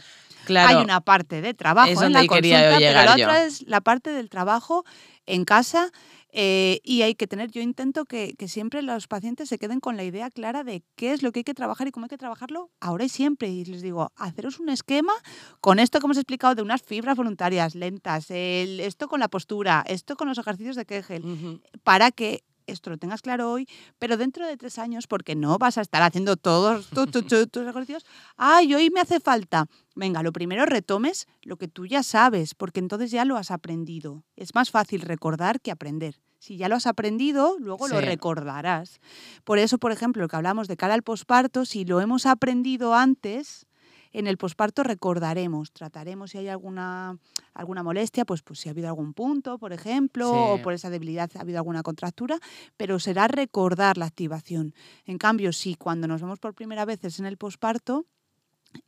Claro. 0.44 0.78
Hay 0.78 0.84
una 0.84 1.00
parte 1.00 1.42
de 1.42 1.52
trabajo 1.52 1.90
en 1.90 2.12
la 2.12 2.26
consulta, 2.26 2.76
pero 2.78 3.04
la 3.04 3.12
otra 3.12 3.44
es 3.44 3.66
la 3.66 3.80
parte 3.80 4.10
del 4.10 4.30
trabajo 4.30 4.84
en 5.26 5.44
casa 5.44 5.90
eh, 6.30 6.80
y 6.84 7.02
hay 7.02 7.14
que 7.14 7.26
tener, 7.26 7.50
yo 7.50 7.62
intento 7.62 8.04
que, 8.04 8.34
siempre 8.48 8.82
los 8.82 9.08
pacientes 9.08 9.48
se 9.48 9.58
queden 9.58 9.80
con 9.80 9.96
la 9.96 10.04
idea 10.04 10.30
clara 10.30 10.64
de 10.64 10.82
qué 10.96 11.12
es 11.12 11.22
lo 11.22 11.32
que 11.32 11.40
hay 11.40 11.44
que 11.44 11.54
trabajar 11.54 11.86
y 11.88 11.90
cómo 11.90 12.04
hay 12.04 12.10
que 12.10 12.18
trabajarlo 12.18 12.70
ahora 12.80 13.04
y 13.04 13.08
siempre. 13.08 13.48
Y 13.48 13.64
les 13.64 13.82
digo, 13.82 14.12
haceros 14.16 14.60
un 14.60 14.68
esquema 14.68 15.12
con 15.60 15.78
esto 15.78 16.00
que 16.00 16.06
hemos 16.06 16.16
explicado 16.16 16.54
de 16.54 16.62
unas 16.62 16.82
fibras 16.82 17.16
voluntarias 17.16 17.74
lentas, 17.74 18.26
esto 18.30 19.08
con 19.08 19.20
la 19.20 19.28
postura, 19.28 19.84
esto 19.86 20.16
con 20.16 20.28
los 20.28 20.38
ejercicios 20.38 20.76
de 20.76 20.84
Kegel, 20.84 21.60
para 21.82 22.10
que 22.10 22.42
esto 22.68 22.90
lo 22.90 22.98
tengas 22.98 23.22
claro 23.22 23.50
hoy, 23.50 23.68
pero 23.98 24.16
dentro 24.16 24.46
de 24.46 24.56
tres 24.56 24.78
años, 24.78 25.06
porque 25.06 25.34
no 25.34 25.58
vas 25.58 25.78
a 25.78 25.80
estar 25.80 26.02
haciendo 26.02 26.36
todos 26.36 26.88
tus, 26.88 27.66
ejercicios, 27.66 28.06
ay, 28.36 28.74
hoy 28.74 28.90
me 28.90 29.00
hace 29.00 29.20
falta. 29.20 29.66
Venga, 29.94 30.22
lo 30.22 30.32
primero 30.32 30.64
retomes 30.66 31.26
lo 31.42 31.56
que 31.56 31.68
tú 31.68 31.86
ya 31.86 32.02
sabes, 32.02 32.54
porque 32.54 32.80
entonces 32.80 33.10
ya 33.10 33.24
lo 33.24 33.36
has 33.36 33.50
aprendido. 33.50 34.24
Es 34.36 34.54
más 34.54 34.70
fácil 34.70 35.00
recordar 35.00 35.60
que 35.60 35.70
aprender. 35.70 36.20
Si 36.38 36.56
ya 36.56 36.68
lo 36.68 36.76
has 36.76 36.86
aprendido, 36.86 37.56
luego 37.58 37.88
lo 37.88 38.00
recordarás. 38.00 39.00
Por 39.42 39.58
eso, 39.58 39.78
por 39.78 39.90
ejemplo, 39.90 40.22
lo 40.22 40.28
que 40.28 40.36
hablamos 40.36 40.68
de 40.68 40.76
cara 40.76 40.94
al 40.94 41.02
posparto, 41.02 41.64
si 41.64 41.84
lo 41.84 42.00
hemos 42.00 42.26
aprendido 42.26 42.94
antes, 42.94 43.66
en 44.12 44.26
el 44.26 44.36
posparto 44.36 44.82
recordaremos, 44.82 45.72
trataremos 45.72 46.30
si 46.30 46.38
hay 46.38 46.48
alguna, 46.48 47.18
alguna 47.54 47.82
molestia, 47.82 48.24
pues, 48.24 48.42
pues 48.42 48.61
si 48.61 48.68
ha 48.68 48.72
habido 48.72 48.88
algún 48.88 49.14
punto, 49.14 49.59
por 49.59 49.72
ejemplo, 49.72 50.32
o 50.32 50.62
por 50.62 50.72
esa 50.72 50.90
debilidad 50.90 51.30
ha 51.36 51.40
habido 51.40 51.59
alguna 51.59 51.82
contractura, 51.82 52.38
pero 52.76 52.98
será 52.98 53.28
recordar 53.28 53.98
la 53.98 54.06
activación. 54.06 54.74
En 55.04 55.18
cambio, 55.18 55.52
si 55.52 55.74
cuando 55.74 56.09
nos 56.09 56.20
vemos 56.20 56.38
por 56.38 56.54
primera 56.54 56.84
vez 56.84 57.04
es 57.04 57.18
en 57.18 57.26
el 57.26 57.36
posparto, 57.36 58.06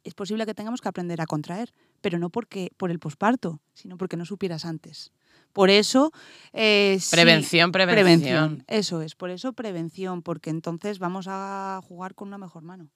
es 0.04 0.14
posible 0.14 0.46
que 0.46 0.54
tengamos 0.54 0.80
que 0.80 0.88
aprender 0.88 1.20
a 1.20 1.26
contraer, 1.26 1.72
pero 2.00 2.18
no 2.18 2.30
porque 2.30 2.70
por 2.76 2.90
el 2.90 2.98
posparto, 2.98 3.60
sino 3.74 3.96
porque 3.96 4.16
no 4.16 4.24
supieras 4.24 4.64
antes. 4.64 5.12
Por 5.52 5.70
eso... 5.70 6.12
Eh, 6.52 6.98
prevención, 7.10 7.72
prevención, 7.72 8.20
prevención. 8.20 8.64
Eso 8.68 9.02
es, 9.02 9.14
por 9.14 9.30
eso 9.30 9.52
prevención, 9.52 10.22
porque 10.22 10.50
entonces 10.50 10.98
vamos 10.98 11.26
a 11.28 11.80
jugar 11.82 12.14
con 12.14 12.28
una 12.28 12.38
mejor 12.38 12.62
mano. 12.62 12.90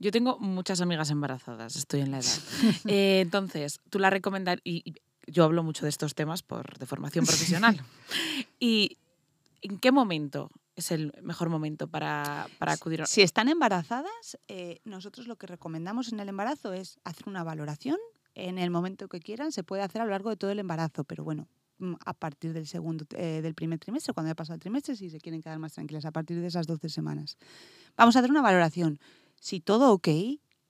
Yo 0.00 0.10
tengo 0.10 0.38
muchas 0.38 0.80
amigas 0.80 1.10
embarazadas, 1.10 1.76
estoy 1.76 2.00
en 2.00 2.10
la 2.10 2.20
edad. 2.20 2.38
Eh, 2.86 3.20
entonces, 3.20 3.80
tú 3.90 3.98
la 3.98 4.08
recomendar 4.08 4.60
y, 4.64 4.94
yo 5.26 5.44
hablo 5.44 5.62
mucho 5.62 5.84
de 5.84 5.90
estos 5.90 6.14
temas 6.14 6.42
por 6.42 6.78
de 6.78 6.86
formación 6.86 7.26
profesional. 7.26 7.78
¿Y 8.58 8.96
en 9.60 9.78
qué 9.78 9.92
momento 9.92 10.50
es 10.74 10.90
el 10.90 11.12
mejor 11.22 11.50
momento 11.50 11.86
para, 11.86 12.48
para 12.58 12.72
acudir? 12.72 13.06
Si 13.06 13.20
están 13.20 13.48
embarazadas, 13.48 14.38
eh, 14.48 14.80
nosotros 14.84 15.26
lo 15.28 15.36
que 15.36 15.46
recomendamos 15.46 16.10
en 16.12 16.18
el 16.18 16.30
embarazo 16.30 16.72
es 16.72 16.98
hacer 17.04 17.28
una 17.28 17.44
valoración 17.44 17.98
en 18.34 18.58
el 18.58 18.70
momento 18.70 19.06
que 19.06 19.20
quieran. 19.20 19.52
Se 19.52 19.62
puede 19.62 19.82
hacer 19.82 20.00
a 20.00 20.06
lo 20.06 20.12
largo 20.12 20.30
de 20.30 20.36
todo 20.36 20.50
el 20.50 20.58
embarazo, 20.58 21.04
pero 21.04 21.24
bueno, 21.24 21.46
mm, 21.78 21.94
a 22.06 22.14
partir 22.14 22.54
del 22.54 22.66
segundo 22.66 23.04
eh, 23.16 23.40
del 23.42 23.54
primer 23.54 23.78
trimestre, 23.78 24.14
cuando 24.14 24.28
haya 24.28 24.34
pasado 24.34 24.54
el 24.54 24.60
trimestre, 24.60 24.96
si 24.96 25.10
se 25.10 25.20
quieren 25.20 25.42
quedar 25.42 25.58
más 25.58 25.74
tranquilas 25.74 26.06
a 26.06 26.10
partir 26.10 26.40
de 26.40 26.46
esas 26.46 26.66
12 26.66 26.88
semanas. 26.88 27.36
Vamos 27.98 28.16
a 28.16 28.20
hacer 28.20 28.30
una 28.30 28.40
valoración 28.40 28.98
si 29.40 29.60
todo 29.60 29.92
ok, 29.92 30.08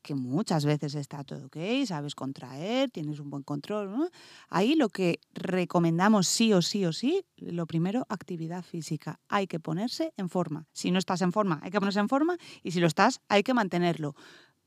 que 0.02 0.14
muchas 0.14 0.64
veces 0.64 0.94
está 0.94 1.24
todo 1.24 1.46
ok, 1.46 1.56
sabes 1.86 2.14
contraer, 2.14 2.90
tienes 2.90 3.20
un 3.20 3.30
buen 3.30 3.42
control, 3.42 4.10
ahí 4.48 4.74
lo 4.74 4.88
que 4.88 5.20
recomendamos 5.34 6.26
sí 6.26 6.52
o 6.52 6.62
sí 6.62 6.86
o 6.86 6.92
sí, 6.92 7.22
lo 7.36 7.66
primero, 7.66 8.06
actividad 8.08 8.62
física. 8.62 9.20
Hay 9.28 9.46
que 9.46 9.60
ponerse 9.60 10.14
en 10.16 10.30
forma. 10.30 10.66
Si 10.72 10.90
no 10.90 10.98
estás 10.98 11.20
en 11.20 11.32
forma, 11.32 11.60
hay 11.62 11.70
que 11.70 11.80
ponerse 11.80 12.00
en 12.00 12.08
forma 12.08 12.38
y 12.62 12.70
si 12.70 12.80
lo 12.80 12.86
estás, 12.86 13.20
hay 13.28 13.42
que 13.42 13.52
mantenerlo. 13.52 14.14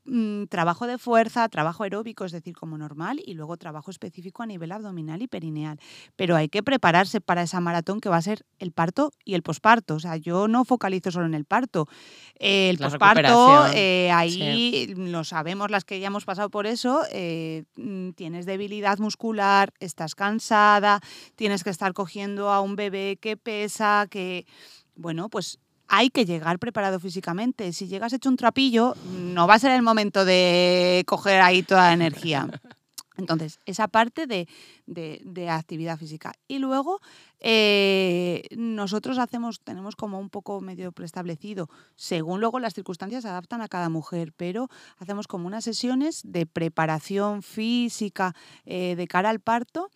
Mm, 0.06 0.44
trabajo 0.48 0.86
de 0.86 0.98
fuerza, 0.98 1.48
trabajo 1.48 1.82
aeróbico, 1.82 2.26
es 2.26 2.32
decir, 2.32 2.54
como 2.54 2.76
normal, 2.76 3.22
y 3.24 3.32
luego 3.32 3.56
trabajo 3.56 3.90
específico 3.90 4.42
a 4.42 4.46
nivel 4.46 4.70
abdominal 4.72 5.22
y 5.22 5.28
perineal. 5.28 5.80
Pero 6.14 6.36
hay 6.36 6.50
que 6.50 6.62
prepararse 6.62 7.22
para 7.22 7.42
esa 7.42 7.60
maratón 7.60 8.00
que 8.00 8.10
va 8.10 8.18
a 8.18 8.22
ser 8.22 8.44
el 8.58 8.70
parto 8.72 9.12
y 9.24 9.34
el 9.34 9.42
posparto. 9.42 9.94
O 9.94 10.00
sea, 10.00 10.18
yo 10.18 10.46
no 10.46 10.66
focalizo 10.66 11.10
solo 11.10 11.24
en 11.24 11.34
el 11.34 11.46
parto. 11.46 11.88
el 12.38 12.76
posparto, 12.76 13.66
eh, 13.72 14.10
ahí 14.12 14.92
lo 14.94 15.24
sabemos 15.24 15.70
las 15.70 15.84
que 15.84 16.00
ya 16.00 16.08
hemos 16.08 16.26
pasado 16.26 16.50
por 16.50 16.66
eso, 16.66 17.00
eh, 17.10 17.64
mm, 17.76 18.10
tienes 18.10 18.44
debilidad 18.44 18.98
muscular, 18.98 19.72
estás 19.80 20.14
cansada, 20.14 21.00
tienes 21.34 21.64
que 21.64 21.70
estar 21.70 21.94
cogiendo 21.94 22.50
a 22.50 22.60
un 22.60 22.76
bebé 22.76 23.18
que 23.20 23.36
pesa, 23.36 24.06
que... 24.10 24.46
Bueno, 24.96 25.28
pues 25.28 25.58
hay 25.88 26.10
que 26.10 26.24
llegar 26.24 26.58
preparado 26.58 27.00
físicamente. 27.00 27.72
Si 27.72 27.86
llegas 27.86 28.12
hecho 28.12 28.28
un 28.28 28.36
trapillo, 28.36 28.94
no 29.06 29.46
va 29.46 29.54
a 29.54 29.58
ser 29.58 29.72
el 29.72 29.82
momento 29.82 30.24
de 30.24 31.04
coger 31.06 31.40
ahí 31.40 31.62
toda 31.62 31.88
la 31.88 31.92
energía. 31.92 32.48
Entonces, 33.16 33.60
esa 33.64 33.86
parte 33.86 34.26
de, 34.26 35.48
actividad 35.48 35.98
física. 35.98 36.32
Y 36.48 36.58
luego, 36.58 37.00
eh, 37.38 38.42
nosotros 38.56 39.18
hacemos, 39.18 39.60
tenemos 39.60 39.94
como 39.94 40.18
un 40.18 40.30
poco 40.30 40.60
medio 40.60 40.90
preestablecido, 40.90 41.68
según 41.94 42.40
luego 42.40 42.58
las 42.58 42.74
circunstancias 42.74 43.22
se 43.22 43.28
adaptan 43.28 43.60
a 43.60 43.68
cada 43.68 43.88
mujer, 43.88 44.32
pero 44.36 44.68
hacemos 44.98 45.28
como 45.28 45.46
unas 45.46 45.64
sesiones 45.64 46.22
de 46.24 46.46
preparación 46.46 47.42
física 47.42 48.34
eh, 48.64 48.96
de 48.96 49.06
cara 49.06 49.30
al 49.30 49.40
parto, 49.40 49.90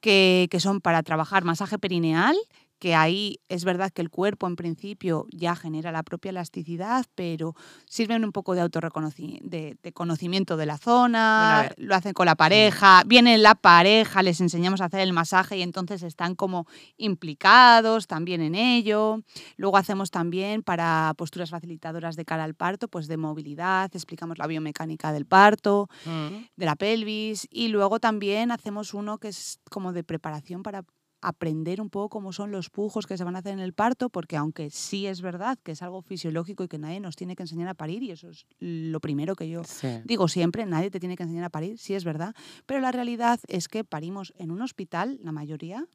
que, 0.00 0.48
que 0.50 0.60
son 0.60 0.80
para 0.80 1.02
trabajar 1.02 1.44
masaje 1.44 1.78
perineal, 1.78 2.36
que 2.78 2.94
ahí 2.94 3.40
es 3.48 3.64
verdad 3.64 3.90
que 3.90 4.02
el 4.02 4.10
cuerpo 4.10 4.46
en 4.46 4.56
principio 4.56 5.26
ya 5.30 5.56
genera 5.56 5.92
la 5.92 6.02
propia 6.02 6.30
elasticidad, 6.30 7.06
pero 7.14 7.54
sirven 7.88 8.24
un 8.24 8.32
poco 8.32 8.54
de 8.54 8.60
autorreconocimiento, 8.60 9.48
de, 9.48 9.92
conocimiento 9.92 10.56
de 10.56 10.66
la 10.66 10.78
zona, 10.78 11.70
lo 11.76 11.94
hacen 11.94 12.12
con 12.12 12.26
la 12.26 12.34
pareja, 12.34 13.02
viene 13.06 13.38
la 13.38 13.54
pareja, 13.54 14.22
les 14.22 14.40
enseñamos 14.40 14.80
a 14.80 14.86
hacer 14.86 15.00
el 15.00 15.12
masaje 15.12 15.56
y 15.56 15.62
entonces 15.62 16.02
están 16.02 16.34
como 16.34 16.66
implicados 16.96 18.06
también 18.06 18.40
en 18.40 18.54
ello. 18.54 19.22
Luego 19.56 19.76
hacemos 19.76 20.10
también 20.10 20.62
para 20.62 21.14
posturas 21.16 21.50
facilitadoras 21.50 22.16
de 22.16 22.24
cara 22.24 22.44
al 22.44 22.54
parto, 22.54 22.88
pues 22.88 23.06
de 23.06 23.16
movilidad, 23.16 23.90
explicamos 23.94 24.38
la 24.38 24.46
biomecánica 24.46 25.12
del 25.12 25.26
parto, 25.26 25.88
mm. 26.04 26.44
de 26.56 26.66
la 26.66 26.76
pelvis 26.76 27.46
y 27.50 27.68
luego 27.68 28.00
también 28.00 28.50
hacemos 28.50 28.94
uno 28.94 29.18
que 29.18 29.28
es 29.28 29.60
como 29.70 29.92
de 29.92 30.04
preparación 30.04 30.62
para 30.62 30.84
aprender 31.24 31.80
un 31.80 31.90
poco 31.90 32.10
cómo 32.10 32.32
son 32.32 32.50
los 32.50 32.70
pujos 32.70 33.06
que 33.06 33.16
se 33.16 33.24
van 33.24 33.36
a 33.36 33.38
hacer 33.40 33.52
en 33.52 33.60
el 33.60 33.72
parto, 33.72 34.10
porque 34.10 34.36
aunque 34.36 34.70
sí 34.70 35.06
es 35.06 35.22
verdad 35.22 35.58
que 35.62 35.72
es 35.72 35.82
algo 35.82 36.02
fisiológico 36.02 36.64
y 36.64 36.68
que 36.68 36.78
nadie 36.78 37.00
nos 37.00 37.16
tiene 37.16 37.34
que 37.34 37.42
enseñar 37.42 37.68
a 37.68 37.74
parir, 37.74 38.02
y 38.02 38.10
eso 38.10 38.28
es 38.28 38.46
lo 38.60 39.00
primero 39.00 39.34
que 39.34 39.48
yo 39.48 39.62
digo 40.04 40.28
siempre, 40.28 40.66
nadie 40.66 40.90
te 40.90 41.00
tiene 41.00 41.16
que 41.16 41.22
enseñar 41.22 41.44
a 41.44 41.50
parir, 41.50 41.78
sí 41.78 41.94
es 41.94 42.04
verdad, 42.04 42.34
pero 42.66 42.80
la 42.80 42.92
realidad 42.92 43.40
es 43.48 43.68
que 43.68 43.84
parimos 43.84 44.32
en 44.36 44.50
un 44.50 44.62
hospital, 44.62 45.18
la 45.22 45.32
mayoría, 45.32 45.86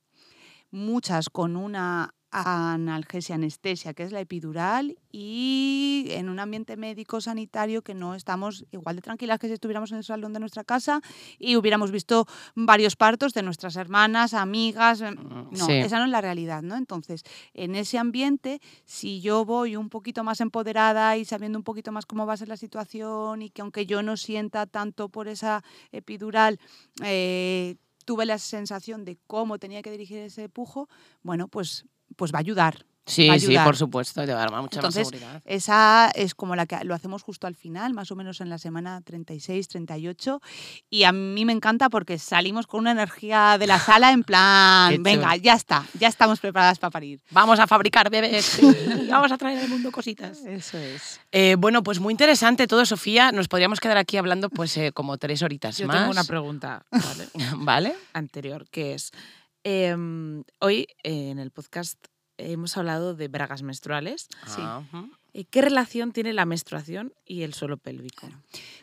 muchas 0.72 1.30
con 1.30 1.56
una 1.56 2.14
analgesia 2.32 3.36
anestesia, 3.36 3.94
que 3.94 4.04
es 4.04 4.12
la 4.12 4.20
epidural, 4.20 4.98
y 5.12 6.08
en 6.10 6.30
un 6.30 6.40
ambiente 6.40 6.78
médico 6.78 7.22
sanitario 7.22 7.82
que 7.82 7.94
no 7.94 8.14
estamos 8.14 8.66
igual 8.72 8.98
de 8.98 9.02
tranquilas 9.02 9.40
que 9.40 9.48
si 9.48 9.54
estuviéramos 9.54 9.92
en 9.92 9.98
el 9.98 10.04
salón 10.04 10.34
de 10.34 10.40
nuestra 10.40 10.64
casa 10.64 11.02
y 11.40 11.56
hubiéramos 11.56 11.92
visto 11.92 12.28
varios 12.56 12.96
partos 12.96 13.34
de 13.34 13.42
nuestras 13.42 13.76
hermanas, 13.76 14.34
amigas. 14.34 15.02
Em, 15.02 15.16
mm, 15.16 15.50
no, 15.52 15.70
esa 15.70 15.98
no 15.98 16.06
es 16.06 16.12
la 16.12 16.22
realidad, 16.22 16.62
¿no? 16.62 16.76
Entonces, 16.76 17.24
en 17.54 17.76
ese 17.76 17.98
ambiente, 17.98 18.62
si 18.86 19.22
yo 19.22 19.46
voy 19.46 19.76
un 19.76 19.90
poquito 19.90 20.24
más 20.24 20.42
empoderada 20.42 21.18
y 21.18 21.26
sabiendo 21.26 21.58
un 21.58 21.64
poquito 21.64 21.92
más 21.92 22.06
cómo 22.06 22.26
va 22.26 22.34
a 22.34 22.38
ser 22.38 22.48
la 22.48 22.58
situación 22.58 23.42
y 23.42 23.50
que 23.50 23.62
aunque 23.62 23.86
yo 23.86 24.04
no 24.04 24.18
sienta 24.18 24.68
tanto 24.68 25.10
por 25.10 25.28
esa 25.28 25.64
epidural, 25.92 26.60
eh, 27.04 27.76
tuve 28.06 28.26
la 28.26 28.38
sensación 28.40 29.06
de 29.06 29.18
cómo 29.28 29.60
tenía 29.60 29.82
que 29.82 29.92
dirigir 29.92 30.18
ese 30.18 30.50
pujo, 30.50 30.90
bueno, 31.22 31.48
pues 31.48 31.86
pues 32.16 32.34
va 32.34 32.38
a 32.38 32.42
ayudar. 32.42 32.86
Sí, 33.10 33.28
sí, 33.40 33.56
por 33.64 33.76
supuesto, 33.76 34.24
te 34.24 34.34
va 34.34 34.44
a 34.44 34.46
dar 34.46 34.62
mucha 34.62 34.80
Entonces, 34.80 35.08
más 35.08 35.10
seguridad. 35.10 35.42
Esa 35.46 36.12
es 36.14 36.36
como 36.36 36.56
la 36.56 36.68
que 36.68 36.78
lo 36.84 36.94
hacemos 36.94 37.24
justo 37.24 37.48
al 37.48 37.56
final, 37.56 37.94
más 37.96 38.12
o 38.12 38.16
menos 38.16 38.40
en 38.40 38.50
la 38.50 38.60
semana 38.60 39.02
36, 39.02 39.68
38. 39.68 40.40
Y 40.92 41.04
a 41.06 41.12
mí 41.12 41.44
me 41.44 41.52
encanta 41.52 41.90
porque 41.90 42.20
salimos 42.20 42.68
con 42.68 42.82
una 42.82 42.92
energía 42.92 43.58
de 43.58 43.66
la 43.66 43.80
sala 43.80 44.12
en 44.12 44.24
plan, 44.24 44.96
venga, 45.04 45.36
ya 45.38 45.56
está, 45.56 45.86
ya 46.00 46.08
estamos 46.08 46.40
preparadas 46.40 46.78
para 46.78 46.92
parir. 46.92 47.20
Vamos 47.32 47.60
a 47.60 47.66
fabricar 47.66 48.12
bebés, 48.12 48.60
vamos 49.10 49.32
a 49.32 49.38
traer 49.40 49.58
al 49.58 49.70
mundo 49.70 49.92
cositas. 49.92 50.46
Eso 50.46 50.78
es. 50.78 51.20
Eh, 51.32 51.56
bueno, 51.58 51.82
pues 51.82 52.00
muy 52.00 52.12
interesante 52.12 52.68
todo, 52.68 52.86
Sofía. 52.86 53.32
Nos 53.32 53.48
podríamos 53.48 53.80
quedar 53.80 53.98
aquí 53.98 54.18
hablando 54.18 54.52
pues 54.52 54.78
eh, 54.78 54.92
como 54.92 55.18
tres 55.18 55.42
horitas 55.42 55.78
Yo 55.80 55.88
más. 55.88 55.98
tengo 55.98 56.12
una 56.12 56.26
pregunta 56.26 56.86
¿vale? 56.92 57.28
¿Vale? 57.56 57.96
anterior, 58.14 58.68
que 58.70 58.94
es, 58.94 59.12
em, 59.64 60.44
hoy 60.60 60.88
eh, 61.04 61.30
en 61.30 61.40
el 61.40 61.52
podcast 61.52 62.04
hemos 62.38 62.78
hablado 62.78 63.16
de 63.16 63.28
bragas 63.28 63.64
menstruales. 63.64 64.30
Sí. 64.46 64.62
Ajá. 64.62 65.06
Eh, 65.34 65.46
¿Qué 65.46 65.62
relación 65.62 66.12
tiene 66.12 66.34
la 66.34 66.46
menstruación 66.46 67.14
y 67.26 67.44
el 67.44 67.54
suelo 67.54 67.78
pélvico? 67.78 68.28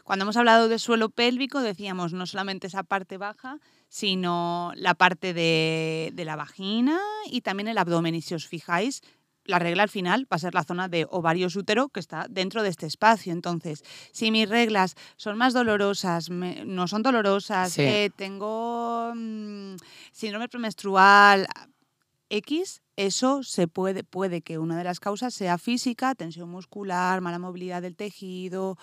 Cuando 0.05 0.25
hemos 0.25 0.37
hablado 0.37 0.69
de 0.69 0.79
suelo 0.79 1.09
pélvico, 1.09 1.61
decíamos 1.61 2.13
no 2.13 2.27
solamente 2.27 2.69
esa 2.69 2.85
parte 2.85 3.17
baja, 3.17 3.59
sino 3.89 4.73
la 4.77 4.95
parte 4.95 5.35
de, 5.35 6.11
de 6.15 6.25
la 6.25 6.37
vagina 6.37 7.01
y 7.31 7.41
también 7.41 7.69
el 7.69 7.79
abdomen. 7.79 8.15
Y 8.15 8.23
si 8.23 8.35
os 8.35 8.47
fijáis, 8.47 9.03
la 9.47 9.59
regla 9.59 9.83
al 9.85 9.89
final 9.89 10.25
va 10.31 10.37
a 10.37 10.39
ser 10.39 10.55
la 10.55 10.65
zona 10.65 10.89
de 10.89 11.07
ovario 11.11 11.49
útero 11.55 11.89
que 11.89 12.01
está 12.01 12.27
dentro 12.29 12.63
de 12.63 12.69
este 12.69 12.87
espacio. 12.87 13.33
Entonces, 13.33 13.83
si 14.13 14.31
mis 14.31 14.49
reglas 14.49 14.95
son 15.17 15.37
más 15.39 15.53
dolorosas, 15.55 16.31
me- 16.31 16.65
no 16.65 16.89
son 16.89 17.03
dolorosas, 17.03 17.73
Sí. 17.73 17.83
eh, 17.83 18.11
tengo 18.15 19.13
mm, 19.15 19.77
síndrome 20.13 20.49
premenstrual 20.49 21.47
X, 22.29 22.83
eso 22.97 23.43
se 23.45 23.69
puede, 23.69 24.03
puede 24.03 24.41
que 24.43 24.59
una 24.59 24.77
de 24.77 24.83
las 24.85 24.99
causas 24.99 25.33
sea 25.33 25.59
física, 25.59 26.15
tensión 26.17 26.51
muscular, 26.51 27.21
mala 27.21 27.39
movilidad 27.39 27.83
del 27.83 27.95
tejido, 27.95 28.79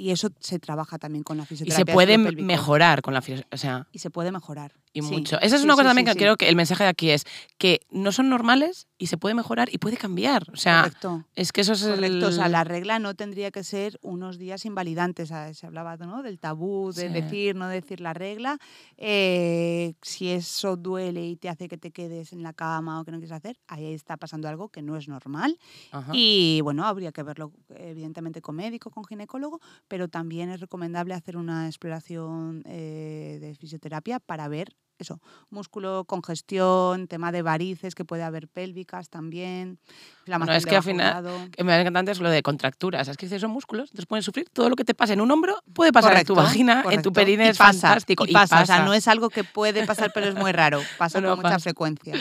y 0.00 0.10
eso 0.12 0.28
se 0.40 0.58
trabaja 0.58 0.98
también 0.98 1.22
con 1.24 1.36
la 1.36 1.42
Y 1.44 1.46
fisioterapia. 1.46 1.76
se 1.76 1.84
del 1.84 1.94
puede 1.94 2.42
mejorar 2.42 3.02
con 3.02 3.12
la 3.14 3.20
fisi- 3.22 3.44
o 3.52 3.56
sea, 3.56 3.86
Y 3.92 3.98
se 3.98 4.10
puede 4.10 4.32
mejorar. 4.32 4.72
y 4.92 5.02
sí. 5.02 5.10
mucho. 5.12 5.36
Esa 5.40 5.54
es 5.56 5.60
Sí, 5.62 5.64
una 5.66 5.74
cosa 5.74 5.88
también 5.88 6.06
que 6.06 6.14
creo 6.16 6.36
que 6.36 6.48
el 6.48 6.56
mensaje 6.56 6.82
de 6.84 6.90
aquí 6.90 7.10
es 7.10 7.24
que 7.58 7.80
no 7.90 8.10
son 8.12 8.28
normales 8.28 8.88
y 8.98 9.06
se 9.06 9.16
puede 9.18 9.34
mejorar 9.34 9.68
y 9.72 9.78
puede 9.78 9.96
cambiar. 9.96 10.46
O 10.52 10.56
sea, 10.56 10.82
Correcto. 10.82 11.24
es 11.36 11.52
que 11.52 11.60
eso 11.60 11.74
es 11.74 11.82
Correcto, 11.84 12.26
o 12.28 12.32
sea, 12.32 12.46
el- 12.46 12.52
la 12.52 12.64
regla 12.64 12.98
no 12.98 13.14
tendría 13.14 13.50
que 13.50 13.62
ser 13.62 13.98
unos 14.02 14.38
días 14.38 14.64
invalidantes. 14.64 15.30
ah, 15.32 15.52
Se 15.54 15.66
hablaba 15.66 15.96
¿no? 15.96 16.22
del 16.22 16.38
tabú, 16.40 16.92
de 16.92 17.08
decir, 17.08 17.54
no 17.54 17.68
decir 17.68 18.00
la 18.00 18.14
regla. 18.14 18.58
Eh, 19.12 19.94
si 20.02 20.28
eso 20.28 20.76
duele 20.76 21.26
y 21.26 21.36
te 21.36 21.48
hace 21.48 21.68
que 21.68 21.76
te 21.78 21.90
quedes 21.90 22.32
en 22.32 22.42
la 22.42 22.52
cama 22.52 23.00
o 23.00 23.04
que 23.04 23.10
no 23.10 23.18
quieres 23.18 23.32
hacer, 23.36 23.58
ahí 23.68 23.92
está 23.94 24.16
pasando 24.16 24.48
algo 24.48 24.68
que 24.68 24.82
no 24.82 24.96
es 24.96 25.08
normal. 25.08 25.58
Ajá. 25.90 26.10
Y 26.14 26.60
bueno, 26.62 26.84
habría 26.86 27.12
que 27.12 27.22
verlo 27.22 27.52
evidentemente 27.76 28.40
con 28.40 28.56
médico, 28.56 28.90
con 28.90 29.04
ginecólogo, 29.04 29.60
pero 29.90 30.06
también 30.08 30.50
es 30.50 30.60
recomendable 30.60 31.14
hacer 31.14 31.36
una 31.36 31.66
exploración 31.66 32.62
eh, 32.64 33.38
de 33.40 33.56
fisioterapia 33.56 34.20
para 34.20 34.46
ver 34.46 34.76
eso, 35.02 35.20
músculo, 35.50 36.04
congestión, 36.06 37.06
tema 37.08 37.32
de 37.32 37.42
varices 37.42 37.94
que 37.94 38.04
puede 38.04 38.22
haber 38.22 38.48
pélvicas 38.48 39.08
también. 39.08 39.78
inflamación 40.20 40.56
es 40.58 40.66
que 40.66 40.76
al 40.76 40.82
final- 40.84 41.50
que 41.50 41.64
me 41.64 41.80
encanta 41.80 41.98
antes 42.00 42.20
lo 42.20 42.30
de 42.30 42.40
contracturas. 42.42 43.08
Es 43.08 43.16
que 43.16 43.28
si 43.28 43.40
son 43.40 43.50
músculos, 43.50 43.90
entonces 43.90 44.06
pueden 44.06 44.22
sufrir 44.22 44.48
todo 44.52 44.68
lo 44.68 44.76
que 44.76 44.84
te 44.84 44.94
pasa 44.94 45.12
en 45.12 45.20
un 45.20 45.30
hombro, 45.30 45.56
puede 45.74 45.92
pasar 45.92 46.16
en 46.16 46.24
tu 46.24 46.34
Correcto, 46.34 46.48
vagina, 46.50 46.76
en 46.78 46.82
correcto. 46.84 47.02
tu 47.02 47.12
perine, 47.12 47.46
Y 47.46 47.48
es 47.48 47.58
pasa, 47.58 47.88
fantástico. 47.88 48.24
Y 48.28 48.32
pasa, 48.32 48.62
o 48.62 48.66
sea, 48.66 48.84
no 48.84 48.94
es 48.94 49.08
algo 49.08 49.28
que 49.30 49.42
puede 49.42 49.84
pasar, 49.86 50.12
pero 50.14 50.26
es 50.28 50.34
muy 50.36 50.52
raro. 50.52 50.80
Pasa 50.98 51.20
No, 51.20 51.28
no, 51.28 51.34
con 51.36 51.38
mucha 51.42 51.54
pasa. 51.56 51.62
frecuencia. 51.64 52.14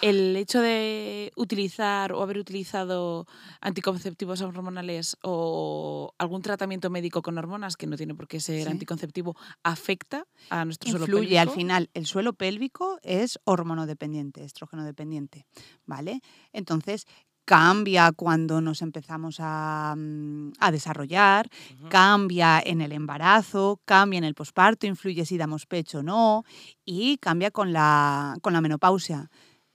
Y 0.00 0.06
el 0.06 0.36
hecho 0.36 0.60
de 0.60 1.32
utilizar 1.36 2.12
o 2.12 2.22
haber 2.22 2.38
utilizado 2.38 3.26
anticonceptivos 3.60 4.40
hormonales 4.42 5.16
o 5.22 6.12
algún 6.18 6.42
tratamiento 6.42 6.90
médico 6.90 7.22
con 7.22 7.38
hormonas, 7.38 7.76
que 7.76 7.86
no 7.86 7.96
tiene 7.96 8.14
por 8.14 8.28
qué 8.28 8.40
ser 8.40 8.64
Sí. 8.64 8.70
anticonceptivo, 8.70 9.36
afecta 9.62 10.26
a 10.50 10.64
nuestro 10.64 10.90
suelo 10.90 11.04
Influye 11.06 11.38
al 11.38 11.46
pélvico? 11.48 11.60
final. 11.60 11.90
El 11.94 12.06
suelo 12.06 12.21
pélvico 12.32 12.98
es 13.02 13.40
hormonodependiente, 13.44 14.44
estrógeno 14.44 14.84
dependiente, 14.84 15.46
¿vale? 15.84 16.20
Entonces 16.52 17.06
cambia 17.44 18.12
cuando 18.12 18.60
nos 18.60 18.82
empezamos 18.82 19.38
a, 19.40 19.94
mm, 19.96 20.52
a 20.60 20.70
desarrollar, 20.70 21.48
cambia 21.88 22.62
en 22.64 22.80
el 22.80 22.92
embarazo, 22.92 23.80
cambia 23.84 24.18
en 24.18 24.24
el 24.24 24.34
posparto, 24.34 24.86
influye 24.86 25.26
si 25.26 25.36
damos 25.36 25.66
pecho 25.66 25.98
o 25.98 26.02
no 26.02 26.44
y 26.84 27.18
cambia 27.18 27.50
con 27.50 27.72
la, 27.72 28.36
con 28.42 28.52
la 28.52 28.60
menopausia. 28.60 29.28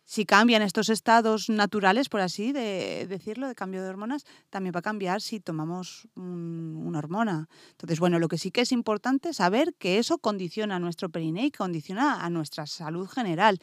Si 0.10 0.26
cambian 0.26 0.62
estos 0.62 0.88
estados 0.88 1.49
naturales, 1.49 2.08
por 2.08 2.22
así 2.22 2.53
de 2.53 3.05
decirlo, 3.10 3.45
de 3.49 3.55
cambio 3.55 3.84
de 3.84 3.89
hormonas, 3.89 4.24
también 4.49 4.74
va 4.74 4.80
a 4.80 4.82
cambiar 4.82 5.22
si 5.22 5.41
tomamos 5.41 6.08
un- 6.16 6.82
una 6.86 6.99
hormona. 6.99 7.49
Entonces, 7.72 7.99
bueno, 7.99 8.18
lo 8.18 8.30
que 8.30 8.38
sí 8.38 8.49
que 8.49 8.62
es 8.62 8.72
importante 8.72 9.30
es 9.30 9.36
saber 9.38 9.74
que 9.78 9.97
eso 9.99 10.18
condiciona 10.18 10.78
a 10.78 10.80
nuestro 10.80 11.10
perine 11.10 11.45
y 11.45 11.51
condiciona 11.51 12.24
a 12.24 12.30
nuestra 12.30 12.66
salud 12.68 13.05
general. 13.10 13.60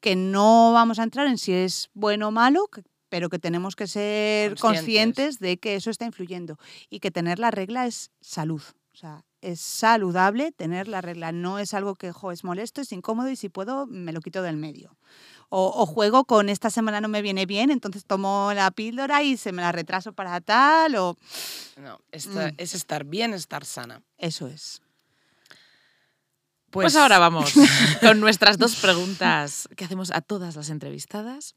Que 0.00 0.16
no 0.16 0.72
vamos 0.72 0.98
a 0.98 1.04
entrar 1.04 1.28
en 1.28 1.38
si 1.38 1.52
es 1.52 1.90
bueno 1.94 2.26
o 2.28 2.30
malo, 2.32 2.68
pero 3.08 3.28
que 3.28 3.38
tenemos 3.38 3.76
que 3.76 3.86
ser 3.86 4.58
Conscientes. 4.58 4.62
conscientes 4.82 5.38
de 5.38 5.58
que 5.58 5.76
eso 5.76 5.90
está 5.90 6.06
influyendo 6.06 6.58
y 6.90 6.98
que 6.98 7.12
tener 7.12 7.38
la 7.38 7.52
regla 7.52 7.86
es 7.86 8.10
salud. 8.20 8.62
O 8.92 8.96
sea, 8.96 9.24
es 9.40 9.60
saludable 9.60 10.50
tener 10.52 10.88
la 10.88 11.00
regla, 11.00 11.30
no 11.30 11.58
es 11.58 11.74
algo 11.74 11.94
que 11.94 12.10
jo, 12.12 12.32
es 12.32 12.44
molesto, 12.44 12.80
es 12.80 12.90
incómodo 12.92 13.28
y 13.28 13.36
si 13.36 13.48
puedo 13.48 13.86
me 13.86 14.12
lo 14.12 14.20
quito 14.20 14.40
del 14.42 14.56
medio. 14.56 14.96
O, 15.56 15.70
o 15.82 15.86
juego 15.86 16.24
con 16.24 16.48
esta 16.48 16.68
semana 16.68 17.00
no 17.00 17.06
me 17.08 17.22
viene 17.22 17.46
bien, 17.46 17.70
entonces 17.70 18.04
tomo 18.04 18.50
la 18.54 18.72
píldora 18.72 19.22
y 19.22 19.36
se 19.36 19.52
me 19.52 19.62
la 19.62 19.70
retraso 19.70 20.12
para 20.12 20.40
tal, 20.40 20.96
o 20.96 21.16
No, 21.76 22.00
esta- 22.10 22.48
Mm. 22.48 22.54
es 22.58 22.74
estar 22.74 23.04
bien, 23.04 23.34
estar 23.34 23.64
sana. 23.64 24.02
eso 24.18 24.48
es. 24.48 24.82
Pues, 26.70 26.96
ahora 26.96 27.20
vamos 27.20 27.52
con 28.00 28.18
nuestras 28.18 28.58
dos 28.58 28.74
preguntas 28.76 29.68
que 29.76 29.84
hacemos 29.84 30.10
a 30.10 30.20
todas 30.22 30.56
las 30.56 30.70
entrevistadas. 30.70 31.54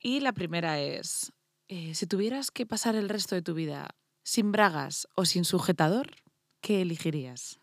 Y 0.00 0.18
la 0.18 0.32
primera 0.32 0.80
es, 0.80 1.32
eh, 1.68 1.94
si 1.94 2.06
tuvieras 2.06 2.50
que 2.50 2.66
pasar 2.66 2.96
el 2.96 3.08
resto 3.08 3.36
de 3.36 3.42
tu 3.42 3.54
vida 3.54 3.90
sin 4.24 4.50
bragas 4.50 5.06
o 5.14 5.24
sin 5.26 5.44
sujetador, 5.44 6.10
¿qué 6.60 6.82
elegirías? 6.82 7.60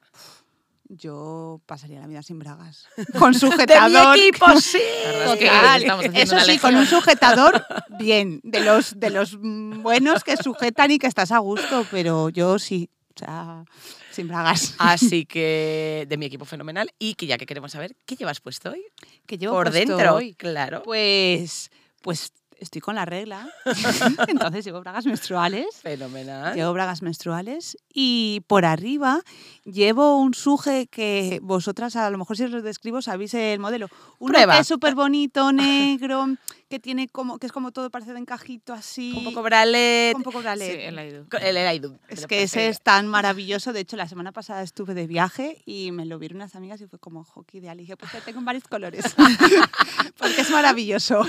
Yo 0.89 1.61
pasaría 1.65 1.99
la 1.99 2.07
vida 2.07 2.23
sin 2.23 2.39
bragas. 2.39 2.87
Con 3.19 3.33
sujetador. 3.33 4.15
¡De 4.15 4.21
mi 4.21 4.27
equipo, 4.29 4.59
sí! 4.61 4.79
Total. 5.25 6.15
Eso 6.15 6.39
sí, 6.39 6.57
con 6.59 6.75
un 6.75 6.85
sujetador, 6.85 7.65
bien. 7.99 8.39
De 8.43 8.61
los, 8.61 8.97
de 8.99 9.09
los 9.09 9.37
buenos 9.37 10.23
que 10.23 10.37
sujetan 10.37 10.91
y 10.91 10.97
que 10.99 11.07
estás 11.07 11.31
a 11.31 11.39
gusto, 11.39 11.85
pero 11.91 12.29
yo 12.29 12.57
sí. 12.57 12.89
O 13.15 13.19
sea, 13.19 13.65
sin 14.11 14.27
bragas. 14.27 14.75
Así 14.77 15.25
que 15.27 16.05
de 16.07 16.17
mi 16.17 16.27
equipo 16.27 16.45
fenomenal 16.45 16.89
y 16.99 17.15
que 17.15 17.25
ya 17.27 17.37
que 17.37 17.45
queremos 17.45 17.71
saber, 17.71 17.95
¿qué 18.05 18.15
llevas 18.15 18.39
puesto 18.39 18.71
hoy? 18.71 18.83
Que 19.25 19.37
llevo 19.37 19.55
Por 19.55 19.71
puesto 19.71 19.95
dentro, 19.95 20.15
hoy. 20.15 20.35
claro. 20.35 20.83
Pues, 20.83 21.69
pues 22.01 22.31
estoy 22.59 22.81
con 22.81 22.95
la 22.95 23.05
regla. 23.05 23.47
Entonces 24.27 24.65
llevo 24.65 24.79
bragas 24.81 25.05
menstruales. 25.05 25.67
Fenomenal. 25.81 26.55
Llevo 26.55 26.73
bragas 26.73 27.01
menstruales 27.01 27.77
y 27.93 28.41
por 28.47 28.65
arriba 28.65 29.21
llevo 29.65 30.17
un 30.17 30.33
suje 30.33 30.87
que 30.87 31.39
vosotras 31.41 31.95
a 31.95 32.09
lo 32.09 32.17
mejor 32.17 32.37
si 32.37 32.43
os 32.43 32.51
lo 32.51 32.61
describo 32.61 33.01
sabéis 33.01 33.33
el 33.33 33.59
modelo. 33.59 33.87
Uno 34.19 34.33
Prueba. 34.33 34.55
que 34.55 34.61
es 34.61 34.67
súper 34.67 34.95
bonito, 34.95 35.51
negro, 35.51 36.27
que 36.69 36.79
tiene 36.79 37.07
como 37.07 37.37
que 37.39 37.45
es 37.47 37.51
como 37.51 37.71
todo 37.71 37.89
parece 37.89 38.13
de 38.13 38.19
encajito 38.19 38.73
así. 38.73 39.13
Un 39.15 39.23
poco 39.23 39.41
bralet. 39.43 40.15
un 40.15 40.23
poco 40.23 40.39
Sí, 40.39 40.43
bralet. 40.43 40.79
el 40.87 40.97
Aidu. 40.99 41.25
El 41.41 41.57
Elaidu. 41.57 41.93
Es 42.09 42.15
Pero 42.17 42.27
que 42.27 42.43
ese 42.43 42.67
es 42.67 42.81
tan 42.81 43.07
maravilloso. 43.07 43.71
De 43.73 43.79
hecho, 43.79 43.95
la 43.97 44.07
semana 44.07 44.31
pasada 44.31 44.61
estuve 44.63 44.93
de 44.93 45.07
viaje 45.07 45.61
y 45.65 45.91
me 45.91 46.05
lo 46.05 46.19
vieron 46.19 46.37
unas 46.37 46.55
amigas 46.55 46.81
y 46.81 46.87
fue 46.87 46.99
como, 46.99 47.25
qué 47.47 47.59
ideal. 47.59 47.77
Y 47.79 47.81
dije, 47.83 47.95
pues 47.97 48.11
que 48.11 48.21
tengo 48.21 48.39
en 48.39 48.45
varios 48.45 48.65
colores. 48.65 49.05
Porque 50.17 50.41
es 50.41 50.49
maravilloso. 50.49 51.25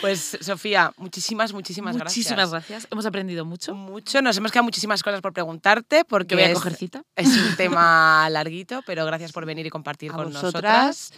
Pues 0.00 0.36
Sofía, 0.40 0.92
muchísimas, 0.96 1.52
muchísimas, 1.52 1.94
Muchísimas 1.96 2.50
gracias. 2.50 2.68
gracias. 2.68 2.88
Hemos 2.92 3.06
aprendido 3.06 3.44
mucho. 3.44 3.74
Mucho, 3.74 4.20
nos 4.22 4.36
hemos 4.36 4.50
quedado 4.52 4.64
muchísimas 4.64 5.02
cosas 5.02 5.20
por 5.20 5.32
preguntarte 5.32 6.04
porque 6.04 6.28
Que 6.28 6.34
voy 6.34 6.44
a 6.44 6.48
es, 6.48 6.54
coger 6.54 6.74
cita. 6.74 7.02
es 7.16 7.28
un 7.28 7.56
tema 7.56 8.28
larguito, 8.30 8.82
pero 8.86 9.04
gracias 9.06 9.32
por 9.32 9.46
venir 9.46 9.66
y 9.66 9.70
compartir 9.70 10.10
A 10.10 10.14
con 10.14 10.32
vosotras. 10.32 10.52
nosotras. 10.52 11.12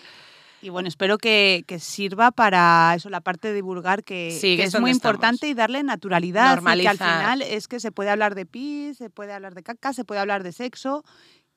Y 0.62 0.68
bueno, 0.70 0.88
espero 0.88 1.18
que, 1.18 1.64
que 1.66 1.80
sirva 1.80 2.30
para 2.30 2.94
eso, 2.96 3.10
la 3.10 3.20
parte 3.20 3.48
de 3.48 3.54
divulgar 3.54 4.04
que, 4.04 4.30
Sí, 4.40 4.56
que 4.56 4.62
es 4.64 4.78
muy 4.80 4.90
estamos. 4.90 4.90
importante 4.90 5.48
y 5.48 5.54
darle 5.54 5.82
naturalidad. 5.82 6.60
y 6.62 6.80
que 6.82 6.88
al 6.88 6.98
final 6.98 7.42
es 7.42 7.66
que 7.66 7.80
se 7.80 7.90
puede 7.90 8.10
hablar 8.10 8.34
de 8.36 8.46
pis, 8.46 8.96
se 8.98 9.10
puede 9.10 9.32
hablar 9.32 9.54
de 9.54 9.62
caca, 9.64 9.92
se 9.92 10.04
puede 10.04 10.20
hablar 10.20 10.44
de 10.44 10.52
sexo 10.52 11.04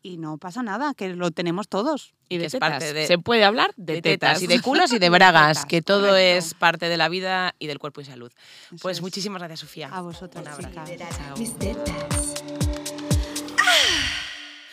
y 0.01 0.17
no 0.17 0.37
pasa 0.39 0.63
nada, 0.63 0.93
que 0.95 1.09
lo 1.09 1.29
tenemos 1.31 1.67
todos. 1.67 2.13
Y 2.29 2.37
de 2.39 2.45
es 2.47 2.51
tetas. 2.53 2.69
parte 2.71 2.93
de- 2.93 3.05
Se 3.07 3.17
puede 3.19 3.43
hablar 3.45 3.73
de, 3.77 3.93
De 3.93 4.01
tetas 4.01 4.39
tetas. 4.39 4.41
y 4.43 4.47
de 4.47 4.61
culos 4.61 4.91
y 4.91 4.97
de 4.99 5.09
bragas, 5.11 5.57
tetas, 5.57 5.65
que 5.67 5.81
todo 5.83 6.07
correcto. 6.07 6.37
es 6.47 6.53
parte 6.55 6.89
de 6.89 6.97
la 6.97 7.07
vida 7.07 7.53
y 7.59 7.67
del 7.67 7.77
cuerpo 7.77 8.01
y 8.01 8.05
salud. 8.05 8.31
Eso 8.67 8.77
Pues 8.81 8.97
es. 8.97 9.01
muchísimas 9.03 9.39
gracias, 9.39 9.59
Sofía. 9.59 9.89
A. 9.91 10.01
Chao. 10.01 11.37
Mis 11.37 11.57
tetas. 11.59 12.43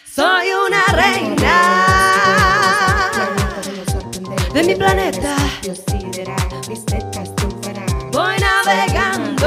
Soy 0.06 0.48
una 0.66 0.82
reina 0.92 1.71
de 4.52 4.62
mi 4.62 4.74
planeta. 4.74 5.36
Voy 8.12 8.34
navegando 8.38 9.46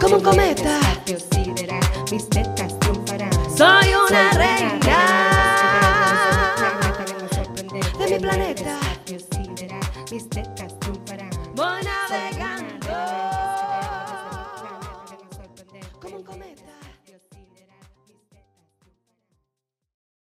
como 0.00 0.16
un 0.16 0.22
cometa. 0.22 0.80
Soy 3.56 3.94
una 4.08 4.32
reina. 4.32 5.15